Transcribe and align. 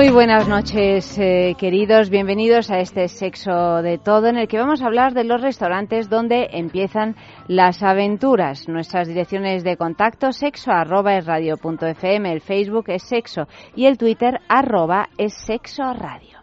Muy 0.00 0.08
buenas 0.08 0.48
noches, 0.48 1.18
eh, 1.18 1.54
queridos. 1.58 2.08
Bienvenidos 2.08 2.70
a 2.70 2.78
este 2.78 3.06
Sexo 3.06 3.82
de 3.82 3.98
Todo, 3.98 4.28
en 4.28 4.38
el 4.38 4.48
que 4.48 4.56
vamos 4.56 4.80
a 4.80 4.86
hablar 4.86 5.12
de 5.12 5.24
los 5.24 5.42
restaurantes 5.42 6.08
donde 6.08 6.48
empiezan 6.52 7.16
las 7.48 7.82
aventuras. 7.82 8.66
Nuestras 8.66 9.08
direcciones 9.08 9.62
de 9.62 9.76
contacto, 9.76 10.32
sexo 10.32 10.70
arroba 10.70 11.18
es 11.18 11.26
radio 11.26 11.56
el 11.60 12.40
Facebook 12.40 12.84
es 12.86 13.02
sexo 13.02 13.46
y 13.76 13.84
el 13.84 13.98
Twitter 13.98 14.40
arroba 14.48 15.10
es 15.18 15.34
sexo 15.34 15.92
radio. 15.92 16.38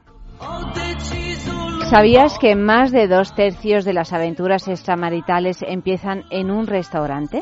¿Sabías 1.90 2.38
que 2.38 2.56
más 2.56 2.92
de 2.92 3.08
dos 3.08 3.34
tercios 3.34 3.86
de 3.86 3.94
las 3.94 4.14
aventuras 4.14 4.68
extramaritales 4.68 5.64
empiezan 5.68 6.26
en 6.30 6.52
un 6.52 6.68
restaurante? 6.68 7.42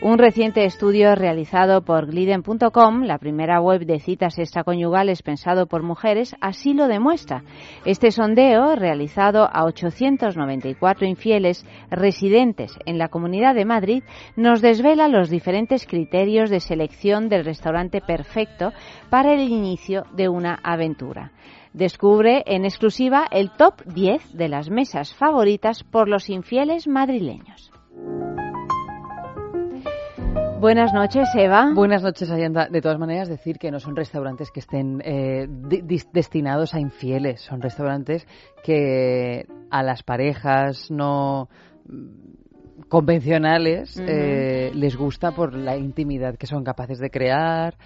Un 0.00 0.16
reciente 0.16 0.64
estudio 0.64 1.16
realizado 1.16 1.82
por 1.82 2.06
Gliden.com, 2.06 3.02
la 3.02 3.18
primera 3.18 3.60
web 3.60 3.84
de 3.84 3.98
citas 3.98 4.38
extraconyugales 4.38 5.22
pensado 5.22 5.66
por 5.66 5.82
mujeres, 5.82 6.36
así 6.40 6.72
lo 6.72 6.86
demuestra. 6.86 7.42
Este 7.84 8.12
sondeo, 8.12 8.76
realizado 8.76 9.48
a 9.52 9.64
894 9.64 11.04
infieles 11.04 11.66
residentes 11.90 12.78
en 12.86 12.96
la 12.96 13.08
Comunidad 13.08 13.56
de 13.56 13.64
Madrid, 13.64 14.04
nos 14.36 14.62
desvela 14.62 15.08
los 15.08 15.30
diferentes 15.30 15.84
criterios 15.84 16.48
de 16.48 16.60
selección 16.60 17.28
del 17.28 17.44
restaurante 17.44 18.00
perfecto 18.00 18.72
para 19.10 19.34
el 19.34 19.48
inicio 19.48 20.04
de 20.14 20.28
una 20.28 20.60
aventura 20.62 21.32
descubre 21.74 22.42
en 22.46 22.64
exclusiva 22.64 23.26
el 23.30 23.50
top 23.52 23.82
10 23.84 24.32
de 24.32 24.48
las 24.48 24.68
mesas 24.68 25.14
favoritas 25.14 25.84
por 25.84 26.08
los 26.08 26.28
infieles 26.28 26.88
madrileños. 26.88 27.70
Buenas 30.60 30.92
noches, 30.92 31.28
Eva. 31.36 31.70
Buenas 31.72 32.02
noches, 32.02 32.28
Ayanda. 32.32 32.66
De 32.68 32.80
todas 32.80 32.98
maneras, 32.98 33.28
decir 33.28 33.58
que 33.58 33.70
no 33.70 33.78
son 33.78 33.94
restaurantes 33.94 34.50
que 34.50 34.58
estén 34.58 35.00
eh, 35.04 35.46
destinados 36.12 36.74
a 36.74 36.80
infieles, 36.80 37.42
son 37.42 37.62
restaurantes 37.62 38.26
que 38.64 39.46
a 39.70 39.84
las 39.84 40.02
parejas 40.02 40.90
no 40.90 41.48
mm, 41.86 42.82
convencionales 42.88 44.02
eh, 44.04 44.72
les 44.74 44.96
gusta 44.96 45.30
por 45.30 45.54
la 45.54 45.76
intimidad 45.76 46.36
que 46.36 46.46
son 46.48 46.64
capaces 46.64 46.98
de 46.98 47.08
crear, 47.08 47.76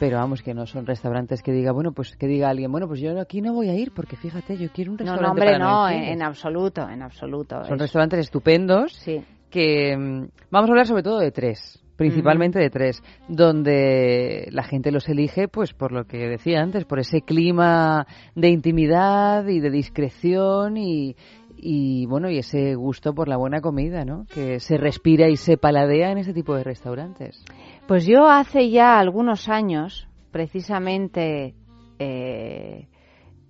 pero 0.00 0.18
vamos 0.18 0.42
que 0.42 0.54
no 0.54 0.66
son 0.66 0.86
restaurantes 0.86 1.40
que 1.40 1.52
diga 1.52 1.70
bueno 1.70 1.92
pues 1.92 2.16
que 2.16 2.26
diga 2.26 2.48
alguien 2.48 2.72
bueno 2.72 2.88
pues 2.88 3.00
yo 3.00 3.18
aquí 3.20 3.40
no 3.40 3.52
voy 3.52 3.68
a 3.68 3.74
ir 3.74 3.92
porque 3.92 4.16
fíjate 4.16 4.56
yo 4.56 4.70
quiero 4.72 4.92
un 4.92 4.98
restaurante 4.98 5.58
no, 5.58 5.58
no 5.58 5.84
hombre 5.84 6.02
no, 6.02 6.12
en, 6.12 6.22
absoluto 6.22 6.88
en 6.88 7.02
absoluto 7.02 7.64
son 7.64 7.78
restaurantes 7.78 8.20
estupendos 8.20 8.92
sí. 8.94 9.24
que 9.50 9.96
mm, 9.96 10.28
vamos 10.50 10.70
a 10.70 10.72
hablar 10.72 10.86
sobre 10.86 11.02
todo 11.02 11.18
de 11.18 11.32
tres 11.32 11.82
principalmente 11.98 12.60
de 12.60 12.70
tres, 12.70 13.02
donde 13.26 14.48
la 14.52 14.62
gente 14.62 14.92
los 14.92 15.08
elige, 15.08 15.48
pues 15.48 15.74
por 15.74 15.90
lo 15.90 16.04
que 16.04 16.28
decía 16.28 16.62
antes, 16.62 16.84
por 16.84 17.00
ese 17.00 17.22
clima 17.22 18.06
de 18.36 18.50
intimidad 18.50 19.44
y 19.48 19.58
de 19.58 19.68
discreción 19.68 20.76
y, 20.76 21.16
y 21.56 22.06
bueno, 22.06 22.30
y 22.30 22.38
ese 22.38 22.76
gusto 22.76 23.14
por 23.14 23.26
la 23.26 23.36
buena 23.36 23.60
comida, 23.60 24.04
¿no? 24.04 24.26
Que 24.32 24.60
se 24.60 24.76
respira 24.76 25.28
y 25.28 25.36
se 25.36 25.56
paladea 25.56 26.12
en 26.12 26.18
ese 26.18 26.32
tipo 26.32 26.54
de 26.54 26.62
restaurantes. 26.62 27.44
Pues 27.88 28.06
yo 28.06 28.28
hace 28.28 28.70
ya 28.70 29.00
algunos 29.00 29.48
años, 29.48 30.06
precisamente 30.30 31.56
eh, 31.98 32.86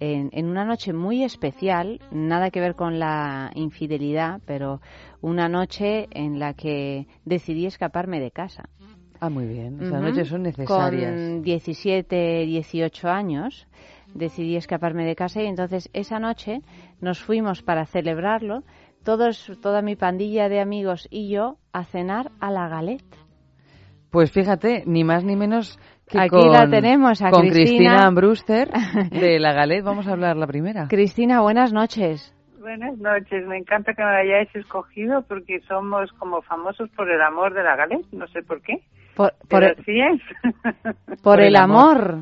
en, 0.01 0.31
en, 0.33 0.47
una 0.47 0.65
noche 0.65 0.93
muy 0.93 1.25
especial, 1.25 2.01
nada 2.11 2.51
que 2.51 2.61
ver 2.61 2.75
con 2.75 2.99
la 2.99 3.51
infidelidad, 3.55 4.41
pero 4.47 4.81
una 5.21 5.49
noche 5.49 6.09
en 6.11 6.39
la 6.39 6.55
que 6.55 7.07
decidí 7.25 7.67
escaparme 7.67 8.21
de 8.21 8.31
casa. 8.31 8.69
Ah, 9.21 9.31
muy 9.31 9.47
bien. 9.47 9.83
Esas 9.83 10.01
noches 10.01 10.29
son 10.29 10.43
necesarias. 10.43 11.13
Con 11.13 11.43
17, 11.43 12.47
18 12.47 13.09
años 13.09 13.67
decidí 14.15 14.57
escaparme 14.57 15.05
de 15.05 15.17
casa 15.17 15.43
y 15.43 15.47
entonces 15.47 15.91
esa 15.93 16.19
noche 16.19 16.63
nos 17.01 17.21
fuimos 17.21 17.63
para 17.63 17.85
celebrarlo, 17.85 18.63
todos, 19.05 19.53
toda 19.61 19.83
mi 19.83 19.97
pandilla 19.97 20.49
de 20.49 20.61
amigos 20.61 21.09
y 21.11 21.29
yo, 21.29 21.59
a 21.73 21.85
cenar 21.85 22.31
a 22.41 22.51
la 22.51 22.69
Galette. 22.69 23.17
Pues 24.11 24.31
fíjate, 24.31 24.85
ni 24.87 25.05
más 25.05 25.25
ni 25.25 25.37
menos 25.37 25.79
Aquí 26.17 26.29
con, 26.29 26.53
la 26.53 26.69
tenemos, 26.69 27.21
a 27.23 27.31
con 27.31 27.49
Cristina. 27.49 28.11
Brewster 28.11 28.69
de 29.11 29.39
la 29.39 29.53
Galette. 29.53 29.85
Vamos 29.85 30.07
a 30.07 30.13
hablar 30.13 30.37
la 30.37 30.47
primera. 30.47 30.87
Cristina, 30.89 31.41
buenas 31.41 31.73
noches. 31.73 32.35
Buenas 32.59 32.99
noches, 32.99 33.47
me 33.47 33.57
encanta 33.57 33.95
que 33.95 34.03
me 34.03 34.11
hayáis 34.11 34.55
escogido 34.55 35.23
porque 35.23 35.61
somos 35.61 36.13
como 36.19 36.43
famosos 36.43 36.91
por 36.91 37.11
el 37.11 37.23
amor 37.23 37.55
de 37.55 37.63
la 37.63 37.77
Galette, 37.77 38.13
no 38.13 38.27
sé 38.29 38.43
por 38.43 38.61
qué. 38.61 38.83
Por, 39.17 39.33
Pero 39.49 39.69
el, 39.69 39.85
sí 39.85 39.99
es. 40.01 40.21
por, 41.07 41.19
por 41.23 41.41
el 41.41 41.57
amor. 41.57 42.19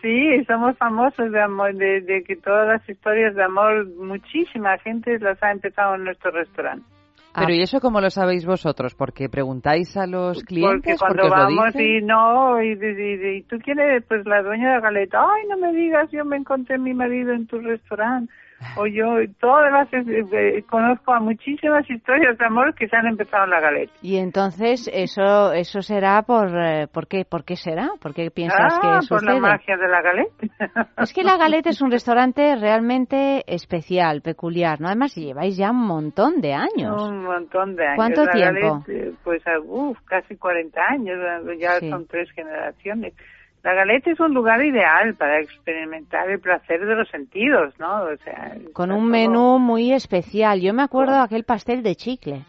Sí, 0.00 0.44
somos 0.46 0.76
famosos 0.78 1.30
de 1.30 1.40
amor, 1.40 1.74
de, 1.74 2.00
de, 2.00 2.24
que 2.24 2.34
todas 2.36 2.66
las 2.66 2.88
historias 2.88 3.34
de 3.34 3.44
amor, 3.44 3.86
muchísima 3.96 4.78
gente 4.78 5.18
las 5.18 5.40
ha 5.42 5.52
empezado 5.52 5.96
en 5.96 6.04
nuestro 6.04 6.30
restaurante. 6.30 6.86
Pero 7.34 7.52
¿y 7.52 7.62
eso 7.62 7.80
cómo 7.80 8.00
lo 8.00 8.10
sabéis 8.10 8.46
vosotros? 8.46 8.94
¿Porque 8.94 9.28
preguntáis 9.28 9.96
a 9.96 10.06
los 10.06 10.42
clientes? 10.44 10.98
Porque 10.98 10.98
cuando 10.98 11.22
¿Porque 11.22 11.56
vamos 11.56 11.74
y 11.76 12.00
no, 12.02 12.62
y, 12.62 12.72
y, 12.72 13.36
y, 13.38 13.42
tú 13.42 13.58
quieres, 13.58 14.04
pues 14.06 14.24
la 14.24 14.42
dueña 14.42 14.68
de 14.68 14.74
la 14.76 14.80
galeta, 14.80 15.18
ay, 15.20 15.48
no 15.48 15.56
me 15.56 15.72
digas, 15.72 16.10
yo 16.12 16.24
me 16.24 16.36
encontré 16.36 16.76
a 16.76 16.78
mi 16.78 16.94
marido 16.94 17.32
en 17.32 17.46
tu 17.46 17.58
restaurante 17.58 18.32
o 18.76 18.86
yo 18.86 19.04
todas 19.40 19.70
las 19.72 19.88
eh, 19.92 20.64
conozco 20.68 21.12
a 21.12 21.20
muchísimas 21.20 21.88
historias 21.88 22.36
de 22.38 22.44
amor 22.44 22.74
que 22.74 22.88
se 22.88 22.96
han 22.96 23.06
empezado 23.06 23.44
en 23.44 23.50
la 23.50 23.60
galeta. 23.60 23.92
Y 24.02 24.16
entonces 24.16 24.90
eso 24.92 25.52
eso 25.52 25.82
será 25.82 26.22
por 26.22 26.48
eh, 26.56 26.86
¿por 26.92 27.06
qué 27.06 27.24
por 27.24 27.44
qué 27.44 27.56
será? 27.56 27.90
¿Por 28.00 28.14
qué 28.14 28.30
piensas 28.30 28.74
ah, 28.74 28.80
que 28.80 28.88
por 29.08 29.20
sucede? 29.20 29.34
la 29.34 29.40
magia 29.40 29.76
de 29.76 29.88
la 29.88 30.02
galeta. 30.02 30.88
Es 30.98 31.12
que 31.12 31.22
la 31.22 31.36
galeta 31.36 31.70
es 31.70 31.82
un 31.82 31.90
restaurante 31.90 32.56
realmente 32.56 33.44
especial, 33.46 34.22
peculiar, 34.22 34.80
¿no? 34.80 34.88
Además 34.88 35.14
lleváis 35.14 35.56
ya 35.56 35.70
un 35.70 35.86
montón 35.86 36.40
de 36.40 36.54
años. 36.54 37.02
Un 37.08 37.24
montón 37.24 37.76
de 37.76 37.84
años. 37.86 37.96
¿Cuánto 37.96 38.24
la 38.24 38.32
tiempo? 38.32 38.82
Galette, 38.86 39.14
pues 39.22 39.42
uf, 39.64 39.98
casi 40.06 40.36
40 40.36 40.80
años, 40.80 41.18
ya 41.58 41.78
Sí. 41.80 41.90
son 41.90 42.06
tres 42.06 42.30
generaciones. 42.32 43.14
La 43.64 43.72
Galeta 43.74 44.10
es 44.10 44.20
un 44.20 44.34
lugar 44.34 44.62
ideal 44.64 45.14
para 45.14 45.40
experimentar 45.40 46.30
el 46.30 46.38
placer 46.38 46.84
de 46.84 46.94
los 46.94 47.08
sentidos, 47.08 47.74
¿no? 47.80 48.04
O 48.04 48.16
sea, 48.18 48.52
Con 48.74 48.92
un 48.92 48.98
todo- 49.00 49.10
menú 49.10 49.58
muy 49.58 49.92
especial. 49.92 50.60
Yo 50.60 50.74
me 50.74 50.82
acuerdo 50.82 51.14
de 51.14 51.22
aquel 51.24 51.44
pastel 51.44 51.82
de 51.82 51.94
chicle. 51.96 52.42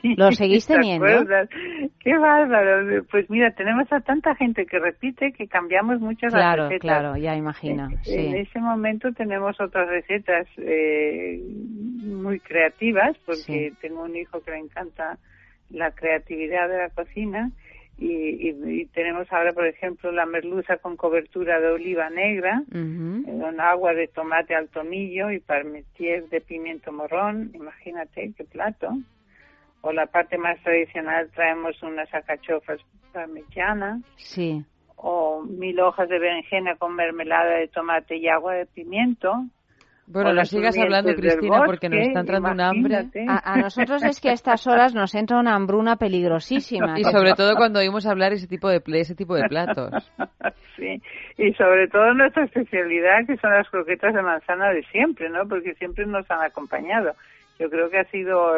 Sí, 0.00 0.14
¿Lo 0.16 0.30
seguís 0.32 0.66
¿te 0.66 0.74
teniendo? 0.74 1.06
acuerdas? 1.06 1.48
Qué 2.00 2.16
bárbaro. 2.16 3.04
Pues 3.10 3.28
mira, 3.28 3.50
tenemos 3.52 3.90
a 3.92 4.00
tanta 4.00 4.34
gente 4.34 4.64
que 4.66 4.78
repite 4.78 5.32
que 5.32 5.48
cambiamos 5.48 6.00
muchas 6.00 6.32
las 6.32 6.42
Claro, 6.42 6.62
recetas. 6.68 6.80
claro, 6.80 7.16
ya 7.16 7.34
imagino. 7.34 7.88
En 7.90 8.02
Sí. 8.04 8.36
ese 8.36 8.58
momento 8.60 9.12
tenemos 9.12 9.58
otras 9.60 9.88
recetas 9.88 10.46
eh, 10.58 11.40
muy 12.04 12.40
creativas, 12.40 13.16
porque 13.26 13.70
Sí. 13.70 13.76
tengo 13.82 14.02
un 14.04 14.16
hijo 14.16 14.40
que 14.42 14.50
le 14.50 14.58
encanta 14.58 15.18
la 15.70 15.90
creatividad 15.90 16.68
de 16.68 16.78
la 16.78 16.88
cocina. 16.90 17.50
Y, 17.98 18.50
y- 18.50 18.80
y 18.82 18.86
tenemos 18.86 19.32
ahora, 19.32 19.52
por 19.54 19.66
ejemplo, 19.66 20.12
la 20.12 20.26
merluza 20.26 20.76
con 20.76 20.96
cobertura 20.96 21.60
de 21.60 21.68
oliva 21.68 22.10
negra, 22.10 22.62
eh, 22.74 23.38
con 23.40 23.58
agua 23.60 23.94
de 23.94 24.06
tomate 24.08 24.54
al 24.54 24.68
tomillo 24.68 25.30
y 25.30 25.40
parmentier 25.40 26.28
de 26.28 26.40
pimiento 26.42 26.92
morrón. 26.92 27.50
Imagínate 27.54 28.32
qué 28.36 28.44
plato. 28.44 28.88
O 29.80 29.92
la 29.92 30.06
parte 30.06 30.36
más 30.36 30.60
tradicional 30.62 31.30
traemos 31.34 31.82
unas 31.82 32.12
acachofas 32.12 32.80
parmesanas 33.12 34.02
Sí. 34.16 34.62
o 34.96 35.42
mil 35.42 35.80
hojas 35.80 36.08
de 36.08 36.18
berenjena 36.18 36.76
con 36.76 36.94
mermelada 36.94 37.56
de 37.56 37.68
tomate 37.68 38.16
y 38.16 38.28
agua 38.28 38.54
de 38.54 38.66
pimiento, 38.66 39.32
Bueno, 40.06 40.32
no 40.32 40.44
sigas 40.44 40.78
hablando, 40.78 41.12
Cristina, 41.14 41.62
porque 41.66 41.88
nos 41.88 42.06
está 42.06 42.20
entrando 42.20 42.50
un 42.50 42.60
hambre. 42.60 43.06
A, 43.28 43.56
nosotros 43.56 44.02
es 44.04 44.20
que 44.20 44.30
a 44.30 44.32
estas 44.32 44.66
horas 44.66 44.94
nos 44.94 45.14
entra 45.14 45.38
una 45.38 45.54
hambruna 45.54 45.96
peligrosísima. 45.96 46.98
Y 46.98 47.04
sobre 47.04 47.34
todo 47.34 47.56
cuando 47.56 47.80
oímos 47.80 48.06
hablar 48.06 48.32
ese 48.32 48.46
tipo 48.46 48.68
de 48.68 48.80
ese 48.94 49.14
tipo 49.14 49.34
de 49.34 49.48
platos. 49.48 50.12
Sí, 50.76 51.00
y 51.38 51.54
sobre 51.54 51.88
todo 51.88 52.12
nuestra 52.12 52.44
especialidad, 52.44 53.26
que 53.26 53.38
son 53.38 53.50
las 53.50 53.66
croquetas 53.70 54.12
de 54.12 54.20
manzana 54.20 54.68
de 54.68 54.82
siempre, 54.92 55.30
¿no? 55.30 55.48
Porque 55.48 55.72
siempre 55.76 56.04
nos 56.04 56.30
han 56.30 56.42
acompañado 56.42 57.14
yo 57.58 57.70
creo 57.70 57.88
que 57.88 57.98
ha 57.98 58.04
sido 58.10 58.52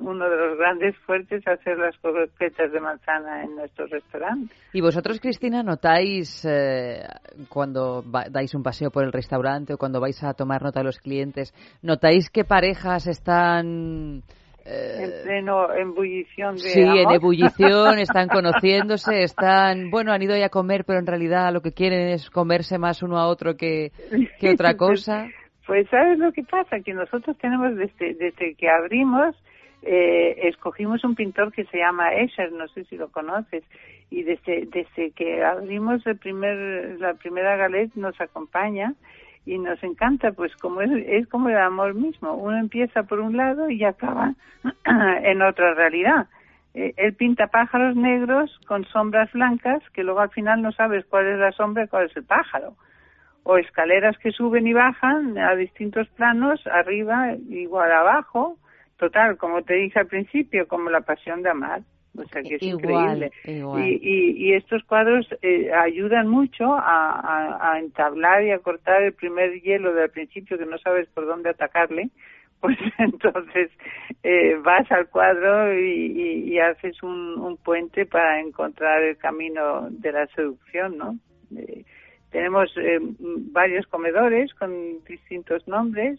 uno 0.00 0.28
de 0.28 0.36
los 0.36 0.58
grandes 0.58 0.94
fuertes 1.06 1.46
hacer 1.46 1.78
las 1.78 1.96
croquetas 1.98 2.70
de 2.70 2.80
manzana 2.80 3.44
en 3.44 3.56
nuestro 3.56 3.86
restaurante. 3.86 4.54
¿Y 4.72 4.80
vosotros, 4.80 5.20
Cristina, 5.20 5.62
notáis 5.62 6.44
eh, 6.44 7.02
cuando 7.48 8.02
dais 8.02 8.54
un 8.54 8.62
paseo 8.62 8.90
por 8.90 9.04
el 9.04 9.12
restaurante 9.12 9.74
o 9.74 9.78
cuando 9.78 10.00
vais 10.00 10.22
a 10.22 10.34
tomar 10.34 10.62
nota 10.62 10.80
de 10.80 10.84
los 10.84 10.98
clientes, 10.98 11.54
notáis 11.80 12.28
que 12.28 12.44
parejas 12.44 13.06
están... 13.06 14.22
Eh, 14.64 14.98
en 15.00 15.24
pleno 15.24 15.72
ebullición 15.74 16.54
de 16.54 16.60
Sí, 16.60 16.82
en 16.82 17.10
ebullición, 17.10 17.98
están 17.98 18.28
conociéndose, 18.28 19.22
están, 19.22 19.90
bueno, 19.90 20.12
han 20.12 20.22
ido 20.22 20.36
ya 20.36 20.46
a 20.46 20.50
comer, 20.50 20.84
pero 20.84 20.98
en 20.98 21.06
realidad 21.06 21.52
lo 21.52 21.62
que 21.62 21.72
quieren 21.72 22.10
es 22.10 22.30
comerse 22.30 22.78
más 22.78 23.02
uno 23.02 23.18
a 23.18 23.26
otro 23.26 23.56
que, 23.56 23.92
que 24.38 24.50
otra 24.50 24.76
cosa. 24.76 25.26
Pues 25.66 25.88
sabes 25.88 26.18
lo 26.18 26.32
que 26.32 26.42
pasa, 26.42 26.80
que 26.80 26.92
nosotros 26.92 27.36
tenemos 27.38 27.76
desde, 27.76 28.14
desde 28.14 28.54
que 28.54 28.68
abrimos, 28.68 29.36
eh, 29.82 30.48
escogimos 30.48 31.04
un 31.04 31.14
pintor 31.14 31.52
que 31.52 31.64
se 31.64 31.78
llama 31.78 32.14
Escher, 32.14 32.52
no 32.52 32.66
sé 32.68 32.84
si 32.84 32.96
lo 32.96 33.10
conoces, 33.10 33.62
y 34.10 34.24
desde, 34.24 34.66
desde 34.66 35.12
que 35.12 35.44
abrimos 35.44 36.06
el 36.06 36.18
primer, 36.18 37.00
la 37.00 37.14
primera 37.14 37.56
galette 37.56 37.94
nos 37.94 38.20
acompaña 38.20 38.94
y 39.46 39.58
nos 39.58 39.82
encanta, 39.82 40.32
pues 40.32 40.54
como 40.56 40.82
es, 40.82 40.90
es 41.06 41.28
como 41.28 41.48
el 41.48 41.56
amor 41.56 41.94
mismo, 41.94 42.34
uno 42.34 42.58
empieza 42.58 43.04
por 43.04 43.20
un 43.20 43.36
lado 43.36 43.70
y 43.70 43.84
acaba 43.84 44.34
en 44.84 45.42
otra 45.42 45.74
realidad. 45.74 46.28
Eh, 46.74 46.94
él 46.96 47.14
pinta 47.14 47.48
pájaros 47.48 47.96
negros 47.96 48.58
con 48.66 48.84
sombras 48.86 49.30
blancas 49.32 49.82
que 49.92 50.04
luego 50.04 50.20
al 50.20 50.30
final 50.30 50.62
no 50.62 50.72
sabes 50.72 51.04
cuál 51.06 51.26
es 51.26 51.38
la 51.38 51.52
sombra 51.52 51.84
y 51.84 51.88
cuál 51.88 52.06
es 52.06 52.16
el 52.16 52.24
pájaro 52.24 52.74
o 53.44 53.56
escaleras 53.56 54.16
que 54.18 54.30
suben 54.30 54.66
y 54.66 54.72
bajan 54.72 55.36
a 55.38 55.54
distintos 55.54 56.08
planos, 56.10 56.64
arriba 56.66 57.34
igual 57.48 57.90
abajo, 57.90 58.58
total, 58.96 59.36
como 59.36 59.62
te 59.62 59.74
dije 59.74 59.98
al 59.98 60.06
principio, 60.06 60.68
como 60.68 60.90
la 60.90 61.00
pasión 61.00 61.42
de 61.42 61.50
amar. 61.50 61.82
O 62.16 62.24
sea 62.24 62.42
que 62.42 62.56
es 62.56 62.62
increíble. 62.62 63.30
Y, 63.44 64.48
y, 64.48 64.52
estos 64.52 64.84
cuadros 64.84 65.26
eh, 65.40 65.72
ayudan 65.72 66.28
mucho 66.28 66.74
a, 66.74 67.72
a, 67.72 67.78
entablar 67.78 68.44
y 68.44 68.50
a 68.50 68.58
cortar 68.58 69.02
el 69.02 69.14
primer 69.14 69.62
hielo 69.62 69.94
del 69.94 70.10
principio 70.10 70.58
que 70.58 70.66
no 70.66 70.76
sabes 70.78 71.08
por 71.08 71.26
dónde 71.26 71.50
atacarle. 71.50 72.10
Pues 72.62 72.78
entonces 72.98 73.72
eh, 74.22 74.54
vas 74.62 74.88
al 74.92 75.08
cuadro 75.08 75.76
y, 75.76 76.44
y 76.46 76.60
haces 76.60 77.02
un, 77.02 77.36
un, 77.40 77.56
puente 77.56 78.06
para 78.06 78.38
encontrar 78.38 79.02
el 79.02 79.16
camino 79.16 79.88
de 79.90 80.12
la 80.12 80.28
seducción, 80.28 80.96
¿no? 80.96 81.16
Eh, 81.56 81.84
tenemos 82.32 82.70
eh, 82.76 82.98
varios 83.20 83.86
comedores 83.86 84.52
con 84.54 85.04
distintos 85.04 85.68
nombres 85.68 86.18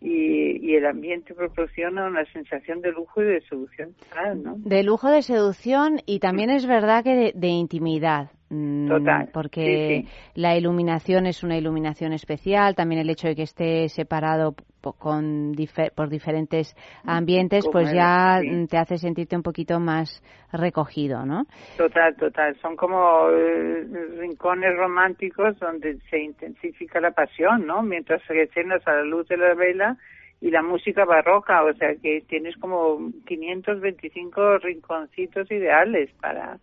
y, 0.00 0.74
el 0.74 0.86
ambiente 0.86 1.34
proporciona 1.34 2.06
una 2.06 2.24
sensación 2.32 2.80
de 2.80 2.92
lujo 2.92 3.22
y 3.22 3.26
de 3.26 3.40
seducción 3.42 3.94
¿no? 4.42 4.54
De 4.56 4.82
lujo, 4.82 5.10
de 5.10 5.22
seducción 5.22 6.00
y 6.06 6.18
también 6.18 6.50
es 6.50 6.66
verdad 6.66 7.04
que 7.04 7.32
de, 7.34 7.48
intimidad. 7.48 8.30
Mm, 8.54 8.86
Total. 8.86 9.30
Porque 9.32 10.04
la 10.34 10.54
iluminación 10.54 11.24
es 11.24 11.42
una 11.42 11.56
iluminación 11.56 12.12
especial, 12.12 12.74
también 12.74 13.00
el 13.00 13.08
hecho 13.08 13.28
de 13.28 13.34
que 13.34 13.44
esté 13.44 13.88
separado 13.88 14.54
con 14.98 15.54
por 15.94 16.10
diferentes 16.10 16.76
ambientes, 17.06 17.64
pues 17.72 17.90
ya 17.94 18.42
te 18.68 18.76
hace 18.76 18.98
sentirte 18.98 19.36
un 19.36 19.42
poquito 19.42 19.80
más 19.80 20.22
recogido, 20.52 21.24
¿no? 21.24 21.46
Total, 21.78 22.14
total. 22.16 22.54
Son 22.60 22.76
como 22.76 23.30
eh, 23.30 23.86
rincones 24.18 24.76
románticos 24.76 25.58
donde 25.58 25.98
se 26.10 26.18
intensifica 26.18 27.00
la 27.00 27.12
pasión, 27.12 27.66
¿no? 27.66 27.82
Mientras 27.82 28.20
cenas 28.52 28.86
a 28.86 28.96
la 28.96 29.04
luz 29.04 29.26
de 29.28 29.38
la 29.38 29.54
vela 29.54 29.96
y 30.42 30.50
la 30.50 30.62
música 30.62 31.06
barroca, 31.06 31.64
o 31.64 31.72
sea 31.72 31.94
que 31.94 32.22
tienes 32.28 32.56
como 32.58 32.98
525 33.26 34.58
rinconcitos 34.58 35.50
ideales 35.50 36.10
para 36.20 36.58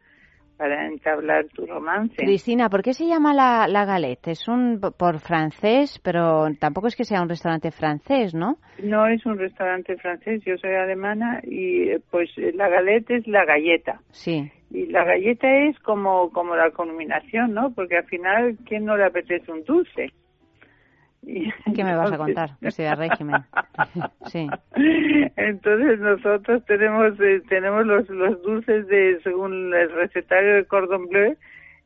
para 0.60 0.88
entablar 0.88 1.46
tu 1.56 1.66
romance. 1.66 2.18
Cristina, 2.18 2.70
¿por 2.70 2.84
qué 2.84 2.94
se 2.94 3.08
llama 3.08 3.34
la, 3.34 3.66
la 3.70 3.86
Galette? 3.86 4.28
Es 4.28 4.46
un 4.50 4.82
por 4.82 5.20
francés, 5.20 6.02
pero 6.04 6.48
tampoco 6.60 6.88
es 6.88 6.98
que 6.98 7.06
sea 7.06 7.22
un 7.22 7.30
restaurante 7.30 7.72
francés, 7.72 8.36
¿no? 8.36 8.58
No 8.84 9.08
es 9.08 9.26
un 9.26 9.38
restaurante 9.38 9.96
francés, 9.96 10.44
yo 10.46 10.58
soy 10.58 10.72
alemana 10.76 11.40
y 11.44 11.98
pues 12.12 12.30
la 12.56 12.68
Galette 12.68 13.10
es 13.10 13.28
la 13.28 13.46
galleta. 13.46 14.02
Sí. 14.12 14.52
Y 14.70 14.88
la 14.88 15.06
galleta 15.06 15.48
es 15.50 15.80
como 15.80 16.30
como 16.32 16.58
la 16.58 16.72
culminación, 16.72 17.54
¿no? 17.54 17.72
Porque 17.74 17.96
al 17.96 18.06
final 18.06 18.58
quién 18.66 18.84
no 18.84 18.98
le 18.98 19.06
apetece 19.06 19.50
un 19.50 19.64
dulce. 19.64 20.12
¿Qué 21.26 21.84
me 21.84 21.96
vas 21.96 22.12
a 22.12 22.18
contar? 22.18 22.52
Estoy 22.62 22.86
de 22.86 22.96
régimen. 22.96 23.44
sí. 24.28 24.48
Entonces 25.36 26.00
nosotros 26.00 26.66
tenemos 26.66 27.20
eh, 27.20 27.42
tenemos 27.48 27.86
los, 27.86 28.10
los 28.10 28.42
dulces 28.42 28.88
de 28.88 29.20
según 29.24 29.74
el 29.74 29.92
recetario 29.92 30.56
de 30.56 30.66
Cordon 30.66 31.08
Bleu 31.08 31.36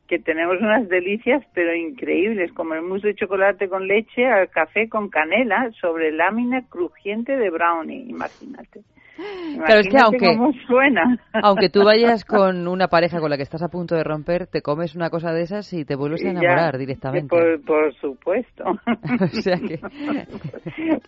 que 0.08 0.20
tenemos 0.20 0.60
unas 0.60 0.88
delicias 0.90 1.44
pero 1.54 1.76
increíbles 1.76 2.52
como 2.54 2.74
el 2.76 2.82
mousse 2.82 3.08
de 3.08 3.16
chocolate 3.16 3.70
con 3.70 3.88
leche 3.88 4.26
al 4.26 4.50
café 4.50 4.88
con 4.88 5.10
canela 5.10 5.72
sobre 5.80 6.12
lámina 6.12 6.64
crujiente 6.70 7.36
de 7.38 7.50
brownie, 7.50 8.06
imagínate. 8.08 8.82
Claro, 9.16 9.82
es 9.82 9.88
que 9.90 9.98
aunque, 9.98 10.36
suena. 10.66 11.18
aunque 11.34 11.70
tú 11.70 11.84
vayas 11.84 12.26
con 12.26 12.68
una 12.68 12.88
pareja 12.88 13.20
con 13.20 13.30
la 13.30 13.38
que 13.38 13.44
estás 13.44 13.62
a 13.62 13.70
punto 13.70 13.96
de 13.96 14.04
romper, 14.04 14.48
te 14.48 14.62
comes 14.62 14.96
una 14.96 15.10
cosa 15.10 15.32
de 15.32 15.44
esas 15.44 15.72
y 15.74 15.86
te 15.86 15.96
vuelves 15.96 16.26
a 16.26 16.30
enamorar 16.30 16.78
directamente. 16.78 17.30
Por, 17.66 17.94
supuesto. 17.96 18.64
o 19.22 19.28
sea 19.28 19.58
que... 19.58 19.78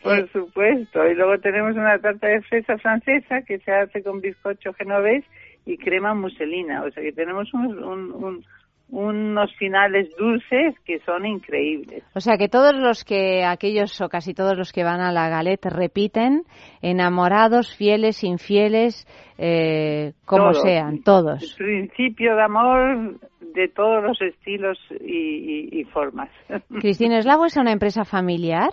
por 0.04 0.30
supuesto. 0.30 1.06
Y 1.08 1.16
luego 1.16 1.40
tenemos 1.40 1.76
una 1.76 1.98
tarta 1.98 2.28
de 2.28 2.42
fresa 2.44 2.78
francesa 2.78 3.42
que 3.42 3.58
se 3.60 3.72
hace 3.72 4.04
con 4.04 4.22
bizcocho 4.22 4.74
genovés 4.74 5.24
y 5.66 5.78
crema 5.78 6.14
muselina. 6.14 6.84
O 6.84 6.92
sea 6.92 7.02
que 7.02 7.12
tenemos 7.12 7.52
un, 7.54 8.46
unos 8.90 9.54
finales 9.56 10.10
dulces 10.18 10.76
que 10.86 11.00
son 11.00 11.26
increíbles. 11.26 12.04
O 12.14 12.20
sea 12.20 12.38
que 12.38 12.48
todos 12.48 12.76
los 12.76 13.04
que, 13.04 13.44
aquellos 13.44 14.00
o 14.02 14.10
casi 14.10 14.34
todos 14.34 14.56
los 14.58 14.72
que 14.72 14.84
van 14.84 15.02
a 15.02 15.12
la 15.12 15.28
galette 15.28 15.66
repiten, 15.66 16.44
enamorados, 16.82 17.76
fieles, 17.76 18.24
infieles, 18.24 19.08
eh, 19.38 20.14
como 20.26 20.54
sean, 20.54 21.02
todos. 21.02 21.58
El 21.60 21.66
principio 21.66 22.36
de 22.36 22.44
amor 22.44 23.20
de 23.40 23.68
todos 23.70 24.04
los 24.04 24.22
estilos 24.22 24.78
y, 25.02 25.84
formas. 25.92 26.30
Cristina 26.80 27.20
Eslavo 27.20 27.46
es 27.46 27.58
una 27.58 27.72
empresa 27.72 28.06
familiar. 28.06 28.70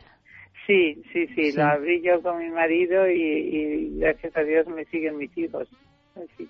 Sí, 0.67 1.03
sí, 1.13 1.27
sí, 1.35 1.53
la 1.57 1.73
abrí 1.73 2.03
yo 2.03 2.23
con 2.23 2.39
mi 2.39 2.49
marido 2.51 3.09
y, 3.09 3.99
gracias 3.99 4.37
a 4.37 4.43
Dios 4.43 4.67
me 4.69 4.85
siguen 4.87 5.17
mis 5.17 5.37
hijos. 5.37 5.69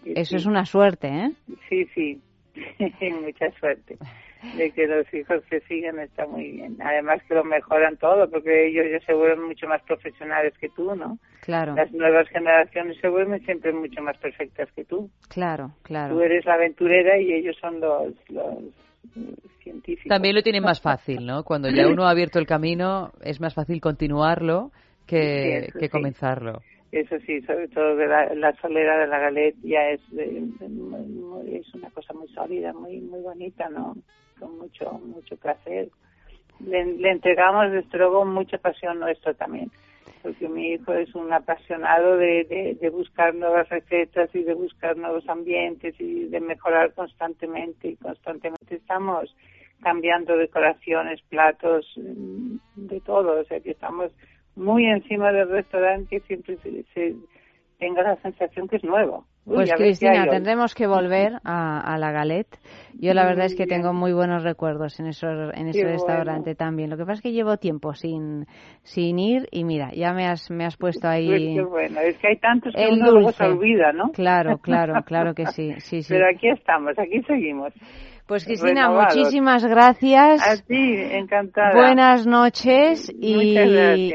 Eso 0.04 0.37
es 0.37 0.47
una 0.47 0.66
suerte, 0.66 1.09
¿eh? 1.09 1.31
Sí, 1.69 1.87
sí. 1.95 2.21
Mucha 3.23 3.50
suerte. 3.59 3.97
De 4.56 4.71
que 4.73 4.87
los 4.87 5.12
hijos 5.14 5.42
se 5.49 5.61
siguen 5.61 6.00
está 6.00 6.26
muy 6.26 6.50
bien. 6.50 6.76
Además 6.82 7.23
que 7.28 7.35
lo 7.35 7.44
mejoran 7.44 7.97
todo 7.97 8.28
porque 8.28 8.66
ellos 8.68 8.87
ya 8.90 9.04
se 9.06 9.14
vuelven 9.14 9.47
mucho 9.47 9.68
más 9.68 9.80
profesionales 9.82 10.52
que 10.59 10.68
tú, 10.71 10.94
¿no? 10.97 11.18
Claro. 11.42 11.75
Las 11.75 11.92
nuevas 11.92 12.28
generaciones 12.28 12.97
se 13.00 13.09
vuelven 13.09 13.44
siempre 13.44 13.73
mucho 13.73 14.02
más 14.02 14.18
perfectas 14.18 14.68
que 14.75 14.85
tú. 14.85 15.09
Claro, 15.28 15.73
claro. 15.82 16.14
Tú 16.14 16.23
eres 16.23 16.44
la 16.44 16.54
aventurera 16.54 17.18
y 17.18 17.32
ellos 17.32 17.56
son 17.61 17.80
los, 17.80 18.14
los 18.30 18.59
científicos. 19.62 20.09
También 20.09 20.35
lo 20.35 20.42
tienen 20.42 20.64
más 20.64 20.80
fácil, 20.80 21.25
¿no? 21.25 21.44
Cuando 21.44 21.71
ya 21.71 21.87
uno 21.87 22.04
ha 22.04 22.11
abierto 22.11 22.40
el 22.40 22.47
camino 22.47 23.12
es 23.23 23.40
más 23.40 23.54
fácil 23.54 23.80
continuarlo 23.80 24.73
que, 25.06 25.68
que 25.78 25.88
comenzarlo 25.88 26.62
eso 26.93 27.19
sí, 27.21 27.41
sobre 27.43 27.69
todo 27.69 27.97
de 27.97 28.07
la, 28.07 28.53
solera 28.61 28.99
de 28.99 29.07
la 29.07 29.19
galette 29.19 29.57
ya 29.63 29.89
es, 29.89 30.01
es 30.13 31.75
una 31.75 31.91
cosa 31.91 32.13
muy 32.13 32.29
sólida, 32.29 32.75
muy 32.75 33.01
muy 33.01 33.21
bonita, 33.23 33.69
¿no? 33.71 33.97
Con 34.39 34.59
mucho 34.59 34.93
mucho 34.93 35.37
placer. 35.39 35.89
Le, 36.61 36.85
le 36.85 37.11
entregamos 37.11 37.73
desde 37.73 37.99
luego 37.99 38.27
mucha 38.27 38.59
pasión 38.59 39.01
nuestra 39.01 39.33
también, 39.33 39.71
porque 40.23 40.49
mi 40.49 40.73
hijo 40.73 40.93
es 40.93 41.15
un 41.15 41.33
apasionado 41.33 42.19
de, 42.19 42.77
de, 42.79 42.91
buscar 42.91 43.35
nuevas 43.35 43.71
recetas 43.71 44.29
y 44.35 44.43
de 44.43 44.53
buscar 44.53 44.97
nuevos 44.97 45.27
ambientes 45.31 45.99
y 45.99 46.27
de 46.27 46.41
mejorar 46.41 46.93
constantemente 46.93 47.89
y 47.89 47.97
constantemente 47.97 48.77
estamos 48.77 49.35
cambiando 49.83 50.37
decoraciones, 50.37 51.23
platos, 51.23 51.87
mm, 51.97 52.57
de 52.77 53.01
todo, 53.01 53.41
o 53.41 53.45
sea 53.45 53.61
que 53.61 53.73
estamos 53.73 54.13
muy 54.56 54.87
encima 54.87 55.32
del 55.32 55.49
restaurante 55.49 56.21
siempre 56.26 56.59
se, 56.94 57.14
tenga 57.78 58.02
la 58.02 58.16
sensación 58.16 58.68
que 58.68 58.76
es 58.76 58.85
nuevo. 58.85 59.25
Pues 59.44 59.73
Cristina, 59.75 60.28
tendremos 60.28 60.73
que 60.73 60.87
volver 60.87 61.32
a, 61.42 61.97
la 61.99 62.12
Galette. 62.12 62.61
Yo 62.94 63.12
la 63.12 63.26
verdad 63.26 63.47
es 63.47 63.56
que 63.56 63.66
tengo 63.66 63.92
muy 63.92 64.12
buenos 64.12 64.44
recuerdos 64.44 65.00
en, 65.00 65.06
esos, 65.06 65.52
en 65.54 65.66
ese 65.66 65.85
restaurante 65.85 66.54
también. 66.54 66.90
Lo 66.90 66.97
que 66.97 67.02
pasa 67.02 67.14
es 67.14 67.23
que 67.23 67.32
llevo 67.32 67.56
tiempo 67.56 67.92
sin, 67.94 68.47
sin 68.85 69.18
ir 69.18 69.49
y 69.50 69.64
mira, 69.64 69.90
ya 69.92 70.12
me 70.12 70.28
has, 70.28 70.49
me 70.49 70.64
has 70.64 70.76
puesto 70.76 71.09
ahí... 71.09 71.56
Pues 71.56 71.68
bueno, 71.68 72.00
es 72.00 72.16
que 72.18 72.28
hay 72.28 72.37
tantos 72.37 72.73
que 72.73 72.87
uno 72.88 73.11
luego 73.11 73.32
se 73.32 73.44
olvida, 73.44 73.92
¿no? 73.92 74.12
Claro, 74.12 74.59
claro, 74.59 75.02
claro 75.04 75.35
que 75.35 75.47
sí, 75.56 75.73
sí, 75.78 76.02
sí. 76.02 76.14
Pero 76.14 76.26
aquí 76.32 76.49
estamos, 76.49 76.97
aquí 76.97 77.21
seguimos. 77.23 77.73
Pues 78.33 78.47
Cristina, 78.47 78.89
muchísimas 78.89 79.62
gracias. 79.62 80.41
A 80.41 80.57
ti, 80.57 80.95
encantada. 80.97 81.75
Buenas 81.75 82.27
noches 82.27 83.12
y, 83.15 83.59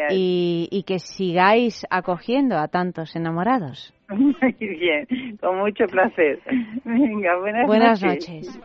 y, 0.10 0.68
y, 0.72 0.84
que 0.88 0.98
sigáis 0.98 1.86
acogiendo 1.92 2.58
a 2.58 2.68
tantos 2.68 3.16
enamorados. 3.16 3.94
Muy 4.10 4.44
bien, 4.60 5.38
con 5.40 5.60
mucho 5.60 5.86
placer. 5.86 6.40
Venga, 6.84 7.38
buenas, 7.40 7.68
buenas 7.68 8.02
noches. 8.02 8.60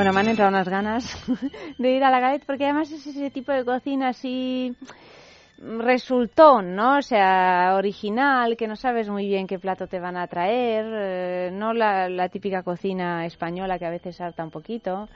Bueno, 0.00 0.14
me 0.14 0.20
han 0.20 0.28
entrado 0.28 0.48
unas 0.48 0.66
ganas 0.66 1.14
de 1.78 1.90
ir 1.90 2.02
a 2.02 2.10
la 2.10 2.20
galette 2.20 2.46
porque 2.46 2.64
además 2.64 2.90
es 2.90 3.06
ese 3.06 3.30
tipo 3.30 3.52
de 3.52 3.66
cocina 3.66 4.08
así 4.08 4.74
resultón, 5.58 6.74
¿no? 6.74 6.96
O 6.96 7.02
sea, 7.02 7.74
original, 7.76 8.56
que 8.56 8.66
no 8.66 8.76
sabes 8.76 9.10
muy 9.10 9.26
bien 9.26 9.46
qué 9.46 9.58
plato 9.58 9.88
te 9.88 10.00
van 10.00 10.16
a 10.16 10.26
traer, 10.26 10.86
eh, 10.90 11.50
no 11.52 11.74
la, 11.74 12.08
la, 12.08 12.30
típica 12.30 12.62
cocina 12.62 13.26
española 13.26 13.78
que 13.78 13.84
a 13.84 13.90
veces 13.90 14.18
harta 14.22 14.42
un 14.42 14.50
poquito. 14.50 15.10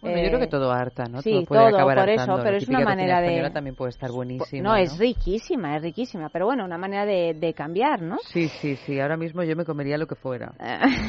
Bueno, 0.00 0.18
yo 0.18 0.28
creo 0.28 0.38
que 0.38 0.46
eh, 0.46 0.48
todo 0.48 0.72
harta, 0.72 1.04
¿no? 1.04 1.20
Sí, 1.20 1.32
todo, 1.32 1.44
puede 1.46 1.66
acabar 1.68 1.98
por 1.98 2.08
eso, 2.08 2.40
pero 2.42 2.56
es 2.56 2.68
una 2.68 2.80
manera 2.80 3.20
de... 3.20 3.50
también 3.50 3.76
puede 3.76 3.90
estar 3.90 4.10
buenísima. 4.10 4.70
No, 4.70 4.76
es 4.76 4.98
riquísima, 4.98 5.76
es 5.76 5.82
riquísima, 5.82 6.28
pero 6.30 6.46
bueno, 6.46 6.64
una 6.64 6.78
manera 6.78 7.04
de, 7.04 7.34
de, 7.34 7.52
cambiar, 7.52 8.00
¿no? 8.00 8.16
Sí, 8.24 8.48
sí, 8.48 8.76
sí, 8.76 8.98
ahora 8.98 9.16
mismo 9.16 9.42
yo 9.42 9.54
me 9.56 9.64
comería 9.64 9.98
lo 9.98 10.06
que 10.06 10.14
fuera. 10.14 10.52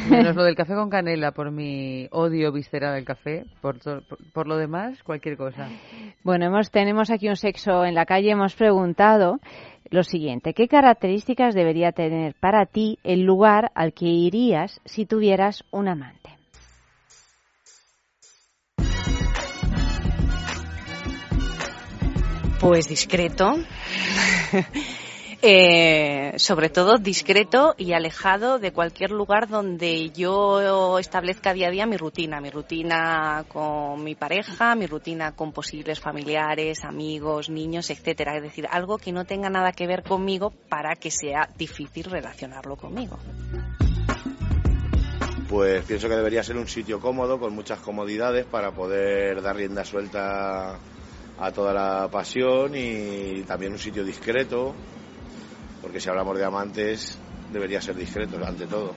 Menos 0.10 0.36
lo 0.36 0.44
del 0.44 0.56
café 0.56 0.74
con 0.76 0.90
canela 0.92 1.32
por 1.32 1.52
mi 1.52 2.08
odio 2.12 2.52
visceral 2.52 2.96
del 2.96 3.06
café, 3.06 3.46
por, 3.62 3.78
por, 4.34 4.48
lo 4.48 4.58
demás, 4.58 5.02
cualquier 5.04 5.38
cosa. 5.38 5.70
Bueno, 6.24 6.46
hemos, 6.46 6.70
tenemos 6.70 7.10
aquí 7.12 7.30
un 7.30 7.38
sexo 7.38 7.86
en 7.86 7.96
la 7.96 8.06
calle, 8.06 8.32
hemos 8.32 8.56
preguntado 8.56 9.40
lo 9.90 10.04
siguiente, 10.04 10.54
¿qué 10.54 10.68
características 10.68 11.54
debería 11.54 11.92
tener 11.92 12.34
para 12.40 12.66
ti 12.66 12.98
el 13.04 13.24
lugar 13.24 13.72
al 13.76 13.94
que 13.94 14.06
irías 14.06 14.80
si 14.86 15.06
tuvieras 15.06 15.66
un 15.70 15.90
amante? 15.90 16.21
Pues 22.62 22.88
discreto. 22.88 23.56
Eh, 25.44 26.34
sobre 26.38 26.70
todo 26.70 27.00
discreto 27.00 27.74
y 27.76 27.94
alejado 27.94 28.60
de 28.60 28.72
cualquier 28.72 29.10
lugar 29.10 29.50
donde 29.50 30.12
yo 30.12 31.00
establezca 31.00 31.52
día 31.54 31.70
a 31.70 31.72
día 31.72 31.88
mi 31.88 31.98
rutina, 31.98 32.40
mi 32.40 32.52
rutina 32.52 33.44
con 33.48 34.04
mi 34.04 34.14
pareja, 34.14 34.76
mi 34.76 34.86
rutina 34.86 35.32
con 35.32 35.52
posibles 35.52 36.00
familiares, 36.00 36.84
amigos, 36.84 37.50
niños, 37.50 37.90
etcétera. 37.90 38.38
Es 38.38 38.44
decir, 38.44 38.68
algo 38.70 39.00
que 39.00 39.12
no 39.12 39.26
tenga 39.26 39.50
nada 39.50 39.72
que 39.72 39.88
ver 39.88 40.04
conmigo 40.04 40.54
para 40.70 40.96
que 40.96 41.10
sea 41.10 41.50
difícil 41.58 42.04
relacionarlo 42.04 42.76
conmigo. 42.76 43.18
Pues 45.50 45.84
pienso 45.86 46.08
que 46.08 46.16
debería 46.16 46.44
ser 46.44 46.56
un 46.56 46.68
sitio 46.68 47.00
cómodo, 47.00 47.40
con 47.40 47.56
muchas 47.56 47.80
comodidades 47.80 48.46
para 48.46 48.74
poder 48.74 49.42
dar 49.42 49.56
rienda 49.56 49.84
suelta 49.84 50.80
a 51.42 51.52
toda 51.52 51.74
la 51.74 52.08
pasión 52.10 52.74
y 52.76 53.42
también 53.48 53.72
un 53.72 53.80
sitio 53.80 54.06
discreto, 54.06 54.76
porque 55.82 56.00
si 56.00 56.08
hablamos 56.08 56.38
de 56.38 56.46
amantes 56.46 57.18
debería 57.52 57.82
ser 57.82 57.96
discreto 57.96 58.38
ante 58.46 58.68
todo. 58.68 58.96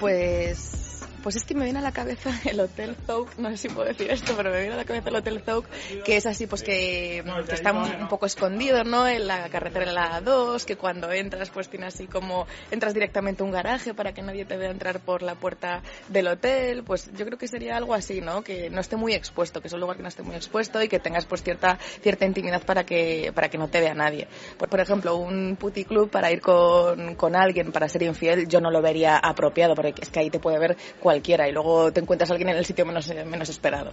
Pues 0.00 0.81
pues 1.22 1.36
es 1.36 1.44
que 1.44 1.54
me 1.54 1.64
viene 1.64 1.78
a 1.78 1.82
la 1.82 1.92
cabeza 1.92 2.30
el 2.44 2.60
Hotel 2.60 2.96
Zouk, 3.06 3.36
no 3.38 3.50
sé 3.50 3.56
si 3.56 3.68
puedo 3.68 3.88
decir 3.88 4.10
esto, 4.10 4.34
pero 4.36 4.50
me 4.50 4.58
viene 4.58 4.74
a 4.74 4.76
la 4.76 4.84
cabeza 4.84 5.08
el 5.08 5.16
Hotel 5.16 5.40
Zouk, 5.40 5.66
que 6.04 6.16
es 6.16 6.26
así, 6.26 6.46
pues 6.46 6.62
que, 6.62 7.22
está 7.50 7.72
un, 7.72 8.08
poco 8.08 8.26
escondido, 8.26 8.84
¿no? 8.84 9.06
En 9.08 9.26
la 9.26 9.48
carretera 9.48 9.86
en 9.86 9.94
la 9.94 10.20
A2, 10.20 10.64
que 10.64 10.76
cuando 10.76 11.10
entras, 11.12 11.50
pues 11.50 11.68
tiene 11.68 11.86
así 11.86 12.06
como, 12.06 12.46
entras 12.70 12.94
directamente 12.94 13.42
a 13.42 13.46
un 13.46 13.52
garaje 13.52 13.94
para 13.94 14.12
que 14.12 14.22
nadie 14.22 14.44
te 14.44 14.56
vea 14.56 14.70
entrar 14.70 15.00
por 15.00 15.22
la 15.22 15.34
puerta 15.34 15.82
del 16.08 16.28
hotel, 16.28 16.82
pues 16.84 17.10
yo 17.14 17.24
creo 17.24 17.38
que 17.38 17.48
sería 17.48 17.76
algo 17.76 17.94
así, 17.94 18.20
¿no? 18.20 18.42
Que 18.42 18.70
no 18.70 18.80
esté 18.80 18.96
muy 18.96 19.14
expuesto, 19.14 19.60
que 19.60 19.68
es 19.68 19.74
un 19.74 19.80
lugar 19.80 19.96
que 19.96 20.02
no 20.02 20.08
esté 20.08 20.22
muy 20.22 20.36
expuesto 20.36 20.82
y 20.82 20.88
que 20.88 20.98
tengas 20.98 21.26
pues 21.26 21.42
cierta, 21.42 21.78
cierta 22.00 22.26
intimidad 22.26 22.62
para 22.62 22.84
que, 22.84 23.32
para 23.34 23.48
que 23.48 23.58
no 23.58 23.68
te 23.68 23.80
vea 23.80 23.94
nadie. 23.94 24.28
Por, 24.58 24.68
por 24.68 24.80
ejemplo, 24.80 25.16
un 25.16 25.56
puticlub 25.56 26.10
para 26.10 26.30
ir 26.30 26.40
con, 26.40 27.14
con 27.14 27.36
alguien 27.36 27.72
para 27.72 27.88
ser 27.88 28.02
infiel, 28.02 28.48
yo 28.48 28.60
no 28.60 28.70
lo 28.70 28.82
vería 28.82 29.16
apropiado, 29.16 29.74
porque 29.74 29.94
es 30.00 30.10
que 30.10 30.20
ahí 30.20 30.30
te 30.30 30.38
puede 30.38 30.58
ver 30.58 30.76
cualquiera 31.12 31.46
y 31.46 31.52
luego 31.52 31.92
te 31.92 32.00
encuentras 32.00 32.30
a 32.30 32.32
alguien 32.32 32.48
en 32.48 32.56
el 32.56 32.64
sitio 32.64 32.86
menos, 32.86 33.06
menos 33.26 33.48
esperado. 33.50 33.92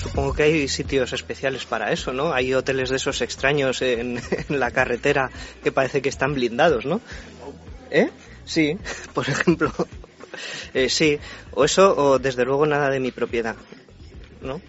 Supongo 0.00 0.32
que 0.32 0.44
hay 0.44 0.68
sitios 0.68 1.12
especiales 1.12 1.64
para 1.64 1.90
eso, 1.90 2.12
¿no? 2.12 2.32
Hay 2.32 2.54
hoteles 2.54 2.90
de 2.90 2.96
esos 2.96 3.20
extraños 3.20 3.82
en, 3.82 4.20
la 4.48 4.70
carretera 4.70 5.30
que 5.64 5.72
parece 5.72 6.00
que 6.00 6.08
están 6.08 6.34
blindados, 6.34 6.86
¿no? 6.86 7.00
¿Eh? 7.90 8.10
Sí, 8.44 8.78
por 9.12 9.28
ejemplo. 9.28 9.72
Eh, 10.72 10.88
sí, 10.88 11.18
o 11.52 11.64
eso, 11.64 11.96
o 11.96 12.18
desde 12.20 12.44
luego 12.44 12.64
nada 12.64 12.88
de 12.88 13.00
mi 13.00 13.10
propiedad, 13.10 13.56
¿no? 14.40 14.60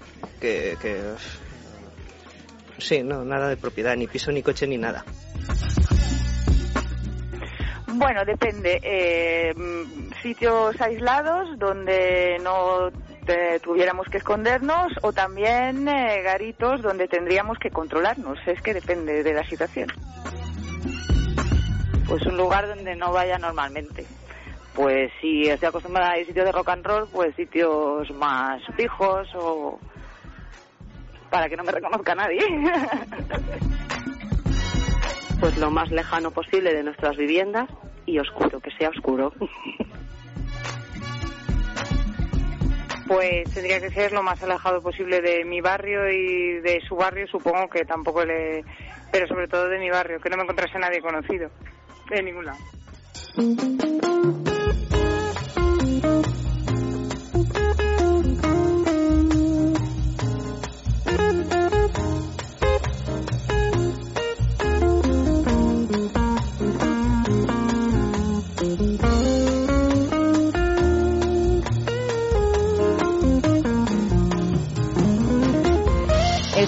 Que, 0.41 0.77
que... 0.81 0.99
Sí, 2.79 3.03
no, 3.03 3.23
nada 3.23 3.49
de 3.49 3.57
propiedad, 3.57 3.95
ni 3.95 4.07
piso, 4.07 4.31
ni 4.31 4.41
coche, 4.41 4.65
ni 4.65 4.77
nada. 4.77 5.05
Bueno, 7.97 8.23
depende. 8.25 8.79
Eh, 8.83 9.55
sitios 10.21 10.79
aislados 10.79 11.57
donde 11.57 12.37
no 12.43 12.91
tuviéramos 13.63 14.07
que 14.07 14.17
escondernos 14.17 14.93
o 15.01 15.11
también 15.11 15.87
eh, 15.87 16.21
garitos 16.21 16.83
donde 16.83 17.07
tendríamos 17.07 17.57
que 17.57 17.71
controlarnos. 17.71 18.37
Es 18.45 18.61
que 18.61 18.75
depende 18.75 19.23
de 19.23 19.33
la 19.33 19.43
situación. 19.45 19.87
Pues 22.07 22.23
un 22.27 22.37
lugar 22.37 22.67
donde 22.67 22.95
no 22.95 23.11
vaya 23.11 23.39
normalmente. 23.39 24.05
Pues 24.75 25.11
si 25.19 25.49
estoy 25.49 25.69
acostumbrada 25.69 26.11
a 26.11 26.19
ir 26.19 26.27
sitios 26.27 26.45
de 26.45 26.51
rock 26.51 26.69
and 26.69 26.85
roll, 26.85 27.07
pues 27.11 27.35
sitios 27.35 28.11
más 28.11 28.61
fijos 28.75 29.27
o 29.33 29.79
para 31.31 31.49
que 31.49 31.57
no 31.57 31.63
me 31.63 31.71
reconozca 31.71 32.13
nadie. 32.13 32.39
pues 35.39 35.57
lo 35.57 35.71
más 35.71 35.89
lejano 35.89 36.29
posible 36.29 36.75
de 36.75 36.83
nuestras 36.83 37.17
viviendas 37.17 37.67
y 38.07 38.17
oscuro, 38.17 38.59
que 38.59 38.71
sea 38.71 38.89
oscuro. 38.89 39.31
Pues 43.07 43.53
tendría 43.53 43.79
que 43.79 43.89
ser 43.91 44.11
lo 44.11 44.21
más 44.21 44.41
alejado 44.43 44.81
posible 44.81 45.21
de 45.21 45.45
mi 45.45 45.61
barrio 45.61 46.09
y 46.09 46.59
de 46.59 46.81
su 46.87 46.95
barrio, 46.95 47.25
supongo 47.27 47.69
que 47.69 47.85
tampoco 47.85 48.25
le. 48.25 48.65
Pero 49.11 49.27
sobre 49.27 49.47
todo 49.47 49.69
de 49.69 49.79
mi 49.79 49.89
barrio, 49.89 50.19
que 50.19 50.29
no 50.29 50.35
me 50.35 50.43
encontrase 50.43 50.77
nadie 50.77 50.99
conocido. 50.99 51.49
De 52.09 52.21
ningún 52.23 52.45
lado. 52.45 52.57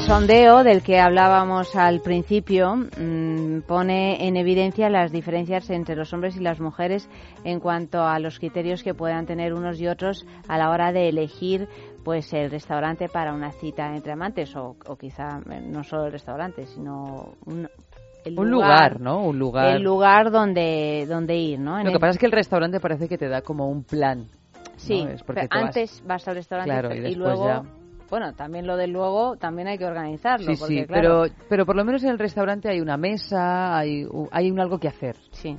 Sondeo 0.09 0.63
del 0.63 0.81
que 0.81 0.99
hablábamos 0.99 1.75
al 1.75 2.01
principio 2.01 2.75
mm, 2.75 3.61
pone 3.67 4.27
en 4.27 4.37
evidencia 4.37 4.89
las 4.89 5.11
diferencias 5.11 5.69
entre 5.69 5.95
los 5.95 6.11
hombres 6.13 6.35
y 6.35 6.39
las 6.39 6.59
mujeres 6.59 7.07
en 7.43 7.59
cuanto 7.59 8.01
a 8.01 8.17
los 8.17 8.39
criterios 8.39 8.81
que 8.81 8.95
puedan 8.95 9.27
tener 9.27 9.53
unos 9.53 9.79
y 9.79 9.87
otros 9.87 10.25
a 10.47 10.57
la 10.57 10.71
hora 10.71 10.91
de 10.91 11.09
elegir 11.09 11.67
pues 12.03 12.33
el 12.33 12.49
restaurante 12.49 13.07
para 13.07 13.35
una 13.35 13.51
cita 13.51 13.95
entre 13.95 14.13
amantes 14.13 14.55
o, 14.55 14.75
quizá 14.99 15.41
eh, 15.47 15.61
no 15.61 15.83
solo 15.83 16.07
el 16.07 16.11
restaurante 16.11 16.65
sino 16.65 17.35
un, 17.45 17.69
lugar, 18.49 18.99
¿no? 18.99 19.23
Un 19.23 19.37
lugar. 19.37 19.75
El 19.75 19.83
lugar 19.83 20.31
donde, 20.31 21.05
donde 21.07 21.37
ir, 21.37 21.59
¿no? 21.59 21.83
Lo 21.83 21.91
que 21.91 21.99
pasa 21.99 22.13
es 22.13 22.17
que 22.17 22.25
el 22.25 22.31
restaurante 22.31 22.79
parece 22.79 23.07
que 23.07 23.19
te 23.19 23.27
da 23.27 23.43
como 23.43 23.69
un 23.69 23.83
plan. 23.83 24.25
Sí, 24.75 25.05
antes 25.51 26.01
vas... 26.03 26.27
al 26.27 26.35
restaurante 26.35 27.09
y, 27.09 27.13
luego 27.13 27.63
Bueno, 28.09 28.33
también 28.33 28.65
lo 28.65 28.77
del 28.77 28.91
luego, 28.91 29.37
también 29.37 29.67
hay 29.67 29.77
que 29.77 29.85
organizarlo. 29.85 30.53
Sí, 30.53 30.59
porque, 30.59 30.81
sí, 30.81 30.85
claro, 30.85 31.23
pero, 31.23 31.35
pero 31.47 31.65
por 31.65 31.75
lo 31.75 31.85
menos 31.85 32.03
en 32.03 32.09
el 32.09 32.19
restaurante 32.19 32.69
hay 32.69 32.81
una 32.81 32.97
mesa, 32.97 33.77
hay, 33.77 34.05
hay 34.31 34.51
un 34.51 34.59
algo 34.59 34.79
que 34.79 34.87
hacer. 34.87 35.15
Sí. 35.31 35.55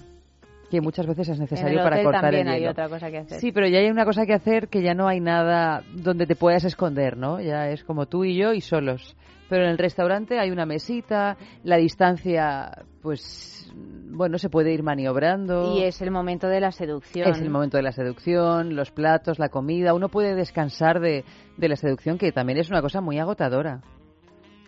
Que 0.71 0.81
muchas 0.81 1.07
veces 1.07 1.29
es 1.29 1.37
en 1.37 1.43
necesario 1.43 1.79
el 1.79 1.85
para 1.85 2.03
cortar 2.03 2.23
también 2.23 2.49
el 2.49 2.55
hay 2.55 2.67
otra 2.67 2.89
cosa 2.89 3.11
que 3.11 3.19
hacer. 3.19 3.41
Sí, 3.41 3.51
pero 3.51 3.67
ya 3.67 3.79
hay 3.79 3.91
una 3.91 4.05
cosa 4.05 4.25
que 4.25 4.35
hacer 4.35 4.69
que 4.69 4.83
ya 4.83 4.95
no 4.95 5.09
hay 5.09 5.21
nada 5.21 5.83
donde 5.95 6.27
te 6.27 6.37
puedas 6.37 6.65
esconder, 6.65 7.17
¿no? 7.17 7.41
Ya 7.41 7.69
es 7.71 7.83
como 7.83 8.07
tú 8.07 8.25
y 8.25 8.37
yo 8.37 8.53
y 8.53 8.61
solos. 8.61 9.17
Pero 9.49 9.65
en 9.65 9.71
el 9.71 9.79
restaurante 9.79 10.39
hay 10.39 10.53
una 10.53 10.67
mesita, 10.67 11.37
la 11.65 11.77
distancia, 11.77 12.71
pues, 13.03 13.60
bueno, 13.75 14.39
se 14.39 14.51
puede 14.51 14.73
ir 14.73 14.83
maniobrando. 14.83 15.77
Y 15.77 15.85
es 15.85 16.03
el 16.03 16.11
momento 16.11 16.49
de 16.49 16.61
la 16.61 16.73
seducción. 16.73 17.29
Es 17.29 17.41
el 17.41 17.51
momento 17.51 17.77
de 17.77 17.83
la 17.83 17.93
seducción, 17.93 18.77
los 18.77 18.91
platos, 18.91 19.39
la 19.39 19.49
comida. 19.49 19.95
Uno 19.95 20.09
puede 20.09 20.35
descansar 20.35 21.01
de, 21.01 21.25
de 21.57 21.69
la 21.69 21.77
seducción, 21.77 22.19
que 22.19 22.33
también 22.33 22.59
es 22.59 22.69
una 22.71 22.83
cosa 22.83 23.01
muy 23.01 23.19
agotadora. 23.19 23.81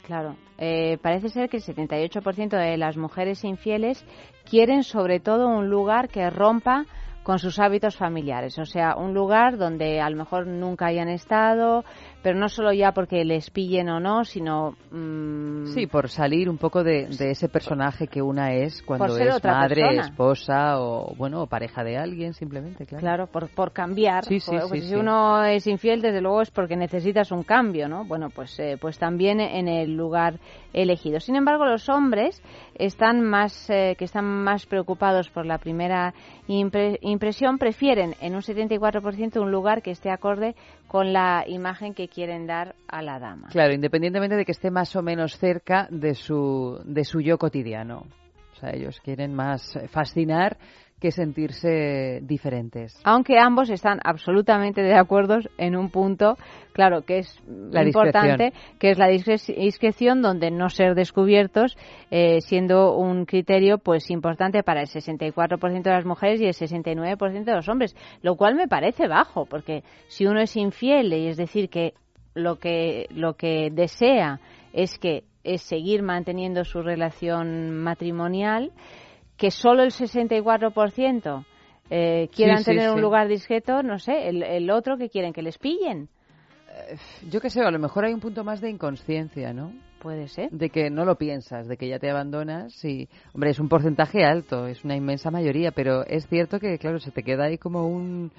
Claro. 0.07 0.37
Eh, 0.59 0.99
parece 1.03 1.29
ser 1.29 1.49
que 1.49 1.59
el 1.59 1.63
78% 1.63 2.57
de 2.57 2.77
las 2.77 2.97
mujeres 2.97 3.45
infieles 3.45 4.05
quieren 4.49 4.83
sobre 4.83 5.21
todo 5.21 5.49
un 5.49 5.69
lugar 5.69 6.09
que 6.09 6.29
rompa 6.31 6.87
con 7.23 7.39
sus 7.39 7.61
hábitos 7.61 7.97
familiares, 7.97 8.59
o 8.59 8.65
sea, 8.65 8.97
un 8.97 9.15
lugar 9.15 9.57
donde 9.57 10.01
a 10.01 10.11
lo 10.11 10.17
mejor 10.17 10.47
nunca 10.47 10.87
hayan 10.87 11.09
estado, 11.09 11.85
pero 12.23 12.39
no 12.39 12.49
solo 12.49 12.73
ya 12.73 12.93
porque 12.93 13.25
les 13.25 13.51
pillen 13.51 13.89
o 13.89 14.01
no, 14.01 14.25
sino 14.25 14.77
mm, 14.91 15.67
Sí, 15.75 15.87
por 15.87 16.09
salir 16.09 16.49
un 16.49 16.59
poco 16.59 16.83
de, 16.83 17.07
de 17.07 17.31
ese 17.31 17.49
personaje 17.49 18.07
que 18.07 18.21
una 18.23 18.53
es 18.55 18.83
cuando 18.83 19.17
es 19.17 19.37
otra 19.37 19.53
madre, 19.55 19.83
persona. 19.83 20.03
esposa 20.03 20.81
o, 20.81 21.15
bueno, 21.17 21.43
o 21.43 21.47
pareja 21.47 21.83
de 21.85 21.97
alguien, 21.97 22.35
simplemente, 22.35 22.85
claro. 22.87 23.01
Claro, 23.01 23.27
por, 23.27 23.49
por 23.49 23.73
cambiar. 23.73 24.25
Sí, 24.25 24.41
sí, 24.41 24.51
Pues, 24.51 24.63
sí, 24.65 24.69
pues 24.69 24.85
si 24.89 24.95
uno 24.95 25.45
es 25.45 25.67
infiel, 25.67 26.01
desde 26.03 26.21
luego 26.21 26.43
es 26.43 26.51
porque 26.51 26.77
necesitas 26.77 27.31
un 27.33 27.43
cambio, 27.43 27.89
¿no? 27.89 28.05
Bueno, 28.05 28.29
pues, 28.31 28.59
eh, 28.61 28.77
pues 28.81 28.99
también 28.99 29.41
en 29.41 29.69
el 29.69 29.97
lugar 29.97 30.39
elegido. 30.73 31.21
Sin 31.21 31.37
embargo, 31.37 31.65
los 31.67 31.89
hombres 31.89 32.43
están 32.75 33.21
más, 33.23 33.69
eh, 33.71 33.95
que 33.99 34.05
están 34.05 34.25
más 34.25 34.67
preocupados 34.67 35.29
por 35.31 35.47
la 35.47 35.59
primera 35.59 36.15
impre- 36.49 36.99
impresión, 37.03 37.59
prefieren 37.59 38.15
en 38.21 38.35
un 38.35 38.43
74% 38.43 39.41
un 39.41 39.51
lugar 39.51 39.83
que 39.83 39.91
esté 39.91 40.11
acorde 40.11 40.55
con 40.93 41.15
la 41.15 41.45
imagen 41.47 41.95
que 41.95 42.07
quieren 42.07 42.47
dar 42.47 42.75
a 42.87 43.01
la 43.01 43.19
dama. 43.19 43.49
Claro, 43.49 43.73
independientemente 43.73 44.37
de 44.37 44.45
que 44.45 44.53
esté 44.53 44.71
más 44.71 44.95
o 44.95 45.01
menos 45.01 45.39
cerca 45.39 45.89
de 45.91 46.15
su, 46.15 46.83
de 46.85 47.03
su 47.07 47.23
yo 47.23 47.39
cotidiano. 47.39 48.05
O 48.53 48.57
sea, 48.57 48.73
ellos 48.75 49.01
quieren 49.01 49.35
más 49.35 49.75
eh, 49.75 49.89
fascinar 49.89 50.59
que 51.03 51.11
sentirse 51.11 52.21
diferentes. 52.23 52.99
Aunque 53.05 53.37
ambos 53.39 53.69
están 53.71 53.99
absolutamente 54.05 54.81
de 54.83 54.95
acuerdo 54.95 55.39
en 55.59 55.77
un 55.77 55.91
punto, 55.91 56.37
claro, 56.73 57.03
que 57.03 57.19
es 57.19 57.43
La 57.47 57.85
importante, 57.85 58.45
discreción. 58.45 58.79
que 58.79 58.91
es 58.93 58.99
la 58.99 59.09
discre- 59.11 59.57
discreción 59.57 60.23
donde 60.23 60.53
no 60.53 60.69
ser 60.69 60.95
descubiertos, 60.95 61.77
eh, 62.13 62.41
siendo 62.41 62.97
un 62.97 63.25
criterio 63.27 63.79
pues 63.79 64.11
importante 64.11 64.63
para 64.63 64.81
el 64.83 64.87
64% 64.87 65.91
de 65.91 65.97
las 65.97 66.07
mujeres 66.07 66.41
y 66.41 66.47
el 66.47 66.55
69% 66.55 67.45
de 67.51 67.57
los 67.57 67.69
hombres, 67.69 67.97
lo 68.23 68.37
cual 68.37 68.55
me 68.55 68.69
parece 68.69 69.09
bajo, 69.09 69.45
porque 69.47 69.83
si 70.07 70.25
uno 70.27 70.41
es 70.41 70.57
infiel 70.57 71.13
y 71.13 71.27
es 71.27 71.37
decir 71.37 71.69
que 71.69 71.95
lo 72.35 72.57
que 72.61 73.07
lo 73.11 73.35
que 73.35 73.71
desea 73.73 74.39
es 74.73 74.99
que 74.99 75.25
es 75.45 75.63
seguir 75.63 76.03
manteniendo 76.05 76.65
su 76.65 76.81
relación 76.81 77.73
matrimonial, 77.83 78.71
que 79.37 79.51
solo 79.51 79.83
el 79.83 79.91
64% 79.91 81.45
eh, 81.91 82.29
quieran 82.35 82.59
sí, 82.59 82.65
tener 82.65 82.91
un 82.91 82.97
sí. 82.97 83.03
lugar 83.03 83.29
discreto, 83.29 83.83
no 83.83 83.99
sé, 83.99 84.29
el, 84.29 84.43
el 84.43 84.71
otro 84.71 84.97
que 84.97 85.09
quieren 85.09 85.33
que 85.33 85.43
les 85.43 85.59
pillen. 85.59 86.09
Yo 87.29 87.41
qué 87.41 87.51
sé, 87.51 87.61
a 87.61 87.71
lo 87.71 87.79
mejor 87.79 88.05
hay 88.05 88.15
un 88.15 88.21
punto 88.21 88.45
más 88.45 88.61
de 88.61 88.71
inconsciencia, 88.71 89.53
¿no? 89.53 89.73
Puede 90.01 90.29
ser. 90.29 90.51
De 90.51 90.71
que 90.71 90.91
no 90.91 91.05
lo 91.05 91.17
piensas, 91.17 91.69
de 91.69 91.77
que 91.77 91.89
ya 91.89 91.99
te 91.99 92.11
abandonas 92.11 92.85
y, 92.85 93.09
hombre, 93.35 93.51
es 93.51 93.61
un 93.61 93.69
porcentaje 93.69 94.25
alto, 94.25 94.67
es 94.67 94.83
una 94.85 94.97
inmensa 94.97 95.31
mayoría, 95.31 95.71
pero 95.71 96.05
es 96.07 96.27
cierto 96.27 96.59
que, 96.59 96.79
claro, 96.79 96.99
se 96.99 97.11
te 97.11 97.23
queda 97.23 97.45
ahí 97.45 97.59
como 97.59 97.87
un 97.87 98.33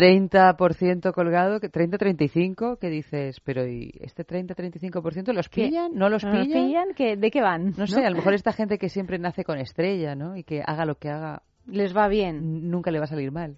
30% 0.00 1.12
colgado, 1.12 1.58
que 1.60 1.70
30-35, 1.70 2.78
que 2.78 2.88
dices, 2.90 3.40
pero 3.40 3.66
¿y 3.66 3.92
este 4.00 4.26
30-35% 4.26 5.32
los 5.32 5.48
pillan? 5.48 5.92
¿No 5.94 6.08
los 6.08 6.22
¿No 6.24 6.32
pillan? 6.32 6.48
los 6.48 6.62
pillan? 6.62 6.88
¿Qué- 6.94 7.16
¿De 7.16 7.30
qué 7.30 7.40
van? 7.40 7.72
No 7.76 7.86
sé, 7.86 8.04
a 8.04 8.10
lo 8.10 8.16
mejor 8.16 8.34
esta 8.34 8.52
gente 8.52 8.78
que 8.78 8.88
siempre 8.88 9.18
nace 9.18 9.42
con 9.44 9.58
estrella, 9.58 10.14
¿no? 10.14 10.36
Y 10.36 10.44
que 10.44 10.62
haga 10.64 10.84
lo 10.84 10.96
que 10.96 11.08
haga, 11.10 11.42
Les 11.66 11.96
va 11.96 12.08
bien. 12.08 12.70
nunca 12.70 12.90
le 12.90 12.98
va 12.98 13.04
a 13.04 13.08
salir 13.08 13.32
mal. 13.32 13.56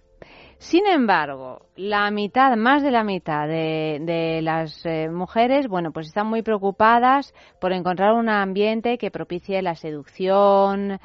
Sin 0.57 0.85
embargo, 0.87 1.67
la 1.77 2.11
mitad, 2.11 2.55
más 2.57 2.83
de 2.83 2.91
la 2.91 3.03
mitad 3.05 3.47
de, 3.47 3.99
de 4.01 4.41
las 4.41 4.85
eh, 4.85 5.09
mujeres, 5.09 5.67
bueno, 5.69 5.91
pues 5.93 6.07
están 6.07 6.27
muy 6.27 6.41
preocupadas 6.41 7.33
por 7.61 7.71
encontrar 7.71 8.13
un 8.13 8.27
ambiente 8.29 8.97
que 8.97 9.11
propicie 9.11 9.61
la 9.61 9.75
seducción, 9.75 10.99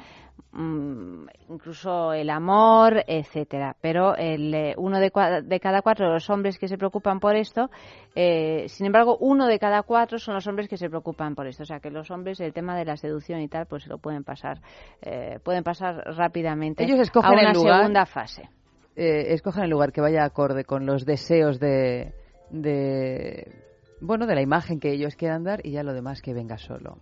incluso 1.49 2.13
el 2.13 2.29
amor, 2.29 3.03
etcétera. 3.07 3.75
Pero 3.81 4.15
el, 4.15 4.53
eh, 4.53 4.73
uno 4.77 4.99
de, 4.99 5.11
cada 5.11 5.81
cuatro 5.81 6.07
de 6.07 6.13
los 6.13 6.29
hombres 6.29 6.57
que 6.57 6.67
se 6.67 6.77
preocupan 6.77 7.19
por 7.19 7.35
esto, 7.35 7.69
eh, 8.15 8.65
sin 8.69 8.85
embargo, 8.85 9.17
uno 9.19 9.47
de 9.47 9.59
cada 9.59 9.83
cuatro 9.83 10.17
son 10.17 10.35
los 10.35 10.47
hombres 10.47 10.69
que 10.69 10.77
se 10.77 10.89
preocupan 10.89 11.35
por 11.35 11.47
esto. 11.47 11.63
O 11.63 11.65
sea, 11.65 11.79
que 11.79 11.89
los 11.89 12.09
hombres 12.09 12.39
el 12.39 12.53
tema 12.53 12.77
de 12.77 12.85
la 12.85 12.95
seducción 12.95 13.41
y 13.41 13.47
tal, 13.49 13.65
pues 13.65 13.83
se 13.83 13.89
lo 13.89 13.97
pueden 13.97 14.23
pasar, 14.23 14.61
eh, 15.01 15.39
pueden 15.43 15.63
pasar 15.63 15.95
rápidamente 16.15 16.83
Ellos 16.83 16.99
escogen 16.99 17.31
a 17.31 17.33
una 17.33 17.51
el 17.51 17.53
lugar. 17.53 17.79
segunda 17.79 18.05
fase. 18.05 18.49
Eh, 18.95 19.33
escojan 19.33 19.65
el 19.65 19.69
lugar 19.69 19.91
que 19.91 19.99
vaya 19.99 20.23
acorde 20.23 20.63
con 20.63 20.85
los 20.85 21.05
deseos 21.05 21.59
de, 21.59 22.13
de, 22.49 23.61
bueno, 23.99 24.25
de 24.25 24.35
la 24.35 24.41
imagen 24.41 24.79
que 24.79 24.93
ellos 24.93 25.15
quieran 25.15 25.43
dar 25.43 25.59
y 25.65 25.71
ya 25.71 25.83
lo 25.83 25.93
demás 25.93 26.21
que 26.21 26.33
venga 26.33 26.57
solo. 26.57 26.97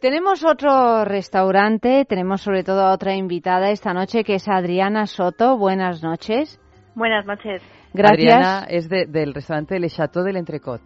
Tenemos 0.00 0.44
otro 0.44 1.04
restaurante, 1.04 2.04
tenemos 2.04 2.40
sobre 2.42 2.62
todo 2.62 2.82
a 2.82 2.92
otra 2.92 3.14
invitada 3.16 3.70
esta 3.70 3.92
noche 3.92 4.22
que 4.22 4.36
es 4.36 4.48
Adriana 4.48 5.06
Soto. 5.06 5.58
Buenas 5.58 6.02
noches. 6.04 6.60
Buenas 6.94 7.26
noches. 7.26 7.60
Gracias. 7.92 8.12
Adriana 8.36 8.66
es 8.68 8.88
de- 8.88 9.06
del 9.06 9.34
restaurante 9.34 9.80
Le 9.80 9.88
Chateau 9.88 10.22
del 10.22 10.36
Entrecot. 10.36 10.80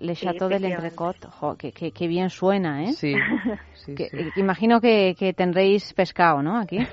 Le 0.00 0.14
Sí, 0.14 0.26
Chateau 0.26 0.48
del. 0.48 0.64
Entrecot. 0.66 1.16
Jo, 1.40 1.56
qué, 1.56 1.72
qué- 1.72 1.92
qué 1.92 2.06
bien 2.06 2.28
suena, 2.28 2.84
¿eh? 2.84 2.92
Sí, 2.92 3.14
sí, 3.72 3.94
Que- 3.94 4.08
sí. 4.10 4.18
Imagino 4.36 4.80
que, 4.80 5.16
que 5.18 5.32
tendréis 5.32 5.92
pescado, 5.94 6.42
¿no? 6.42 6.58
Aquí. 6.58 6.78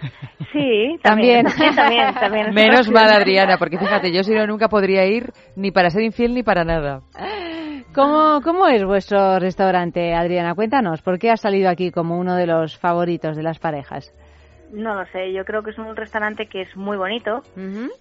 Sí, 0.54 0.98
También. 1.04 1.46
también. 1.58 1.76
También, 1.76 2.14
también. 2.14 2.54
Menos 2.54 2.90
mal, 2.90 3.10
Adriana, 3.12 3.58
porque 3.58 3.78
fíjate, 3.78 4.14
yo 4.14 4.24
si 4.24 4.34
no 4.34 4.48
nunca 4.48 4.70
podría 4.70 5.06
ir 5.06 5.34
ni 5.58 5.72
para 5.72 5.90
ser 5.90 6.04
infiel 6.04 6.34
ni 6.34 6.44
para 6.44 6.64
nada. 6.64 7.02
¿Cómo, 7.96 8.42
¿Cómo 8.44 8.68
es 8.68 8.84
vuestro 8.84 9.40
restaurante, 9.40 10.14
Adriana? 10.14 10.54
Cuéntanos, 10.54 11.02
¿por 11.02 11.18
qué 11.18 11.32
ha 11.32 11.38
salido 11.38 11.70
aquí 11.70 11.92
como 11.92 12.20
uno 12.20 12.36
de 12.36 12.46
los 12.46 12.78
favoritos 12.78 13.38
de 13.38 13.44
las 13.44 13.58
parejas? 13.58 14.14
No 14.74 14.96
lo 14.96 15.06
sé, 15.14 15.32
yo 15.32 15.46
creo 15.46 15.64
que 15.64 15.72
es 15.72 15.78
un 15.78 15.96
restaurante 15.96 16.48
que 16.48 16.64
es 16.64 16.76
muy 16.76 16.98
bonito, 16.98 17.42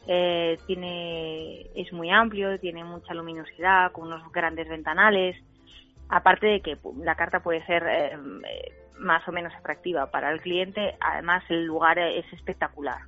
eh, 0.09 0.59
tiene 0.67 1.67
es 1.77 1.93
muy 1.93 2.11
amplio, 2.11 2.59
tiene 2.59 2.83
mucha 2.83 3.15
luminosidad, 3.15 3.93
con 3.93 4.09
unos 4.09 4.33
grandes 4.33 4.69
ventanales. 4.69 5.37
Aparte 6.09 6.49
de 6.49 6.61
que 6.61 6.77
la 7.01 7.15
carta 7.15 7.39
puede 7.39 7.65
ser 7.65 7.85
eh, 7.87 8.13
eh, 8.15 8.73
más 9.05 9.27
o 9.29 9.33
menos 9.33 9.55
atractiva 9.55 10.11
para 10.11 10.31
el 10.33 10.41
cliente, 10.41 10.97
además 11.01 11.45
el 11.49 11.65
lugar 11.67 11.99
es 11.99 12.25
espectacular. 12.33 12.99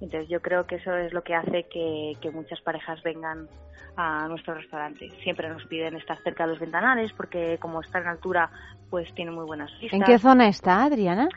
Entonces 0.00 0.28
yo 0.28 0.40
creo 0.42 0.66
que 0.66 0.76
eso 0.76 0.94
es 0.96 1.12
lo 1.12 1.22
que 1.22 1.34
hace 1.34 1.66
que, 1.72 2.12
que 2.20 2.30
muchas 2.30 2.60
parejas 2.60 3.02
vengan 3.02 3.48
a 3.96 4.26
nuestro 4.28 4.54
restaurante. 4.54 5.08
Siempre 5.22 5.48
nos 5.48 5.64
piden 5.66 5.96
estar 5.96 6.20
cerca 6.22 6.44
de 6.44 6.50
los 6.50 6.58
ventanales 6.60 7.12
porque 7.12 7.58
como 7.60 7.80
está 7.80 8.00
en 8.00 8.08
altura, 8.08 8.50
pues 8.90 9.12
tiene 9.14 9.30
muy 9.30 9.46
buenas 9.46 9.70
vistas. 9.80 9.92
¿En 9.98 10.02
qué 10.02 10.18
zona 10.18 10.48
está, 10.48 10.84
Adriana? 10.84 11.28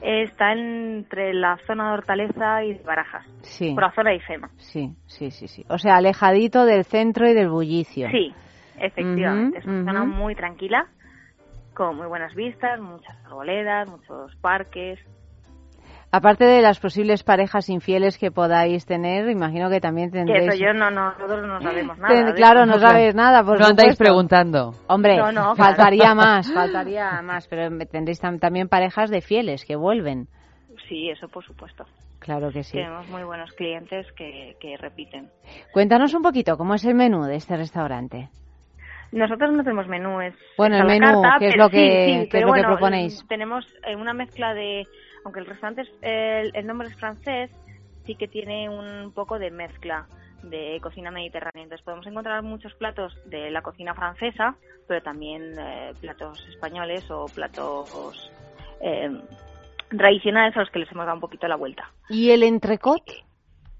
Está 0.00 0.52
entre 0.52 1.34
la 1.34 1.58
zona 1.66 1.88
de 1.88 1.94
Hortaleza 1.94 2.62
y 2.64 2.74
Barajas, 2.84 3.26
Sí. 3.40 3.72
por 3.74 3.82
la 3.82 3.92
zona 3.92 4.10
de 4.10 4.16
IFEMA. 4.16 4.50
Sí, 4.58 4.94
sí, 5.06 5.30
sí, 5.30 5.48
sí. 5.48 5.64
O 5.68 5.78
sea, 5.78 5.96
alejadito 5.96 6.64
del 6.64 6.84
centro 6.84 7.28
y 7.28 7.34
del 7.34 7.48
bullicio. 7.48 8.08
Sí, 8.10 8.32
efectivamente. 8.78 9.58
Es 9.58 9.64
una 9.66 9.84
zona 9.92 10.04
muy 10.04 10.34
tranquila, 10.34 10.86
con 11.76 11.96
muy 11.96 12.06
buenas 12.06 12.34
vistas, 12.34 12.80
muchas 12.80 13.16
arboledas, 13.26 13.88
muchos 13.88 14.34
parques. 14.40 14.98
Aparte 16.12 16.44
de 16.44 16.62
las 16.62 16.78
posibles 16.80 17.22
parejas 17.24 17.68
infieles 17.68 18.16
que 18.16 18.30
podáis 18.30 18.86
tener, 18.86 19.28
imagino 19.28 19.68
que 19.68 19.80
también 19.80 20.10
Que 20.10 20.18
tendréis... 20.18 20.48
eso 20.54 20.64
yo 20.64 20.72
no, 20.72 20.90
no, 20.90 21.10
nosotros 21.10 21.46
no 21.46 21.60
sabemos 21.60 21.98
nada. 22.00 22.14
Ten- 22.14 22.32
claro, 22.34 22.64
no 22.64 22.78
sabes 22.78 23.14
nada, 23.14 23.42
por 23.44 23.60
no 23.60 23.66
andáis 23.66 23.96
preguntando. 23.96 24.72
Hombre, 24.86 25.16
No, 25.16 25.32
no, 25.32 25.54
faltaría 25.56 26.12
claro. 26.12 26.16
más, 26.16 26.52
faltaría 26.52 27.20
más, 27.22 27.46
pero 27.48 27.68
tendréis 27.86 28.22
tam- 28.22 28.38
también 28.40 28.68
parejas 28.68 29.10
de 29.10 29.20
fieles 29.20 29.64
que 29.66 29.76
vuelven. 29.76 30.28
Sí, 30.88 31.10
eso 31.10 31.28
por 31.28 31.44
supuesto. 31.44 31.84
Claro 32.20 32.50
que 32.50 32.62
sí. 32.62 32.78
Tenemos 32.78 33.06
muy 33.08 33.24
buenos 33.24 33.50
clientes 33.52 34.06
que, 34.16 34.56
que 34.60 34.76
repiten. 34.76 35.28
Cuéntanos 35.72 36.14
un 36.14 36.22
poquito 36.22 36.56
cómo 36.56 36.74
es 36.74 36.84
el 36.84 36.94
menú 36.94 37.24
de 37.24 37.36
este 37.36 37.56
restaurante. 37.56 38.30
Nosotros 39.12 39.52
no 39.52 39.62
tenemos 39.62 39.86
menú, 39.88 40.20
es 40.20 40.34
Bueno, 40.56 40.76
es 40.76 40.82
el 40.82 40.86
menú, 40.88 41.22
carta, 41.22 41.38
¿qué 41.38 41.48
es 41.48 41.56
lo 41.56 41.70
que- 41.70 42.02
sí, 42.04 42.30
sí, 42.30 42.36
es 42.38 42.44
lo 42.46 42.52
que 42.52 42.62
proponéis? 42.62 43.26
Tenemos 43.28 43.66
eh, 43.84 43.96
una 43.96 44.12
mezcla 44.12 44.54
de, 44.54 44.86
aunque 45.24 45.40
el 45.40 45.46
restaurante 45.46 45.82
es, 45.82 45.90
el, 46.02 46.50
el 46.54 46.66
nombre 46.66 46.88
es 46.88 46.96
francés, 46.96 47.50
sí 48.04 48.14
que 48.14 48.28
tiene 48.28 48.68
un 48.68 49.12
poco 49.12 49.38
de 49.38 49.50
mezcla 49.50 50.06
de 50.42 50.78
cocina 50.82 51.10
mediterránea. 51.10 51.64
Entonces 51.64 51.84
podemos 51.84 52.06
encontrar 52.06 52.42
muchos 52.42 52.74
platos 52.74 53.16
de 53.26 53.50
la 53.50 53.62
cocina 53.62 53.94
francesa, 53.94 54.56
pero 54.86 55.02
también 55.02 55.56
eh, 55.58 55.92
platos 56.00 56.46
españoles 56.48 57.04
o 57.10 57.26
platos 57.26 58.30
eh, 58.80 59.10
tradicionales 59.88 60.56
a 60.56 60.60
los 60.60 60.70
que 60.70 60.80
les 60.80 60.92
hemos 60.92 61.04
dado 61.06 61.16
un 61.16 61.20
poquito 61.20 61.48
la 61.48 61.56
vuelta. 61.56 61.90
¿Y 62.08 62.30
el 62.30 62.42
entrecot? 62.42 63.02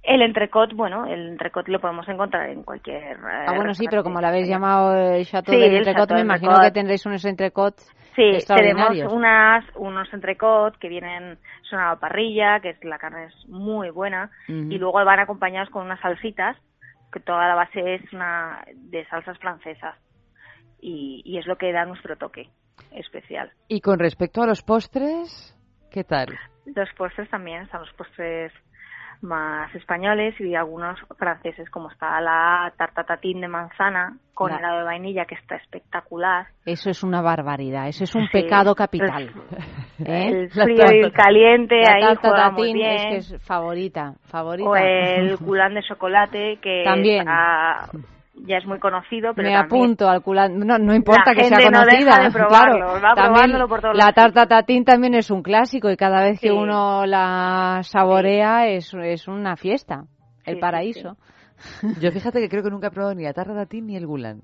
El 0.06 0.22
entrecot, 0.22 0.72
bueno, 0.72 1.04
el 1.04 1.30
entrecot 1.30 1.66
lo 1.66 1.80
podemos 1.80 2.08
encontrar 2.08 2.48
en 2.50 2.62
cualquier... 2.62 3.18
ah, 3.24 3.52
bueno, 3.56 3.74
sí, 3.74 3.86
pero 3.90 4.04
como 4.04 4.20
lo 4.20 4.28
habéis 4.28 4.48
llamado 4.48 4.94
el 4.94 5.26
chateau 5.26 5.58
del 5.58 5.78
entrecot, 5.78 6.12
me 6.12 6.20
imagino 6.20 6.60
que 6.60 6.70
tendréis 6.70 7.04
unos 7.06 7.24
entrecots 7.24 7.92
Sí, 8.14 8.38
tenemos 8.46 9.12
unas, 9.12 9.64
unos 9.74 10.12
entrecot 10.14 10.78
que 10.78 10.88
vienen, 10.88 11.38
son 11.68 11.80
a 11.80 11.90
la 11.90 11.96
parrilla, 11.96 12.60
que 12.60 12.70
es, 12.70 12.84
la 12.84 12.98
carne 12.98 13.26
es 13.26 13.48
muy 13.48 13.90
buena, 13.90 14.30
y 14.48 14.78
luego 14.78 15.04
van 15.04 15.20
acompañados 15.20 15.68
con 15.68 15.84
unas 15.84 16.00
salsitas, 16.00 16.56
que 17.12 17.20
toda 17.20 17.46
la 17.46 17.54
base 17.54 17.96
es 17.96 18.12
una 18.14 18.64
de 18.74 19.04
salsas 19.08 19.38
francesas, 19.38 19.96
y, 20.80 21.20
y 21.26 21.36
es 21.36 21.46
lo 21.46 21.56
que 21.56 21.72
da 21.72 21.84
nuestro 21.84 22.16
toque 22.16 22.48
especial. 22.92 23.50
Y 23.68 23.82
con 23.82 23.98
respecto 23.98 24.40
a 24.42 24.46
los 24.46 24.62
postres, 24.62 25.54
¿qué 25.90 26.02
tal? 26.02 26.28
Los 26.64 26.88
postres 26.96 27.28
también, 27.28 27.62
están 27.62 27.82
los 27.82 27.92
postres 27.92 28.50
más 29.22 29.74
españoles 29.74 30.34
y 30.40 30.54
algunos 30.54 30.98
franceses, 31.18 31.68
como 31.70 31.90
está 31.90 32.20
la 32.20 32.72
tarta 32.76 33.04
tatín 33.04 33.40
de 33.40 33.48
manzana 33.48 34.16
con 34.34 34.52
helado 34.52 34.78
de 34.78 34.84
vainilla, 34.84 35.24
que 35.24 35.34
está 35.34 35.56
espectacular. 35.56 36.46
Eso 36.64 36.90
es 36.90 37.02
una 37.02 37.22
barbaridad, 37.22 37.88
eso 37.88 38.04
es 38.04 38.14
un 38.14 38.28
pecado 38.30 38.74
capital. 38.74 39.30
¿Eh? 40.04 40.28
El 40.28 40.50
frío 40.50 40.84
y 40.92 41.00
el 41.04 41.12
caliente, 41.12 41.80
la 41.80 41.94
ahí 41.94 42.02
tarta 42.02 42.20
juega 42.20 42.50
tatín 42.50 42.54
muy 42.56 42.72
bien. 42.74 42.92
es 42.92 43.06
que 43.06 43.16
es 43.36 43.42
favorita, 43.46 44.14
favorita. 44.24 44.68
O 44.68 44.76
el 44.76 45.38
culán 45.44 45.74
de 45.74 45.82
chocolate, 45.82 46.58
que 46.60 46.82
También. 46.84 47.20
está- 47.20 47.88
ya 48.46 48.56
es 48.58 48.66
muy 48.66 48.78
conocido, 48.78 49.32
pero 49.34 49.48
Me 49.48 49.54
también 49.54 49.80
apunto 49.80 50.08
al 50.08 50.22
culán. 50.22 50.58
No, 50.58 50.78
no 50.78 50.94
importa 50.94 51.32
La 51.32 51.34
que 51.34 51.44
sea 51.44 51.58
no 51.58 51.64
conocida. 51.80 51.98
deja 51.98 52.22
de 52.24 52.30
probarlo, 52.30 52.76
claro. 52.78 52.92
va 52.94 53.14
También 53.14 53.32
probándolo 53.32 53.68
por 53.68 53.80
todos 53.80 53.96
la 53.96 54.12
tarta 54.12 54.46
tatín 54.46 54.84
también 54.84 55.14
es 55.14 55.30
un 55.30 55.42
clásico 55.42 55.90
y 55.90 55.96
cada 55.96 56.22
vez 56.22 56.40
que 56.40 56.52
uno 56.52 57.06
la 57.06 57.80
saborea 57.82 58.68
es, 58.68 58.92
es 58.94 59.28
una 59.28 59.56
fiesta. 59.56 60.04
El 60.44 60.54
Sí, 60.54 60.54
sí, 60.54 60.60
paraíso. 60.60 61.16
Yo 62.00 62.12
fíjate 62.12 62.40
que 62.40 62.48
creo 62.48 62.62
que 62.62 62.70
nunca 62.70 62.88
he 62.88 62.90
probado 62.90 63.14
ni 63.14 63.24
la 63.24 63.32
tarta 63.32 63.64
de 63.64 63.80
ni 63.82 63.96
el 63.96 64.06
gulán. 64.06 64.42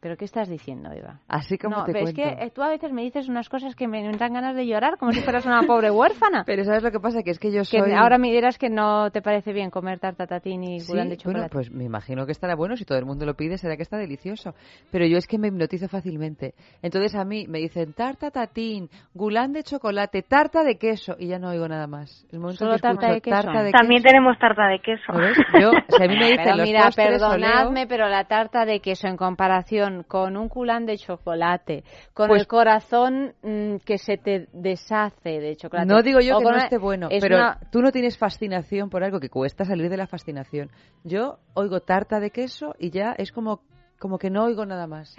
¿Pero 0.00 0.16
qué 0.16 0.24
estás 0.26 0.48
diciendo, 0.48 0.90
Eva? 0.92 1.20
Así 1.26 1.56
como 1.58 1.76
no, 1.78 1.84
te 1.84 1.92
pero 1.92 2.04
es 2.06 2.14
cuento. 2.14 2.36
que 2.38 2.44
eh, 2.44 2.50
tú 2.50 2.62
a 2.62 2.68
veces 2.68 2.92
me 2.92 3.02
dices 3.02 3.28
unas 3.28 3.48
cosas 3.48 3.74
que 3.74 3.88
me 3.88 4.02
dan 4.16 4.32
ganas 4.32 4.54
de 4.54 4.66
llorar, 4.66 4.98
como 4.98 5.12
si 5.12 5.20
fueras 5.22 5.46
una 5.46 5.62
pobre 5.62 5.90
huérfana. 5.90 6.44
Pero 6.46 6.64
¿sabes 6.64 6.82
lo 6.82 6.90
que 6.90 7.00
pasa? 7.00 7.22
Que 7.22 7.30
es 7.30 7.38
que 7.38 7.50
yo 7.50 7.60
Que 7.62 7.80
soy... 7.80 7.92
ahora 7.92 8.18
me 8.18 8.30
dirás 8.30 8.58
que 8.58 8.68
no 8.68 9.10
te 9.10 9.22
parece 9.22 9.52
bien 9.52 9.70
comer 9.70 9.98
tarta 9.98 10.26
tatín 10.26 10.62
y 10.62 10.80
Sí, 10.80 10.92
gulán 10.92 11.08
de 11.08 11.16
chocolate. 11.16 11.38
bueno, 11.40 11.50
pues 11.50 11.70
me 11.70 11.84
imagino 11.84 12.26
que 12.26 12.32
estará 12.32 12.54
bueno. 12.54 12.76
Si 12.76 12.84
todo 12.84 12.98
el 12.98 13.06
mundo 13.06 13.24
lo 13.26 13.34
pide, 13.34 13.56
será 13.58 13.76
que 13.76 13.82
está 13.82 13.96
delicioso. 13.96 14.54
Pero 14.90 15.06
yo 15.06 15.16
es 15.16 15.26
que 15.26 15.38
me 15.38 15.48
hipnotizo 15.48 15.88
fácilmente. 15.88 16.54
Entonces 16.82 17.14
a 17.14 17.24
mí 17.24 17.46
me 17.48 17.58
dicen 17.58 17.92
tarta 17.94 18.30
tatín, 18.30 18.88
gulán 19.14 19.52
de 19.52 19.62
chocolate, 19.62 20.22
tarta 20.22 20.62
de 20.62 20.76
queso 20.78 21.16
y 21.18 21.28
ya 21.28 21.38
no 21.38 21.48
oigo 21.48 21.66
nada 21.68 21.86
más. 21.86 22.26
El 22.30 22.38
momento 22.40 22.64
Solo 22.64 22.74
que 22.76 22.80
tarta 22.82 23.06
escucho 23.08 23.14
de 23.14 23.20
queso. 23.22 23.36
tarta 23.42 23.62
de 23.62 23.70
también 23.72 24.02
queso, 24.02 24.12
tenemos 24.12 24.38
tarta 24.38 24.66
de 24.68 24.78
queso. 24.80 25.12
Yo, 25.60 25.70
si 25.88 26.02
a 26.04 26.06
mí 26.06 26.16
me 26.18 26.26
dicen 26.30 26.44
Pero 26.44 26.56
los 26.56 26.66
mira, 26.66 26.82
postres, 26.84 27.08
perdonadme, 27.08 27.86
pero 27.86 28.08
la 28.08 28.24
tarta 28.24 28.64
de 28.66 28.80
queso 28.80 29.08
en 29.08 29.16
comparación 29.16 29.85
con 30.06 30.36
un 30.36 30.48
culán 30.48 30.86
de 30.86 30.96
chocolate, 30.98 31.84
con 32.14 32.28
Pues- 32.28 32.42
el 32.42 32.46
corazón 32.46 33.34
mm, 33.42 33.76
que 33.84 33.98
se 33.98 34.16
te 34.18 34.48
deshace 34.52 35.40
de 35.40 35.56
chocolate. 35.56 35.86
No 35.86 36.02
digo 36.02 36.20
yo 36.20 36.36
o 36.36 36.38
que 36.38 36.44
no 36.44 36.50
una- 36.50 36.64
esté 36.64 36.78
bueno, 36.78 37.08
es 37.10 37.22
pero 37.22 37.36
una- 37.36 37.58
tú 37.70 37.80
no 37.82 37.92
tienes 37.92 38.18
fascinación 38.18 38.90
por 38.90 39.02
algo 39.04 39.20
que 39.20 39.28
cuesta 39.30 39.64
salir 39.64 39.88
de 39.90 39.96
la 39.96 40.06
fascinación. 40.06 40.70
Yo 41.04 41.38
oigo 41.54 41.80
tarta 41.80 42.20
de 42.20 42.30
queso 42.30 42.74
y 42.78 42.90
ya 42.90 43.14
es 43.18 43.32
como, 43.32 43.60
como 43.98 44.18
que 44.18 44.28
no 44.30 44.44
oigo 44.44 44.66
nada 44.66 44.86
más. 44.86 45.16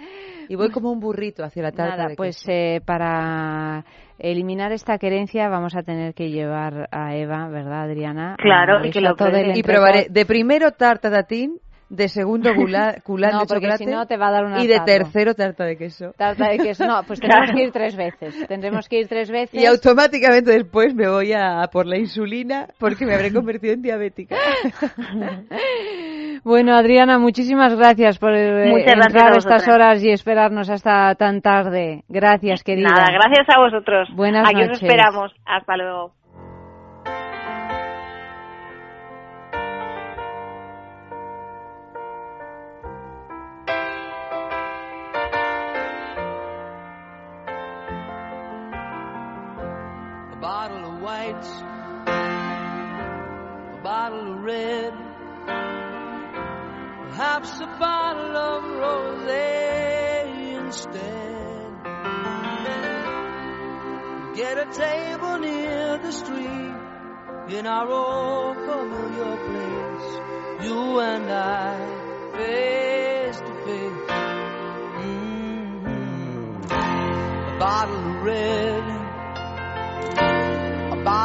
Y 0.48 0.54
voy 0.54 0.70
como 0.70 0.90
un 0.90 1.00
burrito 1.00 1.44
hacia 1.44 1.62
la 1.62 1.72
tarta 1.72 1.96
Nada, 1.96 2.08
de 2.10 2.16
pues 2.16 2.36
queso. 2.38 2.50
eh, 2.52 2.80
para 2.84 3.84
eliminar 4.18 4.72
esta 4.72 4.98
querencia 4.98 5.48
vamos 5.48 5.76
a 5.76 5.82
tener 5.82 6.14
que 6.14 6.30
llevar 6.30 6.88
a 6.90 7.14
Eva, 7.14 7.48
¿verdad, 7.48 7.82
Adriana? 7.82 8.36
Claro, 8.38 8.78
A 8.78 8.86
y 8.86 8.90
que 8.90 9.00
lo. 9.00 9.14
Y 9.54 9.62
probaré 9.62 10.06
de 10.08 10.24
primero 10.26 10.72
tarta 10.72 11.10
de 11.10 11.18
atín, 11.18 11.58
de 11.90 12.08
segundo 12.08 12.54
gula- 12.54 13.00
culán 13.02 13.30
No, 13.34 13.40
de 13.40 13.46
porque 13.46 13.60
chocolate 13.66 13.84
si 13.84 13.90
no 13.90 14.06
te 14.06 14.16
va 14.16 14.28
a 14.28 14.32
dar 14.32 14.44
un 14.44 14.58
y 14.58 14.66
de 14.66 14.80
tercero 14.80 15.34
tarta 15.34 15.64
de 15.64 15.76
queso. 15.76 16.12
Tarta 16.16 16.48
de 16.48 16.58
queso. 16.58 16.86
No, 16.86 17.02
pues 17.06 17.20
tendremos 17.20 17.50
que 17.54 17.62
ir 17.62 17.72
tres 17.72 17.96
veces. 17.96 18.46
Tendremos 18.48 18.88
que 18.88 19.00
ir 19.00 19.08
tres 19.08 19.30
veces. 19.30 19.60
Y 19.60 19.66
automáticamente 19.66 20.52
después 20.52 20.94
me 20.94 21.08
voy 21.08 21.32
a, 21.32 21.62
a 21.62 21.68
por 21.68 21.86
la 21.86 21.98
insulina 21.98 22.68
porque 22.78 23.06
me 23.06 23.14
habré 23.14 23.32
convertido 23.32 23.74
en 23.74 23.82
diabética. 23.82 24.36
Bueno, 26.44 26.74
Adriana, 26.76 27.18
muchísimas 27.18 27.74
gracias 27.74 28.18
por 28.18 28.32
eh, 28.32 28.70
Muchas 28.70 28.84
gracias 28.94 29.06
entrar 29.06 29.32
a 29.32 29.34
a 29.34 29.38
estas 29.38 29.68
horas 29.68 30.02
y 30.04 30.10
esperarnos 30.10 30.70
hasta 30.70 31.14
tan 31.16 31.40
tarde. 31.42 32.04
Gracias, 32.08 32.62
querida. 32.62 32.88
Nada, 32.90 33.06
gracias 33.12 33.46
a 33.54 33.58
vosotros. 33.60 34.08
Buenas 34.14 34.48
Aquí 34.48 34.62
os 34.62 34.68
noches. 34.68 34.82
esperamos. 34.82 35.32
Hasta 35.44 35.76
luego. 35.76 36.12
Bottle 51.08 51.30
of 51.30 51.38
white, 51.38 51.46
a 53.72 53.82
bottle 53.82 54.32
of 54.34 54.40
red, 54.44 54.92
perhaps 57.08 57.60
a 57.60 57.66
bottle 57.78 58.36
of 58.36 58.62
rosé 58.82 59.46
instead. 60.58 61.72
Get 64.36 64.58
a 64.58 64.66
table 64.72 65.38
near 65.38 65.98
the 65.98 66.12
street 66.12 66.76
in 67.56 67.66
our 67.66 67.88
old 67.88 68.56
familiar 68.56 69.36
place, 69.48 70.20
you 70.68 71.00
and 71.00 71.30
I, 71.30 71.78
face 72.36 73.40
to 73.40 73.54
face. 73.64 74.10
Mhm. 75.00 75.86
A 76.70 77.58
bottle 77.58 77.96
of 77.96 78.22
red 78.22 79.07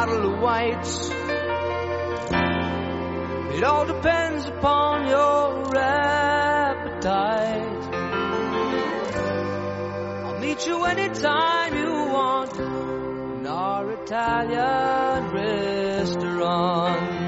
bottle 0.05 0.33
of 0.33 0.39
whites. 0.41 1.09
It 3.55 3.63
all 3.63 3.85
depends 3.85 4.45
upon 4.47 5.07
your 5.07 5.77
appetite. 5.77 7.13
I'll 10.25 10.39
meet 10.39 10.67
you 10.67 10.83
anytime 10.83 11.77
you 11.77 11.93
want 12.11 12.59
in 12.59 13.47
our 13.47 13.91
Italian 13.93 15.31
restaurant. 15.31 17.22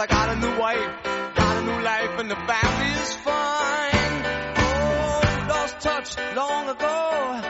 I 0.00 0.06
got 0.06 0.30
a 0.30 0.36
new 0.36 0.58
wife, 0.58 1.04
got 1.34 1.56
a 1.58 1.62
new 1.62 1.82
life, 1.82 2.18
and 2.20 2.30
the 2.30 2.34
family 2.34 2.90
is 3.02 3.14
fine. 3.16 4.24
Oh, 4.56 5.46
lost 5.50 5.80
touch 5.80 6.16
long 6.34 6.70
ago. 6.70 7.49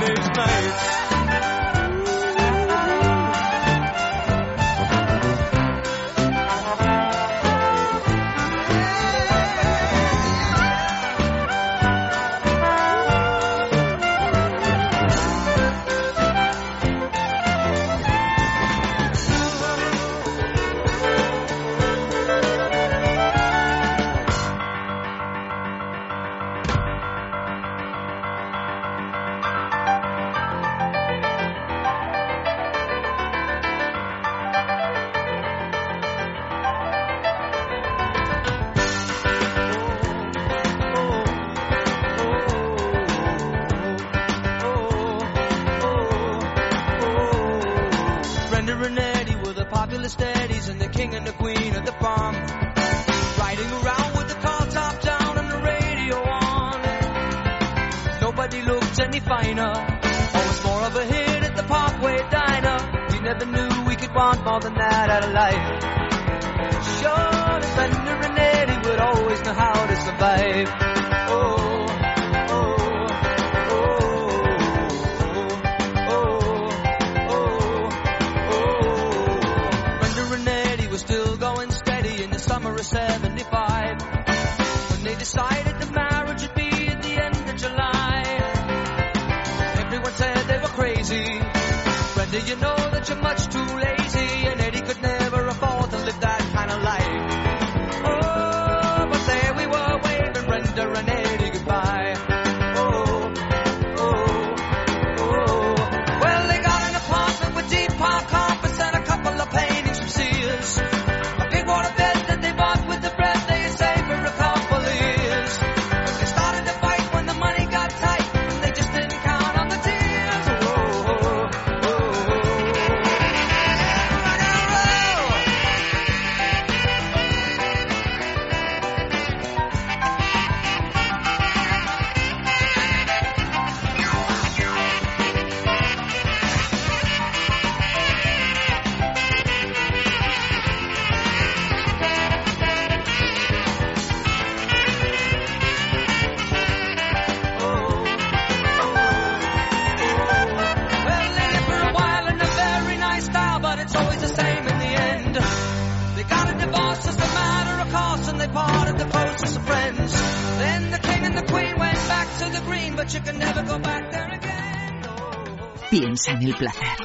these 0.00 0.28
nights. 0.30 0.99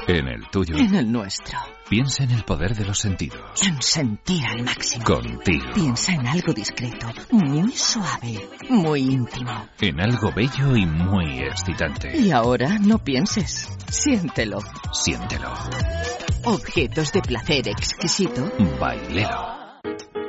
En 0.08 0.28
el 0.28 0.48
tuyo. 0.50 0.76
en 0.76 0.94
el 0.94 1.10
nuestro, 1.10 1.58
Piensa 1.88 2.22
en 2.22 2.30
el 2.30 2.44
poder 2.44 2.76
de 2.76 2.84
los 2.84 2.98
sentidos. 2.98 3.40
en 3.66 3.82
sentir 3.82 4.44
al 4.46 4.62
máximo. 4.62 5.04
Contigo. 5.04 5.66
Piensa 5.74 6.12
en 6.12 6.26
algo 6.26 6.52
discreto, 6.52 7.08
muy 7.32 7.72
suave, 7.72 8.48
muy 8.68 9.00
íntimo. 9.00 9.68
En 9.80 10.00
algo 10.00 10.30
bello 10.32 10.76
y 10.76 10.86
muy 10.86 11.40
excitante. 11.40 12.16
Y 12.16 12.30
ahora 12.30 12.78
no 12.78 12.98
pienses, 12.98 13.68
siéntelo. 13.88 14.58
Siéntelo. 14.92 15.52
Objetos 16.44 17.12
de 17.12 17.22
placer 17.22 17.68
exquisito. 17.68 18.48
Bailelo. 18.80 19.56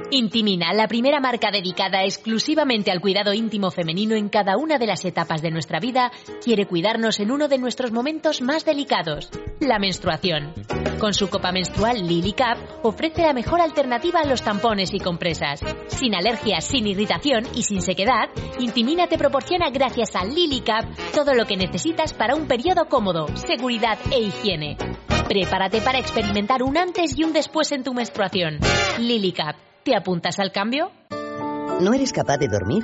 Intimina, 0.10 0.74
la 0.74 0.88
primera 0.88 1.20
marca 1.20 1.52
dedicada 1.52 2.04
exclusivamente 2.04 2.92
al 2.92 3.02
cuidado 3.02 3.34
íntimo 3.34 3.72
femenino 3.72 4.16
en 4.16 4.30
cada 4.30 4.56
una 4.56 4.78
de 4.78 4.88
las 4.88 5.04
etapas 5.04 5.42
de 5.42 5.52
nuestra 5.52 5.82
vida, 5.82 6.12
quiere 6.42 6.66
cuidarnos 6.66 7.20
en 7.20 7.30
uno 7.30 7.50
de 7.50 7.58
nuestros 7.58 7.92
momentos 7.92 8.42
más 8.42 8.64
delicados, 8.64 9.30
la 9.68 9.80
menstruación. 9.80 10.54
Con 11.00 11.14
su 11.14 11.30
copa 11.30 11.52
menstrual 11.52 12.08
Lily 12.08 12.34
Cap 12.34 12.58
ofrece 12.84 13.22
la 13.22 13.34
mejor 13.34 13.62
alternativa 13.62 14.22
a 14.22 14.26
los 14.26 14.42
tampones 14.42 14.94
y 14.94 15.00
compresas. 15.00 15.60
Sin 15.88 16.16
alergias, 16.16 16.66
sin 16.66 16.88
irritación 16.88 17.44
y 17.54 17.64
sin 17.64 17.82
sequedad, 17.82 18.30
Intimina 18.60 19.08
te 19.08 19.18
proporciona 19.18 19.70
gracias 19.70 20.16
a 20.16 20.26
Lily 20.26 20.62
Cap 20.62 20.86
todo 21.14 21.34
lo 21.34 21.46
que 21.46 21.58
necesitas 21.58 22.14
para 22.14 22.36
un 22.36 22.48
periodo 22.48 22.88
cómodo, 22.88 23.28
seguridad 23.36 23.98
e 24.12 24.22
higiene. 24.22 24.78
Prepárate 25.28 25.82
para 25.82 26.00
experimentar 26.00 26.64
un 26.64 26.78
antes 26.78 27.18
y 27.18 27.24
un 27.24 27.34
después 27.34 27.72
en 27.72 27.84
tu 27.84 27.94
menstruación. 27.94 28.60
Lily 29.00 29.34
Cap, 29.34 29.56
¿te 29.84 29.96
apuntas 29.96 30.40
al 30.40 30.52
cambio? 30.52 30.92
¿No 31.80 31.94
eres 31.94 32.12
capaz 32.12 32.38
de 32.38 32.48
dormir? 32.48 32.84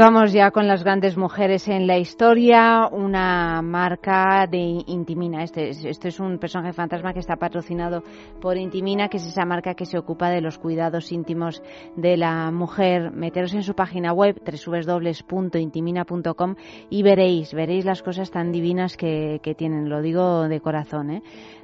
Vamos 0.00 0.32
ya 0.32 0.50
con 0.50 0.66
las 0.66 0.82
grandes 0.82 1.18
mujeres 1.18 1.68
en 1.68 1.86
la 1.86 1.98
historia, 1.98 2.88
una 2.90 3.60
marca 3.60 4.46
de 4.50 4.82
Intimina. 4.86 5.42
Este, 5.42 5.68
es- 5.68 5.84
este 5.84 6.08
es 6.08 6.18
un 6.18 6.38
personaje 6.38 6.72
fantasma 6.72 7.12
que 7.12 7.18
está 7.18 7.36
patrocinado 7.36 8.02
por 8.40 8.56
Intimina, 8.56 9.08
que 9.08 9.18
es 9.18 9.26
esa 9.26 9.44
marca 9.44 9.74
que 9.74 9.84
se 9.84 9.98
ocupa 9.98 10.30
de 10.30 10.40
los 10.40 10.56
cuidados 10.56 11.12
íntimos 11.12 11.62
de 11.96 12.16
la 12.16 12.50
mujer. 12.50 13.10
Meteros 13.12 13.52
en 13.52 13.62
su 13.62 13.74
página 13.74 14.14
web 14.14 14.40
www.intimina.com 14.42 16.54
y 16.88 17.02
veréis, 17.02 17.52
veréis 17.52 17.84
las 17.84 18.02
cosas 18.02 18.30
tan 18.30 18.52
divinas 18.52 18.96
que, 18.96 19.38
que 19.42 19.54
tienen. 19.54 19.90
Lo 19.90 20.00
digo 20.00 20.48
de 20.48 20.60
corazón, 20.60 21.10
¿eh? 21.10 21.22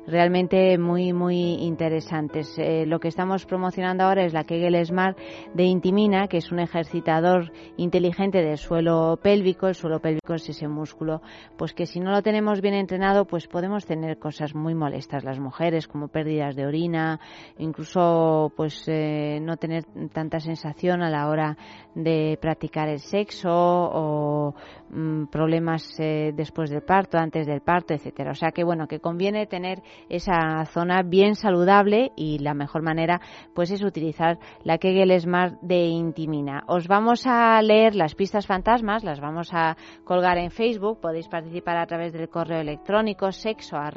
realmente 0.08 0.78
muy 0.78 1.12
muy 1.12 1.54
interesantes. 1.64 2.56
Eh, 2.58 2.84
lo 2.86 3.00
que 3.00 3.08
estamos 3.08 3.44
promocionando 3.44 4.04
ahora 4.04 4.24
es 4.24 4.32
la 4.32 4.44
Kegel 4.44 4.76
Smart 4.86 5.18
de 5.54 5.64
Intimina, 5.64 6.28
que 6.28 6.36
es 6.36 6.52
un 6.52 6.60
ejercitador 6.60 7.50
inteligente 7.76 8.25
del 8.30 8.58
suelo 8.58 9.18
pélvico. 9.22 9.68
El 9.68 9.74
suelo 9.74 10.00
pélvico 10.00 10.34
es 10.34 10.48
ese 10.48 10.68
músculo, 10.68 11.22
pues 11.56 11.72
que 11.72 11.86
si 11.86 12.00
no 12.00 12.10
lo 12.10 12.22
tenemos 12.22 12.60
bien 12.60 12.74
entrenado, 12.74 13.24
pues 13.24 13.46
podemos 13.46 13.86
tener 13.86 14.18
cosas 14.18 14.54
muy 14.54 14.74
molestas 14.74 15.24
las 15.24 15.38
mujeres, 15.38 15.88
como 15.88 16.08
pérdidas 16.08 16.56
de 16.56 16.66
orina, 16.66 17.20
incluso 17.58 18.52
pues 18.56 18.84
eh, 18.88 19.38
no 19.40 19.56
tener 19.56 19.84
tanta 20.12 20.40
sensación 20.40 21.02
a 21.02 21.10
la 21.10 21.28
hora 21.28 21.56
de 21.94 22.38
practicar 22.40 22.88
el 22.88 23.00
sexo 23.00 23.50
o 23.50 24.54
mm, 24.90 25.26
problemas 25.26 25.98
eh, 25.98 26.32
después 26.34 26.70
del 26.70 26.82
parto, 26.82 27.18
antes 27.18 27.46
del 27.46 27.60
parto, 27.60 27.94
etcétera. 27.94 28.32
O 28.32 28.34
sea 28.34 28.50
que 28.50 28.64
bueno, 28.64 28.86
que 28.86 29.00
conviene 29.00 29.46
tener 29.46 29.82
esa 30.08 30.64
zona 30.66 31.02
bien 31.02 31.34
saludable 31.34 32.12
y 32.16 32.38
la 32.38 32.54
mejor 32.54 32.82
manera 32.82 33.20
pues 33.54 33.70
es 33.70 33.82
utilizar 33.82 34.38
la 34.64 34.78
Kegel 34.78 35.18
Smart 35.20 35.60
de 35.62 35.86
Intimina. 35.86 36.64
Os 36.66 36.88
vamos 36.88 37.26
a 37.26 37.60
leer 37.62 37.94
las 37.94 38.14
pistas 38.16 38.46
fantasmas, 38.46 39.04
las 39.04 39.20
vamos 39.20 39.50
a 39.52 39.76
colgar 40.04 40.38
en 40.38 40.50
Facebook, 40.50 41.00
podéis 41.00 41.28
participar 41.28 41.76
a 41.76 41.86
través 41.86 42.12
del 42.12 42.28
correo 42.28 42.60
electrónico 42.60 43.30
sexo 43.30 43.76
a 43.76 43.90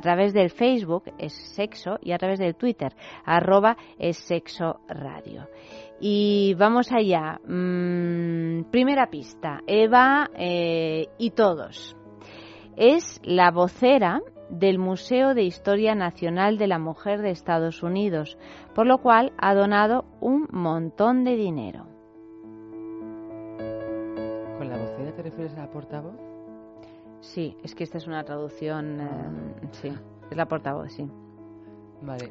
través 0.00 0.32
del 0.32 0.50
Facebook 0.50 1.04
es 1.18 1.32
sexo 1.54 1.98
y 2.02 2.12
a 2.12 2.18
través 2.18 2.38
del 2.38 2.54
Twitter 2.54 2.92
arroba 3.24 3.76
es 3.98 4.16
sexo 4.18 4.80
radio. 4.88 5.48
Y 6.00 6.54
vamos 6.54 6.92
allá. 6.92 7.40
Mm, 7.46 8.70
primera 8.70 9.06
pista. 9.06 9.60
Eva 9.66 10.28
eh, 10.34 11.08
y 11.18 11.30
todos. 11.30 11.96
Es 12.76 13.20
la 13.24 13.50
vocera 13.50 14.20
del 14.50 14.78
Museo 14.78 15.34
de 15.34 15.42
Historia 15.42 15.94
Nacional 15.94 16.58
de 16.58 16.66
la 16.66 16.78
Mujer 16.78 17.20
de 17.20 17.30
Estados 17.30 17.82
Unidos, 17.82 18.38
por 18.74 18.86
lo 18.86 18.98
cual 18.98 19.32
ha 19.38 19.54
donado 19.54 20.04
un 20.20 20.46
montón 20.50 21.24
de 21.24 21.36
dinero. 21.36 21.95
Refieres 25.26 25.54
a 25.54 25.62
la 25.62 25.70
portavoz? 25.70 26.14
Sí, 27.20 27.56
es 27.62 27.74
que 27.74 27.84
esta 27.84 27.98
es 27.98 28.06
una 28.06 28.24
traducción, 28.24 29.00
eh, 29.00 29.68
sí, 29.72 29.92
es 30.30 30.36
la 30.36 30.46
portavoz, 30.46 30.92
sí. 30.92 31.08
Vale, 32.02 32.30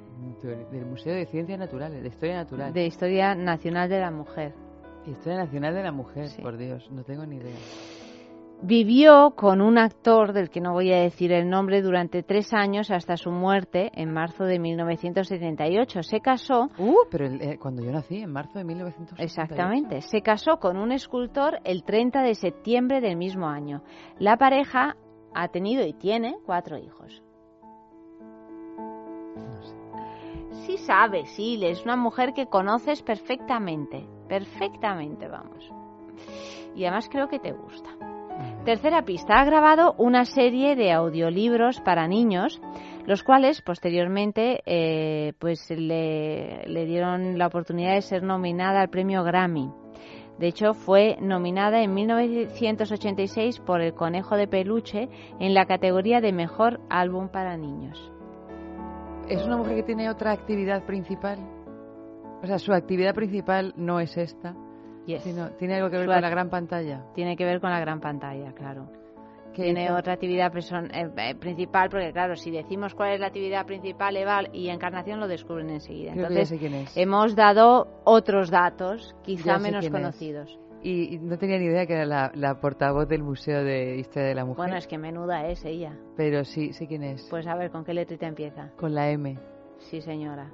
del 0.71 0.85
Museo 0.85 1.13
de 1.13 1.25
Ciencias 1.25 1.59
Naturales, 1.59 2.01
de 2.01 2.07
Historia 2.07 2.35
Natural. 2.35 2.73
De 2.73 2.85
Historia 2.85 3.35
Nacional 3.35 3.89
de 3.89 3.99
la 3.99 4.11
Mujer. 4.11 4.53
Historia 5.05 5.39
Nacional 5.39 5.73
de 5.73 5.83
la 5.83 5.91
Mujer, 5.91 6.29
por 6.41 6.57
Dios, 6.57 6.89
no 6.91 7.03
tengo 7.03 7.25
ni 7.25 7.37
idea. 7.37 7.55
Vivió 8.61 9.31
con 9.35 9.61
un 9.61 9.77
actor 9.77 10.33
del 10.33 10.49
que 10.49 10.59
no 10.61 10.73
voy 10.73 10.91
a 10.91 10.99
decir 11.01 11.31
el 11.31 11.49
nombre 11.49 11.81
durante 11.81 12.23
tres 12.23 12.51
años 12.53 12.89
hasta 12.89 13.15
su 13.17 13.29
muerte 13.29 13.91
en 13.93 14.11
marzo 14.11 14.45
de 14.45 14.57
1978. 14.59 16.01
Se 16.01 16.19
casó. 16.21 16.69
Uh, 16.79 16.95
pero 17.11 17.27
el- 17.27 17.41
eh, 17.41 17.57
cuando 17.59 17.83
yo 17.83 17.91
nací, 17.91 18.21
en 18.21 18.31
marzo 18.31 18.57
de 18.57 18.63
1978. 18.63 19.21
Exactamente. 19.23 20.01
Se 20.01 20.21
casó 20.21 20.57
con 20.59 20.77
un 20.77 20.91
escultor 20.91 21.59
el 21.63 21.83
30 21.83 22.21
de 22.23 22.33
septiembre 22.33 23.01
del 23.01 23.17
mismo 23.17 23.47
año. 23.47 23.83
La 24.17 24.37
pareja 24.37 24.95
ha 25.35 25.47
tenido 25.49 25.85
y 25.85 25.93
tiene 25.93 26.35
cuatro 26.45 26.77
hijos. 26.77 27.21
Sí 30.65 30.77
sabe, 30.77 31.25
sí, 31.25 31.59
es 31.63 31.83
una 31.83 31.97
mujer 31.97 32.33
que 32.33 32.47
conoces 32.47 33.03
perfectamente, 33.03 34.07
perfectamente, 34.27 35.27
vamos. 35.27 35.69
Y 36.73 36.83
además 36.85 37.07
creo 37.11 37.27
que 37.27 37.39
te 37.39 37.51
gusta. 37.51 37.94
Tercera 38.65 39.03
pista, 39.03 39.39
ha 39.39 39.45
grabado 39.45 39.93
una 39.97 40.25
serie 40.25 40.75
de 40.75 40.91
audiolibros 40.91 41.81
para 41.81 42.07
niños, 42.07 42.59
los 43.05 43.23
cuales 43.23 43.61
posteriormente 43.61 44.61
eh, 44.65 45.33
pues 45.39 45.69
le, 45.69 46.63
le 46.67 46.85
dieron 46.85 47.37
la 47.37 47.47
oportunidad 47.47 47.93
de 47.93 48.01
ser 48.01 48.23
nominada 48.23 48.81
al 48.81 48.89
premio 48.89 49.23
Grammy. 49.23 49.71
De 50.39 50.47
hecho, 50.47 50.73
fue 50.73 51.15
nominada 51.21 51.81
en 51.81 51.93
1986 51.93 53.59
por 53.59 53.81
El 53.81 53.93
Conejo 53.93 54.35
de 54.35 54.47
Peluche 54.47 55.09
en 55.39 55.53
la 55.53 55.65
categoría 55.65 56.19
de 56.19 56.33
Mejor 56.33 56.81
Álbum 56.89 57.29
para 57.29 57.55
Niños. 57.55 58.11
¿Es 59.29 59.45
una 59.45 59.57
mujer 59.57 59.75
que 59.75 59.83
tiene 59.83 60.09
otra 60.09 60.31
actividad 60.31 60.85
principal? 60.85 61.39
O 62.43 62.47
sea, 62.47 62.59
su 62.59 62.73
actividad 62.73 63.15
principal 63.15 63.73
no 63.77 63.99
es 63.99 64.17
esta, 64.17 64.55
Yes. 65.05 65.23
sino 65.23 65.49
tiene 65.51 65.75
algo 65.75 65.89
que 65.89 65.97
ver 65.97 66.07
con 66.07 66.21
la 66.21 66.29
gran 66.29 66.49
pantalla. 66.49 67.03
Tiene 67.13 67.35
que 67.37 67.45
ver 67.45 67.59
con 67.61 67.69
la 67.69 67.79
gran 67.79 67.99
pantalla, 67.99 68.51
claro. 68.53 68.87
¿Qué 69.53 69.63
Tiene 69.63 69.89
otra 69.91 70.13
actividad 70.13 70.51
eh, 70.53 71.09
eh, 71.15 71.35
principal, 71.35 71.89
porque 71.89 72.11
claro, 72.11 72.35
si 72.35 72.51
decimos 72.51 72.93
cuál 72.93 73.13
es 73.13 73.19
la 73.21 73.27
actividad 73.27 73.65
principal, 73.65 74.17
Eval 74.17 74.49
y 74.51 74.67
Encarnación 74.67 75.21
lo 75.21 75.29
descubren 75.29 75.69
enseguida. 75.69 76.11
Creo 76.11 76.27
Entonces, 76.27 76.49
sé 76.49 76.57
quién 76.57 76.73
es. 76.73 76.97
hemos 76.97 77.35
dado 77.35 78.01
otros 78.03 78.49
datos, 78.49 79.15
quizá 79.23 79.57
menos 79.57 79.89
conocidos. 79.89 80.59
Y, 80.83 81.15
y 81.15 81.19
no 81.19 81.37
tenía 81.37 81.57
ni 81.57 81.65
idea 81.65 81.85
que 81.87 81.93
era 81.93 82.05
la, 82.05 82.31
la 82.35 82.59
portavoz 82.59 83.07
del 83.07 83.23
Museo 83.23 83.63
de 83.63 83.95
Historia 83.97 84.27
de 84.27 84.35
la 84.35 84.43
Mujer. 84.43 84.57
Bueno, 84.57 84.75
es 84.75 84.87
que 84.87 84.97
menuda 84.97 85.47
es 85.47 85.63
ella. 85.63 85.97
Pero 86.17 86.43
sí, 86.43 86.73
sé 86.73 86.85
quién 86.85 87.03
es. 87.03 87.25
Pues 87.29 87.47
a 87.47 87.55
ver, 87.55 87.71
¿con 87.71 87.85
qué 87.85 87.93
letrita 87.93 88.27
empieza? 88.27 88.71
Con 88.75 88.93
la 88.93 89.09
M 89.09 89.39
Sí, 89.77 90.01
señora. 90.01 90.51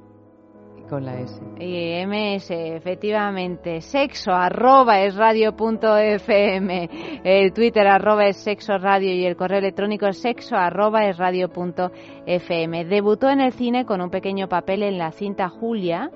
Con 0.90 1.06
la 1.06 1.20
S. 1.20 1.42
Y 1.60 2.06
MS, 2.06 2.52
efectivamente, 2.52 3.82
sexo 3.82 4.32
arroba 4.32 5.02
es 5.02 5.16
radio 5.16 5.56
punto 5.56 5.98
fm, 5.98 6.90
el 7.24 7.54
Twitter 7.54 7.88
arroba 7.88 8.28
es 8.28 8.38
sexo 8.38 8.78
radio 8.78 9.14
y 9.14 9.26
el 9.26 9.36
correo 9.36 9.60
electrónico 9.60 10.08
es 10.08 10.22
sexo 10.22 10.56
arroba 10.56 11.06
es 11.06 11.18
radio 11.18 11.50
punto 11.50 11.92
fm. 12.26 12.86
Debutó 12.86 13.30
en 13.30 13.42
el 13.42 13.54
cine 13.54 13.86
con 13.86 14.02
un 14.02 14.10
pequeño 14.10 14.48
papel 14.48 14.84
en 14.84 14.98
la 14.98 15.12
cinta 15.12 15.50
Julia, 15.50 16.12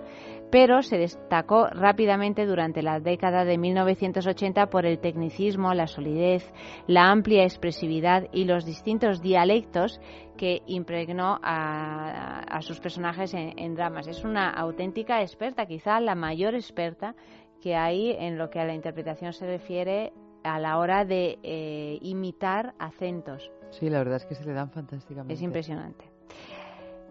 pero 0.56 0.82
se 0.84 0.98
destacó 0.98 1.68
rápidamente 1.68 2.46
durante 2.46 2.82
la 2.82 3.02
década 3.02 3.44
de 3.44 3.58
1980 3.58 4.68
por 4.68 4.86
el 4.86 5.00
tecnicismo, 5.00 5.74
la 5.74 5.86
solidez, 5.86 6.50
la 6.88 7.12
amplia 7.12 7.44
expresividad 7.44 8.30
y 8.32 8.46
los 8.46 8.64
distintos 8.64 9.22
dialectos 9.22 10.00
que 10.38 10.62
impregnó 10.66 11.42
a, 11.44 12.40
a 12.40 12.62
sus 12.62 12.80
personajes 12.80 13.34
en, 13.34 13.60
en 13.60 13.76
dramas. 13.76 14.08
Es 14.08 14.24
una 14.24 14.50
auténtica 14.50 15.22
experta, 15.22 15.66
quizá 15.66 16.00
la 16.00 16.16
mayor 16.16 16.56
experta 16.56 17.16
que 17.60 17.76
hay 17.76 18.12
en 18.12 18.38
lo 18.38 18.50
que 18.50 18.62
a 18.62 18.66
la 18.66 18.76
interpretación 18.76 19.34
se 19.34 19.46
refiere 19.46 20.14
a 20.46 20.58
la 20.58 20.78
hora 20.78 21.04
de 21.04 21.38
eh, 21.44 22.00
imitar 22.02 22.76
acentos. 22.80 23.52
Sí, 23.72 23.90
la 23.90 23.98
verdad 23.98 24.16
es 24.16 24.26
que 24.26 24.36
se 24.36 24.46
le 24.46 24.54
dan 24.54 24.72
fantásticamente. 24.72 25.34
Es 25.34 25.42
impresionante. 25.42 26.15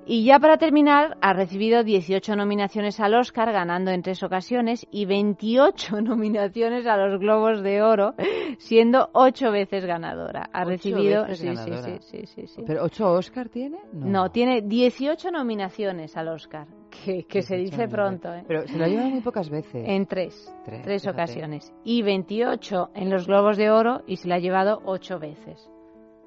Y 0.06 0.24
ya 0.24 0.38
para 0.38 0.58
terminar, 0.58 1.16
ha 1.22 1.32
recibido 1.32 1.82
18 1.82 2.36
nominaciones 2.36 3.00
al 3.00 3.14
Oscar, 3.14 3.52
ganando 3.52 3.90
en 3.90 4.02
tres 4.02 4.22
ocasiones, 4.22 4.86
y 4.90 5.06
28 5.06 6.00
nominaciones 6.02 6.86
a 6.86 6.96
los 6.96 7.18
Globos 7.18 7.62
de 7.62 7.82
Oro, 7.82 8.14
siendo 8.58 9.08
ocho 9.12 9.50
veces 9.50 9.86
ganadora. 9.86 10.50
Ha 10.52 10.64
recibido. 10.64 11.22
veces 11.22 11.38
sí, 11.38 11.48
sí, 11.48 11.54
ganadora. 11.54 11.98
sí, 12.00 12.18
sí, 12.18 12.26
sí, 12.26 12.46
sí. 12.46 12.62
¿Pero 12.66 12.84
ocho 12.84 13.06
Oscar 13.12 13.48
tiene? 13.48 13.78
No, 13.92 14.30
tiene 14.30 14.60
18 14.62 15.30
nominaciones 15.30 16.16
al 16.16 16.28
Oscar, 16.28 16.66
que, 16.90 17.24
que 17.24 17.40
se 17.40 17.56
dice 17.56 17.88
pronto, 17.88 18.32
¿eh? 18.32 18.44
Pero 18.46 18.66
se 18.66 18.76
lo 18.76 18.84
ha 18.84 18.88
llevado 18.88 19.08
muy 19.08 19.22
pocas 19.22 19.48
veces. 19.48 19.84
En 19.86 20.06
tres, 20.06 20.54
Tres, 20.64 20.82
tres, 20.82 21.06
ocasiones. 21.06 21.72
Y 21.82 22.02
28 22.02 22.90
en 22.94 23.10
los 23.10 23.26
Globos 23.26 23.56
de 23.56 23.70
Oro 23.70 24.02
y 24.06 24.16
se 24.16 24.28
la 24.28 24.36
ha 24.36 24.38
llevado 24.38 24.82
ocho 24.84 25.18
veces. 25.18 25.70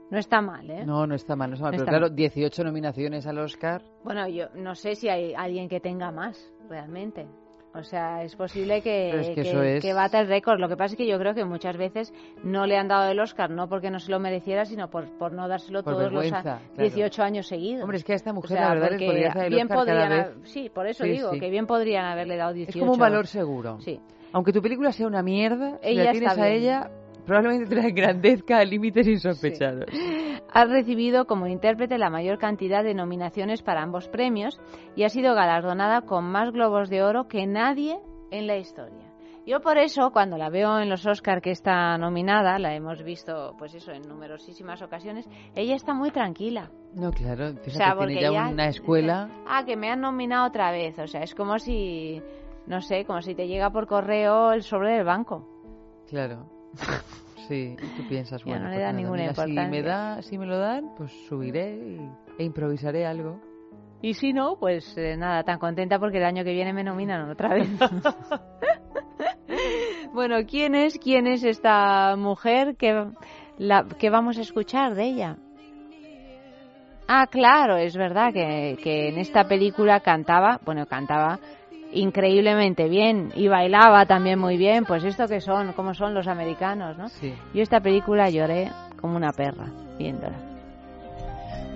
No 0.09 0.17
está 0.17 0.41
mal, 0.41 0.69
¿eh? 0.69 0.85
No, 0.85 1.05
no 1.05 1.15
está 1.15 1.35
mal, 1.35 1.49
no 1.49 1.55
está 1.55 1.65
mal. 1.65 1.71
No 1.71 1.77
pero 1.77 1.83
está 1.83 1.91
claro, 1.91 2.07
mal. 2.07 2.15
18 2.15 2.63
nominaciones 2.63 3.27
al 3.27 3.39
Oscar. 3.39 3.81
Bueno, 4.03 4.27
yo 4.27 4.45
no 4.55 4.73
sé 4.75 4.95
si 4.95 5.09
hay 5.09 5.33
alguien 5.33 5.67
que 5.67 5.79
tenga 5.81 6.11
más, 6.11 6.37
realmente. 6.69 7.27
O 7.75 7.83
sea, 7.83 8.23
es 8.23 8.35
posible 8.35 8.81
que, 8.81 9.09
es 9.19 9.27
que 9.27 9.35
que- 9.35 9.41
eso 9.41 9.61
es- 9.61 9.81
que 9.83 9.93
bata 9.93 10.19
el 10.21 10.27
récord. 10.27 10.59
Lo 10.59 10.67
que 10.69 10.75
pasa 10.77 10.93
es 10.93 10.97
que 10.97 11.05
yo 11.05 11.19
creo 11.19 11.35
que 11.35 11.45
muchas 11.45 11.77
veces 11.77 12.11
no 12.43 12.65
le 12.65 12.75
han 12.77 12.87
dado 12.87 13.11
el 13.11 13.19
Oscar, 13.19 13.51
no 13.51 13.67
porque 13.69 13.91
no 13.91 13.99
se 13.99 14.09
lo 14.09 14.19
mereciera, 14.19 14.65
sino 14.65 14.89
por, 14.89 15.05
por 15.19 15.33
no 15.33 15.47
dárselo 15.47 15.83
Por 15.83 15.93
todos 15.93 16.11
los 16.11 16.23
vergüenza, 16.23 16.39
a- 16.55 16.59
claro. 16.59 16.61
18 16.77 17.21
años 17.23 17.45
seguidos. 17.47 17.83
Hombre, 17.83 17.97
es 17.97 18.03
que 18.03 18.13
a 18.13 18.15
esta 18.15 18.31
O 18.31 18.35
mujer, 18.35 18.57
sea, 18.57 18.69
la 18.69 18.73
verdad, 18.73 18.91
les 18.97 19.03
podría 19.09 19.29
hacer 19.29 19.43
el 19.43 19.53
bien 19.53 19.67
Oscar 19.67 19.77
podrían 19.77 20.09
vez. 20.09 20.27
Sí, 20.49 20.71
por 20.73 20.87
eso 20.87 21.03
Sí, 21.03 21.09
digo, 21.11 21.33
sí. 21.33 21.39
que 21.39 21.49
bien 21.51 21.67
podrían 21.67 22.05
haberle 22.05 22.37
dado 22.37 22.53
18. 22.53 22.77
Es 22.77 22.81
como 22.81 22.93
un 22.93 22.99
valor 22.99 23.27
seguro. 23.27 23.79
Sí. 23.81 23.99
Aunque 24.31 24.51
tu 24.53 24.61
película 24.61 24.91
sea 24.91 25.05
una 25.05 25.21
mierda, 25.21 25.77
si 25.83 25.89
Ella 25.89 26.03
la 26.05 26.11
tienes 26.13 26.37
a 26.37 26.49
ella, 26.49 26.89
probablemente 27.27 27.67
te 27.67 27.75
la 27.75 27.87
engrandezca 27.89 28.57
a 28.57 28.63
límites 28.65 29.05
insospechados. 29.07 29.85
Ha 30.51 30.65
recibido 30.65 31.25
como 31.25 31.45
intérprete 31.45 31.97
la 31.97 32.09
mayor 32.09 32.39
cantidad 32.39 32.83
de 32.83 32.93
nominaciones 32.95 33.61
para 33.61 33.83
ambos 33.83 34.07
premios 34.07 34.59
y 34.95 35.03
ha 35.03 35.09
sido 35.09 35.35
galardonada 35.35 36.01
con 36.01 36.23
más 36.23 36.51
globos 36.51 36.89
de 36.89 37.03
oro 37.03 37.27
que 37.27 37.45
nadie 37.45 37.99
en 38.31 38.47
la 38.47 38.57
historia. 38.57 39.03
Yo 39.45 39.61
por 39.61 39.77
eso, 39.77 40.11
cuando 40.11 40.37
la 40.37 40.49
veo 40.49 40.77
en 40.79 40.89
los 40.89 41.05
Oscar 41.05 41.41
que 41.41 41.51
está 41.51 41.97
nominada, 41.97 42.59
la 42.59 42.75
hemos 42.75 43.01
visto, 43.03 43.55
pues 43.57 43.73
eso, 43.75 43.91
en 43.93 44.01
numerosísimas 44.01 44.81
ocasiones, 44.81 45.25
ella 45.55 45.75
está 45.75 45.93
muy 45.93 46.11
tranquila. 46.11 46.69
No, 46.93 47.11
claro, 47.11 47.49
fíjate, 47.53 47.69
O 47.69 47.71
sea, 47.71 47.95
tiene 47.97 48.15
ya 48.21 48.31
ya- 48.31 48.49
una 48.49 48.67
escuela. 48.67 49.29
Ah, 49.47 49.63
que 49.65 49.77
me 49.77 49.89
han 49.89 50.01
nominado 50.01 50.47
otra 50.47 50.71
vez. 50.71 50.99
O 50.99 51.07
sea, 51.07 51.21
es 51.23 51.33
como 51.33 51.59
si, 51.59 52.21
no 52.65 52.81
sé, 52.81 53.05
como 53.05 53.21
si 53.21 53.35
te 53.35 53.47
llega 53.47 53.69
por 53.69 53.87
correo 53.87 54.51
el 54.51 54.63
sobre 54.63 54.93
del 54.97 55.05
banco. 55.05 55.47
Claro. 56.09 56.45
Sí, 57.47 57.75
tú 57.95 58.05
piensas, 58.05 58.43
bueno, 58.43 58.65
no 58.65 58.69
le 58.69 58.75
pues 58.75 58.83
nada, 58.83 58.93
ninguna 58.93 59.21
mira, 59.21 59.33
si 59.33 59.71
me 59.71 59.81
da, 59.81 60.21
si 60.21 60.37
me 60.37 60.45
lo 60.45 60.57
dan, 60.57 60.93
pues 60.97 61.11
subiré 61.27 61.75
y- 61.77 62.09
e 62.37 62.43
improvisaré 62.43 63.05
algo. 63.05 63.39
Y 64.01 64.13
si 64.13 64.33
no, 64.33 64.57
pues 64.59 64.95
eh, 64.97 65.15
nada, 65.17 65.43
tan 65.43 65.57
contenta 65.57 65.97
porque 65.97 66.17
el 66.17 66.25
año 66.25 66.43
que 66.43 66.51
viene 66.51 66.73
me 66.73 66.83
nominan 66.83 67.29
otra 67.29 67.53
vez. 67.53 67.69
bueno, 70.13 70.35
¿quién 70.47 70.75
es, 70.75 70.99
quién 70.99 71.25
es 71.25 71.43
esta 71.43 72.15
mujer 72.15 72.75
que, 72.75 73.05
la, 73.57 73.85
que 73.97 74.09
vamos 74.09 74.37
a 74.37 74.41
escuchar 74.41 74.93
de 74.93 75.05
ella? 75.05 75.37
Ah, 77.07 77.27
claro, 77.27 77.77
es 77.77 77.95
verdad 77.95 78.33
que, 78.33 78.77
que 78.83 79.07
en 79.07 79.17
esta 79.17 79.47
película 79.47 80.01
cantaba, 80.01 80.59
bueno, 80.65 80.85
cantaba 80.85 81.39
increíblemente 81.91 82.89
bien 82.89 83.31
y 83.35 83.47
bailaba 83.47 84.05
también 84.05 84.39
muy 84.39 84.57
bien, 84.57 84.85
pues 84.85 85.03
esto 85.03 85.27
que 85.27 85.41
son, 85.41 85.73
como 85.73 85.93
son 85.93 86.13
los 86.13 86.27
americanos, 86.27 86.97
¿no? 86.97 87.09
Sí. 87.09 87.33
Yo 87.53 87.61
esta 87.63 87.79
película 87.79 88.29
lloré 88.29 88.71
como 88.99 89.15
una 89.15 89.31
perra 89.31 89.71
viéndola. 89.97 90.37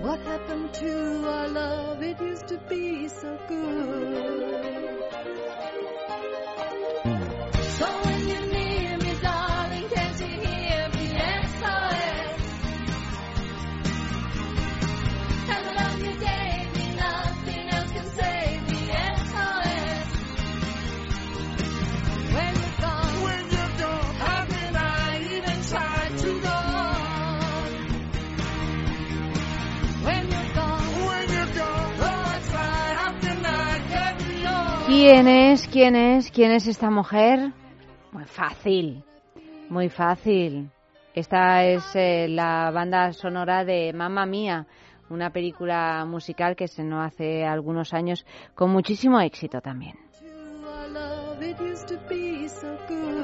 What 0.02 0.18
happened 0.26 0.72
to 0.80 1.28
our 1.28 1.48
love? 1.48 2.02
It 2.02 2.20
used 2.20 2.48
to 2.48 2.58
be 2.68 3.08
so 3.08 3.38
good. 3.48 4.82
So 7.78 8.11
¿Quién 34.92 35.26
es? 35.26 35.66
¿Quién 35.68 35.96
es? 35.96 36.30
¿Quién 36.30 36.52
es 36.52 36.66
esta 36.66 36.90
mujer? 36.90 37.50
Muy 38.12 38.24
fácil, 38.26 39.02
muy 39.70 39.88
fácil. 39.88 40.68
Esta 41.14 41.64
es 41.64 41.82
eh, 41.96 42.26
la 42.28 42.70
banda 42.70 43.10
sonora 43.14 43.64
de 43.64 43.94
Mamma 43.94 44.26
Mía, 44.26 44.66
una 45.08 45.30
película 45.30 46.04
musical 46.04 46.54
que 46.54 46.68
se 46.68 46.84
nos 46.84 47.06
hace 47.06 47.42
algunos 47.42 47.94
años 47.94 48.26
con 48.54 48.70
muchísimo 48.70 49.18
éxito 49.18 49.62
también. 49.62 49.94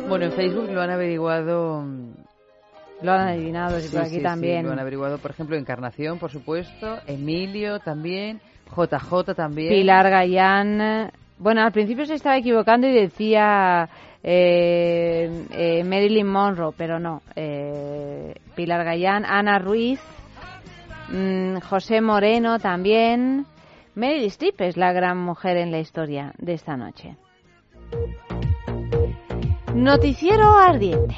Bueno, 0.08 0.24
en 0.24 0.32
Facebook 0.32 0.70
lo 0.70 0.80
han 0.80 0.90
averiguado. 0.90 1.84
Lo 3.02 3.12
han 3.12 3.28
adivinado, 3.28 3.78
Sí, 3.78 3.90
por 3.90 4.00
aquí 4.00 4.10
sí, 4.12 4.16
sí, 4.16 4.22
también. 4.22 4.64
lo 4.64 4.72
han 4.72 4.78
averiguado, 4.78 5.18
por 5.18 5.32
ejemplo, 5.32 5.54
Encarnación, 5.54 6.18
por 6.18 6.30
supuesto, 6.30 6.98
Emilio 7.06 7.78
también, 7.80 8.40
JJ 8.74 9.34
también. 9.34 9.68
Pilar 9.68 10.08
Gallán. 10.08 11.10
Bueno, 11.38 11.62
al 11.62 11.72
principio 11.72 12.04
se 12.04 12.14
estaba 12.14 12.36
equivocando 12.36 12.88
y 12.88 12.92
decía 12.92 13.88
eh, 14.22 15.46
eh, 15.50 15.84
Marilyn 15.84 16.26
Monroe, 16.26 16.74
pero 16.76 16.98
no. 16.98 17.22
Eh, 17.36 18.34
Pilar 18.56 18.84
Gallán, 18.84 19.24
Ana 19.24 19.58
Ruiz, 19.58 20.00
mm, 21.10 21.58
José 21.60 22.00
Moreno 22.00 22.58
también. 22.58 23.46
Meryl 23.94 24.24
Streep 24.26 24.60
es 24.60 24.76
la 24.76 24.92
gran 24.92 25.18
mujer 25.18 25.56
en 25.56 25.70
la 25.70 25.78
historia 25.78 26.32
de 26.38 26.54
esta 26.54 26.76
noche. 26.76 27.16
Noticiero 29.74 30.56
ardiente. 30.56 31.16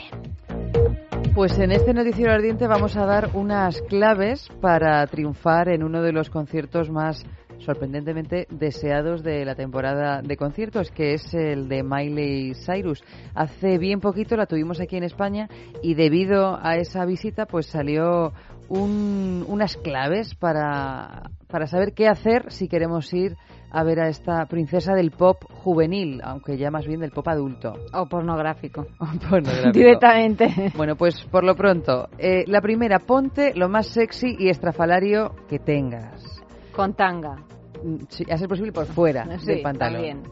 Pues 1.34 1.58
en 1.58 1.72
este 1.72 1.94
noticiero 1.94 2.32
ardiente 2.32 2.66
vamos 2.66 2.96
a 2.96 3.06
dar 3.06 3.30
unas 3.34 3.80
claves 3.82 4.48
para 4.60 5.06
triunfar 5.06 5.68
en 5.68 5.82
uno 5.82 6.02
de 6.02 6.12
los 6.12 6.28
conciertos 6.28 6.90
más 6.90 7.24
sorprendentemente 7.60 8.46
deseados 8.50 9.22
de 9.22 9.44
la 9.44 9.54
temporada 9.54 10.22
de 10.22 10.36
conciertos, 10.36 10.90
que 10.90 11.14
es 11.14 11.32
el 11.34 11.68
de 11.68 11.82
Miley 11.82 12.54
Cyrus. 12.54 13.02
Hace 13.34 13.78
bien 13.78 14.00
poquito 14.00 14.36
la 14.36 14.46
tuvimos 14.46 14.80
aquí 14.80 14.96
en 14.96 15.04
España 15.04 15.48
y 15.82 15.94
debido 15.94 16.58
a 16.62 16.76
esa 16.76 17.04
visita 17.04 17.46
pues 17.46 17.66
salió 17.66 18.32
un- 18.68 19.44
unas 19.48 19.76
claves 19.76 20.34
para, 20.36 21.30
para 21.48 21.66
saber 21.66 21.92
qué 21.92 22.06
hacer 22.08 22.50
si 22.50 22.68
queremos 22.68 23.12
ir 23.12 23.36
a 23.72 23.84
ver 23.84 24.00
a 24.00 24.08
esta 24.08 24.46
princesa 24.46 24.94
del 24.94 25.12
pop 25.12 25.36
juvenil, 25.48 26.20
aunque 26.24 26.56
ya 26.58 26.70
más 26.72 26.86
bien 26.86 26.98
del 27.00 27.12
pop 27.12 27.28
adulto. 27.28 27.74
O 27.92 28.06
pornográfico. 28.06 28.84
Pornográfico. 29.30 29.70
Directamente. 29.72 30.72
Bueno, 30.76 30.96
pues 30.96 31.20
por 31.30 31.44
lo 31.44 31.54
pronto, 31.54 32.08
eh, 32.18 32.44
la 32.48 32.60
primera, 32.60 32.98
ponte 33.00 33.52
lo 33.54 33.68
más 33.68 33.86
sexy 33.88 34.34
y 34.38 34.48
estrafalario 34.48 35.36
que 35.48 35.60
tengas. 35.60 36.39
Con 36.74 36.94
tanga. 36.94 37.36
Mm, 37.82 37.96
Sí, 38.08 38.24
a 38.30 38.36
ser 38.36 38.48
posible 38.48 38.72
por 38.72 38.86
fuera 38.86 39.24
Sí, 39.38 39.46
del 39.46 39.62
pantalón. 39.62 39.94
también. 39.94 40.22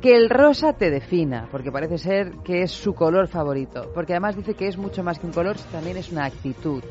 Que 0.00 0.14
el 0.14 0.30
rosa 0.30 0.74
te 0.74 0.90
defina, 0.90 1.48
porque 1.50 1.72
parece 1.72 1.98
ser 1.98 2.30
que 2.44 2.62
es 2.62 2.70
su 2.70 2.94
color 2.94 3.26
favorito. 3.26 3.90
Porque 3.94 4.12
además 4.12 4.36
dice 4.36 4.54
que 4.54 4.68
es 4.68 4.78
mucho 4.78 5.02
más 5.02 5.18
que 5.18 5.26
un 5.26 5.32
color, 5.32 5.56
también 5.72 5.96
es 5.96 6.12
una 6.12 6.24
actitud. 6.24 6.82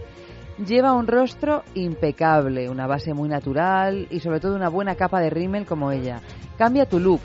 Lleva 0.65 0.91
un 0.93 1.07
rostro 1.07 1.63
impecable, 1.75 2.69
una 2.69 2.85
base 2.87 3.13
muy 3.13 3.29
natural 3.29 4.07
y 4.09 4.19
sobre 4.19 4.39
todo 4.41 4.55
una 4.55 4.67
buena 4.69 4.95
capa 4.95 5.21
de 5.21 5.29
rímel 5.29 5.65
como 5.65 5.91
ella. 5.91 6.19
Cambia 6.57 6.85
tu 6.85 6.99
look. 6.99 7.21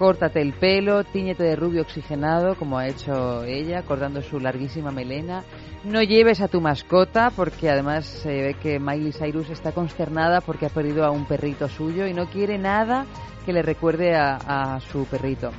Córtate 0.00 0.40
el 0.40 0.54
pelo, 0.54 1.04
tíñete 1.04 1.42
de 1.42 1.56
rubio 1.56 1.82
oxigenado 1.82 2.54
como 2.54 2.78
ha 2.78 2.88
hecho 2.88 3.44
ella, 3.44 3.82
cortando 3.82 4.22
su 4.22 4.40
larguísima 4.40 4.90
melena. 4.90 5.44
No 5.84 6.02
lleves 6.02 6.40
a 6.40 6.48
tu 6.48 6.62
mascota 6.62 7.30
porque 7.36 7.68
además 7.68 8.06
se 8.06 8.30
ve 8.30 8.54
que 8.54 8.80
Miley 8.80 9.12
Cyrus 9.12 9.50
está 9.50 9.72
consternada 9.72 10.40
porque 10.40 10.64
ha 10.64 10.70
perdido 10.70 11.04
a 11.04 11.10
un 11.10 11.26
perrito 11.26 11.68
suyo 11.68 12.06
y 12.06 12.14
no 12.14 12.30
quiere 12.30 12.56
nada 12.56 13.04
que 13.44 13.52
le 13.52 13.60
recuerde 13.60 14.16
a, 14.16 14.36
a 14.36 14.80
su 14.80 15.04
perrito. 15.04 15.50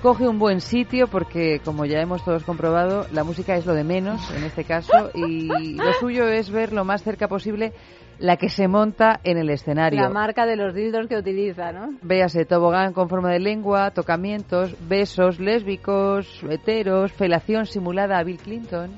Coge 0.00 0.26
un 0.26 0.38
buen 0.38 0.62
sitio 0.62 1.06
porque, 1.06 1.60
como 1.62 1.84
ya 1.84 2.00
hemos 2.00 2.24
todos 2.24 2.42
comprobado, 2.42 3.06
la 3.12 3.22
música 3.22 3.54
es 3.56 3.66
lo 3.66 3.74
de 3.74 3.84
menos 3.84 4.30
en 4.34 4.44
este 4.44 4.64
caso 4.64 5.10
y 5.12 5.74
lo 5.74 5.92
suyo 6.00 6.26
es 6.26 6.50
ver 6.50 6.72
lo 6.72 6.86
más 6.86 7.02
cerca 7.02 7.28
posible 7.28 7.74
la 8.20 8.36
que 8.36 8.50
se 8.50 8.68
monta 8.68 9.18
en 9.24 9.38
el 9.38 9.48
escenario. 9.48 10.00
La 10.00 10.10
marca 10.10 10.44
de 10.44 10.54
los 10.54 10.74
dildos 10.74 11.08
que 11.08 11.16
utiliza, 11.16 11.72
¿no? 11.72 11.94
Véase 12.02 12.44
tobogán 12.44 12.92
con 12.92 13.08
forma 13.08 13.32
de 13.32 13.40
lengua, 13.40 13.90
tocamientos, 13.92 14.76
besos 14.86 15.40
lésbicos, 15.40 16.42
heteros, 16.48 17.12
felación 17.12 17.64
simulada 17.64 18.18
a 18.18 18.22
Bill 18.22 18.38
Clinton. 18.38 18.90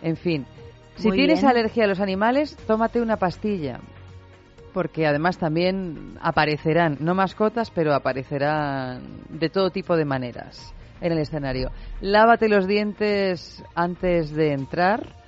En 0.00 0.16
fin, 0.16 0.46
si 0.96 1.08
Muy 1.08 1.16
tienes 1.16 1.40
bien. 1.40 1.50
alergia 1.50 1.84
a 1.84 1.88
los 1.88 2.00
animales, 2.00 2.56
tómate 2.68 3.00
una 3.00 3.16
pastilla. 3.16 3.80
Porque 4.72 5.06
además 5.06 5.38
también 5.38 6.16
aparecerán, 6.20 6.98
no 7.00 7.14
mascotas, 7.14 7.70
pero 7.70 7.94
aparecerán 7.94 9.02
de 9.28 9.48
todo 9.48 9.70
tipo 9.70 9.96
de 9.96 10.04
maneras 10.04 10.72
en 11.00 11.12
el 11.12 11.18
escenario. 11.18 11.70
Lávate 12.00 12.48
los 12.48 12.66
dientes 12.66 13.62
antes 13.74 14.32
de 14.32 14.52
entrar. 14.52 15.23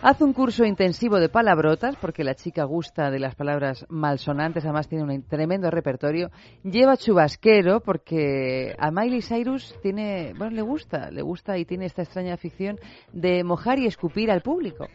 Haz 0.00 0.20
un 0.20 0.32
curso 0.32 0.64
intensivo 0.64 1.18
de 1.18 1.28
palabrotas, 1.28 1.96
porque 1.96 2.22
la 2.22 2.36
chica 2.36 2.62
gusta 2.62 3.10
de 3.10 3.18
las 3.18 3.34
palabras 3.34 3.84
malsonantes, 3.88 4.64
además 4.64 4.88
tiene 4.88 5.02
un 5.02 5.22
tremendo 5.24 5.72
repertorio. 5.72 6.30
Lleva 6.62 6.96
chubasquero, 6.96 7.80
porque 7.80 8.76
a 8.78 8.92
Miley 8.92 9.22
Cyrus 9.22 9.74
tiene, 9.82 10.34
bueno, 10.38 10.54
le 10.54 10.62
gusta, 10.62 11.10
le 11.10 11.20
gusta 11.22 11.58
y 11.58 11.64
tiene 11.64 11.86
esta 11.86 12.02
extraña 12.02 12.34
afición 12.34 12.78
de 13.12 13.42
mojar 13.42 13.80
y 13.80 13.86
escupir 13.86 14.30
al 14.30 14.40
público. 14.40 14.86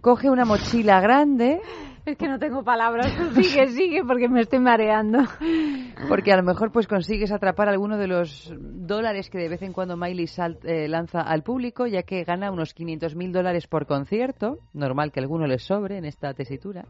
Coge 0.00 0.30
una 0.30 0.44
mochila 0.44 1.00
grande, 1.00 1.60
Es 2.06 2.18
que 2.18 2.28
no 2.28 2.38
tengo 2.38 2.62
palabras. 2.62 3.06
Sigue, 3.34 3.66
sigue, 3.68 4.04
porque 4.04 4.28
me 4.28 4.42
estoy 4.42 4.58
mareando. 4.58 5.20
porque 6.08 6.32
a 6.32 6.36
lo 6.36 6.42
mejor 6.42 6.70
pues 6.70 6.86
consigues 6.86 7.32
atrapar 7.32 7.68
alguno 7.68 7.96
de 7.96 8.06
los 8.06 8.52
dólares 8.58 9.30
que 9.30 9.38
de 9.38 9.48
vez 9.48 9.62
en 9.62 9.72
cuando 9.72 9.96
Miley 9.96 10.26
sal- 10.26 10.58
eh, 10.64 10.86
lanza 10.88 11.22
al 11.22 11.42
público, 11.42 11.86
ya 11.86 12.02
que 12.02 12.24
gana 12.24 12.50
unos 12.50 12.74
500.000 12.74 13.32
dólares 13.32 13.66
por 13.66 13.86
concierto, 13.86 14.58
normal 14.74 15.12
que 15.12 15.20
alguno 15.20 15.46
le 15.46 15.58
sobre 15.58 15.96
en 15.96 16.04
esta 16.04 16.34
tesitura. 16.34 16.84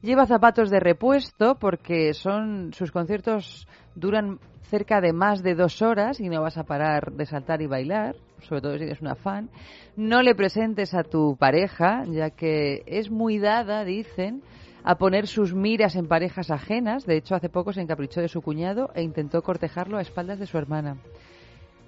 Lleva 0.00 0.26
zapatos 0.26 0.70
de 0.70 0.78
repuesto 0.80 1.56
porque 1.58 2.14
son 2.14 2.72
sus 2.72 2.92
conciertos 2.92 3.66
duran 3.96 4.38
cerca 4.62 5.00
de 5.00 5.12
más 5.12 5.42
de 5.42 5.54
dos 5.54 5.82
horas 5.82 6.20
y 6.20 6.28
no 6.28 6.40
vas 6.40 6.56
a 6.56 6.64
parar 6.64 7.12
de 7.12 7.26
saltar 7.26 7.60
y 7.62 7.66
bailar, 7.66 8.14
sobre 8.42 8.60
todo 8.60 8.76
si 8.76 8.84
eres 8.84 9.00
una 9.00 9.14
fan. 9.14 9.50
No 9.96 10.22
le 10.22 10.34
presentes 10.34 10.94
a 10.94 11.02
tu 11.02 11.36
pareja, 11.36 12.04
ya 12.06 12.30
que 12.30 12.82
es 12.86 13.10
muy 13.10 13.38
dada, 13.38 13.84
dicen, 13.84 14.42
a 14.84 14.96
poner 14.96 15.26
sus 15.26 15.54
miras 15.54 15.96
en 15.96 16.08
parejas 16.08 16.50
ajenas. 16.50 17.06
De 17.06 17.16
hecho, 17.16 17.34
hace 17.34 17.48
poco 17.48 17.72
se 17.72 17.80
encaprichó 17.80 18.20
de 18.20 18.28
su 18.28 18.42
cuñado 18.42 18.90
e 18.94 19.02
intentó 19.02 19.42
cortejarlo 19.42 19.98
a 19.98 20.02
espaldas 20.02 20.38
de 20.38 20.46
su 20.46 20.58
hermana. 20.58 20.96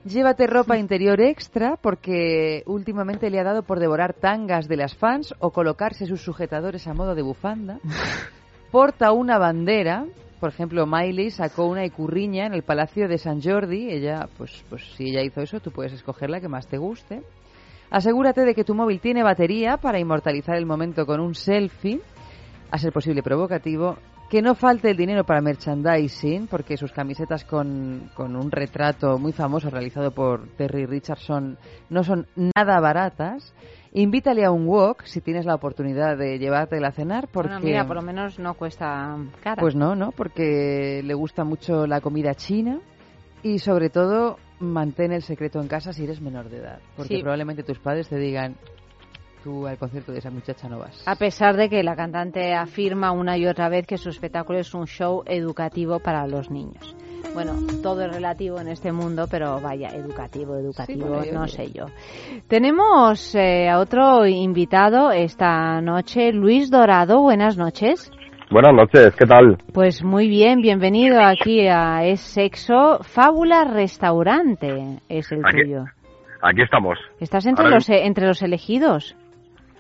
Llévate 0.04 0.46
ropa 0.46 0.76
interior 0.76 1.18
extra 1.22 1.78
porque 1.80 2.62
últimamente 2.66 3.30
le 3.30 3.40
ha 3.40 3.44
dado 3.44 3.62
por 3.62 3.80
devorar 3.80 4.12
tangas 4.12 4.68
de 4.68 4.76
las 4.76 4.94
fans 4.94 5.34
o 5.38 5.50
colocarse 5.50 6.04
sus 6.04 6.20
sujetadores 6.20 6.86
a 6.86 6.92
modo 6.92 7.14
de 7.14 7.22
bufanda. 7.22 7.80
Porta 8.70 9.12
una 9.12 9.38
bandera. 9.38 10.04
Por 10.44 10.52
ejemplo, 10.52 10.84
Miley 10.84 11.30
sacó 11.30 11.64
una 11.64 11.86
icurriña 11.86 12.44
en 12.44 12.52
el 12.52 12.64
Palacio 12.64 13.08
de 13.08 13.16
San 13.16 13.40
Jordi. 13.40 13.90
Ella, 13.90 14.28
pues, 14.36 14.62
pues 14.68 14.82
si 14.94 15.08
ella 15.08 15.22
hizo 15.22 15.40
eso, 15.40 15.58
tú 15.58 15.70
puedes 15.70 15.94
escoger 15.94 16.28
la 16.28 16.38
que 16.38 16.48
más 16.48 16.66
te 16.66 16.76
guste. 16.76 17.22
Asegúrate 17.88 18.42
de 18.42 18.54
que 18.54 18.62
tu 18.62 18.74
móvil 18.74 19.00
tiene 19.00 19.22
batería 19.22 19.78
para 19.78 19.98
inmortalizar 19.98 20.56
el 20.56 20.66
momento 20.66 21.06
con 21.06 21.18
un 21.20 21.34
selfie, 21.34 22.02
a 22.70 22.76
ser 22.76 22.92
posible 22.92 23.22
provocativo. 23.22 23.96
Que 24.28 24.42
no 24.42 24.54
falte 24.54 24.90
el 24.90 24.98
dinero 24.98 25.24
para 25.24 25.40
merchandising, 25.40 26.46
porque 26.46 26.76
sus 26.76 26.92
camisetas 26.92 27.46
con, 27.46 28.10
con 28.12 28.36
un 28.36 28.50
retrato 28.50 29.16
muy 29.16 29.32
famoso 29.32 29.70
realizado 29.70 30.10
por 30.10 30.46
Terry 30.58 30.84
Richardson 30.84 31.56
no 31.88 32.04
son 32.04 32.26
nada 32.54 32.80
baratas. 32.80 33.54
Invítale 33.96 34.44
a 34.44 34.50
un 34.50 34.66
walk 34.66 35.04
si 35.04 35.20
tienes 35.20 35.46
la 35.46 35.54
oportunidad 35.54 36.16
de 36.18 36.40
llevártela 36.40 36.88
a 36.88 36.92
cenar, 36.92 37.28
porque 37.28 37.50
Bueno, 37.52 37.64
mira, 37.64 37.86
por 37.86 37.94
lo 37.94 38.02
menos 38.02 38.40
no 38.40 38.54
cuesta 38.54 39.16
cara. 39.40 39.60
pues 39.60 39.76
no, 39.76 39.94
no, 39.94 40.10
porque 40.10 41.00
le 41.04 41.14
gusta 41.14 41.44
mucho 41.44 41.86
la 41.86 42.00
comida 42.00 42.34
china 42.34 42.80
y 43.44 43.60
sobre 43.60 43.90
todo 43.90 44.38
mantén 44.58 45.12
el 45.12 45.22
secreto 45.22 45.60
en 45.60 45.68
casa 45.68 45.92
si 45.92 46.02
eres 46.02 46.20
menor 46.20 46.48
de 46.48 46.56
edad, 46.58 46.80
porque 46.96 47.14
Sí. 47.16 47.22
probablemente 47.22 47.62
tus 47.62 47.78
padres 47.78 48.08
te 48.08 48.16
digan 48.18 48.56
tú 49.44 49.66
al 49.66 49.76
concierto 49.78 50.10
de 50.12 50.18
esa 50.18 50.30
muchacha 50.30 50.68
no 50.68 50.78
vas. 50.78 51.06
A 51.06 51.14
pesar 51.16 51.56
de 51.56 51.68
que 51.68 51.82
la 51.84 51.94
cantante 51.94 52.54
afirma 52.54 53.12
una 53.12 53.36
y 53.36 53.46
otra 53.46 53.68
vez 53.68 53.86
que 53.86 53.98
su 53.98 54.08
espectáculo 54.08 54.58
es 54.58 54.72
un 54.74 54.86
show 54.86 55.22
educativo 55.26 56.00
para 56.00 56.26
los 56.26 56.50
niños. 56.50 56.96
Bueno, 57.34 57.52
todo 57.82 58.02
es 58.06 58.12
relativo 58.12 58.58
en 58.60 58.68
este 58.68 58.92
mundo, 58.92 59.26
pero 59.30 59.60
vaya, 59.60 59.88
educativo, 59.88 60.56
educativo, 60.56 61.20
no 61.32 61.46
sé 61.48 61.70
yo. 61.72 61.86
Tenemos 62.48 63.34
eh, 63.34 63.68
a 63.68 63.78
otro 63.80 64.26
invitado 64.26 65.10
esta 65.10 65.80
noche, 65.80 66.32
Luis 66.32 66.70
Dorado. 66.70 67.20
Buenas 67.20 67.56
noches. 67.56 68.10
Buenas 68.50 68.72
noches, 68.74 69.14
¿qué 69.18 69.26
tal? 69.26 69.58
Pues 69.72 70.04
muy 70.04 70.28
bien, 70.28 70.60
bienvenido 70.60 71.20
aquí 71.20 71.66
a 71.66 72.04
Es 72.04 72.20
Sexo. 72.20 72.98
Fábula 73.02 73.64
Restaurante 73.64 75.00
es 75.08 75.32
el 75.32 75.40
Aquí- 75.44 75.62
tuyo. 75.62 75.84
Aquí 76.42 76.60
estamos. 76.62 76.98
¿Estás 77.20 77.46
entre 77.46 77.64
Ahora 77.64 77.76
los, 77.76 77.88
eh, 77.88 78.04
entre 78.04 78.26
los 78.26 78.42
elegidos? 78.42 79.16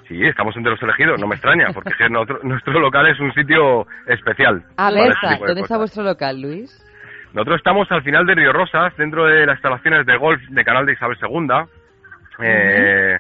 Sí, 0.08 0.22
estamos 0.22 0.54
entre 0.56 0.72
los 0.72 0.82
elegidos, 0.82 1.20
no 1.20 1.26
me 1.26 1.34
extraña, 1.34 1.68
porque 1.72 1.90
es 1.90 1.96
que 1.96 2.08
nuestro, 2.08 2.38
nuestro 2.42 2.78
local 2.78 3.06
es 3.06 3.18
un 3.20 3.32
sitio 3.32 3.86
especial. 4.06 4.62
A 4.76 4.90
ver, 4.90 5.12
este 5.12 5.46
¿dónde 5.46 5.62
está 5.62 5.78
vuestro 5.78 6.02
local, 6.02 6.40
Luis? 6.40 6.84
Nosotros 7.32 7.56
estamos 7.56 7.90
al 7.90 8.02
final 8.02 8.26
de 8.26 8.34
Río 8.34 8.52
Rosas, 8.52 8.96
dentro 8.96 9.24
de 9.24 9.46
las 9.46 9.56
instalaciones 9.56 10.06
de 10.06 10.16
golf 10.16 10.40
de 10.48 10.64
Canal 10.64 10.86
de 10.86 10.92
Isabel 10.92 11.16
II. 11.20 12.44
Eh, 12.44 13.18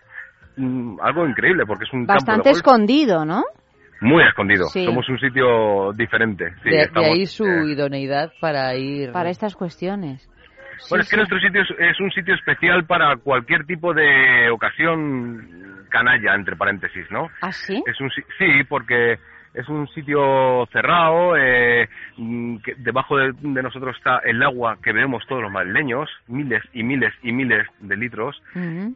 mm, 0.56 1.00
algo 1.00 1.26
increíble, 1.26 1.64
porque 1.66 1.84
es 1.84 1.92
un 1.92 2.00
campo 2.00 2.14
Bastante 2.14 2.48
de 2.48 2.52
golf 2.52 2.58
escondido, 2.58 3.24
¿no? 3.24 3.44
muy 4.00 4.22
escondido. 4.22 4.66
Sí. 4.66 4.84
Somos 4.84 5.08
un 5.08 5.18
sitio 5.18 5.92
diferente. 5.94 6.52
Sí, 6.62 6.70
de, 6.70 6.88
ahí 6.96 7.26
su 7.26 7.46
eh, 7.46 7.72
idoneidad 7.72 8.32
para 8.40 8.74
ir. 8.76 9.12
Para 9.12 9.30
estas 9.30 9.54
cuestiones. 9.54 10.28
Bueno, 10.90 11.02
es 11.02 11.10
que 11.10 11.16
nuestro 11.16 11.38
sitio 11.40 11.62
es, 11.62 11.70
es 11.78 12.00
un 12.00 12.10
sitio 12.10 12.34
especial 12.34 12.84
para 12.84 13.16
cualquier 13.16 13.64
tipo 13.64 13.94
de 13.94 14.50
ocasión 14.50 15.73
canalla, 15.94 16.34
entre 16.34 16.56
paréntesis, 16.56 17.08
¿no? 17.10 17.28
¿Ah, 17.40 17.52
sí? 17.52 17.82
Es 17.86 18.00
un, 18.00 18.10
si- 18.10 18.22
sí, 18.38 18.64
porque 18.68 19.18
es 19.54 19.68
un 19.68 19.86
sitio 19.88 20.66
cerrado, 20.72 21.36
eh, 21.36 21.88
mm, 22.16 22.56
que 22.58 22.74
debajo 22.78 23.16
de, 23.16 23.32
de 23.40 23.62
nosotros 23.62 23.96
está 23.96 24.18
el 24.24 24.42
agua 24.42 24.78
que 24.82 24.92
bebemos 24.92 25.24
todos 25.28 25.42
los 25.42 25.52
madrileños, 25.52 26.10
miles 26.26 26.62
y 26.72 26.82
miles 26.82 27.14
y 27.22 27.30
miles 27.32 27.64
de 27.78 27.96
litros, 27.96 28.42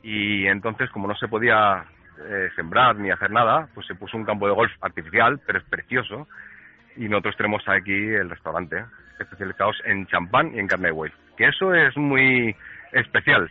y 0.03 0.47
entonces 0.49 0.91
como 0.91 1.07
no 1.07 1.15
se 1.15 1.29
podía 1.29 1.85
eh, 2.29 2.49
sembrar 2.57 2.97
ni 2.97 3.11
hacer 3.13 3.31
nada, 3.31 3.69
pues 3.75 3.87
se 3.87 3.95
puso 3.95 4.17
un 4.17 4.25
campo 4.25 4.49
de 4.49 4.55
golf 4.55 4.73
artificial, 4.81 5.39
pero 5.47 5.61
es 5.61 5.65
precioso, 5.67 6.27
y 6.97 7.09
nosotros 7.09 7.37
tenemos 7.37 7.63
aquí 7.69 7.93
el 7.95 8.29
restaurante, 8.29 8.85
especializados 9.21 9.77
en 9.85 10.07
champán 10.09 10.53
y 10.55 10.59
en 10.59 10.67
carne 10.67 10.89
de 10.89 10.93
buey, 10.93 11.13
que 11.37 11.47
eso 11.47 11.73
es 11.73 11.97
muy 11.97 12.55
especial, 12.93 13.49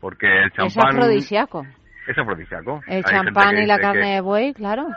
porque 0.00 0.26
el 0.26 0.46
Es 0.46 0.52
champán 0.54 0.96
afrodisíaco. 0.96 1.64
Es 2.06 2.18
afrodisíaco. 2.18 2.82
El 2.86 2.96
Hay 2.96 3.02
champán 3.02 3.58
y 3.58 3.66
la 3.66 3.76
que- 3.76 3.82
carne 3.82 4.14
de 4.14 4.20
buey, 4.20 4.54
claro. 4.54 4.88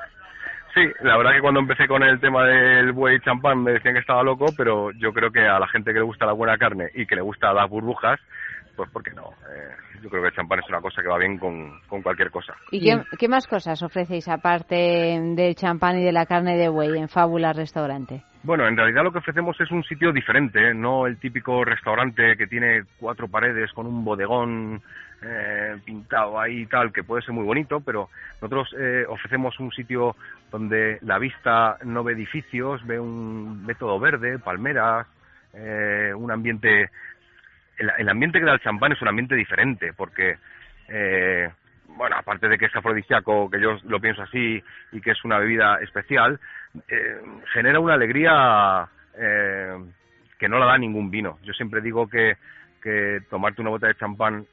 Sí, 0.73 0.81
la 1.01 1.17
verdad 1.17 1.31
que 1.33 1.41
cuando 1.41 1.59
empecé 1.59 1.87
con 1.87 2.03
el 2.03 2.19
tema 2.19 2.43
del 2.45 2.91
buey 2.91 3.19
champán 3.21 3.63
me 3.63 3.71
decían 3.71 3.95
que 3.95 3.99
estaba 4.01 4.21
loco, 4.21 4.47
pero 4.55 4.91
yo 4.91 5.11
creo 5.11 5.31
que 5.31 5.47
a 5.47 5.59
la 5.59 5.67
gente 5.67 5.91
que 5.91 5.99
le 5.99 6.05
gusta 6.05 6.25
la 6.25 6.33
buena 6.33 6.57
carne 6.57 6.89
y 6.93 7.07
que 7.07 7.15
le 7.15 7.21
gusta 7.21 7.51
las 7.53 7.67
burbujas, 7.69 8.19
pues 8.77 8.89
¿por 8.91 9.03
qué 9.03 9.11
no? 9.11 9.31
Eh, 9.49 9.75
yo 10.01 10.09
creo 10.09 10.21
que 10.21 10.29
el 10.29 10.35
champán 10.35 10.59
es 10.59 10.69
una 10.69 10.79
cosa 10.79 11.01
que 11.01 11.07
va 11.07 11.17
bien 11.17 11.37
con, 11.37 11.81
con 11.87 12.01
cualquier 12.01 12.29
cosa. 12.29 12.55
¿Y 12.71 12.79
qué, 12.79 13.03
qué 13.17 13.27
más 13.27 13.47
cosas 13.47 13.81
ofrecéis 13.81 14.29
aparte 14.29 14.75
del 14.75 15.55
champán 15.55 15.99
y 15.99 16.03
de 16.03 16.11
la 16.11 16.27
carne 16.27 16.55
de 16.55 16.69
buey 16.69 16.97
en 16.97 17.09
Fábula 17.09 17.51
Restaurante? 17.51 18.21
Bueno, 18.43 18.67
en 18.67 18.77
realidad 18.77 19.03
lo 19.03 19.11
que 19.11 19.17
ofrecemos 19.17 19.59
es 19.59 19.71
un 19.71 19.83
sitio 19.83 20.13
diferente, 20.13 20.69
¿eh? 20.69 20.73
no 20.73 21.07
el 21.07 21.17
típico 21.17 21.65
restaurante 21.65 22.37
que 22.37 22.47
tiene 22.47 22.83
cuatro 22.99 23.27
paredes 23.27 23.73
con 23.73 23.87
un 23.87 24.05
bodegón 24.05 24.81
eh, 25.21 25.75
pintado 25.83 26.39
ahí 26.39 26.61
y 26.61 26.65
tal, 26.67 26.93
que 26.93 27.03
puede 27.03 27.23
ser 27.23 27.33
muy 27.33 27.43
bonito, 27.43 27.81
pero 27.81 28.09
nosotros 28.39 28.69
eh, 28.79 29.03
ofrecemos 29.09 29.59
un 29.59 29.71
sitio 29.71 30.15
donde 30.51 30.99
la 31.01 31.17
vista 31.17 31.77
no 31.83 32.03
ve 32.03 32.13
edificios, 32.13 32.85
ve 32.85 32.99
un 32.99 33.65
ve 33.65 33.73
todo 33.73 33.99
verde, 33.99 34.37
palmeras, 34.37 35.07
eh, 35.53 36.13
un 36.15 36.31
ambiente 36.31 36.91
el, 37.77 37.91
el 37.97 38.09
ambiente 38.09 38.39
que 38.39 38.45
da 38.45 38.53
el 38.53 38.59
champán 38.61 38.91
es 38.91 39.01
un 39.01 39.07
ambiente 39.07 39.35
diferente 39.35 39.93
porque 39.93 40.37
eh, 40.89 41.49
bueno 41.87 42.15
aparte 42.17 42.47
de 42.47 42.57
que 42.57 42.65
es 42.65 42.75
afrodisíaco 42.75 43.49
que 43.49 43.59
yo 43.61 43.77
lo 43.85 43.99
pienso 43.99 44.21
así 44.23 44.61
y 44.91 45.01
que 45.01 45.11
es 45.11 45.23
una 45.25 45.37
bebida 45.39 45.77
especial 45.81 46.39
eh, 46.89 47.21
genera 47.53 47.79
una 47.79 47.93
alegría 47.95 48.87
eh, 49.17 49.73
que 50.37 50.47
no 50.49 50.59
la 50.59 50.65
da 50.67 50.77
ningún 50.77 51.09
vino. 51.09 51.39
Yo 51.43 51.53
siempre 51.53 51.81
digo 51.81 52.07
que 52.07 52.37
que 52.83 53.19
tomarte 53.29 53.61
una 53.61 53.71
botella 53.71 53.93
de 53.93 53.99
champán 53.99 54.45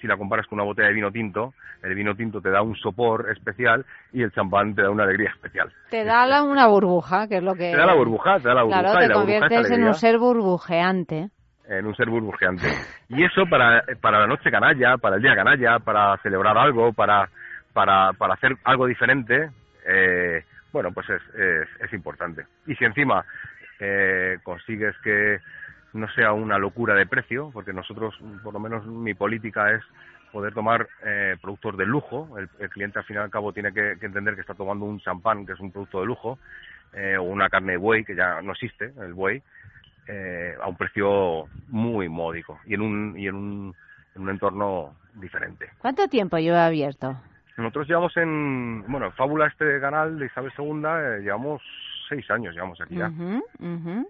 si 0.00 0.06
la 0.06 0.16
comparas 0.16 0.46
con 0.46 0.58
una 0.58 0.64
botella 0.64 0.88
de 0.88 0.94
vino 0.94 1.10
tinto 1.10 1.52
el 1.82 1.94
vino 1.96 2.14
tinto 2.14 2.40
te 2.40 2.50
da 2.50 2.62
un 2.62 2.76
sopor 2.76 3.28
especial 3.32 3.84
y 4.12 4.22
el 4.22 4.30
champán 4.32 4.74
te 4.74 4.82
da 4.82 4.90
una 4.90 5.02
alegría 5.02 5.30
especial. 5.30 5.72
Te 5.90 6.04
da 6.04 6.24
la- 6.26 6.42
una 6.44 6.68
burbuja, 6.68 7.26
que 7.26 7.38
es 7.38 7.42
lo 7.42 7.54
que... 7.54 7.70
te 7.72 7.76
da 7.76 7.86
la 7.86 7.94
burbuja 7.94 8.38
te 8.38 8.48
da 8.48 8.54
la 8.54 8.62
burbuja 8.62 8.82
Claro, 8.82 9.00
y 9.00 9.02
te 9.02 9.08
la 9.08 9.14
burbuja 9.16 9.40
conviertes 9.40 9.70
en 9.72 9.84
un 9.88 9.94
ser 9.94 10.18
burbujeante. 10.18 11.28
En 11.78 11.86
un 11.86 11.94
ser 11.94 12.08
burbujeante. 12.08 12.66
Y 13.08 13.24
eso 13.24 13.46
para, 13.46 13.82
para 14.00 14.20
la 14.20 14.26
noche 14.26 14.50
canalla, 14.50 14.96
para 14.98 15.16
el 15.16 15.22
día 15.22 15.34
canalla, 15.34 15.78
para 15.78 16.16
celebrar 16.18 16.56
algo, 16.56 16.92
para, 16.92 17.28
para, 17.72 18.12
para 18.12 18.34
hacer 18.34 18.56
algo 18.64 18.86
diferente, 18.86 19.50
eh, 19.86 20.44
bueno, 20.72 20.92
pues 20.92 21.08
es, 21.10 21.22
es, 21.34 21.68
es 21.80 21.92
importante. 21.92 22.46
Y 22.66 22.74
si 22.74 22.84
encima 22.84 23.24
eh, 23.80 24.38
consigues 24.42 24.96
que 25.02 25.40
no 25.94 26.08
sea 26.12 26.32
una 26.32 26.58
locura 26.58 26.94
de 26.94 27.06
precio, 27.06 27.50
porque 27.52 27.72
nosotros, 27.72 28.14
por 28.42 28.54
lo 28.54 28.60
menos 28.60 28.86
mi 28.86 29.14
política 29.14 29.72
es 29.72 29.82
poder 30.32 30.54
tomar 30.54 30.88
eh, 31.04 31.36
productos 31.40 31.76
de 31.76 31.84
lujo. 31.84 32.38
El, 32.38 32.70
cliente 32.70 32.98
al 32.98 33.04
fin 33.04 33.16
y 33.16 33.18
al 33.18 33.30
cabo 33.30 33.52
tiene 33.52 33.72
que, 33.72 33.96
que 34.00 34.06
entender 34.06 34.34
que 34.34 34.40
está 34.40 34.54
tomando 34.54 34.86
un 34.86 35.00
champán, 35.00 35.44
que 35.44 35.52
es 35.52 35.60
un 35.60 35.70
producto 35.70 36.00
de 36.00 36.06
lujo, 36.06 36.38
eh, 36.94 37.16
o 37.18 37.24
una 37.24 37.48
carne 37.48 37.72
de 37.72 37.78
buey, 37.78 38.04
que 38.04 38.14
ya 38.14 38.40
no 38.40 38.52
existe, 38.52 38.92
el 39.00 39.12
buey, 39.12 39.42
eh, 40.06 40.54
a 40.60 40.68
un 40.68 40.76
precio 40.76 41.48
muy 41.68 42.08
módico 42.08 42.60
y 42.66 42.74
en 42.74 42.80
un, 42.82 43.18
y 43.18 43.28
en 43.28 43.34
un, 43.34 43.76
en 44.14 44.22
un 44.22 44.30
entorno 44.30 44.96
diferente. 45.14 45.70
¿Cuánto 45.78 46.08
tiempo 46.08 46.38
lleva 46.38 46.66
abierto? 46.66 47.16
Nosotros 47.56 47.86
llevamos 47.86 48.16
en, 48.16 48.84
bueno, 48.88 49.06
en 49.06 49.12
Fábula 49.12 49.46
este 49.46 49.80
canal 49.80 50.18
de 50.18 50.26
Isabel 50.26 50.52
II, 50.56 50.82
eh, 50.86 51.20
llevamos 51.22 51.62
seis 52.08 52.28
años, 52.30 52.54
llevamos 52.54 52.80
aquí 52.80 52.96
ya. 52.96 53.08
Ujú, 53.08 53.44
ujú. 53.58 54.08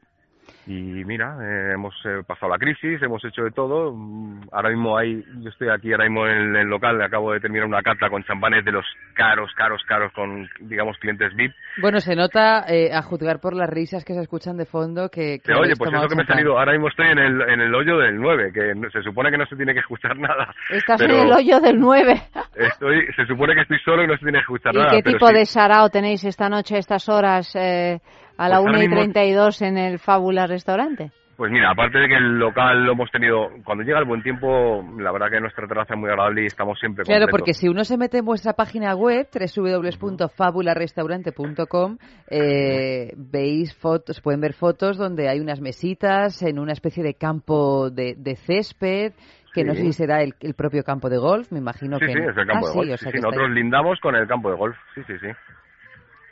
Y 0.67 1.05
mira, 1.05 1.37
eh, 1.43 1.73
hemos 1.75 1.95
eh, 2.05 2.23
pasado 2.27 2.53
la 2.53 2.59
crisis, 2.59 3.03
hemos 3.03 3.25
hecho 3.25 3.43
de 3.43 3.51
todo. 3.51 3.93
Mm, 3.93 4.43
Ahora 4.53 4.69
mismo 4.71 4.97
hay, 4.97 5.25
yo 5.41 5.49
estoy 5.51 5.69
aquí 5.71 5.91
ahora 5.93 6.05
mismo 6.05 6.27
en 6.27 6.55
el 6.55 6.69
local, 6.69 7.01
acabo 7.03 7.33
de 7.33 7.41
terminar 7.41 7.67
una 7.67 7.83
cata 7.83 8.09
con 8.11 8.23
champanes 8.25 8.65
de 8.65 8.71
los 8.73 8.85
caros, 9.15 9.51
caros, 9.57 9.83
caros, 9.89 10.13
con, 10.13 10.49
digamos, 10.61 10.97
clientes 10.99 11.35
VIP. 11.35 11.53
Bueno, 11.81 11.99
se 12.01 12.15
nota, 12.15 12.65
eh, 12.69 12.93
a 12.93 13.03
juzgar 13.03 13.41
por 13.41 13.55
las 13.55 13.69
risas 13.69 14.05
que 14.05 14.15
se 14.15 14.21
escuchan 14.21 14.57
de 14.57 14.67
fondo, 14.67 15.09
que... 15.09 15.39
que 15.41 15.53
oye, 15.53 15.75
pues 15.77 15.79
es 15.79 15.79
tomado 15.79 16.03
lo 16.05 16.09
que 16.09 16.17
me 16.17 16.23
ha 16.23 16.27
champán. 16.27 16.37
salido. 16.39 16.59
Ahora 16.59 16.73
mismo 16.73 16.89
estoy 16.89 17.07
en 17.09 17.19
el, 17.19 17.41
en 17.43 17.61
el 17.61 17.75
hoyo 17.75 17.99
del 17.99 18.17
9, 18.17 18.53
que 18.53 18.75
se 18.93 19.03
supone 19.03 19.31
que 19.31 19.39
no 19.39 19.47
se 19.47 19.57
tiene 19.57 19.73
que 19.75 19.81
escuchar 19.81 20.17
nada. 20.17 20.55
Estás 20.71 21.01
en 21.01 21.11
el 21.11 21.33
hoyo 21.33 21.61
del 21.61 21.81
9. 21.81 22.13
Estoy, 22.57 23.07
se 23.17 23.27
supone 23.27 23.55
que 23.55 23.63
estoy 23.63 23.79
solo 23.85 24.05
y 24.05 24.07
no 24.07 24.15
se 24.15 24.21
tiene 24.25 24.39
que 24.39 24.43
escuchar 24.43 24.75
¿Y 24.75 24.79
nada. 24.79 24.91
qué 24.91 25.03
pero 25.03 25.17
tipo 25.19 25.27
sí. 25.29 25.35
de 25.35 25.47
sarao 25.47 25.89
tenéis 25.89 26.25
esta 26.25 26.49
noche, 26.49 26.77
a 26.77 26.79
estas 26.79 27.09
horas, 27.09 27.55
eh, 27.57 27.99
a 28.37 28.49
la 28.49 28.57
Pues 28.57 28.67
ahora 28.67 28.71
1 28.73 28.79
y 28.79 28.81
mismo- 28.89 28.97
32 28.97 29.63
en 29.63 29.79
el 29.79 29.99
Fábula 29.99 30.47
Restaurante? 30.47 31.11
Pues 31.37 31.51
mira, 31.51 31.71
aparte 31.71 31.99
de 31.99 32.09
que 32.09 32.15
el 32.15 32.39
local 32.39 32.85
lo 32.85 32.93
hemos 32.93 33.11
tenido, 33.11 33.49
cuando 33.65 33.83
llega 33.83 33.99
el 33.99 34.05
buen 34.05 34.23
tiempo, 34.23 34.85
la 34.99 35.11
verdad 35.11 35.31
que 35.31 35.41
nuestra 35.41 35.67
terraza 35.67 35.95
es 35.95 36.01
muy 36.01 36.11
agradable 36.11 36.43
y 36.43 36.47
estamos 36.47 36.79
siempre 36.79 37.05
Claro, 37.05 37.23
completos. 37.23 37.41
porque 37.41 37.55
si 37.55 37.69
uno 37.69 37.85
se 37.85 37.97
mete 37.97 38.19
en 38.19 38.25
vuestra 38.27 38.53
página 38.53 38.95
web, 38.95 39.27
www.fabularestaurante.com, 39.33 41.97
eh, 42.31 43.13
veis 43.17 43.75
fotos, 43.77 44.21
pueden 44.21 44.41
ver 44.41 44.53
fotos 44.53 44.99
donde 44.99 45.29
hay 45.29 45.41
unas 45.41 45.61
mesitas 45.61 46.43
en 46.43 46.59
una 46.59 46.73
especie 46.73 47.03
de 47.03 47.15
campo 47.15 47.91
de, 47.91 48.15
de 48.17 48.37
césped, 48.37 49.13
que 49.55 49.65
no 49.65 49.75
sé 49.75 49.83
si 49.83 49.93
será 49.95 50.23
el, 50.23 50.35
el 50.41 50.55
propio 50.55 50.85
campo 50.85 51.09
de 51.11 51.19
golf, 51.19 51.51
me 51.51 51.59
imagino 51.59 51.99
Sí, 51.99 52.07
que... 52.07 52.13
sí, 52.13 52.19
es 52.21 52.37
el 52.37 52.47
campo 52.47 52.69
Ah, 52.69 52.73
de 52.75 52.85
sí, 52.85 52.93
o 52.93 52.97
Sí, 52.97 53.05
sea 53.05 53.13
sí, 53.13 53.19
que 53.19 53.23
nosotros 53.23 53.51
lindamos 53.51 53.99
con 54.01 54.15
el 54.15 54.27
campo 54.29 54.51
de 54.51 54.57
golf. 54.57 54.77
Sí, 54.95 55.03
sí, 55.07 55.15
sí. 55.19 55.29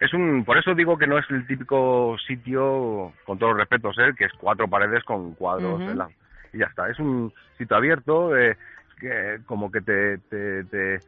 Es 0.01 0.13
un, 0.15 0.45
por 0.45 0.57
eso 0.57 0.75
digo 0.75 0.97
que 0.97 1.07
no 1.07 1.19
es 1.19 1.31
el 1.31 1.47
típico 1.47 2.17
sitio, 2.27 3.13
con 3.25 3.39
todos 3.39 3.53
los 3.53 3.61
respetos, 3.61 3.97
¿eh? 3.99 4.13
que 4.17 4.25
es 4.25 4.33
cuatro 4.39 4.67
paredes 4.67 5.05
con 5.05 5.35
cuadros. 5.35 5.81
De 5.87 5.95
la- 5.95 6.09
y 6.53 6.59
ya 6.59 6.67
está. 6.67 6.89
Es 6.89 6.99
un 6.99 7.33
sitio 7.59 7.77
abierto, 7.77 8.37
eh, 8.37 8.57
que 8.99 9.41
como 9.47 9.71
que 9.71 9.81
te, 9.83 10.19
te, 10.19 10.65
te, 10.65 11.01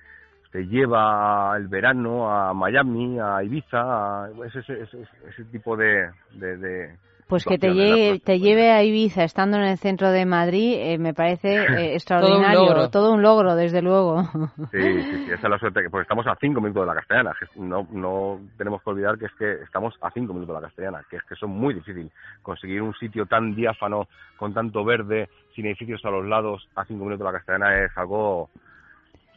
te 0.53 0.67
lleva 0.67 1.55
el 1.57 1.69
verano 1.69 2.31
a 2.31 2.53
Miami, 2.55 3.19
a 3.19 3.43
Ibiza, 3.43 4.25
a 4.27 4.31
ese, 4.47 4.59
ese, 4.61 4.83
ese, 4.83 4.99
ese 5.29 5.45
tipo 5.47 5.77
de, 5.77 6.11
de, 6.33 6.57
de 6.59 6.97
Pues 7.29 7.45
que 7.47 7.57
te 7.59 7.73
lleve, 7.73 8.21
te 8.21 8.39
lleve 8.41 8.71
a 8.71 8.83
Ibiza 8.83 9.25
estando 9.25 9.57
en 9.57 9.63
el 9.63 9.79
centro 9.79 10.11
de 10.11 10.27
Madrid 10.27 10.75
eh, 10.79 10.99
me 10.99 11.15
parece 11.15 11.63
eh, 11.79 11.95
extraordinario. 11.95 12.67
logro. 12.67 12.91
Todo 12.91 13.13
un 13.13 13.23
logro, 13.23 13.55
desde 13.57 13.81
luego. 13.81 14.23
Sí, 14.71 14.79
sí, 15.11 15.17
sí, 15.25 15.31
esa 15.31 15.47
es 15.47 15.51
la 15.51 15.59
suerte, 15.59 15.83
que- 15.83 15.89
porque 15.91 16.03
estamos 16.03 16.27
a 16.27 16.37
cinco 16.41 16.61
minutos 16.61 16.83
de 16.83 16.87
la 16.89 16.95
castellana. 16.95 17.33
No, 17.57 17.87
no 17.91 18.41
tenemos 18.59 18.83
que 18.83 18.91
olvidar 18.91 19.19
que 19.19 19.27
es 19.27 19.33
que 19.39 19.53
estamos 19.63 19.95
a 20.03 20.11
cinco 20.11 20.35
minutos 20.35 20.55
de 20.55 20.61
la 20.61 20.67
castellana, 20.69 21.03
que 21.09 21.17
es 21.17 21.23
que 21.23 21.35
son 21.37 21.51
muy 21.51 21.73
difícil 21.73 22.11
conseguir 22.43 22.83
un 22.83 22.95
sitio 22.95 23.25
tan 23.27 23.55
diáfano, 23.55 24.09
con 24.37 24.53
tanto 24.53 24.85
verde, 24.85 25.29
sin 25.55 25.67
edificios 25.67 26.05
a 26.05 26.11
los 26.11 26.27
lados, 26.27 26.69
a 26.75 26.85
cinco 26.85 27.05
minutos 27.05 27.21
de 27.27 27.33
la 27.33 27.39
castellana 27.39 27.85
es 27.85 27.91
algo 27.97 28.51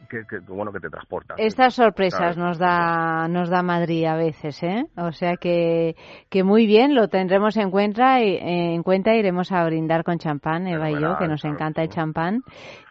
que, 0.08 0.22
que- 0.28 0.38
bueno 0.40 0.72
que 0.72 0.80
te 0.80 0.88
transporta. 0.88 1.34
Estas 1.36 1.74
sorpresas 1.74 2.36
nos 2.36 2.58
da 2.58 3.28
nos 3.28 3.50
da 3.50 3.62
Madrid 3.62 4.04
a 4.06 4.16
veces, 4.16 4.62
¿eh? 4.62 4.84
O 4.96 5.12
sea 5.12 5.36
que, 5.36 5.94
que 6.30 6.42
muy 6.44 6.66
bien, 6.66 6.94
lo 6.94 7.08
tendremos 7.08 7.56
en 7.56 7.70
cuenta 7.70 8.20
y 8.20 8.36
en 8.40 8.82
cuenta 8.82 9.14
iremos 9.14 9.52
a 9.52 9.64
brindar 9.64 10.04
con 10.04 10.18
champán, 10.18 10.66
Eva 10.66 10.90
y 10.90 11.00
yo, 11.00 11.16
que 11.18 11.28
nos 11.28 11.40
claro. 11.42 11.56
encanta 11.56 11.82
el 11.82 11.88
champán. 11.88 12.42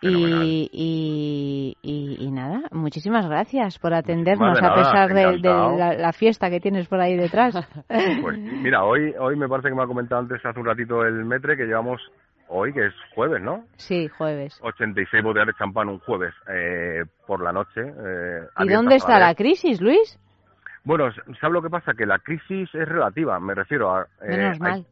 Y, 0.01 0.69
y, 0.71 1.77
y, 1.81 2.17
y 2.19 2.31
nada, 2.31 2.61
muchísimas 2.71 3.27
gracias 3.27 3.79
por 3.79 3.93
atendernos 3.93 4.61
nada, 4.61 4.73
a 4.73 4.75
pesar 4.75 5.13
de, 5.13 5.39
la, 5.39 5.93
la 5.93 6.13
fiesta 6.13 6.49
que 6.49 6.59
tienes 6.59 6.87
por 6.87 6.99
ahí 7.01 7.15
detrás. 7.15 7.55
Pues 8.21 8.37
mira, 8.37 8.83
hoy 8.83 9.13
hoy 9.19 9.35
me 9.35 9.47
parece 9.47 9.69
que 9.69 9.75
me 9.75 9.83
ha 9.83 9.87
comentado 9.87 10.21
antes 10.21 10.45
hace 10.45 10.59
un 10.59 10.65
ratito 10.65 11.03
el 11.03 11.25
metre 11.25 11.57
que 11.57 11.65
llevamos 11.65 12.01
hoy, 12.47 12.73
que 12.73 12.85
es 12.87 12.93
jueves, 13.13 13.41
¿no? 13.41 13.65
sí, 13.77 14.07
jueves. 14.07 14.59
86 14.61 15.23
botellas 15.23 15.47
de 15.47 15.53
champán 15.53 15.89
un 15.89 15.99
jueves 15.99 16.33
eh, 16.49 17.03
por 17.27 17.41
la 17.41 17.51
noche. 17.51 17.81
eh, 17.81 18.41
¿Y 18.59 18.67
dónde 18.69 18.95
está 18.95 19.19
la 19.19 19.33
crisis, 19.35 19.81
Luis? 19.81 20.19
Bueno, 20.83 21.11
¿sabes 21.41 21.53
lo 21.53 21.61
que 21.61 21.69
pasa? 21.69 21.93
Que 21.93 22.05
la 22.05 22.19
crisis 22.19 22.69
es 22.75 22.87
relativa, 22.87 23.39
me 23.39 23.55
refiero 23.55 23.95
a... 23.95 24.03
eh, 24.21 24.27
Menos 24.37 24.53
hay- 24.53 24.59
mal. 24.59 24.85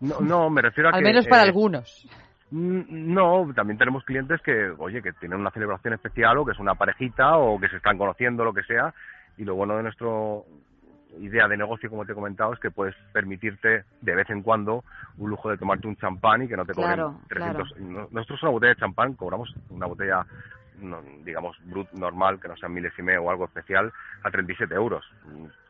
No, 0.00 0.20
no, 0.20 0.50
me 0.50 0.62
refiero 0.62 0.88
a 0.88 0.92
Al 0.92 1.00
que... 1.00 1.04
menos 1.04 1.26
para 1.26 1.42
eh, 1.42 1.46
algunos. 1.46 2.08
No, 2.50 3.50
también 3.54 3.78
tenemos 3.78 4.02
clientes 4.04 4.40
que, 4.42 4.70
oye, 4.78 5.02
que 5.02 5.12
tienen 5.12 5.38
una 5.40 5.50
celebración 5.50 5.94
especial 5.94 6.36
o 6.38 6.44
que 6.44 6.52
es 6.52 6.58
una 6.58 6.74
parejita 6.74 7.36
o 7.36 7.60
que 7.60 7.68
se 7.68 7.76
están 7.76 7.96
conociendo, 7.96 8.44
lo 8.44 8.52
que 8.52 8.62
sea. 8.64 8.92
Y 9.36 9.44
lo 9.44 9.54
bueno 9.54 9.76
de 9.76 9.84
nuestra 9.84 10.06
idea 11.18 11.48
de 11.48 11.56
negocio, 11.56 11.90
como 11.90 12.04
te 12.06 12.12
he 12.12 12.14
comentado, 12.14 12.52
es 12.52 12.60
que 12.60 12.70
puedes 12.70 12.94
permitirte 13.12 13.84
de 14.00 14.14
vez 14.14 14.28
en 14.30 14.42
cuando 14.42 14.84
un 15.18 15.30
lujo 15.30 15.50
de 15.50 15.58
tomarte 15.58 15.86
un 15.88 15.96
champán 15.96 16.42
y 16.42 16.48
que 16.48 16.56
no 16.56 16.64
te 16.64 16.72
cobren 16.72 16.94
Claro, 16.94 17.20
300. 17.28 17.76
no- 17.80 18.08
Nosotros 18.10 18.42
una 18.42 18.52
botella 18.52 18.74
de 18.74 18.80
champán 18.80 19.14
cobramos 19.14 19.54
una 19.70 19.86
botella, 19.86 20.24
no, 20.80 21.02
digamos, 21.24 21.56
brut 21.64 21.90
normal, 21.92 22.40
que 22.40 22.48
no 22.48 22.56
sea 22.56 22.68
milésime 22.68 23.18
o 23.18 23.30
algo 23.30 23.44
especial, 23.46 23.92
a 24.22 24.30
37 24.30 24.74
euros. 24.74 25.04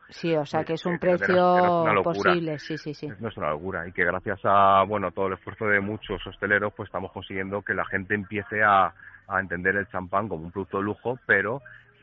Sí, 0.09 0.35
o 0.35 0.45
sea 0.45 0.63
que 0.65 0.73
es 0.73 0.85
un 0.85 0.93
era- 0.93 0.99
precio 0.99 1.83
era 1.83 1.93
locura. 1.93 2.03
posible, 2.03 2.59
sí, 2.59 2.77
sí, 2.77 2.93
sí. 2.93 3.07
No 3.19 3.29
es 3.29 3.37
una 3.37 3.49
locura 3.51 3.87
y 3.87 3.93
que 3.93 4.03
gracias 4.03 4.39
a 4.43 4.83
bueno 4.83 5.11
todo 5.11 5.27
el 5.27 5.33
esfuerzo 5.33 5.65
de 5.67 5.79
muchos 5.79 6.25
hosteleros 6.27 6.73
pues 6.75 6.87
estamos 6.87 7.11
consiguiendo 7.13 7.61
que 7.61 7.73
la 7.73 7.85
gente 7.85 8.13
empiece 8.13 8.61
a, 8.61 8.93
a 9.27 9.39
entender 9.39 9.73
el 9.77 9.87
champán 9.87 10.27
como 10.27 10.43
un 10.43 10.51
producto 10.51 10.79
de 10.79 10.83
lujo 10.83 11.17
pero 11.25 11.61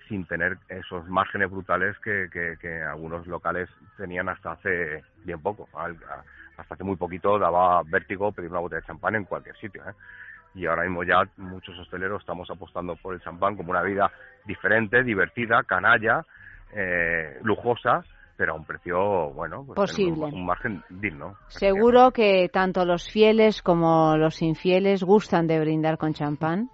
sin 0.09 0.25
tener 0.27 0.59
esos 0.69 1.07
márgenes 1.09 1.51
brutales 1.51 1.97
que, 2.01 2.29
que, 2.33 2.57
que 2.61 2.83
algunos 2.83 3.27
locales 3.27 3.69
tenían 3.97 4.29
hasta 4.29 4.53
hace 4.53 5.05
bien 5.25 5.41
poco 5.41 5.69
hasta 6.57 6.75
hace 6.75 6.85
muy 6.85 6.97
poquito 6.97 7.39
daba 7.39 7.83
vértigo 7.85 8.33
pedir 8.33 8.51
una 8.51 8.61
botella 8.61 8.81
de 8.81 8.87
champán 8.87 9.15
en 9.15 9.25
cualquier 9.25 9.57
sitio 9.57 9.83
¿eh? 9.89 9.93
y 10.55 10.67
ahora 10.67 10.83
mismo 10.85 11.05
ya 11.05 11.23
muchos 11.37 11.79
hosteleros 11.79 12.21
estamos 12.21 12.51
apostando 12.51 12.97
por 12.97 13.15
el 13.15 13.21
champán 13.21 13.57
como 13.57 13.71
una 13.71 13.83
vida 13.83 14.11
diferente 14.47 15.03
divertida 15.03 15.63
canalla 15.65 16.25
eh, 16.75 17.39
lujosa 17.43 18.03
pero 18.37 18.53
a 18.53 18.57
un 18.57 18.65
precio 18.65 19.31
bueno 19.31 19.65
pues 19.67 19.77
Posible. 19.77 20.27
un 20.27 20.47
margen 20.47 20.83
digno 20.89 21.37
Seguro 21.49 22.13
que 22.13 22.49
tanto 22.53 22.85
los 22.85 23.11
fieles 23.11 23.63
como 23.63 24.17
los 24.17 24.41
infieles 24.43 25.03
gustan 25.03 25.47
de 25.47 25.59
brindar 25.61 25.99
con 25.99 26.15
champán. 26.15 26.71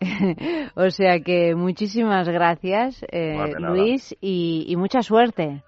o 0.74 0.90
sea 0.90 1.20
que 1.20 1.54
muchísimas 1.54 2.28
gracias, 2.28 3.04
eh. 3.10 3.54
Luis, 3.58 4.16
y, 4.20 4.64
y 4.68 4.76
mucha 4.76 5.02
suerte. 5.02 5.62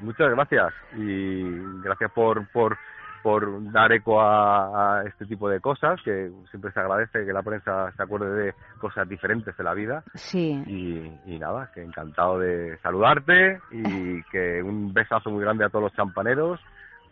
Muchas 0.00 0.30
gracias 0.30 0.72
y 0.96 1.42
gracias 1.82 2.12
por, 2.12 2.46
por, 2.52 2.76
por 3.22 3.72
dar 3.72 3.92
eco 3.92 4.20
a, 4.20 5.00
a 5.00 5.02
este 5.04 5.26
tipo 5.26 5.48
de 5.48 5.60
cosas, 5.60 6.00
que 6.04 6.30
siempre 6.50 6.70
se 6.72 6.80
agradece 6.80 7.24
que 7.24 7.32
la 7.32 7.42
prensa 7.42 7.90
se 7.96 8.02
acuerde 8.02 8.44
de 8.44 8.54
cosas 8.80 9.08
diferentes 9.08 9.56
de 9.56 9.64
la 9.64 9.74
vida. 9.74 10.04
Sí. 10.14 10.62
Y, 10.66 11.34
y 11.34 11.38
nada, 11.38 11.70
que 11.74 11.82
encantado 11.82 12.38
de 12.38 12.78
saludarte 12.78 13.58
y 13.72 14.22
que 14.30 14.62
un 14.62 14.92
besazo 14.92 15.30
muy 15.30 15.42
grande 15.42 15.64
a 15.64 15.68
todos 15.68 15.84
los 15.84 15.94
champaneros, 15.94 16.60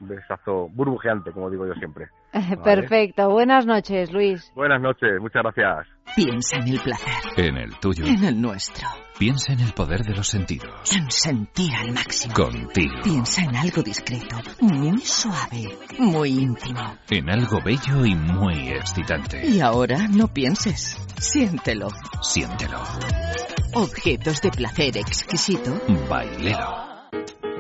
besazo 0.00 0.68
burbujeante, 0.70 1.32
como 1.32 1.50
digo 1.50 1.66
yo 1.66 1.74
siempre. 1.74 2.08
Perfecto. 2.64 3.30
Buenas 3.30 3.66
noches, 3.66 4.12
Luis. 4.12 4.52
Buenas 4.54 4.80
noches, 4.80 5.20
muchas 5.20 5.42
gracias. 5.42 5.86
Piensa 6.14 6.56
en 6.58 6.68
el 6.68 6.80
placer, 6.80 7.12
En 7.36 7.56
el 7.56 7.78
tuyo. 7.80 8.04
en 8.06 8.24
el 8.24 8.40
nuestro, 8.40 8.86
Piensa 9.18 9.52
en 9.52 9.60
el 9.60 9.72
poder 9.72 10.00
de 10.02 10.14
los 10.14 10.26
sentidos. 10.28 10.92
en 10.94 11.10
sentir 11.10 11.72
al 11.74 11.92
máximo. 11.92 12.34
Contigo. 12.34 12.94
Piensa 13.02 13.42
en 13.42 13.56
algo 13.56 13.82
discreto, 13.82 14.36
muy 14.60 14.98
suave, 14.98 15.76
muy 15.98 16.28
íntimo. 16.30 16.80
En 17.10 17.28
algo 17.30 17.58
bello 17.64 18.04
y 18.06 18.14
muy 18.14 18.68
excitante. 18.68 19.46
Y 19.46 19.60
ahora 19.60 19.96
no 20.14 20.28
pienses, 20.28 20.96
siéntelo. 21.18 21.88
Siéntelo. 22.22 22.78
Objetos 23.74 24.40
de 24.40 24.50
placer 24.50 24.96
exquisito. 24.96 25.70
Bailelo. 26.08 26.95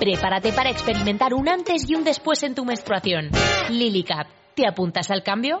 Prepárate 0.00 0.54
para 0.54 0.70
experimentar 0.70 1.34
un 1.34 1.46
antes 1.46 1.84
y 1.86 1.94
un 1.94 2.04
después 2.04 2.42
en 2.42 2.54
tu 2.54 2.64
menstruación. 2.64 3.28
Lily 3.68 4.02
Cap, 4.02 4.28
¿te 4.54 4.66
apuntas 4.66 5.10
al 5.10 5.22
cambio? 5.22 5.60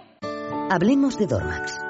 Hablemos 0.70 1.18
de 1.18 1.26
Dormax. 1.26 1.89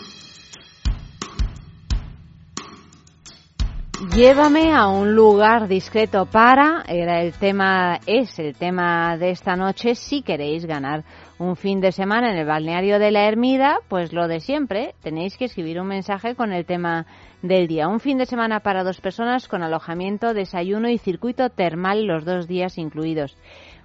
Llévame 4.09 4.73
a 4.73 4.87
un 4.87 5.13
lugar 5.13 5.67
discreto 5.67 6.25
para, 6.25 6.83
era 6.87 7.21
el 7.21 7.33
tema, 7.33 7.99
es 8.07 8.39
el 8.39 8.55
tema 8.55 9.15
de 9.15 9.29
esta 9.29 9.55
noche, 9.55 9.93
si 9.93 10.23
queréis 10.23 10.65
ganar 10.65 11.03
un 11.37 11.55
fin 11.55 11.81
de 11.81 11.91
semana 11.91 12.31
en 12.31 12.37
el 12.37 12.47
balneario 12.47 12.97
de 12.97 13.11
la 13.11 13.27
Ermida, 13.27 13.77
pues 13.89 14.11
lo 14.11 14.27
de 14.27 14.39
siempre, 14.39 14.95
tenéis 15.03 15.37
que 15.37 15.45
escribir 15.45 15.79
un 15.79 15.85
mensaje 15.85 16.33
con 16.33 16.51
el 16.51 16.65
tema 16.65 17.05
del 17.43 17.67
día. 17.67 17.87
Un 17.87 17.99
fin 17.99 18.17
de 18.17 18.25
semana 18.25 18.61
para 18.61 18.83
dos 18.83 18.99
personas 18.99 19.47
con 19.47 19.61
alojamiento, 19.61 20.33
desayuno 20.33 20.89
y 20.89 20.97
circuito 20.97 21.51
termal 21.51 22.07
los 22.07 22.25
dos 22.25 22.47
días 22.47 22.79
incluidos 22.79 23.37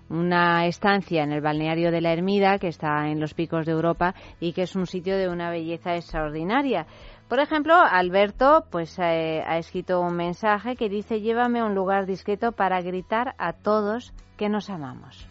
una 0.08 0.66
estancia 0.66 1.22
en 1.22 1.32
el 1.32 1.40
balneario 1.40 1.90
de 1.90 2.00
la 2.00 2.12
Ermida, 2.12 2.58
que 2.58 2.68
está 2.68 3.08
en 3.08 3.20
los 3.20 3.34
picos 3.34 3.66
de 3.66 3.72
Europa 3.72 4.14
y 4.40 4.52
que 4.52 4.62
es 4.62 4.76
un 4.76 4.86
sitio 4.86 5.16
de 5.16 5.28
una 5.28 5.50
belleza 5.50 5.94
extraordinaria. 5.94 6.86
Por 7.28 7.40
ejemplo, 7.40 7.74
Alberto 7.74 8.64
pues 8.70 8.98
eh, 8.98 9.42
ha 9.44 9.58
escrito 9.58 10.00
un 10.00 10.14
mensaje 10.14 10.76
que 10.76 10.88
dice 10.88 11.20
llévame 11.20 11.60
a 11.60 11.64
un 11.64 11.74
lugar 11.74 12.06
discreto 12.06 12.52
para 12.52 12.80
gritar 12.80 13.34
a 13.38 13.52
todos 13.52 14.12
que 14.36 14.48
nos 14.48 14.70
amamos. 14.70 15.26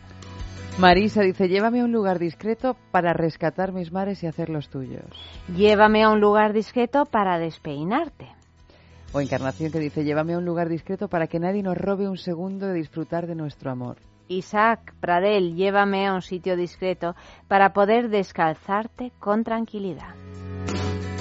Marisa 0.78 1.22
dice, 1.22 1.48
llévame 1.48 1.80
a 1.80 1.86
un 1.86 1.94
lugar 1.94 2.20
discreto 2.20 2.76
para 2.92 3.14
rescatar 3.14 3.72
mis 3.72 3.94
mares 3.94 4.22
y 4.24 4.28
hacer 4.28 4.50
los 4.50 4.68
tuyos. 4.68 5.06
Llévame 5.56 6.04
a 6.04 6.10
un 6.10 6.20
lugar 6.20 6.52
discreto 6.52 7.06
para 7.06 7.40
despeinarte. 7.40 8.28
O 9.14 9.22
Encarnación 9.22 9.72
que 9.72 9.80
dice, 9.80 10.04
llévame 10.04 10.34
a 10.34 10.38
un 10.38 10.44
lugar 10.44 10.68
discreto 10.68 11.08
para 11.08 11.28
que 11.28 11.40
nadie 11.40 11.64
nos 11.64 11.78
robe 11.78 12.10
un 12.10 12.18
segundo 12.18 12.68
de 12.68 12.74
disfrutar 12.74 13.26
de 13.26 13.36
nuestro 13.36 13.72
amor. 13.72 13.96
Isaac 14.28 14.94
Pradel, 15.00 15.56
llévame 15.56 16.08
a 16.08 16.14
un 16.14 16.22
sitio 16.22 16.56
discreto 16.56 17.16
para 17.48 17.74
poder 17.74 18.10
descalzarte 18.10 19.12
con 19.20 19.44
tranquilidad. 19.44 20.16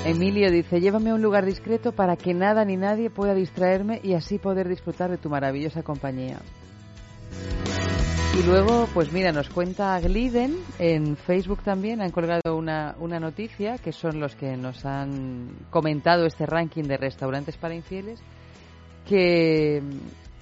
Emilio 0.05 0.51
dice, 0.51 0.81
llévame 0.81 1.11
a 1.11 1.15
un 1.15 1.23
lugar 1.23 1.47
discreto 1.47 1.93
para 1.93 2.17
que 2.17 2.35
nada 2.35 2.65
ni 2.65 2.77
nadie 2.77 3.09
pueda 3.09 3.35
distraerme 3.35 4.01
y 4.03 4.13
así 4.13 4.39
poder 4.39 4.69
disfrutar 4.69 5.11
de 5.11 5.17
tu 5.17 5.31
maravillosa 5.31 5.83
compañía. 5.83 6.41
Y 8.39 8.43
luego, 8.43 8.89
pues 8.93 9.13
mira, 9.13 9.31
nos 9.31 9.49
cuenta 9.49 9.99
Gliden 10.01 10.57
en 10.81 11.17
Facebook 11.17 11.63
también, 11.63 12.03
han 12.03 12.11
colgado 12.11 12.57
una, 12.57 12.97
una 12.99 13.21
noticia, 13.21 13.79
que 13.79 13.93
son 13.93 14.19
los 14.19 14.35
que 14.35 14.57
nos 14.57 14.85
han 14.85 15.51
comentado 15.71 16.27
este 16.27 16.45
ranking 16.45 16.83
de 16.83 16.97
restaurantes 16.97 17.57
para 17.57 17.77
infieles, 17.77 18.21
que 19.09 19.81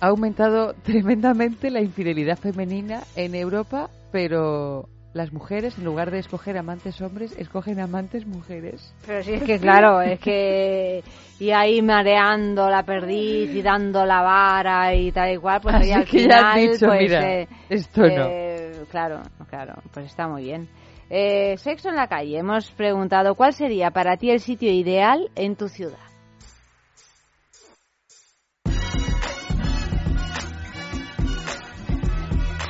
ha 0.02 0.08
aumentado 0.08 0.74
tremendamente 0.82 1.70
la 1.70 1.80
infidelidad 1.80 2.36
femenina 2.36 3.04
en 3.14 3.36
Europa, 3.36 3.88
pero 4.10 4.88
las 5.14 5.32
mujeres, 5.32 5.78
en 5.78 5.84
lugar 5.84 6.10
de 6.10 6.18
escoger 6.18 6.58
amantes 6.58 7.00
hombres, 7.00 7.36
escogen 7.38 7.78
amantes 7.78 8.26
mujeres. 8.26 8.94
Pero 9.06 9.22
sí, 9.22 9.34
es 9.34 9.42
que 9.44 9.58
claro, 9.60 10.00
es 10.02 10.18
que 10.18 11.04
y 11.38 11.50
ahí 11.52 11.80
mareando 11.82 12.68
la 12.68 12.82
perdiz 12.82 13.54
y 13.54 13.62
dando 13.62 14.04
la 14.04 14.22
vara 14.22 14.92
y 14.94 15.12
tal 15.12 15.34
y 15.34 15.36
cual, 15.38 15.60
pues 15.62 15.76
Así 15.76 15.92
al 15.92 16.04
que 16.04 16.26
ya 16.28 16.36
has 16.48 16.54
final, 16.54 16.72
dicho, 16.72 16.86
pues, 16.86 17.00
mira, 17.00 17.32
eh, 17.40 17.48
esto 17.68 18.02
no. 18.02 18.26
eh, 18.28 18.72
Claro, 18.90 19.20
claro, 19.48 19.74
pues 19.92 20.06
está 20.06 20.26
muy 20.26 20.42
bien. 20.44 20.68
Eh, 21.10 21.56
sexo 21.58 21.90
en 21.90 21.96
la 21.96 22.08
calle. 22.08 22.38
Hemos 22.38 22.70
preguntado 22.72 23.34
cuál 23.34 23.52
sería 23.52 23.90
para 23.90 24.16
ti 24.16 24.30
el 24.30 24.40
sitio 24.40 24.72
ideal 24.72 25.30
en 25.36 25.56
tu 25.56 25.68
ciudad. 25.68 26.11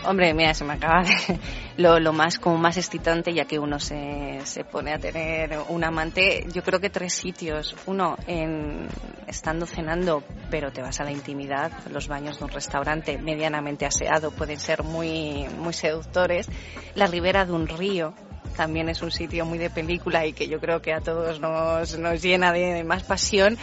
Hombre, 0.04 0.34
mira, 0.34 0.52
se 0.54 0.64
me 0.64 0.74
acaba 0.74 1.02
de... 1.02 1.38
Lo, 1.76 2.12
más 2.12 2.38
como 2.38 2.58
más 2.58 2.76
excitante, 2.76 3.32
ya 3.32 3.46
que 3.46 3.58
uno 3.58 3.78
se, 3.78 4.40
se 4.44 4.64
pone 4.64 4.92
a 4.92 4.98
tener 4.98 5.58
un 5.68 5.84
amante, 5.84 6.46
yo 6.52 6.62
creo 6.62 6.80
que 6.80 6.90
tres 6.90 7.14
sitios. 7.14 7.74
Uno, 7.86 8.16
en, 8.26 8.88
estando 9.26 9.64
cenando, 9.64 10.22
pero 10.50 10.70
te 10.70 10.82
vas 10.82 11.00
a 11.00 11.04
la 11.04 11.12
intimidad, 11.12 11.72
los 11.90 12.08
baños 12.08 12.38
de 12.38 12.44
un 12.44 12.50
restaurante 12.50 13.16
medianamente 13.16 13.86
aseado 13.86 14.32
pueden 14.32 14.60
ser 14.60 14.82
muy, 14.82 15.46
muy 15.58 15.72
seductores. 15.72 16.48
La 16.94 17.06
ribera 17.06 17.46
de 17.46 17.52
un 17.52 17.66
río, 17.66 18.12
también 18.56 18.88
es 18.88 19.02
un 19.02 19.10
sitio 19.10 19.46
muy 19.46 19.58
de 19.58 19.70
película 19.70 20.26
y 20.26 20.32
que 20.32 20.48
yo 20.48 20.60
creo 20.60 20.82
que 20.82 20.92
a 20.92 21.00
todos 21.00 21.40
nos, 21.40 21.98
nos 21.98 22.22
llena 22.22 22.52
de 22.52 22.84
más 22.84 23.02
pasión. 23.02 23.56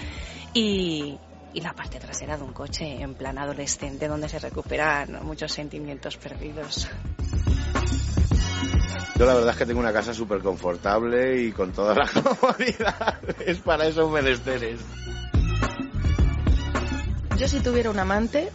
Y, 0.54 1.20
y 1.60 1.62
la 1.62 1.74
parte 1.74 1.99
trasera 1.99 2.38
de 2.38 2.43
un 2.43 2.53
coche 2.53 3.01
en 3.01 3.16
plan 3.16 3.38
adolescente 3.38 4.07
donde 4.07 4.30
se 4.30 4.39
recuperan 4.39 5.20
muchos 5.24 5.51
sentimientos 5.51 6.16
perdidos. 6.16 6.88
Yo 9.18 9.26
la 9.26 9.34
verdad 9.34 9.49
es 9.49 9.57
que 9.57 9.66
tengo 9.66 9.82
una 9.82 9.91
casa 9.91 10.14
súper 10.14 10.39
confortable 10.39 11.41
y 11.41 11.51
con 11.51 11.74
toda 11.74 11.93
la 11.95 12.10
comodidad. 12.24 13.20
Es 13.45 13.60
para 13.60 13.88
esos 13.88 14.10
menesteres. 14.10 14.80
Yo 17.38 17.47
si 17.49 17.60
tuviera 17.60 17.89
un 17.89 17.99
amante, 17.99 18.49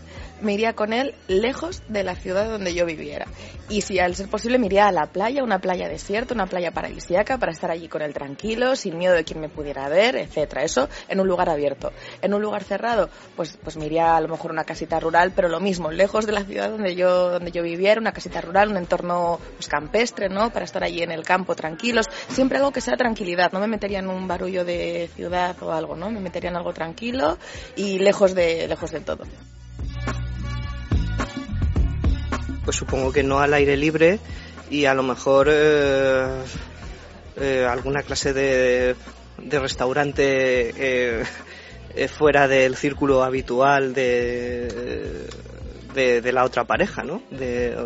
me 0.45 0.53
iría 0.53 0.74
con 0.74 0.92
él 0.92 1.14
lejos 1.28 1.82
de 1.88 2.05
la 2.05 2.14
ciudad 2.14 2.49
donde 2.49 2.74
yo 2.74 2.86
viviera. 2.86 3.26
Y 3.68 3.80
si 3.80 3.99
al 3.99 4.14
ser 4.14 4.28
posible 4.28 4.59
me 4.59 4.66
iría 4.66 4.86
a 4.86 4.92
la 4.92 5.07
playa, 5.07 5.42
una 5.42 5.59
playa 5.59 5.88
desierta, 5.88 6.34
una 6.34 6.47
playa 6.47 6.70
paradisíaca, 6.70 7.38
para 7.38 7.53
estar 7.53 7.70
allí 7.70 7.88
con 7.88 8.03
él 8.03 8.12
tranquilo, 8.12 8.76
sin 8.76 8.99
miedo 8.99 9.14
de 9.14 9.24
quien 9.24 9.40
me 9.40 9.49
pudiera 9.49 9.88
ver, 9.88 10.16
etcétera. 10.16 10.62
Eso 10.62 10.88
en 11.09 11.20
un 11.20 11.26
lugar 11.26 11.49
abierto. 11.49 11.90
En 12.20 12.34
un 12.34 12.42
lugar 12.42 12.62
cerrado, 12.62 13.09
pues, 13.36 13.59
pues 13.62 13.76
me 13.76 13.86
iría 13.86 14.16
a 14.16 14.20
lo 14.20 14.28
mejor 14.28 14.51
a 14.51 14.55
una 14.55 14.64
casita 14.64 15.01
rural, 15.01 15.32
pero 15.34 15.49
lo 15.49 15.61
mismo, 15.61 15.90
lejos 15.90 16.26
de 16.26 16.32
la 16.32 16.45
ciudad 16.45 16.70
donde 16.70 16.95
yo, 16.95 17.30
donde 17.30 17.51
yo 17.51 17.62
viviera, 17.62 18.01
una 18.01 18.12
casita 18.12 18.40
rural, 18.40 18.68
un 18.70 18.76
entorno 18.76 19.40
pues, 19.57 19.68
campestre, 19.68 20.28
¿no? 20.28 20.51
Para 20.51 20.66
estar 20.66 20.84
allí 20.84 21.03
en 21.03 21.11
el 21.11 21.24
campo 21.24 21.55
tranquilos. 21.55 22.07
Siempre 22.28 22.59
algo 22.59 22.70
que 22.70 22.82
sea 22.82 22.97
tranquilidad. 22.97 23.53
No 23.53 23.61
me 23.61 23.66
metería 23.66 24.01
en 24.01 24.09
un 24.09 24.28
barullo 24.28 24.64
de 24.64 25.09
ciudad 25.14 25.57
o 25.62 25.72
algo, 25.72 25.97
¿no? 25.97 26.11
Me 26.11 26.20
metería 26.20 26.51
en 26.51 26.57
algo 26.57 26.74
tranquilo 26.74 27.38
y 27.76 27.99
lejos 27.99 28.34
de, 28.34 28.68
lejos 28.68 28.90
de 28.90 29.01
todo. 29.01 29.24
Pues 32.65 32.77
supongo 32.77 33.12
que 33.12 33.23
no 33.23 33.41
al 33.41 33.55
aire 33.55 33.77
libre 33.77 34.19
y 34.71 34.87
a 34.87 34.95
lo 34.95 35.03
mejor 35.03 35.49
eh, 35.51 36.27
eh, 37.37 37.67
alguna 37.69 38.03
clase 38.03 38.33
de, 38.33 38.97
de 39.39 39.59
restaurante 39.59 40.71
eh, 40.71 41.25
eh, 41.95 42.09
fuera 42.09 42.49
del 42.49 42.77
círculo 42.77 43.23
habitual 43.23 43.93
de, 43.93 45.29
de, 45.95 46.21
de 46.21 46.33
la 46.33 46.45
otra 46.45 46.65
pareja, 46.65 47.03
¿no? 47.03 47.23
De, 47.31 47.77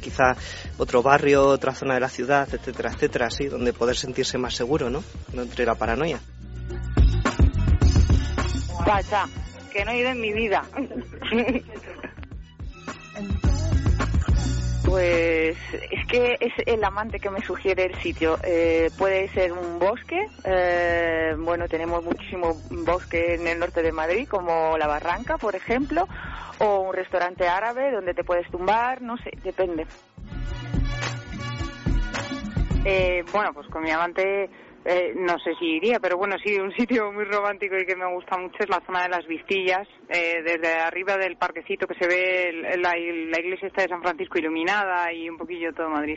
quizá 0.00 0.36
otro 0.78 1.02
barrio, 1.02 1.46
otra 1.46 1.74
zona 1.74 1.94
de 1.94 2.00
la 2.00 2.08
ciudad, 2.08 2.48
etcétera, 2.52 2.92
etcétera, 2.92 3.30
sí, 3.30 3.46
donde 3.46 3.72
poder 3.72 3.96
sentirse 3.96 4.38
más 4.38 4.54
seguro, 4.54 4.90
¿no? 4.90 5.02
No 5.32 5.42
entre 5.42 5.64
la 5.64 5.74
paranoia. 5.74 6.20
Pacha, 8.84 9.26
que 9.72 9.84
no 9.84 9.90
he 9.90 9.98
ido 9.98 10.10
en 10.10 10.20
mi 10.20 10.32
vida. 10.32 10.64
Pues 14.88 15.58
es 15.90 16.06
que 16.06 16.38
es 16.40 16.52
el 16.64 16.82
amante 16.82 17.20
que 17.20 17.28
me 17.28 17.42
sugiere 17.42 17.84
el 17.84 17.94
sitio. 17.96 18.38
Eh, 18.42 18.90
puede 18.96 19.28
ser 19.28 19.52
un 19.52 19.78
bosque. 19.78 20.28
eh, 20.44 21.34
bueno, 21.38 21.68
tenemos 21.68 22.02
muchísimo 22.02 22.54
bosque 22.70 23.34
en 23.34 23.46
el 23.46 23.58
norte 23.58 23.82
de 23.82 23.92
Madrid, 23.92 24.26
como 24.26 24.78
la 24.78 24.86
Barranca, 24.86 25.36
por 25.36 25.54
ejemplo, 25.54 26.08
o 26.58 26.80
un 26.80 26.94
restaurante 26.94 27.46
árabe 27.46 27.90
donde 27.92 28.14
te 28.14 28.24
puedes 28.24 28.50
tumbar, 28.50 29.02
no 29.02 29.18
sé, 29.18 29.30
depende. 29.44 29.86
Eh, 32.84 33.22
bueno, 33.30 33.52
pues 33.52 33.66
con 33.68 33.82
mi 33.82 33.90
amante 33.90 34.48
eh, 34.90 35.12
no 35.14 35.38
sé 35.40 35.54
si 35.58 35.66
iría, 35.66 36.00
pero 36.00 36.16
bueno, 36.16 36.36
sí, 36.42 36.58
un 36.58 36.72
sitio 36.72 37.12
muy 37.12 37.24
romántico 37.24 37.76
y 37.76 37.84
que 37.84 37.94
me 37.94 38.10
gusta 38.10 38.38
mucho 38.38 38.56
es 38.60 38.70
la 38.70 38.80
zona 38.86 39.02
de 39.02 39.10
las 39.10 39.26
Vistillas, 39.26 39.86
eh, 40.08 40.42
desde 40.42 40.76
arriba 40.76 41.18
del 41.18 41.36
parquecito 41.36 41.86
que 41.86 41.94
se 41.96 42.08
ve 42.08 42.78
la, 42.78 42.94
la 42.94 43.38
iglesia 43.38 43.68
esta 43.68 43.82
de 43.82 43.88
San 43.88 44.00
Francisco 44.00 44.38
iluminada 44.38 45.12
y 45.12 45.28
un 45.28 45.36
poquillo 45.36 45.74
todo 45.74 45.90
Madrid. 45.90 46.16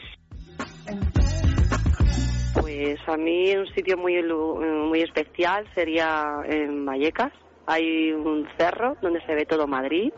Pues 2.61 2.97
a 3.07 3.17
mí 3.17 3.53
un 3.57 3.67
sitio 3.75 3.97
muy 3.97 4.23
muy 4.23 5.01
especial 5.01 5.67
sería 5.75 6.41
en 6.45 6.85
Vallecas. 6.85 7.33
Hay 7.65 8.13
un 8.13 8.47
cerro 8.57 8.95
donde 9.01 9.19
se 9.25 9.35
ve 9.35 9.45
todo 9.45 9.67
Madrid. 9.67 10.13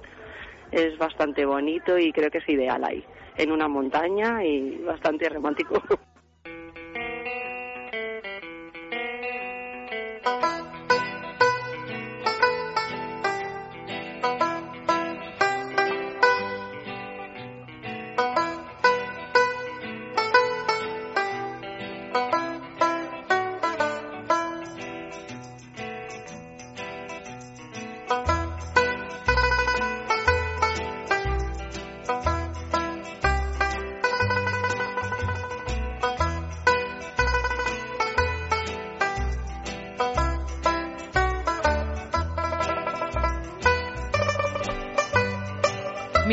Es 0.72 0.96
bastante 1.00 1.44
bonito 1.44 1.98
y 1.98 2.12
creo 2.12 2.30
que 2.30 2.38
es 2.38 2.50
ideal 2.50 2.84
ahí. 2.84 3.04
En 3.36 3.52
una 3.52 3.68
montaña 3.68 4.46
y 4.46 4.78
bastante 4.84 5.28
romántico. 5.28 5.82
thank 10.24 10.44
you. 10.44 10.53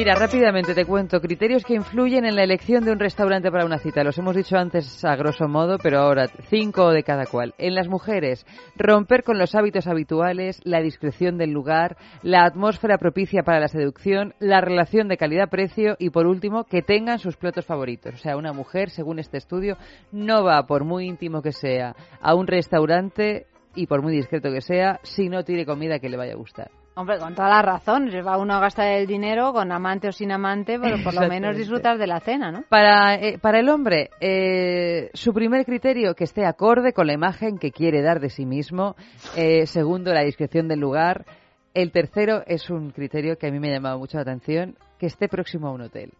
Mira, 0.00 0.14
rápidamente 0.14 0.74
te 0.74 0.86
cuento 0.86 1.20
criterios 1.20 1.62
que 1.62 1.74
influyen 1.74 2.24
en 2.24 2.34
la 2.34 2.42
elección 2.42 2.86
de 2.86 2.90
un 2.90 2.98
restaurante 2.98 3.50
para 3.50 3.66
una 3.66 3.76
cita. 3.76 4.02
Los 4.02 4.16
hemos 4.16 4.34
dicho 4.34 4.56
antes 4.56 5.04
a 5.04 5.14
grosso 5.14 5.46
modo, 5.46 5.76
pero 5.76 5.98
ahora 5.98 6.26
cinco 6.48 6.88
de 6.90 7.02
cada 7.02 7.26
cual. 7.26 7.52
En 7.58 7.74
las 7.74 7.86
mujeres, 7.86 8.46
romper 8.76 9.24
con 9.24 9.36
los 9.36 9.54
hábitos 9.54 9.86
habituales, 9.86 10.58
la 10.64 10.80
discreción 10.80 11.36
del 11.36 11.50
lugar, 11.50 11.98
la 12.22 12.46
atmósfera 12.46 12.96
propicia 12.96 13.42
para 13.42 13.60
la 13.60 13.68
seducción, 13.68 14.32
la 14.38 14.62
relación 14.62 15.06
de 15.06 15.18
calidad-precio 15.18 15.96
y, 15.98 16.08
por 16.08 16.26
último, 16.26 16.64
que 16.64 16.80
tengan 16.80 17.18
sus 17.18 17.36
platos 17.36 17.66
favoritos. 17.66 18.14
O 18.14 18.16
sea, 18.16 18.38
una 18.38 18.54
mujer, 18.54 18.88
según 18.88 19.18
este 19.18 19.36
estudio, 19.36 19.76
no 20.12 20.42
va, 20.42 20.66
por 20.66 20.82
muy 20.82 21.08
íntimo 21.08 21.42
que 21.42 21.52
sea, 21.52 21.94
a 22.22 22.34
un 22.34 22.46
restaurante 22.46 23.48
y 23.74 23.86
por 23.86 24.00
muy 24.00 24.14
discreto 24.14 24.50
que 24.50 24.62
sea, 24.62 24.98
si 25.02 25.28
no 25.28 25.44
tiene 25.44 25.66
comida 25.66 25.98
que 25.98 26.08
le 26.08 26.16
vaya 26.16 26.32
a 26.32 26.36
gustar. 26.36 26.70
Hombre, 26.94 27.18
con 27.18 27.34
toda 27.34 27.48
la 27.48 27.62
razón. 27.62 28.10
Se 28.10 28.20
va 28.20 28.36
uno 28.36 28.54
a 28.54 28.60
gastar 28.60 28.88
el 28.88 29.06
dinero 29.06 29.52
con 29.52 29.70
amante 29.72 30.08
o 30.08 30.12
sin 30.12 30.32
amante, 30.32 30.78
pero 30.78 31.02
por 31.02 31.14
lo 31.14 31.28
menos 31.28 31.56
disfrutar 31.56 31.98
de 31.98 32.06
la 32.06 32.20
cena, 32.20 32.50
¿no? 32.50 32.64
Para, 32.68 33.14
eh, 33.14 33.38
para 33.38 33.60
el 33.60 33.68
hombre, 33.68 34.10
eh, 34.20 35.10
su 35.14 35.32
primer 35.32 35.64
criterio, 35.64 36.14
que 36.14 36.24
esté 36.24 36.44
acorde 36.44 36.92
con 36.92 37.06
la 37.06 37.12
imagen 37.12 37.58
que 37.58 37.70
quiere 37.70 38.02
dar 38.02 38.20
de 38.20 38.28
sí 38.28 38.44
mismo. 38.44 38.96
Eh, 39.36 39.66
segundo, 39.66 40.12
la 40.12 40.22
discreción 40.22 40.68
del 40.68 40.80
lugar. 40.80 41.24
El 41.72 41.92
tercero 41.92 42.42
es 42.46 42.68
un 42.68 42.90
criterio 42.90 43.38
que 43.38 43.46
a 43.46 43.50
mí 43.52 43.60
me 43.60 43.70
ha 43.70 43.74
llamado 43.74 43.98
mucho 43.98 44.18
la 44.18 44.22
atención, 44.22 44.76
que 44.98 45.06
esté 45.06 45.28
próximo 45.28 45.68
a 45.68 45.72
un 45.72 45.82
hotel. 45.82 46.12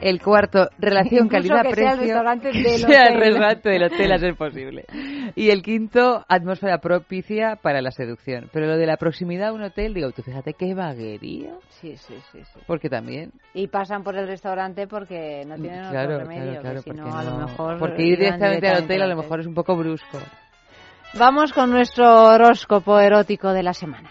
El 0.00 0.22
cuarto, 0.22 0.68
relación 0.78 1.24
Incluso 1.26 1.42
que 1.42 1.48
sea 1.48 1.56
el 1.60 1.66
calidad-precio. 1.66 2.00
restaurante 2.04 2.48
del 2.52 2.64
Sea 2.78 3.02
el 3.02 3.16
hotel. 3.16 3.20
restaurante 3.20 3.68
del 3.68 3.82
hotel 3.84 4.12
a 4.12 4.18
ser 4.18 4.34
posible. 4.36 4.84
Y 5.34 5.50
el 5.50 5.62
quinto, 5.62 6.24
atmósfera 6.28 6.78
propicia 6.78 7.56
para 7.60 7.82
la 7.82 7.90
seducción. 7.90 8.48
Pero 8.52 8.66
lo 8.66 8.76
de 8.76 8.86
la 8.86 8.96
proximidad 8.96 9.48
a 9.48 9.52
un 9.52 9.62
hotel, 9.62 9.94
digo, 9.94 10.10
tú 10.12 10.22
fíjate 10.22 10.54
qué 10.54 10.74
vaguería. 10.74 11.54
Sí, 11.68 11.96
sí, 11.96 12.14
sí, 12.32 12.38
sí. 12.44 12.60
Porque 12.66 12.88
también 12.88 13.32
Y 13.54 13.66
pasan 13.68 14.02
por 14.04 14.16
el 14.16 14.26
restaurante 14.28 14.86
porque 14.86 15.44
no 15.46 15.56
tienen 15.56 15.88
Claro, 15.90 16.14
otro 16.14 16.28
remedio, 16.28 16.60
claro, 16.60 16.60
claro, 16.60 16.82
que 16.82 16.90
si 16.92 16.96
no, 16.96 17.16
a 17.18 17.24
lo 17.24 17.36
mejor... 17.38 17.78
Porque 17.78 18.02
ir 18.02 18.20
iban 18.20 18.38
directamente 18.38 18.68
al 18.68 18.84
hotel 18.84 19.02
a 19.02 19.06
directamente 19.06 19.08
lo 19.08 19.16
mejor 19.22 19.40
es 19.40 19.46
un 19.46 19.54
poco 19.54 19.76
brusco. 19.76 20.18
Vamos 21.18 21.52
con 21.52 21.70
nuestro 21.70 22.26
horóscopo 22.26 23.00
erótico 23.00 23.52
de 23.52 23.62
la 23.62 23.72
semana. 23.72 24.10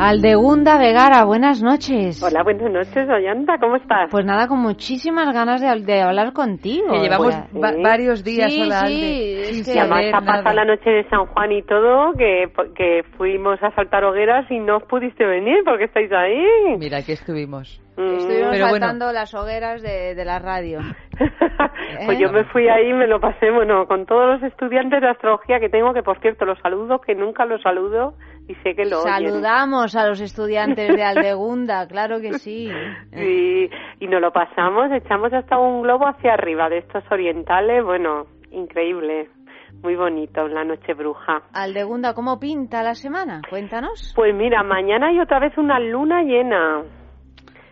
Aldegunda 0.00 0.78
Vegara, 0.78 1.24
buenas 1.24 1.60
noches. 1.60 2.22
Hola, 2.22 2.44
buenas 2.44 2.70
noches, 2.70 3.08
Ollanta, 3.08 3.58
¿cómo 3.58 3.76
estás? 3.76 4.08
Pues 4.10 4.24
nada, 4.24 4.46
con 4.46 4.60
muchísimas 4.60 5.34
ganas 5.34 5.60
de, 5.60 5.80
de 5.84 6.00
hablar 6.02 6.32
contigo. 6.32 6.92
Que 6.92 7.00
llevamos 7.00 7.34
Pues, 7.52 7.64
va- 7.64 7.82
varios 7.82 8.22
días 8.22 8.52
sí, 8.52 8.62
sola, 8.62 8.86
sí, 8.86 9.62
que- 9.64 9.72
Y 9.74 9.78
además 9.78 10.04
ha 10.14 10.20
pasado 10.20 10.54
la 10.54 10.64
noche 10.64 10.88
de 10.88 11.08
San 11.08 11.26
Juan 11.26 11.50
y 11.50 11.62
todo, 11.62 12.12
que, 12.16 12.44
que 12.76 13.02
fuimos 13.16 13.60
a 13.62 13.72
saltar 13.74 14.04
hogueras 14.04 14.48
y 14.50 14.60
no 14.60 14.78
pudiste 14.80 15.24
venir 15.26 15.62
porque 15.64 15.84
estáis 15.84 16.12
ahí. 16.12 16.76
Mira, 16.78 16.98
aquí 16.98 17.12
estuvimos. 17.12 17.80
Estuvimos 17.98 18.50
Pero 18.52 18.68
bueno. 18.68 18.68
faltando 18.70 19.12
las 19.12 19.34
hogueras 19.34 19.82
de, 19.82 20.14
de 20.14 20.24
la 20.24 20.38
radio. 20.38 20.80
Pues 22.04 22.18
¿Eh? 22.18 22.22
yo 22.22 22.30
me 22.30 22.44
fui 22.44 22.68
ahí 22.68 22.90
y 22.90 22.92
me 22.92 23.06
lo 23.06 23.18
pasé, 23.18 23.50
bueno, 23.50 23.86
con 23.86 24.06
todos 24.06 24.34
los 24.40 24.42
estudiantes 24.52 25.00
de 25.00 25.08
astrología 25.08 25.58
que 25.58 25.68
tengo, 25.68 25.92
que 25.92 26.02
por 26.02 26.20
cierto 26.20 26.44
los 26.44 26.58
saludo, 26.60 27.00
que 27.00 27.14
nunca 27.14 27.44
los 27.44 27.60
saludo 27.62 28.14
y 28.46 28.54
sé 28.56 28.74
que 28.76 28.84
lo 28.84 29.02
oyen. 29.02 29.30
Saludamos 29.30 29.96
a 29.96 30.06
los 30.06 30.20
estudiantes 30.20 30.94
de 30.94 31.02
Aldegunda, 31.02 31.86
claro 31.88 32.20
que 32.20 32.34
sí. 32.34 32.70
Y, 33.16 33.70
y 34.00 34.06
nos 34.06 34.20
lo 34.20 34.30
pasamos, 34.32 34.92
echamos 34.92 35.32
hasta 35.32 35.58
un 35.58 35.82
globo 35.82 36.06
hacia 36.06 36.34
arriba 36.34 36.68
de 36.68 36.78
estos 36.78 37.02
orientales, 37.10 37.82
bueno, 37.84 38.26
increíble, 38.52 39.28
muy 39.82 39.96
bonito, 39.96 40.46
la 40.46 40.62
noche 40.64 40.94
bruja. 40.94 41.42
Aldegunda, 41.52 42.14
¿cómo 42.14 42.38
pinta 42.38 42.82
la 42.82 42.94
semana? 42.94 43.40
Cuéntanos. 43.48 44.12
Pues 44.14 44.34
mira, 44.34 44.62
mañana 44.62 45.08
hay 45.08 45.18
otra 45.18 45.40
vez 45.40 45.56
una 45.58 45.80
luna 45.80 46.22
llena. 46.22 46.82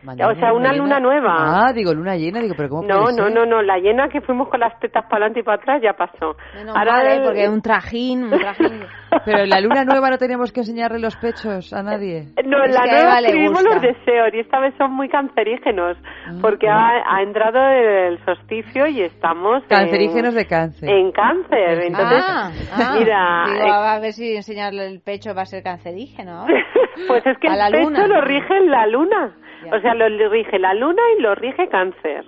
Mañana 0.07 0.33
o 0.33 0.37
sea, 0.37 0.53
una 0.53 0.73
luna 0.73 1.01
nueva. 1.01 1.67
Ah, 1.67 1.73
digo, 1.75 1.93
luna 1.93 2.15
llena, 2.17 2.41
digo, 2.41 2.55
pero 2.57 2.69
¿cómo 2.69 2.83
No, 2.83 3.03
puede 3.03 3.17
no, 3.17 3.25
ser? 3.25 3.35
no, 3.35 3.45
no, 3.47 3.61
la 3.63 3.77
llena 3.79 4.09
que 4.09 4.21
fuimos 4.21 4.49
con 4.49 4.61
las 4.61 4.79
tetas 4.79 5.05
para 5.05 5.27
adelante 5.27 5.41
y 5.41 5.43
para 5.43 5.57
atrás 5.61 5.83
ya 5.83 5.93
pasó. 5.95 6.37
Menos 6.55 6.77
Ahora 6.77 6.93
mal, 6.93 7.07
¿eh? 7.09 7.15
el- 7.17 7.23
porque 7.25 7.49
un 7.49 7.61
trajín, 7.61 8.25
un 8.25 8.31
trajín. 8.39 8.85
Pero 9.25 9.39
en 9.41 9.51
la 9.51 9.61
luna 9.61 9.85
nueva 9.85 10.11
no 10.11 10.19
tenemos 10.19 10.53
que 10.53 10.61
enseñarle 10.61 10.99
los 11.01 11.17
pechos 11.17 11.73
a 11.73 11.83
nadie. 11.83 12.27
No, 12.45 12.63
en 12.65 12.71
Es 12.71 12.75
la 12.75 12.87
nueva 12.87 13.21
le 13.21 13.27
escribimos 13.29 13.63
gusta. 13.65 13.75
los 13.75 13.83
deseos 13.83 14.29
y 14.35 14.39
esta 14.41 14.61
vez 14.61 14.75
son 14.79 14.93
muy 14.93 15.09
cancerígenos 15.09 15.97
Ah, 16.27 16.33
porque 16.41 16.69
ha, 16.69 16.91
ha 17.07 17.23
entrado 17.23 17.59
el 17.69 18.25
solsticio 18.25 18.87
y 18.87 19.01
estamos 19.03 19.63
en- 19.65 19.69
Cancerígenos 19.69 20.35
de 20.35 20.47
cáncer. 20.47 20.89
en 20.89 21.11
cáncer. 21.13 21.81
Entonces, 21.83 22.25
ah, 22.29 22.51
ah. 22.75 22.95
mira, 22.99 23.45
Digo, 23.47 23.67
eh, 23.67 23.71
a 23.73 23.99
ver 23.99 24.13
si 24.13 24.37
enseñarle 24.37 24.87
el 24.87 25.01
pecho 25.01 25.35
va 25.35 25.43
a 25.43 25.47
ser 25.47 25.63
cancerígeno. 25.63 26.45
pues 27.09 27.27
es 27.27 27.39
que 27.39 27.49
a 27.49 27.53
el 27.53 27.59
la 27.59 27.71
pecho 27.71 27.85
luna. 27.91 28.07
lo 28.07 28.21
rige 28.21 28.61
la 28.67 28.87
luna. 28.87 29.35
Ya. 29.71 29.77
O 29.77 29.81
sea, 29.81 29.95
lo 29.95 30.09
rige 30.31 30.59
la 30.59 30.75
luna 30.75 31.03
y 31.19 31.23
lo 31.23 31.35
rige 31.35 31.69
cáncer. 31.69 32.25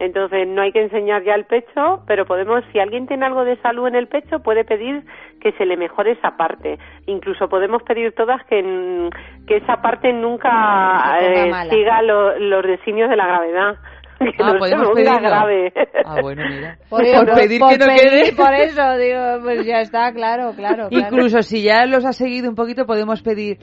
Entonces 0.00 0.46
no 0.46 0.62
hay 0.62 0.70
que 0.70 0.80
enseñar 0.82 1.24
ya 1.24 1.34
el 1.34 1.44
pecho, 1.44 2.04
pero 2.06 2.24
podemos, 2.24 2.62
si 2.72 2.78
alguien 2.78 3.08
tiene 3.08 3.26
algo 3.26 3.44
de 3.44 3.56
salud 3.62 3.88
en 3.88 3.96
el 3.96 4.06
pecho, 4.06 4.38
puede 4.38 4.64
pedir 4.64 5.02
que 5.40 5.50
se 5.52 5.66
le 5.66 5.76
mejore 5.76 6.12
esa 6.12 6.36
parte. 6.36 6.78
Incluso 7.06 7.48
podemos 7.48 7.82
pedir 7.82 8.12
todas 8.14 8.40
que, 8.46 9.08
que 9.48 9.56
esa 9.56 9.82
parte 9.82 10.12
nunca 10.12 11.18
eh, 11.20 11.50
siga 11.70 12.02
lo- 12.02 12.38
los 12.38 12.62
designios 12.64 13.10
de 13.10 13.16
la 13.16 13.26
gravedad. 13.26 13.74
Que 14.18 14.42
Ah, 14.42 14.52
no 14.52 14.58
podemos 14.58 14.88
pedirlo. 14.96 15.20
grave. 15.20 15.72
Ah, 16.04 16.16
bueno, 16.20 16.42
mira. 16.48 16.76
Por, 16.90 17.04
Por 17.04 17.26
por- 17.26 17.34
pedir 17.36 17.60
por 17.60 17.70
que 17.70 17.78
no 17.78 17.86
pedir, 17.86 18.00
quede. 18.00 18.32
Por 18.36 18.52
eso, 18.52 18.96
digo, 18.98 19.20
pues 19.44 19.64
ya 19.64 19.80
está, 19.80 20.12
claro, 20.12 20.52
claro. 20.56 20.88
claro. 20.88 21.06
Incluso 21.06 21.40
si 21.42 21.62
ya 21.62 21.86
los 21.86 22.04
ha 22.04 22.12
seguido 22.12 22.48
un 22.48 22.56
poquito, 22.56 22.84
podemos 22.84 23.22
pedir 23.22 23.58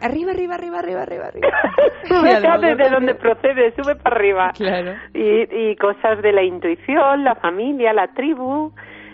arriba, 0.00 0.32
arriba, 0.32 0.54
arriba, 0.54 0.78
arriba, 0.78 1.02
arriba, 1.02 1.26
arriba. 1.26 1.48
Y 2.10 2.22
mejor 2.22 2.60
desde 2.60 2.90
donde 2.90 3.14
procede, 3.14 3.72
sube 3.74 3.96
para 3.96 4.16
arriba. 4.16 4.52
Claro. 4.54 4.94
Y, 5.14 5.70
y 5.70 5.76
cosas 5.76 6.22
de 6.22 6.32
la 6.32 6.42
intuición, 6.42 7.24
la 7.24 7.34
familia, 7.36 7.92
la 7.92 8.08
tribu, 8.08 8.72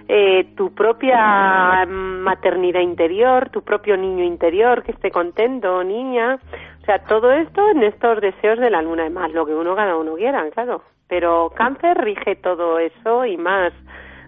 eh, 0.09 0.53
tu 0.57 0.75
propia 0.75 1.87
maternidad 1.87 2.81
interior, 2.81 3.51
tu 3.51 3.63
propio 3.63 3.97
niño 3.97 4.25
interior 4.25 4.83
que 4.83 4.93
esté 4.93 5.11
contento 5.11 5.83
niña. 5.85 6.39
O 6.83 6.85
sea, 6.85 6.99
todo 7.05 7.33
esto 7.33 7.69
en 7.71 7.83
estos 7.85 8.21
deseos 8.21 8.59
de 8.59 8.71
la 8.71 8.83
luna, 8.83 9.09
más 9.11 9.33
lo 9.33 9.47
que 9.47 9.55
uno 9.55 9.77
cada 9.77 9.97
uno 9.97 10.15
quiera, 10.17 10.45
claro. 10.51 10.83
Pero 11.09 11.53
cáncer 11.55 11.97
rige 11.99 12.37
todo 12.37 12.79
eso 12.79 13.25
y 13.25 13.37
más. 13.37 13.73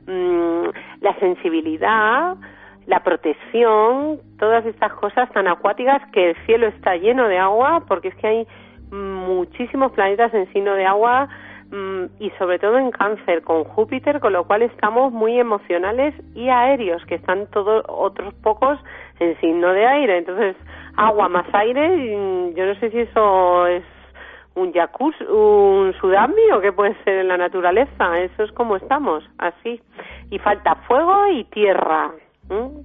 Mm, 0.07 0.69
la 1.01 1.19
sensibilidad, 1.19 2.37
la 2.87 3.03
protección, 3.03 4.20
todas 4.39 4.64
estas 4.66 4.93
cosas 4.95 5.30
tan 5.32 5.49
acuáticas 5.49 6.03
que 6.12 6.30
el 6.30 6.37
cielo 6.47 6.66
está 6.66 6.97
lleno 6.97 7.28
de 7.28 7.39
agua, 7.39 7.85
porque 7.89 8.09
es 8.09 8.14
que 8.16 8.26
hay 8.26 8.47
muchísimos 8.91 9.93
planetas 9.93 10.32
en 10.35 10.53
signo 10.53 10.74
de 10.74 10.85
agua 10.85 11.28
mm, 11.70 12.05
y 12.20 12.30
sobre 12.39 12.59
todo 12.59 12.78
en 12.78 12.91
cáncer 12.91 13.43
con 13.43 13.64
Júpiter, 13.64 14.20
con 14.20 14.32
lo 14.32 14.45
cual 14.45 14.62
estamos 14.62 15.12
muy 15.12 15.39
emocionales 15.39 16.14
y 16.35 16.49
aéreos, 16.49 17.05
que 17.07 17.16
están 17.16 17.47
todos 17.49 17.85
otros 17.89 18.35
pocos 18.35 18.78
en 19.18 19.39
signo 19.41 19.72
de 19.72 19.87
aire. 19.87 20.18
Entonces, 20.18 20.57
agua 20.97 21.28
más 21.28 21.47
aire, 21.53 22.53
yo 22.55 22.66
no 22.66 22.74
sé 22.76 22.91
si 22.91 23.01
eso 23.01 23.66
es 23.66 23.82
un 24.55 24.72
jacuzzi, 24.72 25.24
un 25.24 25.93
tsunami 25.95 26.51
o 26.53 26.61
qué 26.61 26.72
puede 26.72 26.95
ser 27.03 27.18
en 27.18 27.28
la 27.28 27.37
naturaleza. 27.37 28.20
Eso 28.20 28.45
es 28.45 28.53
como 28.53 28.76
estamos, 28.76 29.24
así. 29.39 29.80
Y 30.30 30.39
falta 30.39 30.76
fuego 30.87 31.26
y 31.28 31.45
tierra. 31.45 32.12
¿M? 32.51 32.83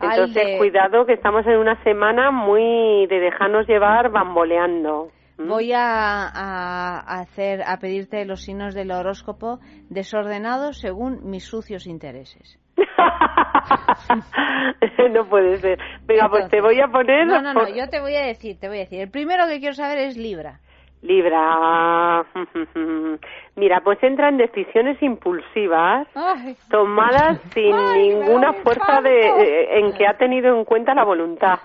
Entonces, 0.00 0.44
Alde. 0.44 0.58
cuidado 0.58 1.06
que 1.06 1.12
estamos 1.12 1.46
en 1.46 1.58
una 1.58 1.80
semana 1.84 2.32
muy 2.32 3.06
de 3.06 3.20
dejarnos 3.20 3.68
llevar 3.68 4.10
bamboleando. 4.10 5.10
¿m? 5.38 5.48
Voy 5.48 5.72
a, 5.72 6.26
a 6.28 7.20
hacer, 7.20 7.62
a 7.64 7.78
pedirte 7.78 8.24
los 8.24 8.42
signos 8.42 8.74
del 8.74 8.90
horóscopo 8.90 9.60
desordenados 9.90 10.80
según 10.80 11.30
mis 11.30 11.44
sucios 11.44 11.86
intereses. 11.86 12.58
no 15.10 15.28
puede 15.28 15.56
ser. 15.58 15.78
Venga, 16.04 16.28
pues 16.28 16.48
te 16.48 16.60
voy 16.60 16.80
a 16.80 16.88
poner... 16.88 17.26
No, 17.26 17.40
no, 17.40 17.54
no, 17.54 17.60
por- 17.60 17.74
yo 17.74 17.88
te 17.88 18.00
voy 18.00 18.14
a 18.16 18.24
decir, 18.26 18.58
te 18.58 18.68
voy 18.68 18.78
a 18.78 18.80
decir. 18.80 19.00
El 19.00 19.10
primero 19.10 19.46
que 19.46 19.60
quiero 19.60 19.74
saber 19.74 19.98
es 19.98 20.16
Libra. 20.16 20.60
Libra. 21.02 22.24
Mira, 23.56 23.80
pues 23.82 24.02
entra 24.02 24.28
en 24.28 24.38
decisiones 24.38 25.02
impulsivas 25.02 26.08
tomadas 26.70 27.38
sin 27.52 27.76
ninguna 27.94 28.52
fuerza 28.54 29.02
de, 29.02 29.26
eh, 29.26 29.78
en 29.78 29.92
que 29.92 30.06
ha 30.06 30.16
tenido 30.16 30.56
en 30.56 30.64
cuenta 30.64 30.94
la 30.94 31.04
voluntad. 31.04 31.58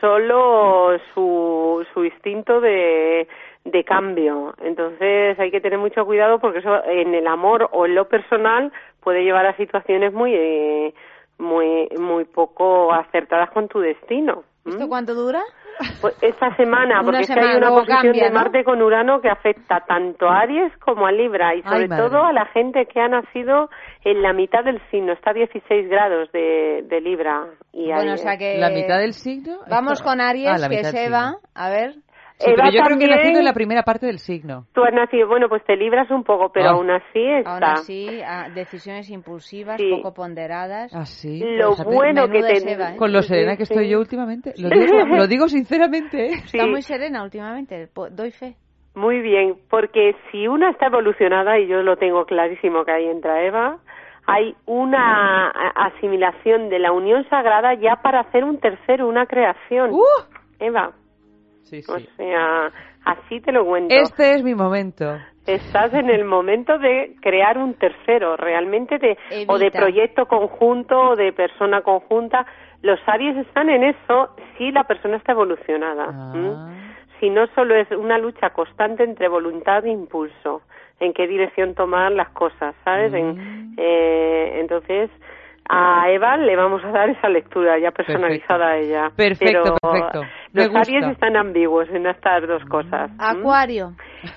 Solo 0.00 0.98
su, 1.14 1.86
su 1.94 2.04
instinto 2.04 2.60
de, 2.60 3.28
de 3.64 3.84
cambio. 3.84 4.54
Entonces 4.60 5.38
hay 5.38 5.50
que 5.50 5.60
tener 5.60 5.78
mucho 5.78 6.04
cuidado 6.04 6.38
porque 6.38 6.58
eso 6.58 6.84
en 6.84 7.14
el 7.14 7.26
amor 7.26 7.68
o 7.72 7.86
en 7.86 7.94
lo 7.94 8.08
personal 8.08 8.72
puede 9.00 9.22
llevar 9.24 9.46
a 9.46 9.56
situaciones 9.56 10.12
muy, 10.12 10.34
eh, 10.34 10.94
muy, 11.38 11.88
muy 11.98 12.24
poco 12.24 12.92
acertadas 12.92 13.50
con 13.50 13.68
tu 13.68 13.80
destino. 13.80 14.44
¿Esto 14.64 14.88
cuánto 14.88 15.14
dura? 15.14 15.42
Pues 16.00 16.16
esta 16.22 16.54
semana, 16.56 17.00
Una 17.00 17.04
porque 17.04 17.20
es 17.22 17.30
que 17.30 17.40
hay 17.40 17.56
una 17.56 17.68
posición 17.70 18.02
cambia, 18.02 18.24
de 18.24 18.30
¿no? 18.30 18.34
Marte 18.40 18.64
con 18.64 18.82
Urano 18.82 19.20
que 19.20 19.28
afecta 19.28 19.80
tanto 19.86 20.28
a 20.28 20.40
Aries 20.40 20.76
como 20.78 21.06
a 21.06 21.12
Libra 21.12 21.54
y 21.54 21.62
sobre 21.62 21.82
Ay, 21.82 21.88
todo 21.88 22.22
a 22.24 22.32
la 22.32 22.46
gente 22.46 22.86
que 22.86 23.00
ha 23.00 23.08
nacido 23.08 23.68
en 24.04 24.22
la 24.22 24.32
mitad 24.32 24.64
del 24.64 24.80
signo, 24.90 25.12
está 25.12 25.30
a 25.30 25.34
16 25.34 25.88
grados 25.88 26.30
de, 26.32 26.84
de 26.88 27.00
Libra 27.00 27.46
y 27.72 27.92
Bueno, 27.92 28.14
o 28.14 28.16
sea 28.16 28.36
que... 28.36 28.58
¿La 28.58 28.70
mitad 28.70 28.98
del 28.98 29.12
signo? 29.12 29.58
Vamos 29.68 30.02
con 30.02 30.20
Aries, 30.20 30.62
Ah, 30.62 30.68
que 30.68 30.80
Eva. 30.80 30.90
signo. 30.90 31.38
A 31.54 31.70
ver. 31.70 31.94
Sí, 32.44 32.50
Eva 32.50 32.64
pero 32.64 32.70
yo 32.76 32.82
creo 32.84 32.98
que 32.98 33.04
he 33.04 33.08
también- 33.08 33.18
nacido 33.18 33.38
en 33.40 33.44
la 33.44 33.52
primera 33.52 33.82
parte 33.82 34.06
del 34.06 34.18
signo. 34.18 34.66
Tú 34.74 34.82
has 34.84 34.92
nacido, 34.92 35.28
bueno, 35.28 35.48
pues 35.48 35.64
te 35.64 35.76
libras 35.76 36.10
un 36.10 36.24
poco, 36.24 36.50
pero 36.52 36.68
Ah. 36.68 36.72
aún 36.72 36.90
así 36.90 37.20
está. 37.38 37.52
Aún 37.54 37.64
así, 37.64 38.20
ah, 38.26 38.48
decisiones 38.54 39.08
impulsivas, 39.10 39.80
Sí. 39.80 39.90
poco 39.90 40.12
ponderadas. 40.14 40.94
Ah, 40.94 41.04
sí. 41.06 41.40
Lo 41.56 41.72
Fíjate. 41.72 41.94
bueno 41.94 42.28
que 42.28 42.40
te... 42.42 42.72
¿eh? 42.72 42.96
Con 42.96 43.12
lo 43.12 43.22
serena 43.22 43.56
que 43.56 43.66
sí. 43.66 43.72
estoy 43.74 43.88
yo 43.90 43.98
últimamente. 44.00 44.52
Lo 44.58 44.68
digo, 44.68 44.92
lo 45.24 45.26
digo 45.26 45.48
sinceramente. 45.48 46.26
¿eh? 46.26 46.30
Sí. 46.46 46.56
Está 46.58 46.66
muy 46.66 46.82
serena 46.82 47.22
últimamente, 47.22 47.88
doy 48.10 48.30
fe. 48.30 48.56
Muy 48.94 49.20
bien, 49.22 49.54
porque 49.70 50.14
si 50.30 50.46
una 50.48 50.70
está 50.70 50.88
evolucionada, 50.88 51.58
y 51.58 51.66
yo 51.66 51.82
lo 51.82 51.96
tengo 51.96 52.26
clarísimo 52.26 52.84
que 52.84 52.92
ahí 52.92 53.06
entra 53.06 53.42
Eva, 53.42 53.78
hay 54.26 54.54
una 54.66 55.48
asimilación 55.50 56.68
de 56.68 56.78
la 56.78 56.92
unión 56.92 57.26
sagrada 57.30 57.74
ya 57.74 57.96
para 58.02 58.20
hacer 58.20 58.44
un 58.44 58.58
tercero, 58.60 59.08
una 59.08 59.26
creación. 59.26 59.90
¡Uh! 59.92 60.02
Eva, 60.60 60.92
Sí, 61.64 61.80
o 61.88 61.98
sea, 62.16 62.70
así 63.04 63.40
te 63.40 63.52
lo 63.52 63.64
cuento. 63.64 63.94
Este 63.94 64.34
es 64.34 64.42
mi 64.42 64.54
momento. 64.54 65.18
Estás 65.46 65.92
en 65.94 66.08
el 66.08 66.24
momento 66.24 66.78
de 66.78 67.16
crear 67.20 67.58
un 67.58 67.74
tercero, 67.74 68.36
realmente 68.36 68.98
de 68.98 69.16
o 69.48 69.58
de 69.58 69.70
proyecto 69.70 70.26
conjunto 70.26 70.98
o 71.10 71.16
de 71.16 71.32
persona 71.32 71.80
conjunta. 71.82 72.46
Los 72.82 73.00
Aries 73.06 73.36
están 73.38 73.68
en 73.70 73.82
eso 73.84 74.36
si 74.56 74.70
la 74.70 74.84
persona 74.84 75.16
está 75.16 75.32
evolucionada. 75.32 76.06
Ah. 76.12 76.68
Si 77.18 77.30
no 77.30 77.46
solo 77.54 77.74
es 77.74 77.90
una 77.92 78.18
lucha 78.18 78.50
constante 78.50 79.04
entre 79.04 79.28
voluntad 79.28 79.84
e 79.84 79.90
impulso, 79.90 80.62
en 81.00 81.12
qué 81.12 81.26
dirección 81.26 81.74
tomar 81.74 82.12
las 82.12 82.28
cosas, 82.30 82.74
¿sabes? 82.84 83.12
En- 83.12 83.36
Mm. 83.72 83.74
eh, 83.78 84.60
entonces 84.60 85.10
a 85.68 86.10
Eva 86.10 86.36
le 86.36 86.56
vamos 86.56 86.84
a 86.84 86.88
dar 86.90 87.08
esa 87.08 87.28
lectura 87.28 87.78
ya 87.78 87.90
personalizada 87.92 88.68
a 88.68 88.76
ella. 88.76 89.10
Perfecto, 89.16 89.62
Pero 89.62 89.76
perfecto. 89.80 90.22
Me 90.52 90.66
Los 90.66 90.76
Aries 90.76 91.00
gusta. 91.00 91.12
están 91.12 91.36
ambiguos 91.36 91.88
en 91.90 92.06
estas 92.06 92.46
dos 92.46 92.64
cosas. 92.66 93.10
Acuario. 93.18 93.92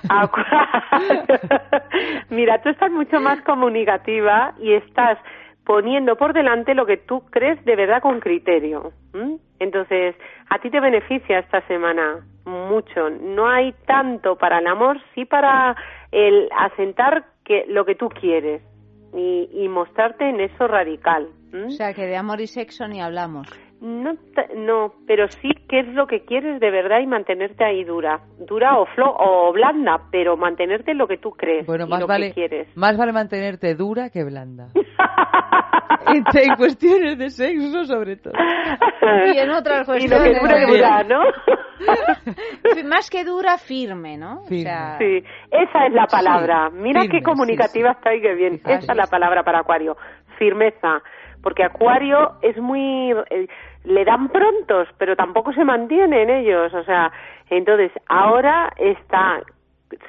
Acuario. 0.08 1.26
Mira, 2.30 2.62
tú 2.62 2.70
estás 2.70 2.90
mucho 2.90 3.20
más 3.20 3.40
comunicativa 3.42 4.54
y 4.58 4.72
estás 4.72 5.18
poniendo 5.64 6.16
por 6.16 6.32
delante 6.32 6.74
lo 6.74 6.86
que 6.86 6.96
tú 6.96 7.24
crees 7.30 7.62
de 7.64 7.76
verdad 7.76 8.00
con 8.00 8.20
criterio. 8.20 8.92
¿m? 9.12 9.38
Entonces, 9.58 10.14
a 10.48 10.58
ti 10.60 10.70
te 10.70 10.80
beneficia 10.80 11.40
esta 11.40 11.60
semana 11.66 12.24
mucho. 12.44 13.10
No 13.10 13.48
hay 13.48 13.74
tanto 13.86 14.36
para 14.36 14.60
el 14.60 14.66
amor, 14.68 14.98
sí 15.14 15.24
para 15.24 15.76
el 16.12 16.48
asentar 16.56 17.24
que 17.44 17.64
lo 17.68 17.84
que 17.84 17.96
tú 17.96 18.08
quieres 18.08 18.62
y, 19.14 19.48
y 19.52 19.68
mostrarte 19.68 20.28
en 20.28 20.40
eso 20.40 20.66
radical. 20.66 21.28
¿m? 21.52 21.66
O 21.66 21.70
sea, 21.70 21.94
que 21.94 22.06
de 22.06 22.16
amor 22.16 22.40
y 22.40 22.46
sexo 22.46 22.86
ni 22.88 23.00
hablamos. 23.00 23.48
No, 23.80 24.14
no, 24.56 24.94
pero 25.06 25.28
sí 25.28 25.50
qué 25.68 25.80
es 25.80 25.88
lo 25.88 26.06
que 26.06 26.24
quieres 26.24 26.60
de 26.60 26.70
verdad 26.70 27.00
y 27.00 27.06
mantenerte 27.06 27.62
ahí 27.64 27.84
dura, 27.84 28.20
dura 28.38 28.78
o 28.78 28.86
flo 28.86 29.14
o 29.18 29.52
blanda, 29.52 30.00
pero 30.10 30.36
mantenerte 30.36 30.92
en 30.92 30.98
lo 30.98 31.06
que 31.06 31.18
tú 31.18 31.32
crees 31.32 31.66
Bueno, 31.66 31.84
y 31.86 31.90
más 31.90 32.00
lo 32.00 32.06
vale, 32.06 32.28
que 32.28 32.34
quieres. 32.34 32.76
más 32.76 32.96
vale 32.96 33.12
mantenerte 33.12 33.74
dura 33.74 34.08
que 34.08 34.24
blanda. 34.24 34.68
en, 36.06 36.24
en 36.40 36.56
cuestiones 36.56 37.18
de 37.18 37.28
sexo, 37.30 37.84
sobre 37.84 38.16
todo. 38.16 38.32
Y 39.34 39.38
en 39.38 39.50
otras 39.50 39.86
Y 39.98 40.08
lo 40.08 40.22
que 40.22 40.32
cuestiones. 40.32 40.40
dura 40.40 40.58
que 40.58 40.72
dura, 40.72 41.02
¿no? 41.04 41.20
Más 42.88 43.10
que 43.10 43.24
dura, 43.24 43.58
firme, 43.58 44.16
¿no? 44.16 44.40
O 44.42 44.46
sea, 44.46 44.96
Sí, 44.98 45.22
esa 45.50 45.86
es 45.86 45.92
la 45.92 46.06
palabra. 46.06 46.70
Mira 46.70 47.02
firme, 47.02 47.18
qué 47.18 47.22
comunicativa 47.22 47.90
está 47.92 48.14
y 48.14 48.20
qué 48.22 48.34
bien. 48.34 48.54
Esa 48.64 48.92
es 48.92 48.96
la 48.96 49.06
palabra 49.06 49.42
para 49.42 49.60
Acuario. 49.60 49.96
Firmeza. 50.38 51.02
Porque 51.46 51.62
Acuario 51.62 52.32
es 52.42 52.56
muy... 52.58 53.12
eh, 53.30 53.46
le 53.84 54.04
dan 54.04 54.30
prontos, 54.30 54.88
pero 54.98 55.14
tampoco 55.14 55.52
se 55.52 55.64
mantienen 55.64 56.28
ellos. 56.28 56.74
O 56.74 56.82
sea, 56.82 57.12
entonces 57.48 57.92
ahora 58.08 58.72
está 58.76 59.44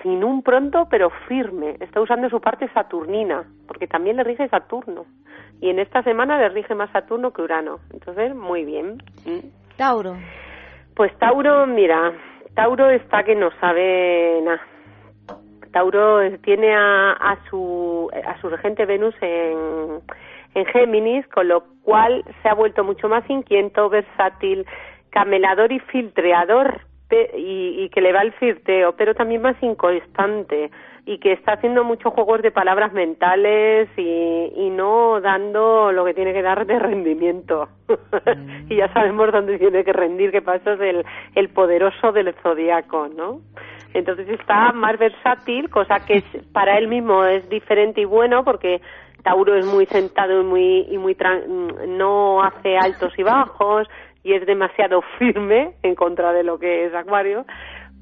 sin 0.01 0.23
un 0.23 0.41
pronto, 0.41 0.87
pero 0.89 1.11
firme. 1.27 1.75
Está 1.79 2.01
usando 2.01 2.27
su 2.31 2.41
parte 2.41 2.67
saturnina, 2.69 3.43
porque 3.67 3.85
también 3.85 4.17
le 4.17 4.23
rige 4.23 4.49
Saturno. 4.49 5.05
Y 5.61 5.69
en 5.69 5.77
esta 5.77 6.01
semana 6.01 6.39
le 6.39 6.49
rige 6.49 6.73
más 6.73 6.89
Saturno 6.89 7.31
que 7.31 7.43
Urano. 7.43 7.81
Entonces, 7.93 8.33
muy 8.33 8.65
bien. 8.65 8.97
Mm. 9.23 9.77
Tauro. 9.77 10.15
Pues 10.95 11.15
Tauro, 11.19 11.67
mira, 11.67 12.13
Tauro 12.55 12.89
está 12.89 13.21
que 13.21 13.35
no 13.35 13.51
sabe 13.59 14.41
nada. 14.41 14.61
Tauro 15.71 16.19
tiene 16.41 16.73
a, 16.75 17.11
a 17.11 17.37
su 17.47 18.09
a 18.25 18.41
su 18.41 18.49
regente 18.49 18.87
Venus 18.87 19.13
en, 19.21 20.01
en 20.55 20.65
Géminis, 20.65 21.27
con 21.27 21.47
lo 21.47 21.63
cual 21.83 22.23
se 22.41 22.49
ha 22.49 22.53
vuelto 22.53 22.83
mucho 22.83 23.07
más 23.09 23.27
inquieto, 23.29 23.89
versátil, 23.89 24.65
camelador 25.09 25.71
y 25.71 25.79
filtreador 25.79 26.81
y, 27.11 27.83
y 27.83 27.89
que 27.89 28.01
le 28.01 28.11
va 28.11 28.21
el 28.21 28.33
flirteo, 28.33 28.95
pero 28.95 29.15
también 29.15 29.41
más 29.41 29.55
inconstante 29.61 30.69
y 31.07 31.19
que 31.19 31.31
está 31.31 31.53
haciendo 31.53 31.85
muchos 31.85 32.13
juegos 32.13 32.41
de 32.41 32.51
palabras 32.51 32.91
mentales 32.91 33.87
y, 33.95 34.51
y 34.53 34.69
no 34.69 35.21
dando 35.21 35.93
lo 35.93 36.03
que 36.03 36.13
tiene 36.13 36.33
que 36.33 36.41
dar 36.41 36.65
de 36.65 36.77
rendimiento. 36.77 37.69
y 38.69 38.75
ya 38.75 38.91
sabemos 38.91 39.31
dónde 39.31 39.57
tiene 39.57 39.85
que 39.85 39.93
rendir, 39.93 40.31
que 40.31 40.39
eso 40.39 40.73
es 40.73 40.81
el, 40.81 41.05
el 41.35 41.49
poderoso 41.49 42.11
del 42.11 42.33
zodiaco, 42.43 43.07
¿no? 43.07 43.39
Entonces 43.93 44.27
está 44.27 44.73
más 44.73 44.99
versátil, 44.99 45.69
cosa 45.69 46.05
que 46.05 46.21
para 46.51 46.77
él 46.77 46.89
mismo 46.89 47.23
es 47.23 47.47
diferente 47.47 48.01
y 48.01 48.05
bueno 48.05 48.43
porque 48.43 48.81
Tauro 49.27 49.55
es 49.55 49.65
muy 49.65 49.85
sentado 49.87 50.39
y 50.41 50.43
muy 50.45 50.87
y 50.89 50.97
muy 50.97 51.17
no 51.87 52.41
hace 52.43 52.77
altos 52.77 53.11
y 53.17 53.23
bajos 53.23 53.85
y 54.23 54.33
es 54.33 54.45
demasiado 54.45 55.01
firme 55.19 55.73
en 55.83 55.95
contra 55.95 56.31
de 56.31 56.43
lo 56.43 56.57
que 56.57 56.85
es 56.85 56.93
Acuario, 56.93 57.45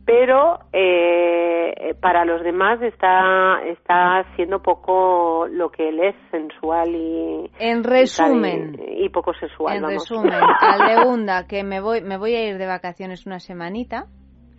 pero 0.06 0.60
eh, 0.72 1.96
para 2.00 2.26
los 2.26 2.44
demás 2.44 2.80
está 2.84 3.60
está 3.66 4.24
siendo 4.36 4.62
poco 4.62 5.48
lo 5.50 5.70
que 5.72 5.90
él 5.90 6.00
es 6.00 6.16
sensual 6.30 6.90
y 6.96 7.50
En 7.60 7.84
resumen. 7.84 8.80
y, 8.88 9.06
y 9.06 9.10
poco 9.10 9.34
sexual 9.34 9.78
En 9.78 9.82
vamos. 9.82 10.08
resumen, 10.08 10.34
Aldeunda, 10.60 11.48
que 11.48 11.64
me 11.64 11.80
voy, 11.82 12.02
me 12.02 12.18
voy 12.18 12.36
a 12.36 12.48
ir 12.48 12.60
de 12.60 12.68
vacaciones 12.68 13.26
una 13.26 13.40
semanita. 13.40 14.06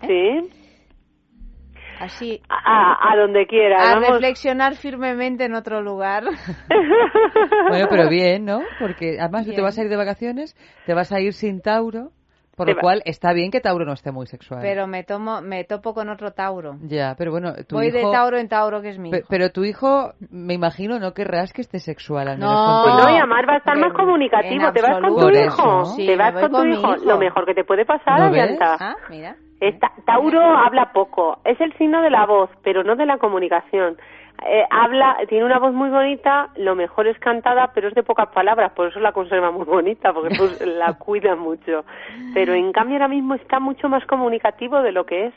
sí 0.01 0.51
Así. 2.01 2.41
a, 2.49 3.13
a 3.13 3.17
donde 3.17 3.47
quiera 3.47 3.77
A 3.79 3.95
vamos. 3.95 4.11
reflexionar 4.11 4.75
firmemente 4.77 5.45
en 5.45 5.55
otro 5.55 5.81
lugar. 5.83 6.25
Bueno, 7.69 7.87
pero 7.91 8.09
bien, 8.09 8.45
¿no? 8.45 8.63
Porque 8.79 9.19
además 9.21 9.43
tú 9.45 9.51
te 9.51 9.57
Bien. 9.57 9.65
vas 9.65 9.79
a 9.79 9.83
ir 9.83 9.89
de 9.89 9.97
vacaciones, 9.97 10.55
te 10.87 10.95
vas 10.95 11.11
a 11.13 11.21
ir 11.21 11.33
sin 11.33 11.61
Tauro, 11.61 12.11
por 12.57 12.69
lo 12.69 12.77
cual 12.81 13.03
está 13.05 13.33
bien 13.33 13.51
que 13.51 13.61
Tauro 13.61 13.85
no 13.85 13.93
esté 13.93 14.13
muy 14.13 14.27
sexual. 14.27 14.61
Pero 14.63 14.87
me 14.87 15.03
tomo, 15.05 15.43
me 15.43 15.65
topo 15.65 15.93
con 15.95 16.09
otro 16.09 16.33
Tauro. 16.33 16.77
Ya, 16.83 17.15
pero 17.19 17.31
bueno, 17.33 17.53
tu 17.69 17.77
Voy 17.77 17.89
hijo... 17.89 17.97
de 17.97 18.03
Tauro 18.13 18.39
en 18.39 18.49
Tauro, 18.49 18.81
que 18.83 18.91
es 18.91 18.99
mi 18.99 19.11
Pe- 19.11 19.19
hijo. 19.19 19.27
Pero 19.29 19.51
tu 19.51 19.65
hijo, 19.65 20.13
me 20.31 20.55
imagino, 20.55 20.99
no 20.99 21.13
querrás 21.13 21.53
que 21.53 21.61
esté 21.63 21.79
sexual, 21.81 22.29
al 22.29 22.39
menos 22.39 22.55
No. 22.55 22.83
contigo. 22.85 23.05
No, 23.09 23.15
y 23.15 23.19
además 23.19 23.43
va 23.49 23.55
a 23.55 23.59
estar 23.59 23.77
más 23.79 23.93
comunicativo. 23.93 24.73
Te 24.73 24.83
vas 24.83 25.01
con 25.01 25.17
tu 25.19 25.31
hijo. 25.31 25.85
Sí, 25.97 26.07
te 26.07 26.17
vas 26.17 26.33
con 26.35 26.51
tu 26.51 26.57
con 26.57 26.71
hijo. 26.73 26.95
hijo. 26.97 27.05
Lo 27.05 27.19
mejor 27.19 27.45
que 27.47 27.55
te 27.55 27.65
puede 27.65 27.85
pasar, 27.85 28.21
¿No 28.21 28.31
ves? 28.31 28.59
Ah, 28.61 28.95
mira. 29.11 29.37
Esta- 29.61 29.93
Tauro 30.05 30.41
habla 30.41 30.93
poco. 30.93 31.39
Es 31.45 31.61
el 31.61 31.73
signo 31.79 32.03
de 32.03 32.11
la 32.11 32.27
voz, 32.27 32.51
pero 32.63 32.85
no 32.85 32.97
de 32.97 33.07
la 33.07 33.19
comunicación. 33.19 33.97
Eh, 34.47 34.65
habla, 34.71 35.17
tiene 35.29 35.47
una 35.47 35.59
voz 35.59 35.73
muy 35.73 35.89
bonita, 35.89 36.51
lo 36.57 36.75
mejor 36.75 37.07
es 37.07 37.19
cantada, 37.19 37.73
pero 37.75 37.89
es 37.89 37.95
de 37.95 38.03
pocas 38.03 38.29
palabras, 38.29 38.73
por 38.73 38.89
eso 38.89 39.01
la 39.01 39.13
conserva 39.13 39.51
muy 39.51 39.65
bonita, 39.65 40.13
porque 40.13 40.35
pues, 40.37 40.61
la 40.61 40.93
cuida 40.99 41.37
mucho. 41.37 41.87
Pero 42.35 42.53
en 42.53 42.71
cambio 42.73 42.97
ahora 42.97 43.09
mismo 43.09 43.35
está 43.35 43.61
mucho 43.61 43.89
más 43.89 44.05
comunicativo 44.05 44.83
de 44.83 44.93
lo 44.93 45.07
que 45.07 45.27
es 45.29 45.35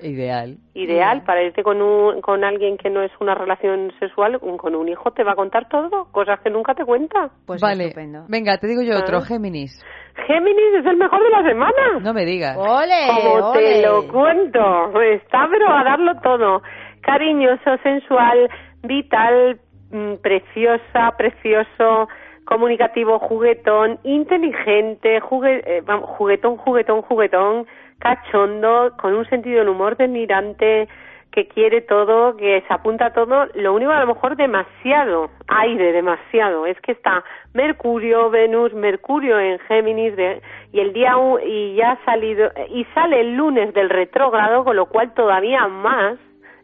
Ideal. 0.00 0.56
ideal 0.74 1.22
para 1.24 1.42
irte 1.42 1.62
con 1.62 1.82
un, 1.82 2.20
con 2.20 2.44
alguien 2.44 2.76
que 2.78 2.90
no 2.90 3.02
es 3.02 3.10
una 3.20 3.34
relación 3.34 3.92
sexual, 3.98 4.38
con 4.40 4.74
un 4.74 4.88
hijo 4.88 5.10
te 5.12 5.24
va 5.24 5.32
a 5.32 5.36
contar 5.36 5.68
todo, 5.68 6.06
cosas 6.12 6.40
que 6.40 6.50
nunca 6.50 6.74
te 6.74 6.84
cuenta. 6.84 7.30
Pues 7.46 7.60
vale, 7.60 7.92
venga, 8.28 8.58
te 8.58 8.66
digo 8.66 8.82
yo 8.82 8.96
otro, 8.98 9.18
Ah. 9.18 9.22
Géminis. 9.26 9.84
Géminis 10.26 10.74
es 10.80 10.86
el 10.86 10.96
mejor 10.96 11.22
de 11.22 11.30
la 11.30 11.42
semana. 11.42 11.98
No 12.02 12.12
me 12.12 12.24
digas. 12.24 12.56
¡Ole! 12.56 13.06
Como 13.08 13.48
ole! 13.50 13.58
te 13.60 13.82
lo 13.86 14.06
cuento, 14.08 15.00
está 15.00 15.48
pero 15.50 15.68
a 15.72 15.82
darlo 15.84 16.12
todo. 16.22 16.62
Cariñoso, 17.00 17.76
sensual, 17.82 18.48
vital, 18.82 19.58
mm, 19.90 20.14
preciosa, 20.22 21.12
precioso, 21.16 22.08
comunicativo, 22.44 23.18
juguetón, 23.20 23.98
inteligente, 24.04 25.20
jugue- 25.20 25.62
eh, 25.64 25.82
juguetón, 26.02 26.56
juguetón, 26.58 27.02
juguetón, 27.02 27.66
cachondo, 28.02 28.92
con 29.00 29.14
un 29.14 29.24
sentido 29.26 29.60
del 29.60 29.68
humor 29.68 29.96
delirante, 29.96 30.88
que 31.30 31.48
quiere 31.48 31.80
todo, 31.80 32.36
que 32.36 32.62
se 32.66 32.74
apunta 32.74 33.06
a 33.06 33.12
todo, 33.14 33.46
lo 33.54 33.72
único 33.72 33.90
a 33.90 34.00
lo 34.00 34.06
mejor 34.06 34.36
demasiado, 34.36 35.30
aire, 35.48 35.92
demasiado, 35.92 36.66
es 36.66 36.78
que 36.80 36.92
está 36.92 37.24
Mercurio, 37.54 38.28
Venus, 38.28 38.74
Mercurio 38.74 39.38
en 39.40 39.58
Géminis 39.60 40.14
de- 40.14 40.42
y 40.72 40.80
el 40.80 40.92
día 40.92 41.14
y 41.46 41.74
ya 41.76 41.92
ha 41.92 42.04
salido 42.04 42.50
y 42.68 42.84
sale 42.94 43.20
el 43.20 43.34
lunes 43.34 43.72
del 43.72 43.88
retrógrado, 43.88 44.62
con 44.64 44.76
lo 44.76 44.86
cual 44.86 45.14
todavía 45.14 45.66
más, 45.68 46.18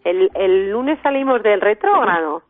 el, 0.05 0.30
el 0.34 0.70
lunes 0.70 0.99
salimos 1.03 1.43
del 1.43 1.62
retrógrado 1.62 2.43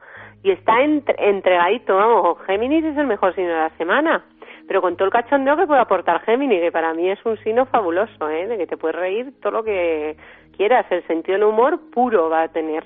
y 0.43 0.51
está 0.51 0.82
entre- 0.82 1.14
entregadito, 1.28 1.97
vamos, 1.97 2.39
Géminis 2.47 2.84
es 2.84 2.97
el 2.97 3.07
mejor 3.07 3.32
signo 3.34 3.51
de 3.51 3.57
la 3.57 3.70
semana. 3.78 4.24
Pero 4.69 4.83
con 4.83 4.97
todo 4.97 5.07
el 5.07 5.12
cachondeo 5.12 5.57
que 5.57 5.66
puede 5.66 5.81
aportar 5.81 6.21
Géminis, 6.21 6.61
que 6.61 6.71
para 6.71 6.93
mí 6.95 7.09
es 7.11 7.19
un 7.25 7.39
signo 7.39 7.64
fabuloso, 7.66 8.29
¿eh? 8.29 8.47
De 8.47 8.59
que 8.59 8.66
te 8.66 8.77
puedes 8.77 8.97
reír 8.97 9.33
todo 9.41 9.53
lo 9.53 9.64
que 9.64 10.16
quieras. 10.57 10.85
El 10.91 11.05
sentido 11.07 11.39
del 11.39 11.45
humor 11.49 11.81
puro 11.91 12.29
va 12.29 12.43
a 12.43 12.49
tener. 12.49 12.85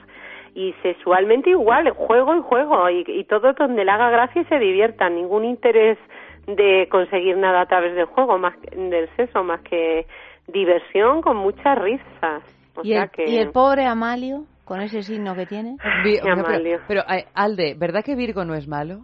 Y 0.55 0.75
sexualmente 0.83 1.51
igual, 1.51 1.91
juego 1.91 2.37
y 2.37 2.41
juego. 2.41 2.89
Y, 2.89 3.05
y 3.09 3.25
todo 3.25 3.53
donde 3.55 3.85
le 3.85 3.91
haga 3.91 4.11
gracia 4.11 4.43
y 4.43 4.45
se 4.45 4.59
divierta. 4.59 5.09
Ningún 5.11 5.45
interés 5.45 5.99
de 6.47 6.89
conseguir 6.91 7.37
nada 7.37 7.63
a 7.63 7.67
través 7.67 7.95
del 7.97 8.05
juego, 8.07 8.39
más 8.39 8.57
que- 8.59 8.77
del 8.77 9.09
sexo, 9.17 9.43
más 9.43 9.61
que 9.63 10.07
diversión 10.47 11.21
con 11.21 11.37
muchas 11.37 11.79
risas. 11.79 12.43
O 12.77 12.83
¿Y, 12.85 12.91
sea 12.93 13.05
el, 13.05 13.11
que... 13.11 13.29
y 13.29 13.39
el 13.39 13.51
pobre 13.51 13.87
Amalio, 13.87 14.45
con 14.65 14.81
ese 14.81 15.03
signo 15.03 15.35
que 15.35 15.47
tiene. 15.47 15.77
Pero, 16.23 16.45
pero, 16.87 17.01
eh, 17.03 17.27
Alde, 17.35 17.75
¿verdad 17.77 18.05
que 18.05 18.15
Virgo 18.15 18.45
no 18.45 18.55
es 18.55 18.69
malo? 18.69 19.01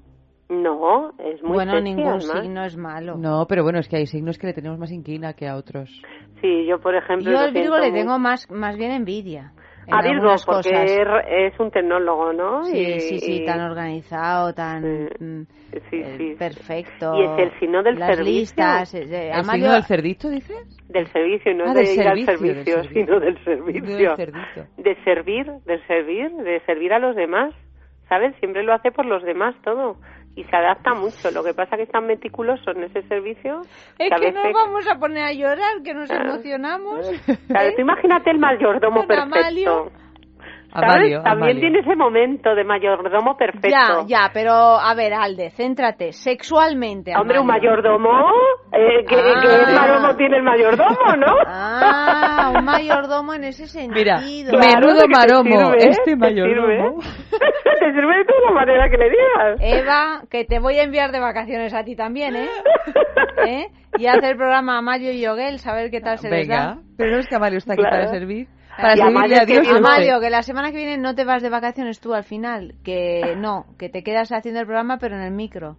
No, 0.48 1.10
es 1.18 1.42
muy 1.42 1.52
bueno, 1.54 1.72
sexy, 1.72 1.84
ningún 1.84 2.06
además. 2.06 2.40
signo 2.42 2.64
es 2.64 2.76
malo. 2.76 3.16
No, 3.16 3.46
pero 3.48 3.62
bueno, 3.64 3.78
es 3.80 3.88
que 3.88 3.96
hay 3.96 4.06
signos 4.06 4.38
que 4.38 4.46
le 4.46 4.54
tenemos 4.54 4.78
más 4.78 4.90
inquina 4.90 5.34
que 5.34 5.46
a 5.46 5.56
otros. 5.56 5.90
Sí, 6.40 6.64
yo 6.66 6.78
por 6.80 6.94
ejemplo... 6.94 7.30
Yo 7.30 7.38
al 7.38 7.52
Virgo 7.52 7.76
le 7.78 7.90
muy- 7.90 7.98
tengo 8.00 8.18
más, 8.18 8.50
más 8.50 8.76
bien 8.78 8.92
envidia. 8.92 9.52
en 9.86 9.94
A 9.94 10.00
Virgo, 10.02 10.34
porque 10.46 10.70
cosas. 10.70 10.90
es, 11.28 11.60
un 11.60 11.70
tecnólogo, 11.70 12.32
¿no? 12.32 12.64
Sí, 12.64 12.78
Y- 12.78 13.00
sí, 13.00 13.18
sí, 13.18 13.42
y- 13.42 13.44
tan 13.44 13.60
organizado, 13.60 14.54
tan 14.54 14.82
mm, 15.18 15.46
sí, 15.90 15.96
eh, 15.96 16.14
sí. 16.16 16.34
perfecto. 16.38 17.12
Y 17.14 17.24
es 17.24 17.38
el 17.38 17.58
signo 17.60 17.82
del 17.82 17.98
Las 17.98 18.16
servicio. 18.16 18.40
listas, 18.40 18.94
eh, 18.94 19.02
eh, 19.10 19.30
¿El 19.34 19.44
signo 19.44 19.72
del 19.72 19.84
cerdito, 19.84 20.28
dices? 20.30 20.88
Del 20.88 21.06
servicio, 21.08 21.54
no 21.54 21.64
Ah, 21.64 21.74
de 21.74 21.80
del 21.82 21.94
ir 21.94 22.08
al 22.08 22.24
servicio, 22.24 22.76
del 22.76 22.88
sino 22.94 23.20
del 23.20 23.44
servicio. 23.44 24.16
del. 24.16 24.32
De 24.78 25.04
servir, 25.04 25.46
de 25.66 25.86
servir, 25.86 26.30
de 26.32 26.60
servir 26.64 26.92
a 26.94 26.98
los 26.98 27.14
demás. 27.16 27.52
¿Sabes? 28.08 28.34
Siempre 28.40 28.62
lo 28.62 28.72
hace 28.72 28.90
por 28.90 29.04
los 29.04 29.22
demás 29.22 29.54
todo. 29.62 29.96
Y 30.36 30.44
se 30.44 30.56
adapta 30.56 30.94
mucho. 30.94 31.30
Lo 31.32 31.42
que 31.42 31.52
pasa 31.52 31.76
que 31.76 31.82
es 31.82 31.90
tan 31.90 32.06
meticuloso 32.06 32.70
en 32.70 32.84
ese 32.84 33.02
servicio. 33.08 33.62
Es 33.98 34.08
que 34.10 34.20
que 34.20 34.32
nos 34.32 34.52
vamos 34.52 34.86
a 34.86 34.98
poner 34.98 35.24
a 35.24 35.32
llorar, 35.32 35.82
que 35.84 35.94
nos 35.94 36.08
Ah. 36.10 36.22
emocionamos. 36.24 37.08
Claro, 37.48 37.70
tú 37.74 37.80
imagínate 37.82 38.30
el 38.30 38.38
mayordomo 38.38 39.02
Amalio. 39.08 39.90
Perfecto. 40.68 40.80
¿Sabes? 40.80 41.14
Amalio, 41.14 41.22
También 41.22 41.60
tiene 41.60 41.78
ese 41.80 41.96
momento 41.96 42.54
de 42.54 42.64
mayordomo 42.64 43.36
perfecto. 43.36 43.68
Ya, 43.70 44.04
ya, 44.06 44.30
pero 44.32 44.52
a 44.52 44.94
ver, 44.94 45.12
Alde, 45.14 45.50
céntrate. 45.50 46.12
Sexualmente. 46.12 47.12
Hombre, 47.16 47.38
un 47.40 47.46
mayordomo, 47.46 48.10
eh, 48.72 49.04
que, 49.08 49.16
Ah. 49.16 49.40
que 49.66 49.72
mayordomo 49.72 50.16
tiene 50.16 50.36
el 50.38 50.42
mayordomo, 50.42 51.16
¿no? 51.16 51.34
Ah, 51.46 52.52
un 52.58 52.64
mayordomo 52.64 53.34
en 53.34 53.44
ese 53.44 53.66
sentido. 53.66 53.94
Mira, 53.94 54.18
Claro, 54.50 54.86
menudo 54.86 55.08
maromo, 55.08 55.72
sirve, 55.72 55.88
este 55.88 56.10
te 56.12 56.16
mayordomo. 56.16 57.00
te 57.80 57.92
sirve 57.92 58.16
de 58.18 58.24
toda 58.24 58.40
la 58.46 58.50
manera 58.52 58.88
que 58.90 58.96
le 58.96 59.10
digas. 59.10 59.60
Eva, 59.60 60.22
que 60.30 60.44
te 60.44 60.58
voy 60.58 60.78
a 60.78 60.82
enviar 60.84 61.12
de 61.12 61.20
vacaciones 61.20 61.74
a 61.74 61.84
ti 61.84 61.96
también, 61.96 62.36
¿eh? 62.36 62.48
¿Eh? 63.46 63.66
Y 63.98 64.06
hacer 64.06 64.32
el 64.32 64.36
programa 64.36 64.78
Amalia 64.78 65.12
y 65.12 65.20
Yoguel, 65.22 65.58
saber 65.58 65.90
qué 65.90 66.00
tal 66.00 66.18
se 66.18 66.28
les 66.30 66.46
Venga, 66.48 66.64
da. 66.64 66.78
pero 66.96 67.12
no 67.12 67.18
es 67.18 67.26
que 67.26 67.34
Amalio 67.36 67.58
está 67.58 67.72
aquí 67.72 67.82
Claro. 67.82 67.96
para 67.96 68.08
servir. 68.08 68.46
Para 68.80 68.96
Y 68.96 69.00
Amalio 69.00 69.36
a 69.42 69.44
Dios. 69.44 69.66
que. 69.66 69.76
Amalio, 69.76 70.20
la 70.30 70.42
semana 70.42 70.70
que 70.70 70.76
viene 70.76 70.96
no 70.98 71.14
te 71.14 71.24
vas 71.24 71.42
de 71.42 71.50
vacaciones 71.50 72.00
tú 72.00 72.14
al 72.14 72.24
final, 72.24 72.74
que 72.84 73.34
no, 73.36 73.64
que 73.78 73.88
te 73.88 74.02
quedas 74.02 74.30
haciendo 74.32 74.60
el 74.60 74.66
programa 74.66 74.98
pero 74.98 75.16
en 75.16 75.22
el 75.22 75.32
micro. 75.32 75.76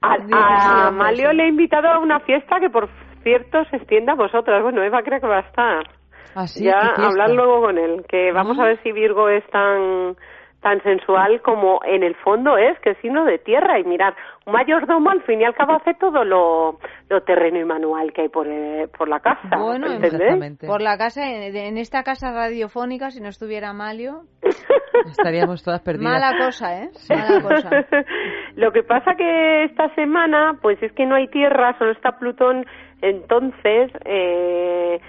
A, 0.00 0.88
Amalio 0.88 1.32
le 1.32 1.44
he 1.44 1.48
invitado 1.48 1.88
a 1.88 1.98
una 1.98 2.20
fiesta 2.20 2.60
que, 2.60 2.70
por 2.70 2.88
cierto, 3.24 3.64
se 3.70 3.76
extienda 3.76 4.12
a 4.12 4.16
vosotras. 4.16 4.62
Bueno, 4.62 4.82
Eva 4.82 5.02
creo 5.02 5.20
que 5.20 5.26
va 5.26 5.38
a 5.38 5.48
estar. 5.48 5.88
Ah, 6.34 6.46
sí, 6.46 6.64
ya 6.64 6.78
hablar 6.96 7.30
luego 7.30 7.62
con 7.62 7.78
él. 7.78 8.04
Que 8.08 8.30
vamos 8.32 8.58
Ah. 8.58 8.62
a 8.62 8.66
ver 8.66 8.82
si 8.82 8.92
Virgo 8.92 9.28
es 9.28 9.44
tan 9.50 10.14
tan 10.60 10.82
sensual 10.82 11.40
como 11.42 11.80
en 11.84 12.02
el 12.02 12.14
fondo 12.16 12.56
es, 12.56 12.78
que 12.80 12.90
es 12.90 12.98
signo 12.98 13.24
de 13.24 13.38
tierra. 13.38 13.78
Y 13.78 13.84
mirad, 13.84 14.14
un 14.46 14.52
mayordomo 14.52 15.10
al 15.10 15.22
fin 15.22 15.40
y 15.40 15.44
al 15.44 15.54
cabo 15.54 15.74
hace 15.74 15.94
todo 15.94 16.24
lo, 16.24 16.78
lo 17.08 17.20
terreno 17.22 17.60
y 17.60 17.64
manual 17.64 18.12
que 18.12 18.22
hay 18.22 18.28
por, 18.28 18.46
eh, 18.48 18.88
por 18.96 19.08
la 19.08 19.20
casa. 19.20 19.56
Bueno, 19.56 19.86
¿entendéis? 19.92 20.58
por 20.66 20.82
la 20.82 20.98
casa, 20.98 21.30
en, 21.30 21.54
en 21.54 21.78
esta 21.78 22.02
casa 22.02 22.32
radiofónica, 22.32 23.10
si 23.10 23.20
no 23.20 23.28
estuviera 23.28 23.70
Amalio, 23.70 24.22
Estaríamos 25.10 25.62
todas 25.62 25.80
perdidas. 25.80 26.12
mala 26.12 26.44
cosa, 26.44 26.82
¿eh? 26.82 26.90
Mala 27.08 27.42
cosa. 27.42 27.70
Lo 28.56 28.72
que 28.72 28.82
pasa 28.82 29.14
que 29.16 29.64
esta 29.64 29.94
semana, 29.94 30.58
pues 30.60 30.82
es 30.82 30.92
que 30.92 31.06
no 31.06 31.14
hay 31.14 31.28
tierra, 31.28 31.76
solo 31.78 31.92
está 31.92 32.18
Plutón, 32.18 32.66
entonces 33.00 33.92
eh, 34.04 35.00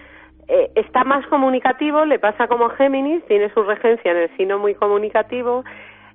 eh, 0.50 0.72
está 0.76 1.04
más 1.04 1.26
comunicativo, 1.28 2.04
le 2.06 2.20
pasa 2.20 2.48
como 2.48 2.66
a 2.66 2.76
Géminis, 2.76 3.24
tiene 3.28 3.54
su 3.54 3.62
regencia 3.64 4.12
en 4.12 4.18
el 4.18 4.36
signo 4.36 4.58
muy 4.60 4.74
comunicativo, 4.76 5.64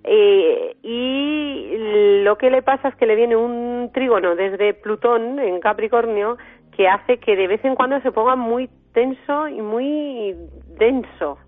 eh, 0.02 0.76
y 0.82 2.22
lo 2.22 2.36
que 2.36 2.50
le 2.50 2.62
pasa 2.62 2.88
es 2.88 2.94
que 2.96 3.06
le 3.06 3.16
viene 3.16 3.36
un 3.36 3.90
trígono 3.94 4.34
desde 4.36 4.74
Plutón 4.74 5.38
en 5.38 5.60
Capricornio 5.60 6.36
que 6.76 6.88
hace 6.88 7.18
que 7.18 7.36
de 7.36 7.46
vez 7.46 7.64
en 7.64 7.74
cuando 7.74 8.00
se 8.00 8.10
ponga 8.12 8.36
muy 8.36 8.68
tenso 8.92 9.48
y 9.48 9.62
muy 9.62 10.34
denso. 10.78 11.38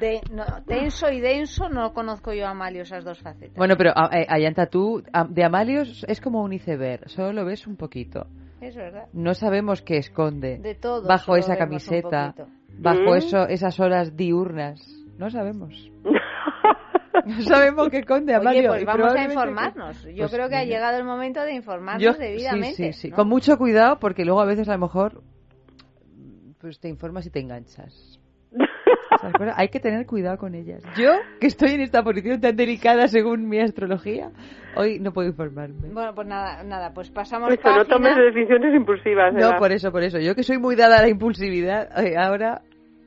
De, 0.00 0.20
no, 0.32 0.44
tenso 0.66 1.10
y 1.10 1.20
denso 1.20 1.68
no 1.68 1.92
conozco 1.92 2.32
yo 2.32 2.46
a 2.46 2.50
Amalio 2.50 2.82
esas 2.82 3.04
dos 3.04 3.20
facetas. 3.20 3.56
Bueno, 3.56 3.74
pero 3.78 3.90
a- 3.94 4.10
eh, 4.12 4.26
Ayanta, 4.28 4.66
tú 4.66 5.02
a- 5.12 5.24
de 5.24 5.44
Amalio 5.44 5.82
es 5.82 6.20
como 6.20 6.42
un 6.42 6.52
iceberg, 6.52 7.08
solo 7.08 7.32
lo 7.32 7.44
ves 7.44 7.66
un 7.66 7.76
poquito. 7.76 8.26
Es 8.60 8.74
verdad. 8.74 9.06
No 9.12 9.34
sabemos 9.34 9.82
qué 9.82 9.98
esconde 9.98 10.58
De 10.58 10.74
todo 10.74 11.06
bajo 11.06 11.36
esa 11.36 11.56
camiseta, 11.56 12.34
bajo 12.78 13.12
¿Mm? 13.12 13.16
eso, 13.16 13.48
esas 13.48 13.78
horas 13.80 14.16
diurnas. 14.16 14.80
No 15.18 15.30
sabemos. 15.30 15.90
No 17.24 17.40
sabemos 17.42 17.88
qué 17.88 17.98
esconde 18.00 18.36
Oye, 18.36 18.40
Amalio. 18.40 18.68
pues 18.68 18.84
vamos 18.84 19.14
a 19.14 19.24
informarnos. 19.24 20.02
Yo 20.04 20.24
Pues 20.24 20.32
creo 20.32 20.48
que 20.48 20.54
ha 20.56 20.64
llegado 20.64 20.98
el 20.98 21.04
momento 21.04 21.40
de 21.42 21.54
informarnos 21.54 22.02
Yo- 22.02 22.12
debidamente. 22.12 22.76
Sí, 22.76 22.92
sí, 22.92 23.00
sí. 23.00 23.10
¿no? 23.10 23.16
Con 23.16 23.28
mucho 23.28 23.56
cuidado 23.58 23.98
porque 23.98 24.24
luego 24.24 24.40
a 24.40 24.44
veces 24.44 24.68
a 24.68 24.72
lo 24.74 24.78
mejor 24.80 25.22
pues 26.60 26.78
te 26.78 26.88
informas 26.88 27.26
y 27.26 27.30
te 27.30 27.40
enganchas. 27.40 28.15
Hay 29.56 29.68
que 29.68 29.80
tener 29.80 30.06
cuidado 30.06 30.38
con 30.38 30.54
ellas. 30.54 30.82
Yo, 30.96 31.12
que 31.40 31.46
estoy 31.46 31.70
en 31.70 31.80
esta 31.80 32.02
posición 32.02 32.40
tan 32.40 32.56
delicada 32.56 33.08
según 33.08 33.48
mi 33.48 33.60
astrología, 33.60 34.30
hoy 34.76 34.98
no 35.00 35.12
puedo 35.12 35.28
informarme. 35.28 35.88
Bueno, 35.92 36.14
pues 36.14 36.26
nada, 36.26 36.62
nada, 36.64 36.92
pues 36.94 37.10
pasamos 37.10 37.50
Eso, 37.52 37.60
no 37.68 37.76
página. 37.78 37.84
tomes 37.96 38.16
decisiones 38.16 38.74
impulsivas. 38.74 39.34
No, 39.34 39.56
por 39.58 39.72
eso, 39.72 39.90
por 39.92 40.02
eso. 40.02 40.18
Yo 40.18 40.34
que 40.34 40.42
soy 40.42 40.58
muy 40.58 40.76
dada 40.76 40.98
a 40.98 41.02
la 41.02 41.08
impulsividad, 41.08 41.88
eh, 42.04 42.16
ahora 42.16 42.60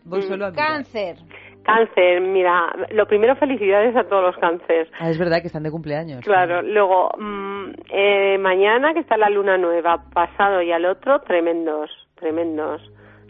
voy 0.06 0.20
Mm. 0.20 0.24
solo 0.24 0.46
a 0.48 0.52
mirar. 0.52 0.68
Cáncer. 0.68 1.16
Cáncer, 1.64 2.22
mira, 2.22 2.66
lo 2.92 3.06
primero 3.06 3.36
felicidades 3.36 3.96
a 3.96 4.04
todos 4.06 4.24
los 4.24 4.38
cánceres. 4.38 4.88
Ah, 5.00 5.10
es 5.10 5.20
verdad 5.20 5.42
que 5.42 5.48
están 5.48 5.62
de 5.62 5.70
cumpleaños. 5.70 6.22
Claro, 6.24 6.62
luego 6.64 7.12
mm, 7.20 7.72
eh, 7.94 8.38
mañana 8.40 8.94
que 8.94 9.02
está 9.02 9.18
la 9.18 9.30
luna 9.30 9.58
nueva, 9.58 10.06
pasado 10.12 10.62
y 10.64 10.72
al 10.72 10.86
otro, 10.86 11.20
tremendos, 11.20 11.92
tremendos. 12.16 12.82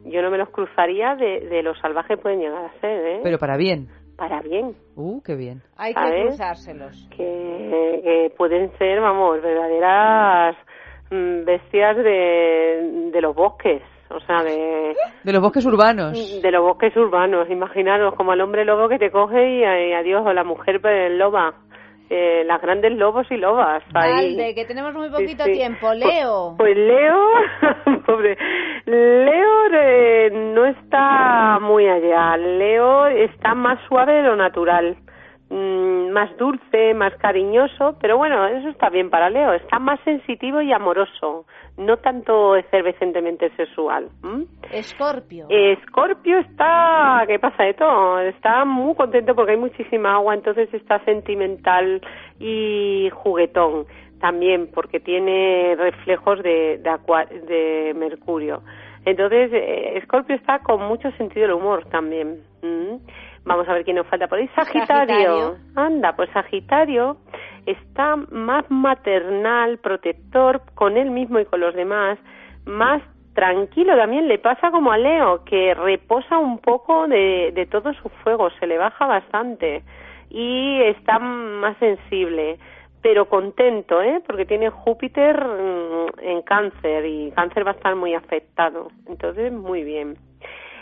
Yo 0.06 0.22
no 0.22 0.30
me 0.32 0.38
los 0.38 0.50
cruzaría 0.50 1.16
de, 1.16 1.42
de 1.50 1.64
lo 1.64 1.76
salvaje 1.76 2.16
que 2.16 2.22
pueden 2.22 2.40
llegar 2.40 2.66
a 2.66 2.80
ser, 2.80 3.06
¿eh? 3.06 3.20
Pero 3.24 3.38
para 3.38 3.58
bien. 3.58 3.88
Para 4.18 4.42
bien. 4.42 4.76
Uh, 4.96 5.22
qué 5.22 5.36
bien. 5.36 5.62
Hay 5.78 5.94
que 5.94 6.00
¿Sabes? 6.00 6.26
cruzárselos. 6.28 7.08
Que, 7.16 8.02
que 8.04 8.34
pueden 8.38 8.72
ser, 8.78 9.00
vamos, 9.00 9.42
verdaderas 9.42 10.58
mm, 11.10 11.46
bestias 11.46 11.96
de, 11.98 13.10
de 13.14 13.22
los 13.22 13.34
bosques. 13.36 13.82
O 14.10 14.20
sea, 14.22 14.44
de, 14.44 14.96
De 15.24 15.32
los 15.34 15.42
bosques 15.42 15.66
urbanos. 15.66 16.42
de 16.42 16.52
los 16.52 16.64
bosques 16.64 16.96
urbanos. 16.98 17.50
Imaginaros 17.50 18.16
como 18.16 18.34
el 18.34 18.42
hombre 18.42 18.66
lobo 18.66 18.90
que 18.90 19.00
te 19.00 19.12
coge 19.12 19.50
y, 19.52 19.60
y 19.62 19.94
adiós, 19.94 20.24
o 20.26 20.34
la 20.34 20.44
mujer 20.44 20.82
pues, 20.82 21.12
loba. 21.12 21.54
Eh, 22.12 22.44
las 22.48 22.60
grandes 22.60 22.92
lobos 22.94 23.28
y 23.30 23.38
lobas. 23.38 23.84
ahí. 23.94 24.36
Valde, 24.36 24.56
que 24.56 24.66
tenemos 24.66 24.96
muy 24.96 25.10
Sí, 25.10 25.14
poquito 25.14 25.44
sí. 25.46 25.52
tiempo. 25.54 25.94
Leo. 25.94 26.56
Pues 26.58 26.76
Leo, 26.76 27.30
pobre, 28.06 28.36
Leo 28.86 29.50
eh, 29.74 30.30
no 30.34 30.66
está 30.66 31.60
muy 31.62 31.88
allá. 31.88 32.36
Leo 32.38 33.06
está 33.08 33.54
más 33.54 33.80
suave 33.88 34.14
de 34.14 34.24
lo 34.24 34.36
natural, 34.36 34.98
Mm, 35.50 36.12
más 36.12 36.36
dulce, 36.38 36.94
más 36.94 37.16
cariñoso, 37.16 37.98
pero 38.00 38.18
bueno, 38.18 38.46
eso 38.46 38.70
está 38.70 38.90
bien 38.90 39.10
para 39.10 39.32
Leo. 39.32 39.54
Está 39.54 39.80
más 39.80 40.00
sensitivo 40.02 40.62
y 40.62 40.72
amoroso, 40.72 41.46
no 41.76 41.98
tanto 41.98 42.56
efervescentemente 42.56 43.50
sexual. 43.56 44.10
Escorpio. 44.72 45.48
Escorpio 45.50 46.38
está, 46.38 47.24
¿qué 47.28 47.40
pasa 47.40 47.64
de 47.64 47.74
todo? 47.74 48.20
Está 48.20 48.64
muy 48.64 48.94
contento 48.94 49.34
porque 49.34 49.54
hay 49.54 49.58
muchísima 49.58 50.14
agua, 50.14 50.36
entonces 50.36 50.72
está 50.72 51.04
sentimental 51.04 52.00
y 52.40 53.10
juguetón 53.12 53.88
también 54.20 54.70
porque 54.72 55.00
tiene 55.00 55.76
reflejos 55.78 56.44
de, 56.44 56.78
de, 56.78 57.40
de 57.48 57.94
Mercurio. 57.96 58.62
Entonces, 59.06 59.52
eh, 59.54 59.98
Escorpio 59.98 60.36
está 60.36 60.60
con 60.60 60.84
mucho 60.84 61.10
sentido 61.14 61.48
del 61.48 61.56
humor 61.56 61.86
también. 61.86 62.42
¿m? 62.62 63.00
Vamos 63.46 63.68
a 63.68 63.74
ver 63.74 63.84
quién 63.84 63.96
nos 63.96 64.08
falta 64.08 64.28
por 64.28 64.40
ahí. 64.40 64.48
Sagitario. 64.56 64.86
Sagitario. 64.88 65.58
Anda, 65.76 66.16
pues 66.16 66.30
Sagitario 66.32 67.18
está 67.66 68.16
más 68.16 68.70
maternal, 68.70 69.78
protector 69.80 70.62
con 70.76 70.98
él 70.98 71.12
mismo 71.12 71.40
y 71.40 71.46
con 71.46 71.60
los 71.60 71.76
demás, 71.76 72.18
más 72.66 73.02
tranquilo 73.34 73.96
también 73.96 74.28
le 74.28 74.40
pasa 74.40 74.72
como 74.72 74.92
a 74.92 74.98
Leo, 74.98 75.44
que 75.46 75.74
reposa 75.74 76.38
un 76.38 76.60
poco 76.60 77.08
de, 77.08 77.52
de 77.54 77.66
todo 77.68 77.94
su 77.94 78.10
fuego, 78.24 78.50
se 78.60 78.68
le 78.68 78.78
baja 78.78 79.06
bastante 79.06 79.84
y 80.30 80.82
está 80.84 81.20
más 81.20 81.78
sensible, 81.78 82.60
pero 83.02 83.30
contento, 83.30 84.02
¿eh? 84.02 84.22
Porque 84.26 84.46
tiene 84.46 84.70
Júpiter 84.70 85.42
mm, 85.42 86.20
en 86.22 86.42
cáncer 86.42 87.06
y 87.06 87.32
cáncer 87.32 87.66
va 87.66 87.72
a 87.72 87.76
estar 87.76 87.96
muy 87.96 88.14
afectado, 88.14 88.90
entonces 89.08 89.52
muy 89.52 89.84
bien. 89.84 90.18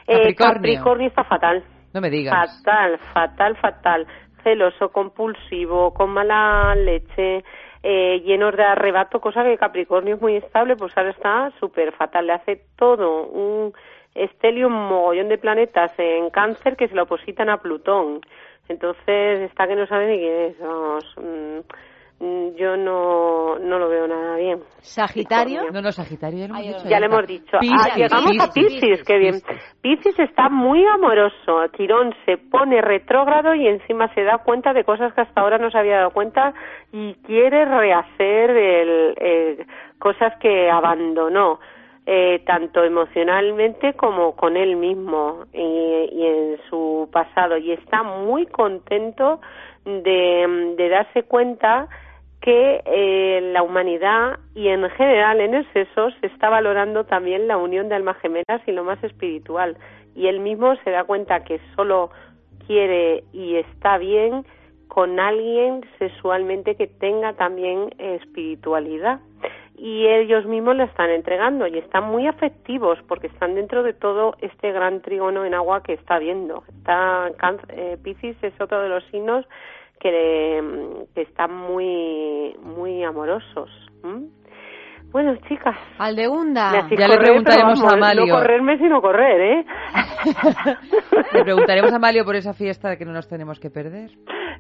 Eh, 0.08 0.34
Capricornio. 0.34 0.54
Capricornio 0.56 1.08
está 1.10 1.24
fatal. 1.26 1.64
No 1.94 2.02
me 2.02 2.10
digas. 2.10 2.64
Fatal, 2.64 3.00
fatal, 3.14 3.56
fatal. 3.58 4.08
Celoso, 4.44 4.92
compulsivo, 4.92 5.94
con 5.94 6.12
mala 6.12 6.76
leche, 6.76 7.44
eh, 7.84 8.22
llenos 8.26 8.56
de 8.56 8.64
arrebato, 8.64 9.20
cosa 9.20 9.44
que 9.44 9.58
Capricornio 9.58 10.16
es 10.16 10.22
muy 10.22 10.36
estable, 10.36 10.76
pues 10.76 10.96
ahora 10.98 11.12
está 11.12 11.52
súper 11.60 11.92
fatal. 11.94 12.28
Le 12.28 12.34
hace 12.34 12.62
todo 12.76 13.28
un 13.28 13.74
estelio, 14.16 14.68
un 14.68 14.74
mogollón 14.74 15.30
de 15.30 15.38
planetas 15.38 15.92
en 15.98 16.30
cáncer 16.30 16.76
que 16.76 16.88
se 16.88 16.96
lo 16.96 17.04
opositan 17.04 17.50
a 17.50 17.62
Plutón. 17.62 18.22
Entonces 18.70 19.42
está 19.42 19.68
que 19.68 19.76
no 19.76 19.88
sabe 19.88 20.08
ni 20.08 20.18
quién 20.20 20.34
es. 20.34 20.60
Vamos, 20.60 21.16
mm, 21.18 21.60
yo 22.20 22.76
no, 22.78 23.60
no 23.60 23.78
lo 23.78 23.90
veo 23.90 24.08
nada 24.08 24.38
bien. 24.38 24.60
Sagitario. 24.82 25.70
No, 25.72 25.82
no, 25.82 25.92
Sagitario 25.92 26.40
ya 26.40 26.48
lo 26.48 26.56
hemos 26.56 26.60
Ay, 26.66 26.74
dicho. 26.74 26.90
Ya 26.90 27.00
le 27.00 27.06
hemos 27.06 27.28
dicho. 27.28 27.58
Piscis, 27.60 27.92
Ah, 27.92 27.96
llegamos 27.96 28.32
a 28.40 28.52
Piscis, 28.54 29.04
qué 29.06 29.18
bien. 29.18 29.36
Piscis 29.82 30.18
está 30.20 30.50
muy 30.50 30.84
amoroso. 30.86 31.60
Quirón 31.76 32.16
se 32.26 32.38
pone 32.38 32.82
retrógrado 32.82 33.54
y 33.54 33.68
encima 33.68 34.12
se 34.16 34.24
da 34.24 34.40
cuenta 34.40 34.74
de 34.74 34.84
cosas 34.84 35.14
que 35.14 35.22
hasta 35.22 35.42
ahora 35.42 35.58
no 35.60 35.70
se 35.70 35.78
había 35.78 35.98
dado 35.98 36.12
cuenta 36.12 36.54
y 36.92 37.14
quiere 37.26 37.66
rehacer 37.66 38.50
el, 38.50 39.14
el- 39.18 39.66
cosas 40.00 40.34
que 40.40 40.70
abandonó. 40.72 41.60
eh, 42.10 42.40
tanto 42.46 42.86
emocionalmente 42.86 43.94
como 43.96 44.34
con 44.38 44.56
él 44.56 44.78
mismo 44.78 45.44
y, 45.52 45.60
y 46.14 46.26
en 46.26 46.58
su 46.70 47.10
pasado 47.12 47.58
y 47.58 47.74
está 47.74 48.02
muy 48.02 48.46
contento 48.46 49.42
de, 49.84 50.74
de 50.78 50.88
darse 50.90 51.24
cuenta 51.24 51.90
que 52.42 52.82
eh, 52.86 53.50
la 53.52 53.64
humanidad 53.64 54.40
y 54.54 54.68
en 54.68 54.90
general 54.92 55.42
en 55.42 55.56
el 55.56 55.74
sexo 55.74 56.12
se 56.22 56.28
está 56.28 56.50
valorando 56.50 57.04
también 57.06 57.48
la 57.48 57.58
unión 57.58 57.90
de 57.90 57.96
almas 57.96 58.18
gemelas 58.18 58.62
y 58.66 58.72
lo 58.72 58.84
más 58.84 59.04
espiritual 59.04 59.78
y 60.16 60.28
él 60.28 60.40
mismo 60.40 60.76
se 60.84 60.92
da 60.92 61.04
cuenta 61.04 61.44
que 61.44 61.60
solo 61.76 62.10
quiere 62.66 63.24
y 63.34 63.56
está 63.56 63.98
bien 63.98 64.46
con 64.88 65.20
alguien 65.20 65.86
sexualmente 66.00 66.76
que 66.76 66.88
tenga 66.88 67.34
también 67.34 67.94
espiritualidad 67.98 69.20
y 69.78 70.08
ellos 70.08 70.46
mismos 70.48 70.76
la 70.76 70.86
están 70.86 71.12
entregando 71.12 71.68
y 71.68 71.78
están 71.78 72.06
muy 72.06 72.26
afectivos 72.26 72.98
porque 73.08 73.28
están 73.28 73.54
dentro 73.54 73.84
de 73.84 73.94
todo 73.94 74.36
este 74.42 74.72
gran 74.72 75.02
trígono 75.02 75.46
en 75.46 75.54
agua 75.54 75.84
que 75.84 75.94
está 75.94 76.18
viendo. 76.18 76.64
Está 76.80 77.32
eh, 77.70 77.98
Piscis 78.04 78.36
es 78.42 78.60
otro 78.60 78.82
de 78.82 78.90
los 78.90 79.04
signos 79.12 79.46
que, 80.00 81.06
que 81.16 81.22
están 81.22 81.54
muy, 81.56 82.56
muy 82.62 83.04
amorosos. 83.04 83.70
¿m? 84.04 84.28
Bueno, 85.12 85.36
chicas. 85.48 85.76
Aldegunda. 86.00 86.72
Ya 86.72 87.08
le 87.08 87.16
correr, 87.16 87.20
preguntaremos 87.20 87.80
pero 87.80 87.88
a 87.88 87.92
vamos, 87.96 88.00
Mario. 88.00 88.26
No 88.28 88.40
correrme 88.40 88.78
sino 88.78 89.02
correr, 89.02 89.42
¿eh? 89.42 89.66
Le 91.34 91.44
preguntaremos 91.44 91.94
a 91.94 92.00
Mario 92.00 92.26
por 92.26 92.36
esa 92.36 92.54
fiesta 92.54 92.98
que 92.98 93.06
no 93.06 93.14
nos 93.14 93.28
tenemos 93.28 93.60
que 93.60 93.70
perder. 93.70 94.12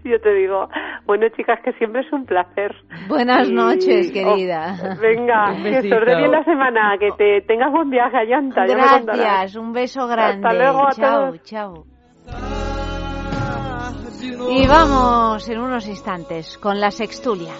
Yo 0.05 0.21
te 0.21 0.33
digo, 0.33 0.69
bueno, 1.05 1.27
chicas, 1.35 1.59
que 1.63 1.73
siempre 1.73 2.01
es 2.01 2.13
un 2.13 2.25
placer. 2.25 2.73
Buenas 3.09 3.49
Y- 3.49 3.53
noches, 3.53 4.09
oh, 4.09 4.13
querida. 4.13 4.75
venga, 5.01 5.51
Un 5.57 5.63
que 5.63 5.77
os 5.95 6.05
bien 6.05 6.31
la 6.31 6.43
semana, 6.45 6.95
que 6.97 7.09
te 7.17 7.41
tengas 7.41 7.71
buen 7.71 7.89
viaje 7.89 8.15
a 8.17 8.23
Llanta. 8.23 8.65
ya 8.65 8.75
me. 8.75 8.81
Gracias, 9.17 9.55
un 9.55 9.73
beso 9.73 10.07
grande. 10.07 10.47
Hasta 10.47 10.53
luego 10.57 10.87
a 10.87 10.91
chao, 10.91 11.25
todos. 11.25 11.41
chao. 11.43 12.56
Y 14.27 14.67
vamos 14.67 15.47
en 15.47 15.59
unos 15.59 15.87
instantes 15.87 16.57
con 16.57 16.81
la 16.81 16.91
sextulia. 16.91 17.53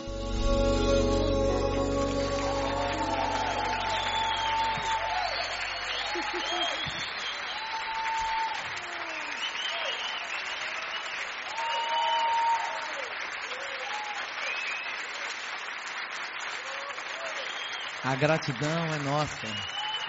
A 18.03 18.15
gratidão 18.15 18.93
é 18.93 18.99
nossa, 18.99 19.47